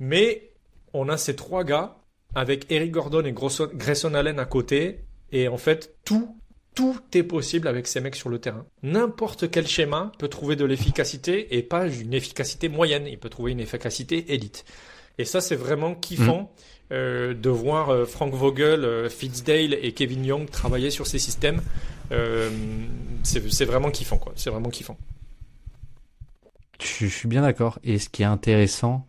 Mais 0.00 0.50
on 0.92 1.08
a 1.08 1.16
ces 1.16 1.36
trois 1.36 1.64
gars 1.64 1.96
avec 2.34 2.70
Eric 2.70 2.92
Gordon 2.92 3.24
et 3.24 3.32
Grayson 3.32 4.14
Allen 4.14 4.38
à 4.38 4.44
côté. 4.44 5.00
Et 5.32 5.48
en 5.48 5.58
fait, 5.58 5.96
tout, 6.04 6.36
tout 6.74 7.00
est 7.12 7.22
possible 7.22 7.68
avec 7.68 7.86
ces 7.86 8.00
mecs 8.00 8.16
sur 8.16 8.28
le 8.28 8.38
terrain. 8.38 8.66
N'importe 8.82 9.50
quel 9.50 9.66
schéma 9.66 10.12
peut 10.18 10.28
trouver 10.28 10.56
de 10.56 10.64
l'efficacité 10.64 11.56
et 11.56 11.62
pas 11.62 11.86
une 11.88 12.14
efficacité 12.14 12.68
moyenne. 12.68 13.06
Il 13.06 13.18
peut 13.18 13.28
trouver 13.28 13.52
une 13.52 13.60
efficacité 13.60 14.32
élite. 14.32 14.64
Et 15.18 15.24
ça, 15.24 15.40
c'est 15.40 15.56
vraiment 15.56 15.94
kiffant. 15.94 16.42
Mm. 16.42 16.48
Euh, 16.90 17.34
de 17.34 17.50
voir 17.50 17.90
euh, 17.90 18.06
Frank 18.06 18.32
Vogel, 18.32 18.82
euh, 18.82 19.10
Fitzdale 19.10 19.74
et 19.74 19.92
Kevin 19.92 20.24
Young 20.24 20.48
travailler 20.48 20.90
sur 20.90 21.06
ces 21.06 21.18
systèmes. 21.18 21.60
c'est 23.22 23.64
vraiment 23.66 23.90
kiffant, 23.90 24.16
quoi. 24.16 24.32
C'est 24.36 24.48
vraiment 24.48 24.70
kiffant. 24.70 24.96
Je, 26.80 27.06
suis 27.06 27.28
bien 27.28 27.42
d'accord. 27.42 27.78
Et 27.84 27.98
ce 27.98 28.08
qui 28.08 28.22
est 28.22 28.26
intéressant, 28.26 29.06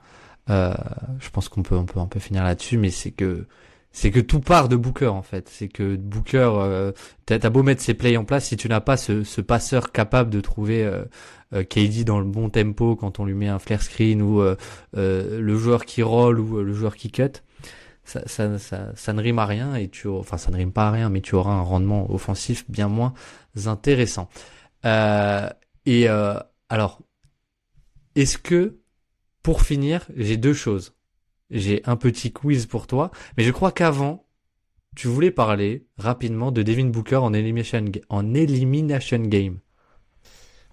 je 0.50 1.30
pense 1.32 1.48
qu'on 1.48 1.64
peut, 1.64 1.76
on 1.76 1.86
peut, 1.86 2.00
on 2.00 2.08
peut 2.08 2.20
finir 2.20 2.44
là-dessus, 2.44 2.78
mais 2.78 2.90
c'est 2.90 3.12
que 3.12 3.46
c'est 3.92 4.12
que 4.12 4.20
tout 4.20 4.40
part 4.40 4.70
de 4.70 4.76
Booker 4.76 5.08
en 5.08 5.22
fait. 5.22 5.50
C'est 5.50 5.68
que 5.68 5.96
Booker, 5.96 6.52
euh, 6.56 6.92
t'as 7.26 7.50
beau 7.50 7.64
mettre 7.64 7.82
ses 7.82 7.94
plays 7.94 8.18
en 8.18 8.26
place, 8.26 8.46
si 8.46 8.58
tu 8.58 8.70
n'as 8.70 8.82
pas 8.82 8.98
ce, 8.98 9.24
ce, 9.24 9.42
passeur 9.42 9.92
capable 9.92 10.30
de 10.30 10.42
trouver 10.42 10.84
euh, 10.84 11.04
euh 11.54 11.64
KD 11.64 12.04
dans 12.04 12.20
le 12.20 12.26
bon 12.26 12.50
tempo 12.50 12.96
quand 12.96 13.20
on 13.20 13.26
lui 13.26 13.34
met 13.34 13.48
un 13.48 13.60
flare 13.60 13.82
screen 13.82 14.22
ou 14.22 14.42
euh, 14.42 14.56
euh, 14.96 15.40
le 15.40 15.58
joueur 15.58 15.86
qui 15.86 16.04
roll 16.04 16.40
ou 16.40 16.62
le 16.62 16.74
joueur 16.74 16.96
qui 16.96 17.12
cut, 17.12 17.42
ça, 18.04 18.28
ça, 18.28 18.58
ça, 18.58 18.92
ça, 18.96 19.14
ne 19.14 19.22
rime 19.22 19.40
à 19.40 19.46
rien 19.46 19.76
et 19.76 19.88
tu, 19.90 20.08
enfin 20.08 20.38
ça 20.38 20.52
ne 20.52 20.58
rime 20.58 20.72
pas 20.72 20.88
à 20.88 20.92
rien, 20.92 21.10
mais 21.10 21.22
tu 21.22 21.36
auras 21.36 21.54
un 21.54 21.62
rendement 21.62 22.12
offensif 22.12 22.66
bien 22.70 22.88
moins 22.88 23.14
intéressant. 23.66 24.30
et 24.84 26.08
alors, 26.70 27.02
est-ce 28.16 28.38
que 28.38 28.80
pour 29.44 29.62
finir, 29.62 30.06
j'ai 30.16 30.38
deux 30.38 30.54
choses 30.54 30.94
j'ai 31.50 31.82
un 31.86 31.96
petit 31.96 32.32
quiz 32.32 32.66
pour 32.66 32.88
toi. 32.88 33.12
Mais 33.38 33.44
je 33.44 33.52
crois 33.52 33.72
qu'avant, 33.72 34.28
tu 34.96 35.08
voulais 35.08 35.32
parler 35.32 35.88
rapidement 35.98 36.52
de 36.52 36.64
Devin 36.64 36.88
Booker 36.88 37.18
en 37.18 37.34
Elimination, 37.34 37.86
en 38.10 38.34
elimination 38.34 39.20
Game. 39.20 39.60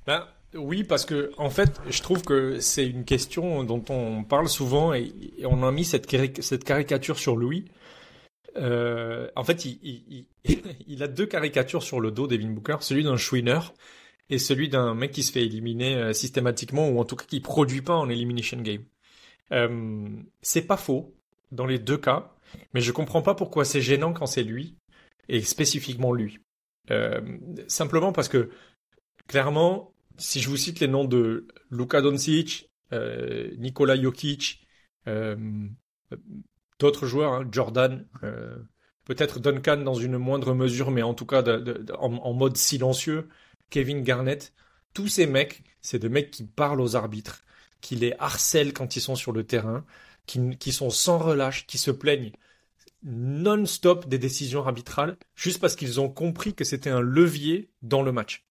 Ben, 0.06 0.26
oui, 0.56 0.84
parce 0.84 1.04
que 1.04 1.32
en 1.36 1.50
fait, 1.50 1.80
je 1.88 2.02
trouve 2.02 2.22
que 2.22 2.60
c'est 2.60 2.86
une 2.86 3.04
question 3.04 3.64
dont 3.64 3.84
on 3.88 4.24
parle 4.24 4.48
souvent 4.48 4.92
et, 4.94 5.12
on 5.44 5.62
a 5.62 5.70
mis 5.72 5.84
cette, 5.84 6.06
caricature 6.06 7.18
sur 7.18 7.36
Louis. 7.36 7.66
Euh, 8.56 9.28
en 9.36 9.44
fait, 9.44 9.64
il, 10.86 11.02
a 11.02 11.08
deux 11.08 11.26
caricatures 11.26 11.82
sur 11.82 12.00
le 12.00 12.10
dos, 12.10 12.26
Devin 12.26 12.50
Booker, 12.50 12.76
celui 12.80 13.04
d'un 13.04 13.16
chouineur 13.16 13.74
et 14.30 14.38
celui 14.38 14.68
d'un 14.68 14.94
mec 14.94 15.12
qui 15.12 15.22
se 15.22 15.32
fait 15.32 15.44
éliminer 15.44 15.96
euh, 15.96 16.12
systématiquement 16.12 16.88
ou 16.88 16.98
en 16.98 17.04
tout 17.04 17.16
cas 17.16 17.26
qui 17.26 17.40
produit 17.40 17.82
pas 17.82 17.94
en 17.94 18.08
elimination 18.08 18.60
game. 18.60 18.84
Euh, 19.52 20.08
c'est 20.42 20.66
pas 20.66 20.76
faux 20.76 21.14
dans 21.52 21.66
les 21.66 21.78
deux 21.78 21.98
cas, 21.98 22.34
mais 22.74 22.80
je 22.80 22.92
comprends 22.92 23.22
pas 23.22 23.34
pourquoi 23.34 23.64
c'est 23.64 23.80
gênant 23.80 24.12
quand 24.12 24.26
c'est 24.26 24.42
lui 24.42 24.76
et 25.28 25.40
spécifiquement 25.42 26.12
lui. 26.12 26.38
Simplement 27.66 28.12
parce 28.12 28.28
que 28.28 28.48
clairement, 29.26 29.92
si 30.18 30.40
je 30.40 30.48
vous 30.48 30.56
cite 30.56 30.80
les 30.80 30.88
noms 30.88 31.04
de 31.04 31.46
Luka 31.70 32.00
Doncic, 32.00 32.70
euh, 32.92 33.50
Nikola 33.58 34.00
Jokic, 34.00 34.66
euh, 35.08 35.36
d'autres 36.78 37.06
joueurs, 37.06 37.32
hein, 37.32 37.48
Jordan, 37.50 38.06
euh, 38.22 38.56
peut-être 39.04 39.40
Duncan 39.40 39.78
dans 39.78 39.94
une 39.94 40.18
moindre 40.18 40.54
mesure, 40.54 40.90
mais 40.90 41.02
en 41.02 41.14
tout 41.14 41.26
cas 41.26 41.42
en, 41.98 42.32
mode 42.32 42.56
silencieux, 42.56 43.28
Kevin 43.70 44.02
Garnett, 44.02 44.52
tous 44.94 45.08
ces 45.08 45.26
mecs, 45.26 45.62
c'est 45.80 45.98
des 45.98 46.08
mecs 46.08 46.30
qui 46.30 46.44
parlent 46.44 46.80
aux 46.80 46.96
arbitres, 46.96 47.44
qui 47.80 47.96
les 47.96 48.14
harcèlent 48.18 48.72
quand 48.72 48.96
ils 48.96 49.00
sont 49.00 49.16
sur 49.16 49.32
le 49.32 49.44
terrain, 49.44 49.84
qui, 50.26 50.72
sont 50.72 50.90
sans 50.90 51.18
relâche, 51.18 51.66
qui 51.66 51.78
se 51.78 51.90
plaignent 51.90 52.32
non-stop 53.04 54.08
des 54.08 54.18
décisions 54.18 54.66
arbitrales, 54.66 55.16
juste 55.36 55.60
parce 55.60 55.76
qu'ils 55.76 56.00
ont 56.00 56.08
compris 56.08 56.54
que 56.54 56.64
c'était 56.64 56.90
un 56.90 57.00
levier 57.00 57.70
dans 57.82 58.02
le 58.02 58.10
match. 58.10 58.45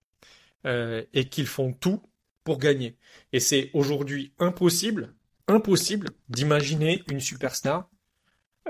Euh, 0.66 1.04
et 1.14 1.30
qu'ils 1.30 1.48
font 1.48 1.74
tout 1.74 2.02
pour 2.44 2.58
gagner. 2.58 2.98
Et 3.34 3.40
c'est 3.40 3.70
aujourd'hui 3.74 4.34
impossible, 4.40 5.14
impossible 5.48 6.10
d'imaginer 6.30 7.04
une 7.10 7.20
superstar 7.20 7.90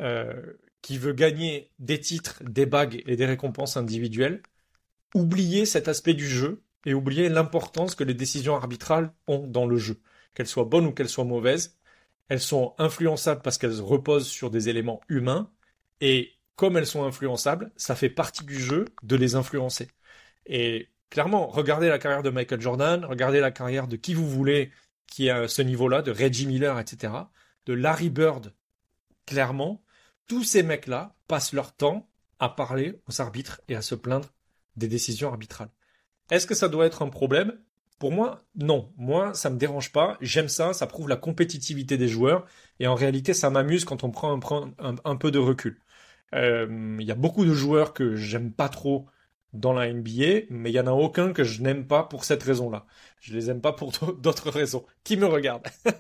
euh, 0.02 0.34
qui 0.82 0.98
veut 0.98 1.14
gagner 1.14 1.72
des 1.80 2.00
titres, 2.00 2.44
des 2.44 2.66
bagues 2.66 3.02
et 3.06 3.16
des 3.16 3.26
récompenses 3.26 3.78
individuelles, 3.78 4.42
oublier 5.14 5.66
cet 5.66 5.88
aspect 5.88 6.14
du 6.14 6.28
jeu 6.28 6.64
et 6.86 6.94
oublier 6.94 7.30
l'importance 7.30 7.96
que 7.96 8.04
les 8.04 8.14
décisions 8.14 8.56
arbitrales 8.56 9.14
ont 9.28 9.48
dans 9.48 9.66
le 9.66 9.78
jeu 9.78 10.02
qu'elles 10.36 10.48
soient 10.48 10.66
bonnes 10.66 10.86
ou 10.86 10.92
qu'elles 10.92 11.10
soient 11.10 11.24
mauvaises, 11.24 11.78
elles 12.28 12.42
sont 12.42 12.76
influençables 12.78 13.42
parce 13.42 13.58
qu'elles 13.58 13.82
reposent 13.82 14.28
sur 14.28 14.52
des 14.52 14.70
éléments 14.70 15.02
humains, 15.10 15.50
et 16.02 16.34
comme 16.56 16.78
elles 16.78 16.86
sont 16.86 17.04
influençables, 17.04 17.72
ça 17.78 17.96
fait 17.96 18.10
partie 18.10 18.46
du 18.46 18.60
jeu 18.60 18.86
de 19.04 19.16
les 19.16 19.36
influencer. 19.36 19.88
Et 20.46 20.90
clairement, 21.10 21.48
regardez 21.48 21.90
la 21.90 22.00
carrière 22.00 22.24
de 22.24 22.30
Michael 22.30 22.62
Jordan, 22.62 23.06
regardez 23.06 23.40
la 23.40 23.52
carrière 23.52 23.88
de 23.88 23.96
qui 23.96 24.14
vous 24.14 24.30
voulez 24.30 24.72
qui 25.08 25.28
est 25.28 25.32
à 25.32 25.48
ce 25.48 25.62
niveau-là, 25.62 26.02
de 26.02 26.12
Reggie 26.12 26.48
Miller, 26.48 26.80
etc., 26.80 27.14
de 27.66 27.74
Larry 27.74 28.10
Bird. 28.10 28.54
Clairement, 29.26 29.84
tous 30.28 30.44
ces 30.44 30.64
mecs-là 30.64 31.16
passent 31.28 31.54
leur 31.54 31.76
temps 31.76 32.10
à 32.40 32.50
parler 32.50 33.00
aux 33.08 33.22
arbitres 33.22 33.62
et 33.68 33.76
à 33.76 33.82
se 33.82 33.96
plaindre 33.96 34.34
des 34.76 34.88
décisions 34.88 35.30
arbitrales. 35.30 35.70
Est-ce 36.32 36.48
que 36.48 36.56
ça 36.56 36.68
doit 36.68 36.86
être 36.86 37.02
un 37.02 37.10
problème? 37.10 37.58
Pour 37.98 38.12
moi, 38.12 38.44
non. 38.56 38.92
Moi, 38.98 39.34
ça 39.34 39.50
me 39.50 39.58
dérange 39.58 39.92
pas. 39.92 40.18
J'aime 40.20 40.50
ça. 40.50 40.74
Ça 40.74 40.86
prouve 40.86 41.08
la 41.08 41.16
compétitivité 41.16 41.98
des 41.98 42.08
joueurs. 42.08 42.46
Et 42.80 42.88
en 42.88 42.96
réalité, 42.96 43.34
ça 43.34 43.50
m'amuse 43.50 43.86
quand 43.86 44.04
on 44.04 44.12
prend 44.12 44.40
un, 44.80 45.16
peu 45.16 45.32
de 45.32 45.40
recul. 45.40 45.80
Euh, 46.34 46.98
il 47.00 47.06
y 47.06 47.12
a 47.12 47.16
beaucoup 47.16 47.46
de 47.46 47.54
joueurs 47.54 47.94
que 47.94 48.16
j'aime 48.16 48.52
pas 48.52 48.68
trop 48.68 49.08
dans 49.56 49.74
la 49.74 49.92
NBA, 49.92 50.46
mais 50.50 50.72
il 50.72 50.74
y 50.74 50.80
en 50.80 50.88
a 50.88 50.92
aucun 50.92 51.34
que 51.34 51.44
je 51.44 51.62
n'aime 51.62 51.86
pas 51.86 52.04
pour 52.04 52.24
cette 52.24 52.44
raison-là. 52.44 52.86
Je 53.20 53.34
les 53.34 53.50
aime 53.50 53.62
pas 53.62 53.74
pour 53.74 53.92
d'autres 54.22 54.50
raisons. 54.50 54.86
Qui 55.04 55.18
me 55.18 55.26
regarde? 55.26 55.64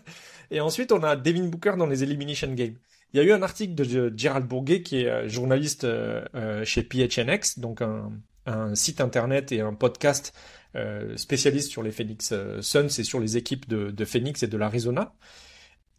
Et 0.51 0.59
ensuite, 0.59 0.91
on 0.91 1.03
a 1.03 1.15
Devin 1.15 1.47
Booker 1.47 1.73
dans 1.77 1.87
les 1.87 2.03
Elimination 2.03 2.53
Games. 2.53 2.75
Il 3.13 3.17
y 3.17 3.19
a 3.19 3.23
eu 3.23 3.31
un 3.31 3.41
article 3.41 3.75
de 3.75 4.13
Gerald 4.15 4.45
Bourguet, 4.45 4.81
qui 4.81 5.01
est 5.01 5.09
euh, 5.09 5.27
journaliste 5.27 5.85
euh, 5.85 6.65
chez 6.65 6.83
PHNX, 6.83 7.59
donc 7.59 7.81
un, 7.81 8.11
site 8.75 9.01
internet 9.01 9.51
et 9.51 9.61
un 9.61 9.73
podcast 9.73 10.33
euh, 10.75 11.15
spécialiste 11.15 11.71
sur 11.71 11.83
les 11.83 11.91
Phoenix 11.91 12.31
euh, 12.33 12.61
Suns 12.61 12.87
et 12.87 13.03
sur 13.03 13.21
les 13.21 13.37
équipes 13.37 13.65
de, 13.67 14.05
Phoenix 14.05 14.43
et 14.43 14.47
de 14.47 14.57
l'Arizona. 14.57 15.13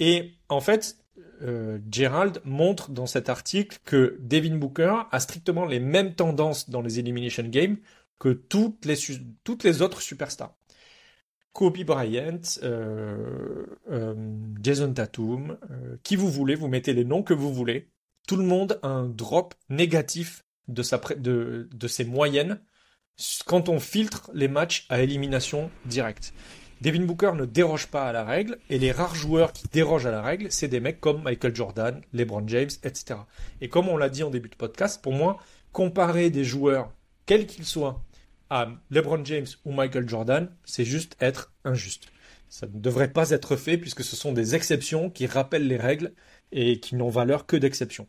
Et 0.00 0.34
en 0.50 0.60
fait, 0.60 0.98
euh, 1.42 1.78
Gerald 1.90 2.40
montre 2.44 2.90
dans 2.90 3.06
cet 3.06 3.28
article 3.28 3.78
que 3.84 4.16
Devin 4.20 4.56
Booker 4.56 5.02
a 5.10 5.20
strictement 5.20 5.64
les 5.64 5.80
mêmes 5.80 6.14
tendances 6.14 6.70
dans 6.70 6.82
les 6.82 6.98
Elimination 6.98 7.44
Games 7.44 7.76
que 8.18 8.30
toutes 8.30 8.84
les, 8.84 9.82
autres 9.82 10.00
superstars. 10.00 10.54
Kobe 11.52 11.84
Bryant, 11.84 12.40
Jason 14.62 14.92
Tatum, 14.92 15.58
qui 16.02 16.16
vous 16.16 16.30
voulez, 16.30 16.54
vous 16.54 16.68
mettez 16.68 16.92
les 16.92 17.04
noms 17.04 17.22
que 17.22 17.34
vous 17.34 17.52
voulez. 17.52 17.88
Tout 18.26 18.36
le 18.36 18.44
monde 18.44 18.78
a 18.82 18.88
un 18.88 19.08
drop 19.08 19.54
négatif 19.68 20.44
de, 20.68 21.68
de 21.70 21.88
ses 21.88 22.04
moyennes 22.04 22.58
quand 23.46 23.68
on 23.68 23.80
filtre 23.80 24.30
les 24.34 24.48
matchs 24.48 24.86
à 24.88 25.00
élimination 25.00 25.70
directe. 25.84 26.32
Devin 26.82 27.04
Booker 27.04 27.32
ne 27.34 27.46
déroge 27.46 27.86
pas 27.86 28.08
à 28.08 28.12
la 28.12 28.24
règle, 28.24 28.58
et 28.68 28.78
les 28.78 28.92
rares 28.92 29.14
joueurs 29.14 29.52
qui 29.52 29.66
dérogent 29.68 30.06
à 30.06 30.10
la 30.10 30.22
règle, 30.22 30.52
c'est 30.52 30.68
des 30.68 30.80
mecs 30.80 31.00
comme 31.00 31.22
Michael 31.22 31.54
Jordan, 31.54 32.02
LeBron 32.12 32.46
James, 32.48 32.70
etc. 32.82 33.20
Et 33.60 33.68
comme 33.68 33.88
on 33.88 33.96
l'a 33.96 34.10
dit 34.10 34.22
en 34.22 34.30
début 34.30 34.50
de 34.50 34.56
podcast, 34.56 35.00
pour 35.02 35.12
moi, 35.12 35.38
comparer 35.72 36.30
des 36.30 36.44
joueurs, 36.44 36.92
quels 37.24 37.46
qu'ils 37.46 37.64
soient, 37.64 38.02
à 38.50 38.68
LeBron 38.90 39.24
James 39.24 39.46
ou 39.64 39.72
Michael 39.72 40.08
Jordan, 40.08 40.50
c'est 40.64 40.84
juste 40.84 41.16
être 41.20 41.52
injuste. 41.64 42.06
Ça 42.48 42.66
ne 42.66 42.78
devrait 42.78 43.12
pas 43.12 43.30
être 43.30 43.56
fait 43.56 43.76
puisque 43.76 44.04
ce 44.04 44.14
sont 44.14 44.32
des 44.32 44.54
exceptions 44.54 45.10
qui 45.10 45.26
rappellent 45.26 45.66
les 45.66 45.76
règles 45.76 46.12
et 46.52 46.78
qui 46.78 46.94
n'ont 46.94 47.08
valeur 47.08 47.46
que 47.46 47.56
d'exception. 47.56 48.06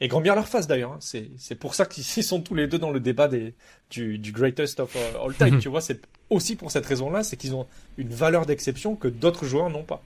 Et 0.00 0.08
grand 0.08 0.20
bien 0.20 0.34
leur 0.34 0.46
face 0.46 0.66
d'ailleurs. 0.66 0.92
Hein. 0.92 0.98
C'est 1.00 1.54
pour 1.56 1.74
ça 1.74 1.86
qu'ils 1.86 2.04
sont 2.24 2.40
tous 2.40 2.54
les 2.54 2.66
deux 2.66 2.78
dans 2.78 2.90
le 2.90 3.00
débat 3.00 3.28
des, 3.28 3.54
du, 3.90 4.18
du 4.18 4.32
greatest 4.32 4.80
of 4.80 4.96
all 5.22 5.34
time. 5.34 5.58
tu 5.58 5.68
vois, 5.68 5.80
c'est 5.80 6.00
aussi 6.30 6.56
pour 6.56 6.70
cette 6.70 6.86
raison-là, 6.86 7.22
c'est 7.24 7.36
qu'ils 7.36 7.54
ont 7.54 7.66
une 7.96 8.10
valeur 8.10 8.46
d'exception 8.46 8.96
que 8.96 9.08
d'autres 9.08 9.44
joueurs 9.44 9.70
n'ont 9.70 9.84
pas. 9.84 10.02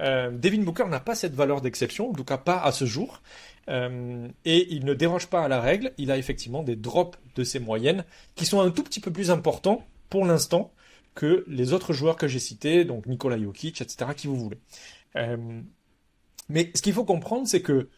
Euh, 0.00 0.30
Devin 0.30 0.62
Booker 0.62 0.86
n'a 0.88 1.00
pas 1.00 1.14
cette 1.14 1.34
valeur 1.34 1.60
d'exception, 1.60 2.10
en 2.10 2.12
tout 2.12 2.24
cas 2.24 2.38
pas 2.38 2.60
à 2.60 2.72
ce 2.72 2.84
jour. 2.84 3.22
Euh, 3.68 4.28
et 4.44 4.72
il 4.74 4.84
ne 4.84 4.94
déroge 4.94 5.28
pas 5.28 5.44
à 5.44 5.48
la 5.48 5.60
règle. 5.60 5.92
Il 5.98 6.10
a 6.10 6.18
effectivement 6.18 6.62
des 6.62 6.76
drops 6.76 7.18
de 7.36 7.44
ses 7.44 7.58
moyennes 7.58 8.04
qui 8.34 8.46
sont 8.46 8.60
un 8.60 8.70
tout 8.70 8.82
petit 8.82 9.00
peu 9.00 9.12
plus 9.12 9.30
importants 9.30 9.86
pour 10.10 10.24
l'instant 10.26 10.72
que 11.14 11.44
les 11.46 11.72
autres 11.72 11.92
joueurs 11.92 12.16
que 12.16 12.26
j'ai 12.26 12.38
cités, 12.38 12.84
donc 12.84 13.06
Nikola 13.06 13.38
Jokic, 13.38 13.80
etc., 13.80 14.12
qui 14.16 14.26
vous 14.26 14.36
voulez. 14.36 14.58
Euh, 15.16 15.60
mais 16.48 16.70
ce 16.74 16.82
qu'il 16.82 16.94
faut 16.94 17.04
comprendre, 17.04 17.46
c'est 17.46 17.60
que 17.62 17.88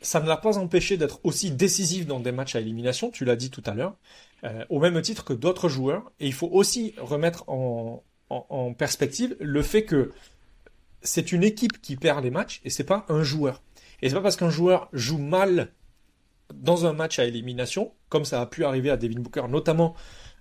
ça 0.00 0.20
ne 0.20 0.26
l'a 0.26 0.36
pas 0.36 0.58
empêché 0.58 0.96
d'être 0.96 1.20
aussi 1.24 1.50
décisif 1.50 2.06
dans 2.06 2.20
des 2.20 2.32
matchs 2.32 2.56
à 2.56 2.60
élimination, 2.60 3.10
tu 3.10 3.24
l'as 3.24 3.36
dit 3.36 3.50
tout 3.50 3.62
à 3.66 3.74
l'heure, 3.74 3.96
euh, 4.44 4.64
au 4.68 4.80
même 4.80 5.00
titre 5.02 5.24
que 5.24 5.32
d'autres 5.32 5.68
joueurs. 5.68 6.10
Et 6.20 6.26
il 6.26 6.32
faut 6.32 6.48
aussi 6.50 6.94
remettre 6.98 7.48
en, 7.48 8.02
en, 8.30 8.72
perspective 8.72 9.36
le 9.40 9.62
fait 9.62 9.84
que 9.84 10.12
c'est 11.02 11.32
une 11.32 11.44
équipe 11.44 11.80
qui 11.80 11.96
perd 11.96 12.24
les 12.24 12.30
matchs 12.30 12.60
et 12.64 12.70
c'est 12.70 12.84
pas 12.84 13.06
un 13.08 13.22
joueur. 13.22 13.62
Et 14.02 14.08
c'est 14.08 14.14
pas 14.14 14.20
parce 14.20 14.36
qu'un 14.36 14.50
joueur 14.50 14.88
joue 14.92 15.18
mal 15.18 15.72
dans 16.54 16.86
un 16.86 16.92
match 16.92 17.18
à 17.18 17.24
élimination, 17.24 17.92
comme 18.08 18.24
ça 18.24 18.40
a 18.40 18.46
pu 18.46 18.64
arriver 18.64 18.90
à 18.90 18.96
Devin 18.96 19.20
Booker, 19.20 19.44
notamment 19.48 19.94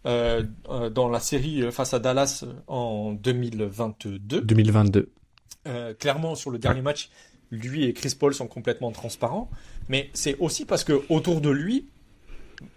euh, 0.05 0.43
euh, 0.69 0.89
dans 0.89 1.09
la 1.09 1.19
série 1.19 1.69
face 1.72 1.93
à 1.93 1.99
Dallas 1.99 2.45
en 2.68 3.14
2022. 3.14 4.41
2022. 4.41 5.11
clairement, 5.99 6.34
sur 6.35 6.49
le 6.49 6.59
dernier 6.59 6.81
match, 6.81 7.09
lui 7.52 7.86
et 7.86 7.94
Chris 7.94 8.15
Paul 8.18 8.34
sont 8.34 8.48
complètement 8.48 8.91
transparents, 8.91 9.49
mais 9.90 10.10
c'est 10.14 10.38
aussi 10.40 10.65
parce 10.65 10.84
que 10.84 11.02
autour 11.10 11.41
de 11.41 11.49
lui, 11.49 11.90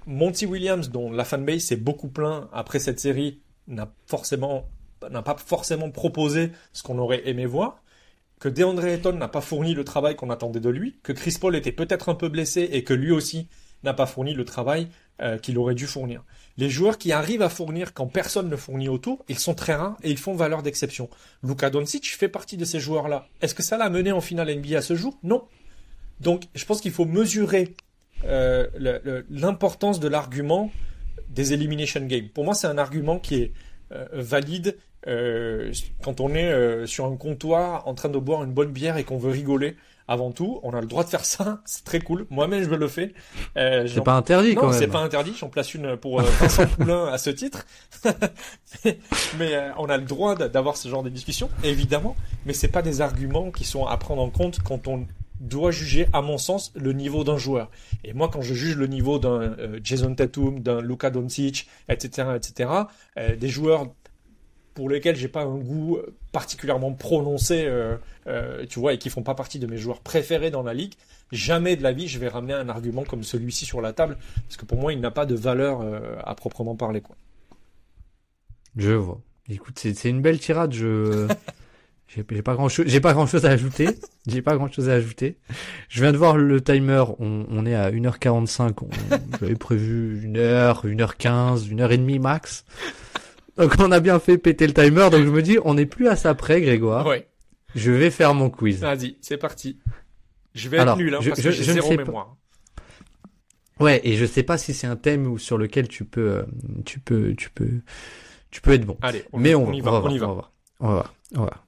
Monty 0.06 0.46
Williams, 0.46 0.90
dont 0.90 1.10
la 1.10 1.24
fanbase 1.24 1.62
s'est 1.62 1.76
beaucoup 1.76 2.08
plaint 2.08 2.48
après 2.52 2.78
cette 2.78 3.00
série, 3.00 3.40
n'a 3.66 3.92
forcément 4.06 4.68
n'a 5.10 5.22
pas 5.22 5.36
forcément 5.36 5.90
proposé 5.90 6.52
ce 6.72 6.82
qu'on 6.82 6.98
aurait 6.98 7.26
aimé 7.26 7.46
voir, 7.46 7.82
que 8.38 8.48
DeAndre 8.48 8.84
Ayton 8.84 9.12
n'a 9.12 9.28
pas 9.28 9.40
fourni 9.40 9.74
le 9.74 9.84
travail 9.84 10.16
qu'on 10.16 10.30
attendait 10.30 10.60
de 10.60 10.68
lui, 10.68 10.98
que 11.02 11.12
Chris 11.12 11.36
Paul 11.40 11.56
était 11.56 11.72
peut-être 11.72 12.08
un 12.08 12.14
peu 12.14 12.28
blessé 12.28 12.68
et 12.72 12.84
que 12.84 12.94
lui 12.94 13.12
aussi 13.12 13.48
n'a 13.82 13.94
pas 13.94 14.06
fourni 14.06 14.34
le 14.34 14.44
travail 14.44 14.88
euh, 15.22 15.38
qu'il 15.38 15.58
aurait 15.58 15.74
dû 15.74 15.86
fournir. 15.86 16.24
Les 16.60 16.68
joueurs 16.68 16.98
qui 16.98 17.10
arrivent 17.10 17.40
à 17.40 17.48
fournir 17.48 17.94
quand 17.94 18.06
personne 18.06 18.50
ne 18.50 18.56
fournit 18.56 18.90
autour, 18.90 19.24
ils 19.30 19.38
sont 19.38 19.54
très 19.54 19.74
rares 19.74 19.96
et 20.02 20.10
ils 20.10 20.18
font 20.18 20.34
valeur 20.34 20.62
d'exception. 20.62 21.08
Luka 21.42 21.70
Doncic 21.70 22.14
fait 22.14 22.28
partie 22.28 22.58
de 22.58 22.66
ces 22.66 22.78
joueurs-là. 22.78 23.26
Est-ce 23.40 23.54
que 23.54 23.62
ça 23.62 23.78
l'a 23.78 23.88
mené 23.88 24.12
en 24.12 24.20
finale 24.20 24.54
NBA 24.54 24.76
à 24.76 24.82
ce 24.82 24.94
jour? 24.94 25.18
Non. 25.22 25.44
Donc, 26.20 26.48
je 26.54 26.62
pense 26.66 26.82
qu'il 26.82 26.92
faut 26.92 27.06
mesurer 27.06 27.74
euh, 28.26 28.66
l'importance 29.30 30.00
de 30.00 30.08
l'argument 30.08 30.70
des 31.30 31.54
elimination 31.54 32.02
games. 32.02 32.28
Pour 32.28 32.44
moi, 32.44 32.52
c'est 32.52 32.66
un 32.66 32.76
argument 32.76 33.18
qui 33.18 33.36
est 33.36 33.52
euh, 33.92 34.06
valide 34.12 34.76
euh, 35.06 35.72
quand 36.02 36.20
on 36.20 36.34
est 36.34 36.86
sur 36.86 37.06
un 37.06 37.16
comptoir 37.16 37.88
en 37.88 37.94
train 37.94 38.10
de 38.10 38.18
boire 38.18 38.44
une 38.44 38.52
bonne 38.52 38.70
bière 38.70 38.98
et 38.98 39.04
qu'on 39.04 39.16
veut 39.16 39.30
rigoler 39.30 39.78
avant 40.10 40.32
tout, 40.32 40.58
on 40.64 40.72
a 40.72 40.80
le 40.80 40.88
droit 40.88 41.04
de 41.04 41.08
faire 41.08 41.24
ça, 41.24 41.60
c'est 41.64 41.84
très 41.84 42.00
cool. 42.00 42.26
Moi-même, 42.30 42.64
je 42.64 42.68
le 42.68 42.88
fais. 42.88 43.14
Euh, 43.56 43.86
c'est 43.86 44.02
pas 44.02 44.14
interdit 44.16 44.56
non, 44.56 44.62
quand 44.62 44.70
même. 44.70 44.78
c'est 44.78 44.88
pas 44.88 44.98
interdit. 44.98 45.32
J'en 45.38 45.48
place 45.48 45.72
une 45.72 45.96
pour 45.96 46.20
euh, 46.20 46.24
Vincent 46.40 46.66
Poulain 46.78 47.06
à 47.06 47.16
ce 47.16 47.30
titre. 47.30 47.64
mais 49.38 49.54
euh, 49.54 49.70
on 49.78 49.88
a 49.88 49.96
le 49.96 50.04
droit 50.04 50.34
d'avoir 50.34 50.76
ce 50.76 50.88
genre 50.88 51.04
de 51.04 51.10
discussion, 51.10 51.48
évidemment. 51.62 52.16
Mais 52.44 52.52
c'est 52.52 52.68
pas 52.68 52.82
des 52.82 53.00
arguments 53.00 53.52
qui 53.52 53.64
sont 53.64 53.86
à 53.86 53.96
prendre 53.98 54.20
en 54.20 54.30
compte 54.30 54.58
quand 54.64 54.88
on 54.88 55.06
doit 55.38 55.70
juger, 55.70 56.08
à 56.12 56.22
mon 56.22 56.38
sens, 56.38 56.72
le 56.74 56.92
niveau 56.92 57.22
d'un 57.22 57.38
joueur. 57.38 57.70
Et 58.02 58.12
moi, 58.12 58.28
quand 58.32 58.42
je 58.42 58.52
juge 58.52 58.76
le 58.76 58.88
niveau 58.88 59.20
d'un 59.20 59.56
Jason 59.82 60.14
Tatum, 60.14 60.58
d'un 60.60 60.82
Luka 60.82 61.08
Doncic, 61.08 61.66
etc., 61.88 62.28
etc., 62.36 62.70
des 63.38 63.48
joueurs 63.48 63.86
pour 64.80 64.88
lesquels 64.88 65.14
j'ai 65.14 65.28
pas 65.28 65.42
un 65.42 65.58
goût 65.58 65.98
particulièrement 66.32 66.94
prononcé, 66.94 67.64
euh, 67.66 67.98
euh, 68.26 68.64
tu 68.66 68.78
vois, 68.78 68.94
et 68.94 68.98
qui 68.98 69.10
font 69.10 69.22
pas 69.22 69.34
partie 69.34 69.58
de 69.58 69.66
mes 69.66 69.76
joueurs 69.76 70.00
préférés 70.00 70.50
dans 70.50 70.62
la 70.62 70.72
ligue, 70.72 70.94
jamais 71.32 71.76
de 71.76 71.82
la 71.82 71.92
vie 71.92 72.08
je 72.08 72.18
vais 72.18 72.28
ramener 72.28 72.54
un 72.54 72.70
argument 72.70 73.04
comme 73.04 73.22
celui-ci 73.22 73.66
sur 73.66 73.82
la 73.82 73.92
table, 73.92 74.16
parce 74.46 74.56
que 74.56 74.64
pour 74.64 74.78
moi 74.78 74.94
il 74.94 75.00
n'a 75.00 75.10
pas 75.10 75.26
de 75.26 75.34
valeur 75.34 75.82
euh, 75.82 76.16
à 76.24 76.34
proprement 76.34 76.76
parler, 76.76 77.02
quoi. 77.02 77.14
Je 78.74 78.92
vois. 78.92 79.20
Écoute, 79.50 79.78
c'est 79.78 80.08
une 80.08 80.22
belle 80.22 80.40
tirade. 80.40 80.72
Je 80.72 81.28
j'ai 82.08 82.22
pas 82.40 82.54
grand 82.54 82.70
chose, 82.70 82.86
j'ai 82.88 83.00
pas 83.00 83.12
grand 83.12 83.26
chose 83.26 83.44
à 83.44 83.50
ajouter. 83.50 83.86
j'ai 84.26 84.40
pas 84.40 84.56
grand 84.56 84.72
chose 84.72 84.88
à 84.88 84.94
ajouter. 84.94 85.36
Je 85.90 86.00
viens 86.00 86.12
de 86.12 86.16
voir 86.16 86.38
le 86.38 86.58
timer. 86.62 87.04
On, 87.18 87.44
on 87.50 87.66
est 87.66 87.74
à 87.74 87.90
1h45. 87.90 88.78
J'avais 89.40 89.56
prévu 89.56 90.26
1h, 90.26 90.86
1h15, 90.86 91.68
1h30 91.68 92.18
max. 92.18 92.64
Donc 93.60 93.74
on 93.78 93.92
a 93.92 94.00
bien 94.00 94.18
fait 94.18 94.38
péter 94.38 94.66
le 94.66 94.72
timer, 94.72 95.10
donc 95.10 95.22
je 95.22 95.30
me 95.30 95.42
dis, 95.42 95.58
on 95.64 95.74
n'est 95.74 95.84
plus 95.84 96.08
à 96.08 96.16
ça 96.16 96.34
près, 96.34 96.62
Grégoire. 96.62 97.06
Ouais. 97.06 97.28
Je 97.74 97.92
vais 97.92 98.10
faire 98.10 98.32
mon 98.32 98.48
quiz. 98.48 98.80
Vas-y, 98.80 99.18
c'est 99.20 99.36
parti. 99.36 99.78
Je 100.54 100.70
vais 100.70 100.78
être 100.78 100.96
nul, 100.96 101.14
hein, 101.14 101.20
parce 101.22 101.42
que 101.42 101.50
j'ai 101.50 101.64
zéro 101.64 101.94
mémoire. 101.94 102.36
Ouais, 103.78 104.00
et 104.02 104.16
je 104.16 104.24
sais 104.24 104.42
pas 104.42 104.56
si 104.56 104.72
c'est 104.72 104.86
un 104.86 104.96
thème 104.96 105.38
sur 105.38 105.58
lequel 105.58 105.88
tu 105.88 106.06
peux, 106.06 106.38
euh, 106.38 106.42
tu 106.86 107.00
peux, 107.00 107.34
tu 107.34 107.50
peux, 107.50 107.80
tu 108.50 108.62
peux 108.62 108.72
être 108.72 108.86
bon. 108.86 108.96
Allez, 109.02 109.24
on, 109.32 109.38
Mais 109.38 109.54
on, 109.54 109.72
y 109.72 109.80
va, 109.82 109.92
on, 109.92 110.08
y 110.08 110.18
va. 110.18 110.28
On 110.30 110.34
va 110.34 110.52
On 110.80 110.94
va 110.94 111.12
On 111.36 111.44
va 111.44 111.64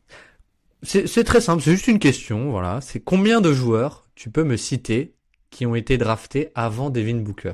C'est 0.83 1.25
très 1.25 1.43
simple, 1.43 1.63
c'est 1.63 1.73
juste 1.73 1.89
une 1.89 1.99
question, 1.99 2.51
voilà. 2.51 2.81
C'est 2.81 3.01
combien 3.01 3.43
de 3.43 3.53
joueurs 3.53 4.07
tu 4.15 4.31
peux 4.31 4.45
me 4.45 4.57
citer 4.57 5.15
qui 5.51 5.67
ont 5.67 5.75
été 5.75 5.99
draftés 5.99 6.49
avant 6.55 6.89
Devin 6.89 7.17
Booker? 7.17 7.53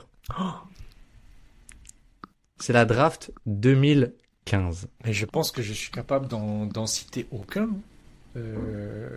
C'est 2.60 2.72
la 2.72 2.84
draft 2.84 3.32
2000 3.46 4.14
15. 4.48 4.88
Et 5.04 5.12
je 5.12 5.26
pense 5.26 5.52
que 5.52 5.60
je 5.60 5.72
suis 5.74 5.90
capable 5.90 6.26
d'en 6.26 6.86
citer 6.86 7.26
aucun. 7.30 7.68
Euh, 8.36 9.08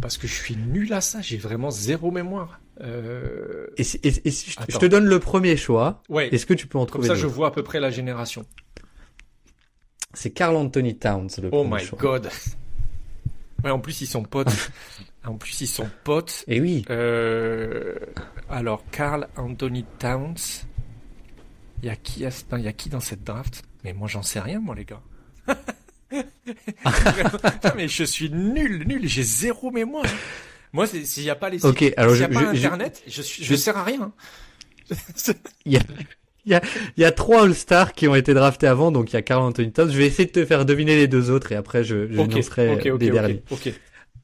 parce 0.00 0.18
que 0.18 0.26
je 0.26 0.34
suis 0.34 0.56
nul 0.56 0.92
à 0.92 1.00
ça, 1.00 1.20
j'ai 1.20 1.36
vraiment 1.36 1.70
zéro 1.70 2.10
mémoire. 2.10 2.60
Euh... 2.80 3.66
Et, 3.76 3.84
si, 3.84 4.00
et, 4.02 4.30
si 4.30 4.50
je, 4.50 4.78
te 4.78 4.86
donne 4.86 5.06
le 5.06 5.18
premier 5.18 5.56
choix, 5.56 6.02
ouais. 6.08 6.28
est-ce 6.34 6.46
que 6.46 6.54
tu 6.54 6.66
peux 6.66 6.78
en 6.78 6.86
trouver 6.86 7.08
Comme 7.08 7.16
ça, 7.16 7.20
je 7.20 7.26
vois 7.26 7.48
à 7.48 7.50
peu 7.50 7.62
près 7.62 7.80
la 7.80 7.90
génération. 7.90 8.44
C'est 10.12 10.30
Carl 10.30 10.56
Anthony 10.56 10.96
Towns 10.96 11.28
le 11.40 11.48
oh 11.52 11.64
my 11.64 11.82
god. 11.96 12.28
Ouais, 13.64 13.70
en 13.70 13.78
plus 13.78 14.00
ils 14.02 14.06
sont 14.06 14.24
potes. 14.24 14.70
en 15.24 15.36
plus 15.36 15.60
ils 15.62 15.66
sont 15.68 15.88
potes. 16.04 16.44
Et 16.46 16.60
oui. 16.60 16.84
Euh... 16.90 17.94
Alors 18.50 18.84
Carl 18.90 19.28
Anthony 19.36 19.84
Towns. 19.98 20.66
Il 21.82 21.86
y 21.86 21.90
a 21.90 21.96
qui, 21.96 22.20
il 22.20 22.60
y 22.60 22.68
a 22.68 22.72
qui 22.72 22.90
dans 22.90 23.00
cette 23.00 23.24
draft? 23.24 23.64
Mais 23.84 23.92
moi, 23.92 24.08
j'en 24.08 24.22
sais 24.22 24.40
rien, 24.40 24.60
moi, 24.60 24.74
les 24.74 24.84
gars. 24.84 25.02
mais 27.76 27.88
je 27.88 28.04
suis 28.04 28.30
nul, 28.30 28.84
nul. 28.86 29.08
J'ai 29.08 29.22
zéro 29.22 29.70
mémoire. 29.70 30.06
Moi, 30.72 30.86
s'il 30.86 31.24
n'y 31.24 31.30
a 31.30 31.34
pas 31.34 31.50
les 31.50 31.58
sites, 31.58 31.78
s'il 31.78 31.88
n'y 31.88 32.22
a 32.22 32.28
pas 32.28 32.48
Internet, 32.48 33.02
je, 33.06 33.22
je, 33.22 33.44
je 33.44 33.54
sers 33.54 33.76
à 33.76 33.84
rien. 33.84 34.12
il 35.64 35.72
y 35.72 35.76
a, 35.76 35.80
il 36.44 36.52
y 36.52 36.54
a, 36.54 36.62
il 36.96 37.02
y 37.02 37.04
a 37.04 37.12
trois 37.12 37.44
All-Stars 37.44 37.92
qui 37.92 38.08
ont 38.08 38.14
été 38.14 38.34
draftés 38.34 38.66
avant, 38.66 38.90
donc 38.90 39.10
il 39.10 39.14
y 39.14 39.16
a 39.16 39.22
Carl 39.22 39.42
Anthony 39.42 39.72
Towns. 39.72 39.90
Je 39.90 39.98
vais 39.98 40.06
essayer 40.06 40.26
de 40.26 40.32
te 40.32 40.44
faire 40.44 40.64
deviner 40.64 40.96
les 40.96 41.08
deux 41.08 41.30
autres 41.30 41.52
et 41.52 41.56
après 41.56 41.84
je, 41.84 42.10
je 42.10 42.18
okay, 42.18 42.40
okay, 42.48 42.90
okay, 42.90 42.98
des 42.98 43.10
derniers. 43.10 43.42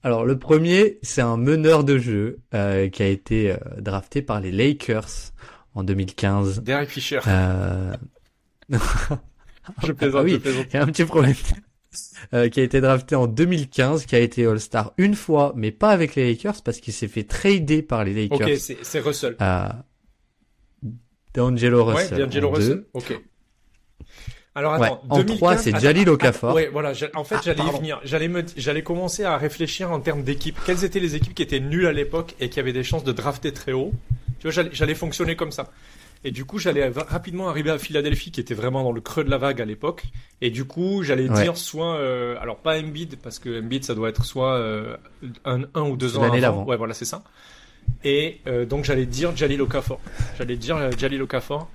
Alors 0.02 0.24
le 0.24 0.39
premier, 0.39 0.98
c'est 1.02 1.20
un 1.20 1.36
meneur 1.36 1.85
de 1.85 1.98
jeu 1.98 2.39
euh, 2.55 2.89
qui 2.89 3.02
a 3.02 3.06
été 3.06 3.52
euh, 3.52 3.56
drafté 3.78 4.22
par 4.22 4.40
les 4.40 4.51
Lakers 4.51 5.32
en 5.74 5.85
2015. 5.85 6.62
Derek 6.62 6.89
Fisher. 6.89 7.20
Euh... 7.26 7.94
je 9.86 9.92
plaisante, 9.92 10.24
oui, 10.24 10.32
je 10.32 10.36
plaisante. 10.36 10.66
Il 10.72 10.74
y 10.74 10.78
a 10.78 10.82
un 10.82 10.86
petit 10.86 11.04
problème. 11.04 11.34
Euh, 12.34 12.50
qui 12.50 12.60
a 12.60 12.62
été 12.62 12.82
drafté 12.82 13.14
en 13.14 13.26
2015, 13.26 14.04
qui 14.04 14.14
a 14.14 14.18
été 14.18 14.44
All-Star 14.44 14.92
une 14.98 15.14
fois, 15.14 15.54
mais 15.56 15.70
pas 15.70 15.88
avec 15.88 16.16
les 16.16 16.28
Lakers 16.28 16.60
parce 16.62 16.80
qu'il 16.80 16.92
s'est 16.92 17.08
fait 17.08 17.24
trader 17.24 17.80
par 17.80 18.04
les 18.04 18.12
Lakers. 18.12 18.46
Ok, 18.46 18.76
c'est 18.82 19.00
Russell. 19.00 19.36
Euh, 19.40 19.68
D'Angelo 21.32 21.84
Russell. 21.84 22.18
Ouais, 22.18 22.26
D'Angelo 22.26 22.50
Russell. 22.50 22.84
Ok. 22.92 23.18
Alors 24.54 24.74
attends, 24.74 25.00
ouais, 25.10 25.20
en 25.20 25.24
3 25.24 25.56
c'est 25.56 25.78
Jalil 25.78 26.08
Okafor. 26.08 26.52
Ouais, 26.52 26.68
voilà, 26.72 26.92
en 27.14 27.22
fait, 27.22 27.36
ah, 27.36 27.40
j'allais 27.44 27.62
y 27.62 27.76
venir. 27.78 28.00
J'allais 28.02 28.26
me 28.26 28.44
j'allais 28.56 28.82
commencer 28.82 29.22
à 29.22 29.36
réfléchir 29.38 29.92
en 29.92 30.00
termes 30.00 30.24
d'équipe. 30.24 30.58
Quelles 30.66 30.84
étaient 30.84 30.98
les 30.98 31.14
équipes 31.14 31.34
qui 31.34 31.42
étaient 31.42 31.60
nulles 31.60 31.86
à 31.86 31.92
l'époque 31.92 32.34
et 32.40 32.48
qui 32.48 32.58
avaient 32.58 32.72
des 32.72 32.82
chances 32.82 33.04
de 33.04 33.12
drafter 33.12 33.52
très 33.52 33.72
haut? 33.72 33.92
Tu 34.40 34.50
vois, 34.50 34.64
j'allais 34.72 34.94
fonctionner 34.96 35.36
comme 35.36 35.52
ça. 35.52 35.70
Et 36.24 36.30
du 36.30 36.44
coup, 36.44 36.58
j'allais 36.58 36.88
rapidement 36.88 37.48
arriver 37.48 37.70
à 37.70 37.78
Philadelphie, 37.78 38.30
qui 38.30 38.40
était 38.40 38.54
vraiment 38.54 38.82
dans 38.82 38.92
le 38.92 39.00
creux 39.00 39.24
de 39.24 39.30
la 39.30 39.38
vague 39.38 39.60
à 39.60 39.64
l'époque. 39.64 40.04
Et 40.40 40.50
du 40.50 40.64
coup, 40.64 41.02
j'allais 41.02 41.28
dire 41.28 41.56
soit, 41.56 41.96
euh, 41.96 42.36
alors 42.40 42.58
pas 42.58 42.78
Embiid, 42.78 43.16
parce 43.22 43.38
que 43.38 43.60
Embiid, 43.62 43.84
ça 43.84 43.94
doit 43.94 44.08
être 44.08 44.24
soit 44.24 44.54
euh, 44.54 44.96
un, 45.44 45.62
un 45.74 45.82
ou 45.82 45.96
deux 45.96 46.16
ans 46.18 46.22
avant. 46.24 46.42
avant. 46.42 46.64
Ouais, 46.64 46.76
voilà, 46.76 46.94
c'est 46.94 47.04
ça. 47.04 47.22
Et 48.04 48.40
euh, 48.46 48.66
donc, 48.66 48.84
j'allais 48.84 49.06
dire 49.06 49.36
Jalil 49.36 49.62
Okafor. 49.62 50.00
J'allais 50.36 50.56
dire 50.56 50.90
Jalil 50.98 51.22
Okafor. 51.22 51.68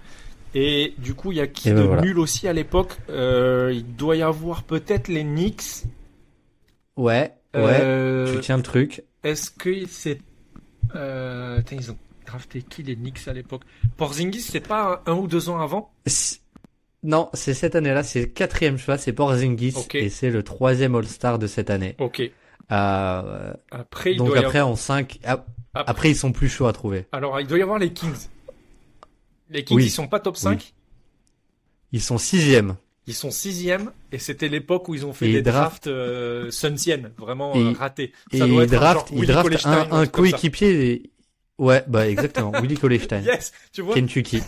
Et 0.56 0.94
du 0.98 1.14
coup, 1.14 1.32
il 1.32 1.38
y 1.38 1.42
a 1.42 1.48
qui 1.48 1.72
ben 1.72 1.98
de 1.98 2.02
nul 2.02 2.20
aussi 2.20 2.48
à 2.48 2.54
l'époque? 2.54 2.98
Il 3.10 3.86
doit 3.98 4.16
y 4.16 4.22
avoir 4.22 4.64
peut-être 4.64 5.08
les 5.08 5.24
Knicks. 5.24 5.84
Ouais, 6.96 7.34
ouais. 7.56 8.26
tu 8.32 8.40
tiens 8.42 8.58
le 8.58 8.64
truc. 8.64 9.04
Est-ce 9.24 9.50
que 9.50 9.86
c'est... 9.88 10.20
Euh, 10.96 11.62
ils 11.72 11.92
ont 11.92 11.98
drafté 12.34 12.64
qui 12.64 12.82
les 12.82 12.96
Knicks 12.96 13.28
à 13.28 13.34
l'époque 13.34 13.62
Porzingis, 13.96 14.42
c'est 14.42 14.60
pas 14.68 15.04
un, 15.06 15.14
ou 15.14 15.28
deux 15.28 15.50
ans 15.50 15.60
avant 15.60 15.94
Non, 17.04 17.30
c'est 17.34 17.54
cette 17.54 17.76
année-là, 17.76 18.02
c'est 18.02 18.22
le 18.22 18.26
quatrième 18.26 18.80
choix, 18.80 18.98
c'est 18.98 19.14
Porzingis 19.14 19.76
et 19.94 20.10
c'est 20.10 20.32
le 20.32 20.42
troisième 20.42 20.96
All-Star 20.96 21.38
de 21.38 21.46
cette 21.46 21.70
année. 21.70 21.96
Ok. 22.00 22.22
Euh, 22.72 23.54
après, 23.70 24.16
donc 24.16 24.36
après 24.36 24.60
avoir... 24.60 24.70
en 24.70 24.76
5 24.76 25.20
après... 25.76 26.12
ils 26.12 26.16
sont 26.16 26.32
plus 26.32 26.50
chauds 26.50 26.66
à 26.66 26.74
trouver. 26.74 27.06
Alors 27.12 27.40
il 27.40 27.46
doit 27.46 27.60
y 27.60 27.62
avoir 27.62 27.78
les 27.78 27.94
Kings. 27.94 28.30
Les 29.52 29.64
Kings, 29.64 29.80
ils 29.80 29.92
sont 29.92 30.08
pas 30.08 30.20
top 30.20 30.38
5 30.38 30.74
Ils 31.92 32.02
sont 32.02 32.18
sixième. 32.18 32.78
Ils 33.06 33.14
sont 33.14 33.32
sixième 33.32 33.92
et 34.12 34.18
c'était 34.18 34.48
l'époque 34.48 34.88
où 34.88 34.96
ils 34.96 35.06
ont 35.06 35.14
fait 35.14 35.32
des 35.32 35.42
drafts 35.44 35.88
euh, 35.88 36.50
sunsiennes, 36.50 37.12
vraiment 37.18 37.54
euh, 37.56 37.74
ratés. 37.74 38.14
Ça 38.32 38.48
et 38.48 38.50
doit 38.50 38.64
être 38.64 38.72
draft, 38.72 39.66
un, 39.66 39.92
un 39.92 40.08
coéquipier 40.08 41.13
Ouais, 41.60 41.84
bah 41.88 42.08
exactement. 42.10 42.52
Willy 42.62 42.76
Kolestein. 42.76 43.22
yes, 43.22 43.52
tu 43.72 43.82
vois. 43.82 43.96
Kentucky. 43.96 44.42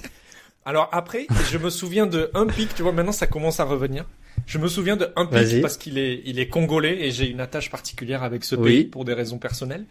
Alors 0.66 0.90
après, 0.92 1.28
je 1.52 1.58
me 1.60 1.70
souviens 1.70 2.08
de 2.08 2.32
un 2.34 2.48
pic, 2.48 2.74
tu 2.74 2.82
vois, 2.82 2.92
maintenant 2.92 3.12
ça 3.12 3.28
commence 3.28 3.60
à 3.60 3.66
revenir. 3.66 4.06
Je 4.48 4.58
me 4.58 4.68
souviens 4.68 4.98
de 4.98 5.10
un 5.16 5.26
pic 5.26 5.62
parce 5.62 5.78
qu'il 5.78 5.98
est, 5.98 6.22
il 6.26 6.40
est 6.40 6.48
congolais 6.48 7.06
et 7.06 7.12
j'ai 7.12 7.30
une 7.30 7.40
attache 7.40 7.70
particulière 7.70 8.24
avec 8.24 8.44
ce 8.44 8.56
pays 8.56 8.86
pour 8.86 9.06
des 9.06 9.14
raisons 9.14 9.38
personnelles. 9.38 9.86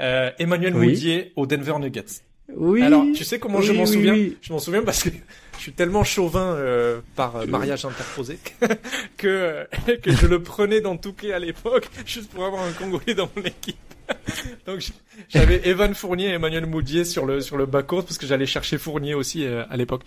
Euh, 0.00 0.30
Emmanuel 0.38 0.74
Moudier 0.74 1.32
au 1.36 1.46
Denver 1.46 1.74
Nuggets. 1.80 2.22
Oui. 2.56 2.82
Alors, 2.82 3.04
tu 3.14 3.24
sais 3.24 3.38
comment 3.38 3.60
je 3.60 3.72
m'en 3.72 3.86
souviens? 3.86 4.16
Je 4.40 4.52
m'en 4.52 4.58
souviens 4.58 4.82
parce 4.82 5.02
que 5.02 5.10
je 5.56 5.62
suis 5.62 5.72
tellement 5.72 6.04
chauvin 6.04 6.54
euh, 6.54 7.00
par 7.14 7.46
mariage 7.46 7.84
interposé 7.84 8.38
que 9.16 9.66
que 10.02 10.10
je 10.10 10.26
le 10.26 10.42
prenais 10.42 10.80
dans 10.80 10.96
tout 10.96 11.14
à 11.32 11.38
l'époque 11.38 11.88
juste 12.06 12.30
pour 12.30 12.44
avoir 12.44 12.64
un 12.64 12.72
Congolais 12.72 13.14
dans 13.14 13.30
mon 13.36 13.42
équipe. 13.42 13.76
Donc 14.66 14.90
j'avais 15.28 15.66
Evan 15.68 15.94
Fournier 15.94 16.28
et 16.28 16.32
Emmanuel 16.32 16.66
Moudier 16.66 17.04
sur 17.04 17.26
le 17.26 17.40
sur 17.40 17.56
le 17.56 17.66
bas 17.66 17.82
court 17.82 18.04
parce 18.04 18.18
que 18.18 18.26
j'allais 18.26 18.46
chercher 18.46 18.78
Fournier 18.78 19.14
aussi 19.14 19.44
euh, 19.44 19.64
à 19.68 19.76
l'époque. 19.76 20.02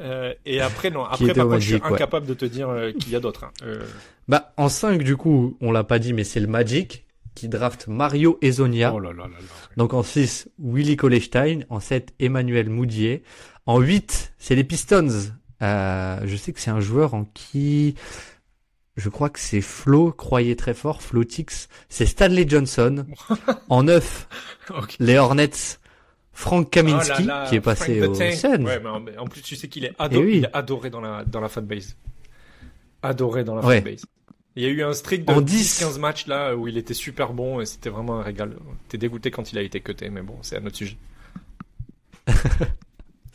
Euh, 0.00 0.32
et 0.46 0.60
après 0.60 0.90
non, 0.90 1.04
après 1.04 1.34
par 1.34 1.46
contre 1.46 1.60
je 1.60 1.74
suis 1.74 1.82
incapable 1.82 2.26
de 2.26 2.34
te 2.34 2.44
dire 2.44 2.68
euh, 2.68 2.92
qu'il 2.92 3.12
y 3.12 3.16
a 3.16 3.20
d'autres. 3.20 3.44
Hein. 3.44 3.52
Euh... 3.64 3.84
Bah 4.28 4.52
en 4.56 4.68
5 4.68 5.02
du 5.02 5.16
coup, 5.16 5.56
on 5.60 5.72
l'a 5.72 5.84
pas 5.84 5.98
dit 5.98 6.12
mais 6.12 6.24
c'est 6.24 6.40
le 6.40 6.46
Magic 6.46 7.04
qui 7.34 7.48
draft 7.48 7.86
Mario 7.86 8.38
Ezonia. 8.42 8.92
Oh 8.92 8.98
là 8.98 9.12
là 9.12 9.24
là 9.24 9.36
Donc 9.76 9.94
en 9.94 10.02
6, 10.02 10.48
Willy 10.58 10.96
Kolestein, 10.96 11.60
en 11.68 11.78
7, 11.78 12.14
Emmanuel 12.18 12.68
Moudier. 12.68 13.22
En 13.64 13.78
8, 13.80 14.32
c'est 14.38 14.56
les 14.56 14.64
Pistons. 14.64 15.30
Euh, 15.62 16.20
je 16.24 16.36
sais 16.36 16.52
que 16.52 16.60
c'est 16.60 16.70
un 16.70 16.80
joueur 16.80 17.14
en 17.14 17.24
qui 17.24 17.94
je 18.98 19.08
crois 19.08 19.30
que 19.30 19.38
c'est 19.38 19.60
Flo, 19.60 20.12
croyez 20.12 20.56
très 20.56 20.74
fort, 20.74 21.02
Flotix, 21.02 21.68
c'est 21.88 22.04
Stanley 22.04 22.46
Johnson. 22.48 23.06
en 23.68 23.84
neuf, 23.84 24.28
les 24.98 25.16
Hornets, 25.16 25.78
Frank 26.32 26.68
Kaminski, 26.68 27.28
oh 27.28 27.48
qui 27.48 27.54
est 27.56 27.60
passé 27.60 28.02
au 28.02 28.14
Sun. 28.14 28.64
Ouais, 28.64 28.80
mais 28.80 29.16
en, 29.16 29.26
plus, 29.26 29.40
tu 29.40 29.54
sais 29.54 29.68
qu'il 29.68 29.84
est, 29.84 29.94
eh 30.10 30.42
adoré 30.52 30.90
dans 30.90 31.00
la, 31.00 31.24
dans 31.24 31.40
la 31.40 31.48
fanbase. 31.48 31.96
Adoré 33.02 33.44
dans 33.44 33.54
la 33.54 33.62
fanbase. 33.62 34.04
Il 34.56 34.64
y 34.64 34.66
a 34.66 34.70
eu 34.70 34.82
un 34.82 34.92
streak 34.92 35.24
de 35.24 35.32
10-15 35.32 36.00
matchs 36.00 36.26
là 36.26 36.56
où 36.56 36.66
il 36.66 36.76
était 36.76 36.94
super 36.94 37.32
bon 37.32 37.60
et 37.60 37.66
c'était 37.66 37.90
vraiment 37.90 38.18
un 38.18 38.22
régal. 38.22 38.56
T'es 38.88 38.98
dégoûté 38.98 39.30
quand 39.30 39.52
il 39.52 39.58
a 39.58 39.62
été 39.62 39.80
cuté, 39.80 40.10
mais 40.10 40.22
bon, 40.22 40.36
c'est 40.42 40.56
un 40.56 40.66
autre 40.66 40.76
sujet. 40.76 40.96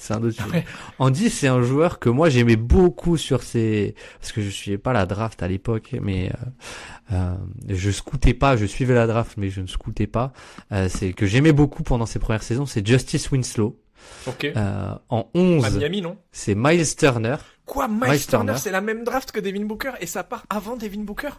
C'est 0.03 0.13
un 0.13 0.21
autre 0.21 0.35
sujet. 0.43 0.65
Andy, 0.99 1.29
c'est 1.29 1.47
un 1.47 1.61
joueur 1.61 1.97
que 1.97 2.09
moi 2.09 2.29
j'aimais 2.29 2.57
beaucoup 2.57 3.15
sur 3.15 3.41
ses, 3.41 3.95
parce 4.19 4.33
que 4.33 4.41
je 4.41 4.49
suivais 4.49 4.77
pas 4.77 4.91
la 4.91 5.05
draft 5.05 5.41
à 5.41 5.47
l'époque, 5.47 5.95
mais 6.01 6.29
euh, 6.29 7.13
euh, 7.13 7.35
je 7.69 7.89
scoutais 7.89 8.33
pas, 8.33 8.57
je 8.57 8.65
suivais 8.65 8.95
la 8.95 9.07
draft, 9.07 9.37
mais 9.37 9.49
je 9.49 9.61
ne 9.61 9.67
scoutais 9.67 10.07
pas. 10.07 10.33
Euh, 10.73 10.89
c'est 10.89 11.13
que 11.13 11.25
j'aimais 11.25 11.53
beaucoup 11.53 11.83
pendant 11.83 12.05
ses 12.05 12.19
premières 12.19 12.43
saisons, 12.43 12.65
c'est 12.65 12.85
Justice 12.85 13.31
Winslow. 13.31 13.79
Ok. 14.27 14.43
Euh, 14.43 14.93
en 15.07 15.29
11, 15.33 15.77
Miami, 15.77 16.01
non? 16.01 16.17
c'est 16.33 16.53
Miles 16.53 16.97
Turner. 16.97 17.37
Quoi, 17.65 17.87
Miles, 17.87 18.27
Turner, 18.27 18.55
c'est 18.57 18.71
la 18.71 18.81
même 18.81 19.05
draft 19.05 19.31
que 19.31 19.39
Devin 19.39 19.63
Booker 19.63 19.91
et 20.01 20.05
ça 20.05 20.25
part 20.25 20.45
avant 20.49 20.75
Devin 20.75 21.03
Booker? 21.03 21.29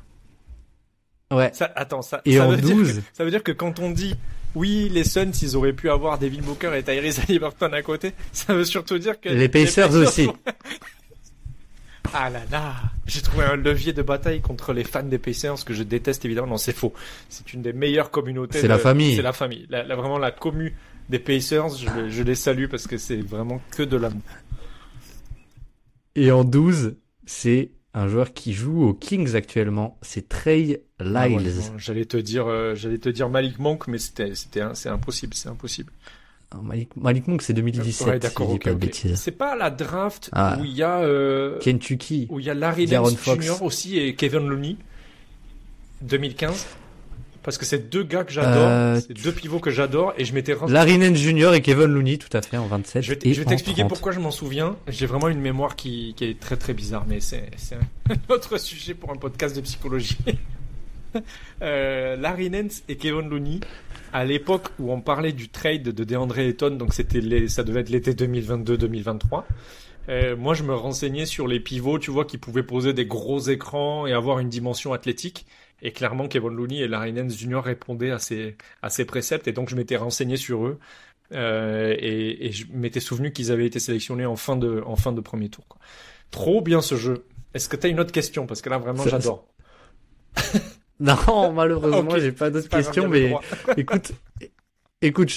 Ouais. 1.31 1.51
Ça, 1.53 1.71
attends, 1.77 2.01
ça, 2.01 2.23
et 2.25 2.39
ça 2.39 2.47
en 2.47 2.51
veut 2.51 2.57
12, 2.57 2.65
dire 2.73 3.03
que, 3.03 3.09
ça 3.13 3.25
veut 3.25 3.31
dire 3.31 3.43
que 3.43 3.53
quand 3.53 3.79
on 3.81 3.91
dit 3.91 4.15
oui, 4.55 4.89
les 4.91 5.05
Suns, 5.05 5.33
ils 5.43 5.57
auraient 5.57 5.73
pu 5.73 5.91
avoir 5.91 6.19
Devin 6.19 6.43
Booker 6.43 6.73
et 6.77 6.83
Tyrese 6.83 7.21
Haliburton 7.21 7.73
à 7.73 7.83
côté. 7.83 8.13
Ça 8.33 8.55
veut 8.55 8.65
surtout 8.65 8.99
dire 8.99 9.21
que 9.21 9.29
les 9.29 9.49
Pacers, 9.49 9.95
aussi. 9.95 10.29
ah 12.13 12.31
là 12.31 12.41
là, 12.51 12.75
j'ai 13.07 13.21
trouvé 13.21 13.45
un 13.45 13.57
levier 13.57 13.93
de 13.93 14.03
bataille 14.03 14.41
contre 14.41 14.73
les 14.73 14.85
fans 14.85 15.03
des 15.03 15.19
Pacers 15.19 15.65
que 15.65 15.75
je 15.75 15.83
déteste 15.83 16.25
évidemment. 16.25 16.49
Non, 16.49 16.57
c'est 16.57 16.75
faux. 16.75 16.93
C'est 17.29 17.53
une 17.53 17.63
des 17.63 17.73
meilleures 17.73 18.11
communautés. 18.11 18.61
C'est 18.61 18.69
la 18.69 18.79
famille. 18.79 19.17
C'est 19.17 19.23
la 19.23 19.33
famille. 19.33 19.67
La, 19.71 19.83
vraiment 19.97 20.19
la 20.19 20.31
commu 20.31 20.75
des 21.09 21.19
Pacers, 21.19 21.71
je, 21.71 22.09
je 22.09 22.23
les 22.23 22.35
salue 22.35 22.67
parce 22.67 22.87
que 22.87 22.97
c'est 22.97 23.21
vraiment 23.21 23.61
que 23.73 23.83
de 23.83 23.97
l'amour. 23.97 24.23
Et 26.17 26.31
en 26.31 26.45
12, 26.45 26.97
c'est 27.27 27.73
un 27.95 28.09
joueur 28.09 28.33
qui 28.33 28.53
joue 28.53 28.83
aux 28.83 28.95
Kings 28.95 29.37
actuellement, 29.37 29.99
c'est 30.03 30.29
Trey 30.29 30.83
ah 30.99 31.29
Lyles. 31.29 31.53
j'allais 31.79 32.05
te 32.05 32.17
dire, 32.17 32.47
euh, 32.47 32.75
j'allais 32.75 32.99
te 32.99 33.09
dire 33.09 33.29
Malik 33.29 33.59
Monk, 33.61 33.87
mais 33.87 33.99
c'était, 33.99 34.35
c'était, 34.35 34.63
c'est 34.75 34.89
impossible, 34.89 35.35
c'est 35.35 35.49
impossible. 35.49 35.93
Malik, 36.63 36.97
Malik 36.97 37.27
Monk, 37.27 37.43
c'est 37.43 37.53
2017. 37.53 38.07
Ouais, 38.07 38.19
d'accord, 38.19 38.51
ok, 38.51 38.69
C'est 39.15 39.33
pas 39.33 39.57
la 39.57 39.71
draft 39.71 40.31
ah. 40.33 40.57
où 40.61 40.65
il 40.65 40.73
y 40.73 40.83
a 40.83 41.01
euh, 41.01 41.59
Kentucky, 41.59 42.27
où 42.31 42.39
il 42.39 42.47
y 42.47 42.51
a 42.51 42.55
Larry 42.55 42.87
Jr. 42.87 43.63
aussi 43.63 43.99
et 43.99 44.15
Kevin 44.15 44.47
Looney, 44.49 44.77
2015. 46.03 46.67
Parce 47.45 47.59
que 47.59 47.67
c'est 47.67 47.91
deux 47.91 48.03
gars 48.03 48.25
que 48.25 48.33
j'adore, 48.33 48.69
euh, 48.69 49.01
c'est 49.07 49.13
deux 49.13 49.31
pivots 49.33 49.61
que 49.61 49.71
j'adore, 49.71 50.15
et 50.17 50.25
je 50.25 50.33
m'étais 50.33 50.55
Nance 50.55 51.19
Jr. 51.19 51.53
et 51.53 51.61
Kevin 51.61 51.87
Looney, 51.87 52.17
tout 52.17 52.35
à 52.35 52.41
fait, 52.41 52.57
en 52.57 52.67
27. 52.67 53.03
Je 53.03 53.11
vais 53.11 53.45
t'expliquer 53.45 53.85
pourquoi 53.85 54.13
je 54.13 54.21
m'en 54.21 54.31
souviens. 54.31 54.77
J'ai 54.89 55.05
vraiment 55.05 55.29
une 55.29 55.41
mémoire 55.41 55.77
qui, 55.77 56.15
qui 56.17 56.25
est 56.25 56.41
très 56.41 56.57
très 56.57 56.73
bizarre, 56.73 57.05
mais 57.07 57.21
c'est 57.21 57.51
un 57.73 58.15
autre 58.35 58.59
sujet 58.59 58.95
pour 58.95 59.11
un 59.11 59.17
podcast 59.17 59.55
de 59.55 59.61
psychologie. 59.61 60.17
euh, 61.63 62.17
Larry 62.17 62.49
Nance 62.49 62.83
et 62.89 62.97
Kevin 62.97 63.29
Looney, 63.29 63.61
à 64.15 64.25
l'époque 64.25 64.69
où 64.79 64.91
on 64.91 65.03
parlait 65.03 65.33
du 65.33 65.51
trade 65.51 65.83
de 65.83 66.05
DeAndre 66.05 66.39
Ayton, 66.39 66.71
donc 66.71 66.95
c'était 66.95 67.21
les, 67.21 67.49
ça 67.49 67.63
devait 67.63 67.81
être 67.81 67.91
l'été 67.91 68.13
2022-2023. 68.15 69.45
Euh, 70.09 70.37
moi, 70.37 70.55
je 70.55 70.63
me 70.63 70.75
renseignais 70.75 71.27
sur 71.27 71.47
les 71.47 71.61
pivots, 71.61 71.99
tu 71.99 72.11
vois, 72.11 72.25
qui 72.25 72.39
pouvaient 72.39 72.63
poser 72.63 72.93
des 72.93 73.07
gros 73.07 73.41
écrans 73.41 74.07
et 74.07 74.13
avoir 74.13 74.39
une 74.39 74.49
dimension 74.49 74.93
athlétique. 74.93 75.47
Et 75.83 75.93
clairement, 75.93 76.29
Kevin 76.29 76.51
Looney 76.51 76.79
et 76.79 76.89
Larry 76.89 77.13
Nance 77.13 77.37
Jr. 77.37 77.61
répondaient 77.63 78.11
à 78.11 78.19
ces, 78.19 78.57
à 78.83 78.91
ces 78.91 79.05
préceptes. 79.05 79.49
Et 79.49 79.53
donc, 79.53 79.69
je 79.69 79.77
m'étais 79.77 79.97
renseigné 79.97 80.37
sur 80.37 80.67
eux. 80.67 80.79
Euh, 81.33 81.95
et, 81.99 82.47
et, 82.47 82.53
je 82.53 82.67
m'étais 82.73 83.01
souvenu 83.01 83.33
qu'ils 83.33 83.51
avaient 83.51 83.67
été 83.67 83.79
sélectionnés 83.79 84.27
en 84.27 84.37
fin 84.37 84.57
de, 84.57 84.83
en 84.87 84.97
fin 84.97 85.13
de 85.13 85.21
premier 85.21 85.49
tour. 85.49 85.67
Quoi. 85.69 85.81
Trop 86.31 86.61
bien 86.61 86.81
ce 86.81 86.97
jeu. 86.97 87.27
Est-ce 87.55 87.69
que 87.69 87.77
tu 87.77 87.87
as 87.87 87.91
une 87.91 88.01
autre 88.01 88.13
question? 88.13 88.47
Parce 88.47 88.63
que 88.63 88.71
là, 88.71 88.79
vraiment, 88.79 89.05
j'adore. 89.07 89.47
non, 91.01 91.53
malheureusement, 91.53 92.19
j'ai 92.19 92.33
pas 92.33 92.51
d'autres 92.51 92.69
questions. 92.69 93.09
Mais 93.09 93.33
écoute, 93.77 94.13
écoute, 95.01 95.33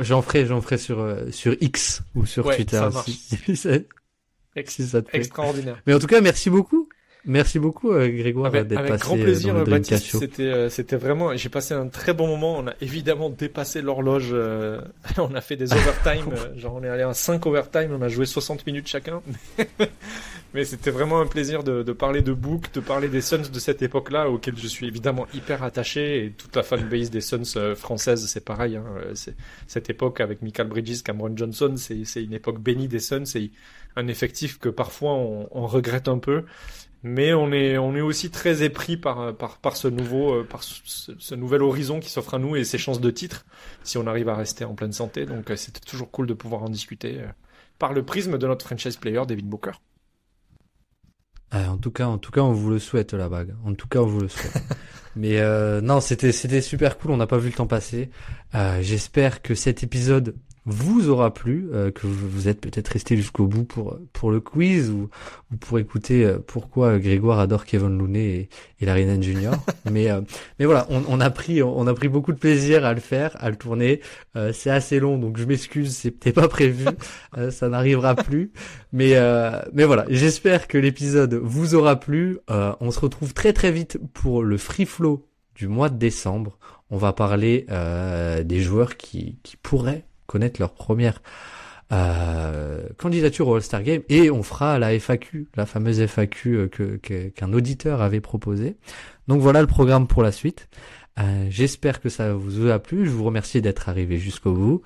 j'en 0.00 0.22
ferai, 0.22 0.46
j'en 0.46 0.60
ferai 0.60 0.78
sur, 0.78 1.00
euh, 1.00 1.30
sur 1.30 1.54
X 1.60 2.02
ou 2.14 2.26
sur 2.26 2.44
Twitter. 2.44 2.76
Ça 2.76 2.90
marche. 2.90 3.10
Si, 4.66 4.88
ça 4.88 5.02
te 5.02 5.16
Extraordinaire. 5.16 5.80
Mais 5.86 5.94
en 5.94 6.00
tout 6.00 6.08
cas, 6.08 6.20
merci 6.20 6.50
beaucoup. 6.50 6.87
Merci 7.24 7.58
beaucoup 7.58 7.92
euh, 7.92 8.08
Grégoire 8.08 8.50
d'être 8.50 8.68
passé 8.68 8.88
avec 8.88 9.00
grand 9.00 9.18
euh, 9.18 9.22
plaisir 9.22 9.64
Baptiste 9.64 10.18
c'était 10.18 10.42
euh, 10.44 10.68
c'était 10.68 10.96
vraiment 10.96 11.36
j'ai 11.36 11.48
passé 11.48 11.74
un 11.74 11.88
très 11.88 12.14
bon 12.14 12.26
moment. 12.28 12.56
On 12.58 12.66
a 12.68 12.74
évidemment 12.80 13.28
dépassé 13.28 13.82
l'horloge 13.82 14.34
on 15.18 15.34
a 15.34 15.40
fait 15.40 15.56
des 15.56 15.72
overtime 15.72 16.32
genre 16.56 16.76
on 16.76 16.84
est 16.84 16.88
allé 16.88 17.02
à 17.02 17.12
5 17.12 17.44
overtime 17.46 17.90
on 17.98 18.02
a 18.02 18.08
joué 18.08 18.24
60 18.26 18.66
minutes 18.66 18.86
chacun. 18.86 19.20
Mais 20.54 20.64
c'était 20.64 20.90
vraiment 20.90 21.20
un 21.20 21.26
plaisir 21.26 21.62
de, 21.62 21.82
de, 21.82 21.92
parler 21.92 22.22
de 22.22 22.32
Book 22.32 22.72
de 22.72 22.80
parler 22.80 23.08
des 23.08 23.20
Suns 23.20 23.50
de 23.52 23.58
cette 23.58 23.82
époque 23.82 24.10
là 24.10 24.30
auquel 24.30 24.56
je 24.56 24.66
suis 24.66 24.86
évidemment 24.86 25.26
hyper 25.34 25.62
attaché 25.62 26.24
et 26.24 26.30
toute 26.30 26.56
la 26.56 26.62
fanbase 26.62 27.10
des 27.10 27.20
Suns 27.20 27.74
françaises 27.74 28.26
c'est 28.26 28.44
pareil 28.44 28.76
hein, 28.76 28.84
cette 29.66 29.90
époque 29.90 30.20
avec 30.20 30.40
Michael 30.40 30.68
Bridges 30.68 31.02
Cameron 31.02 31.36
Johnson 31.36 31.74
c'est 31.76 32.22
une 32.22 32.32
époque 32.32 32.60
bénie 32.60 32.88
des 32.88 33.00
Suns 33.00 33.26
c'est 33.26 33.50
un 33.96 34.06
effectif 34.08 34.58
que 34.58 34.68
parfois 34.68 35.12
on, 35.14 35.48
on 35.50 35.66
regrette 35.66 36.08
un 36.08 36.18
peu 36.18 36.44
mais 37.02 37.32
on 37.32 37.52
est 37.52 37.78
on 37.78 37.94
est 37.94 38.00
aussi 38.00 38.30
très 38.30 38.62
épris 38.62 38.96
par 38.96 39.34
par 39.36 39.58
par 39.58 39.76
ce 39.76 39.88
nouveau 39.88 40.40
euh, 40.40 40.44
par 40.44 40.62
ce, 40.62 41.12
ce 41.16 41.34
nouvel 41.34 41.62
horizon 41.62 42.00
qui 42.00 42.10
s'offre 42.10 42.34
à 42.34 42.38
nous 42.38 42.56
et 42.56 42.64
ces 42.64 42.78
chances 42.78 43.00
de 43.00 43.10
titre 43.10 43.46
si 43.84 43.98
on 43.98 44.06
arrive 44.06 44.28
à 44.28 44.34
rester 44.34 44.64
en 44.64 44.74
pleine 44.74 44.92
santé 44.92 45.24
donc 45.24 45.50
euh, 45.50 45.56
c'était 45.56 45.80
toujours 45.80 46.10
cool 46.10 46.26
de 46.26 46.34
pouvoir 46.34 46.62
en 46.62 46.68
discuter 46.68 47.20
euh, 47.20 47.26
par 47.78 47.92
le 47.92 48.04
prisme 48.04 48.38
de 48.38 48.46
notre 48.46 48.66
franchise 48.66 48.96
player 48.96 49.22
David 49.26 49.46
Booker. 49.46 49.72
en 51.52 51.78
tout 51.78 51.92
cas 51.92 52.06
en 52.06 52.18
tout 52.18 52.32
cas 52.32 52.40
on 52.40 52.52
vous 52.52 52.70
le 52.70 52.80
souhaite 52.80 53.14
la 53.14 53.28
bague 53.28 53.54
en 53.64 53.74
tout 53.74 53.86
cas 53.86 54.00
on 54.00 54.06
vous 54.06 54.20
le 54.20 54.28
souhaite. 54.28 54.62
Mais 55.16 55.40
non 55.80 56.00
c'était 56.00 56.30
c'était 56.30 56.60
super 56.60 56.96
cool 56.96 57.10
on 57.10 57.16
n'a 57.16 57.26
pas 57.26 57.38
vu 57.38 57.48
le 57.48 57.54
temps 57.54 57.66
passer. 57.66 58.10
J'espère 58.80 59.42
que 59.42 59.56
cet 59.56 59.82
épisode 59.82 60.36
vous 60.68 61.08
aura 61.08 61.32
plu, 61.32 61.68
euh, 61.72 61.90
que 61.90 62.06
vous 62.06 62.46
êtes 62.46 62.60
peut-être 62.60 62.88
resté 62.88 63.16
jusqu'au 63.16 63.46
bout 63.46 63.64
pour 63.64 63.98
pour 64.12 64.30
le 64.30 64.40
quiz 64.40 64.90
ou, 64.90 65.08
ou 65.50 65.56
pour 65.56 65.78
écouter 65.78 66.24
euh, 66.24 66.38
pourquoi 66.46 66.98
Grégoire 66.98 67.38
adore 67.38 67.64
Kevin 67.64 67.96
Looney 67.96 68.20
et, 68.20 68.48
et 68.80 68.86
Larry 68.86 69.06
Nance 69.06 69.24
Jr. 69.24 69.52
mais 69.90 70.10
euh, 70.10 70.20
mais 70.58 70.66
voilà, 70.66 70.86
on, 70.90 71.02
on, 71.08 71.20
a 71.20 71.30
pris 71.30 71.62
on 71.62 71.86
a 71.86 71.94
pris 71.94 72.08
beaucoup 72.08 72.32
de 72.32 72.38
plaisir 72.38 72.84
à 72.84 72.92
le 72.92 73.00
faire, 73.00 73.34
à 73.40 73.48
le 73.48 73.56
tourner. 73.56 74.00
c'est 74.52 74.70
assez 74.70 75.00
long, 75.00 75.18
donc 75.18 75.38
je 75.38 75.44
m'excuse, 75.44 75.96
c'était 75.96 76.32
pas 76.32 76.48
prévu, 76.48 76.84
ça 77.50 77.68
n'arrivera 77.68 78.14
plus. 78.14 78.52
Mais 78.92 79.14
mais 79.72 79.84
voilà, 79.84 80.04
j'espère 80.10 80.68
que 80.68 80.78
l'épisode 80.78 81.34
vous 81.34 81.74
aura 81.74 81.98
plu. 81.98 82.38
on 82.48 82.90
se 82.90 83.00
retrouve 83.00 83.32
très 83.32 83.52
très 83.52 83.72
vite 83.72 83.98
pour 84.12 84.42
le 84.42 84.58
free 84.58 84.86
flow 84.86 85.26
du 85.54 85.66
mois 85.68 85.88
de 85.88 85.96
décembre. 85.96 86.58
On 86.90 86.96
va 86.96 87.12
parler 87.12 87.66
des 88.44 88.60
joueurs 88.60 88.96
qui 88.96 89.38
qui 89.42 89.56
pourraient 89.56 90.07
connaître 90.28 90.60
leur 90.60 90.72
première 90.74 91.20
euh, 91.90 92.86
candidature 92.98 93.48
au 93.48 93.54
All-Star 93.56 93.82
Game 93.82 94.02
et 94.10 94.30
on 94.30 94.42
fera 94.42 94.78
la 94.78 94.92
FAQ, 94.92 95.48
la 95.56 95.64
fameuse 95.64 96.00
FAQ 96.06 96.54
euh, 96.54 96.68
que 96.68 96.96
qu'un 97.28 97.52
auditeur 97.52 98.02
avait 98.02 98.20
proposé. 98.20 98.76
Donc 99.26 99.40
voilà 99.40 99.62
le 99.62 99.66
programme 99.66 100.06
pour 100.06 100.22
la 100.22 100.30
suite. 100.30 100.68
Euh, 101.18 101.46
J'espère 101.48 102.00
que 102.00 102.10
ça 102.10 102.34
vous 102.34 102.68
a 102.68 102.78
plu. 102.78 103.06
Je 103.06 103.10
vous 103.10 103.24
remercie 103.24 103.62
d'être 103.62 103.88
arrivé 103.88 104.18
jusqu'au 104.18 104.52
bout. 104.52 104.82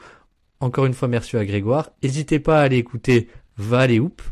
Encore 0.60 0.86
une 0.86 0.94
fois, 0.94 1.08
merci 1.08 1.36
à 1.36 1.44
Grégoire. 1.44 1.90
N'hésitez 2.02 2.38
pas 2.38 2.60
à 2.60 2.62
aller 2.62 2.76
écouter 2.76 3.28
Val 3.56 3.90
et 3.90 3.98
Hoop. 3.98 4.22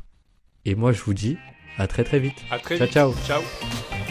Et 0.64 0.76
moi, 0.76 0.92
je 0.92 1.02
vous 1.02 1.14
dis 1.14 1.36
à 1.76 1.88
très 1.88 2.04
très 2.04 2.20
vite. 2.20 2.36
À 2.50 2.58
très 2.58 2.78
ciao, 2.78 3.10
vite. 3.10 3.24
Ciao. 3.26 3.42
Ciao. 3.42 4.09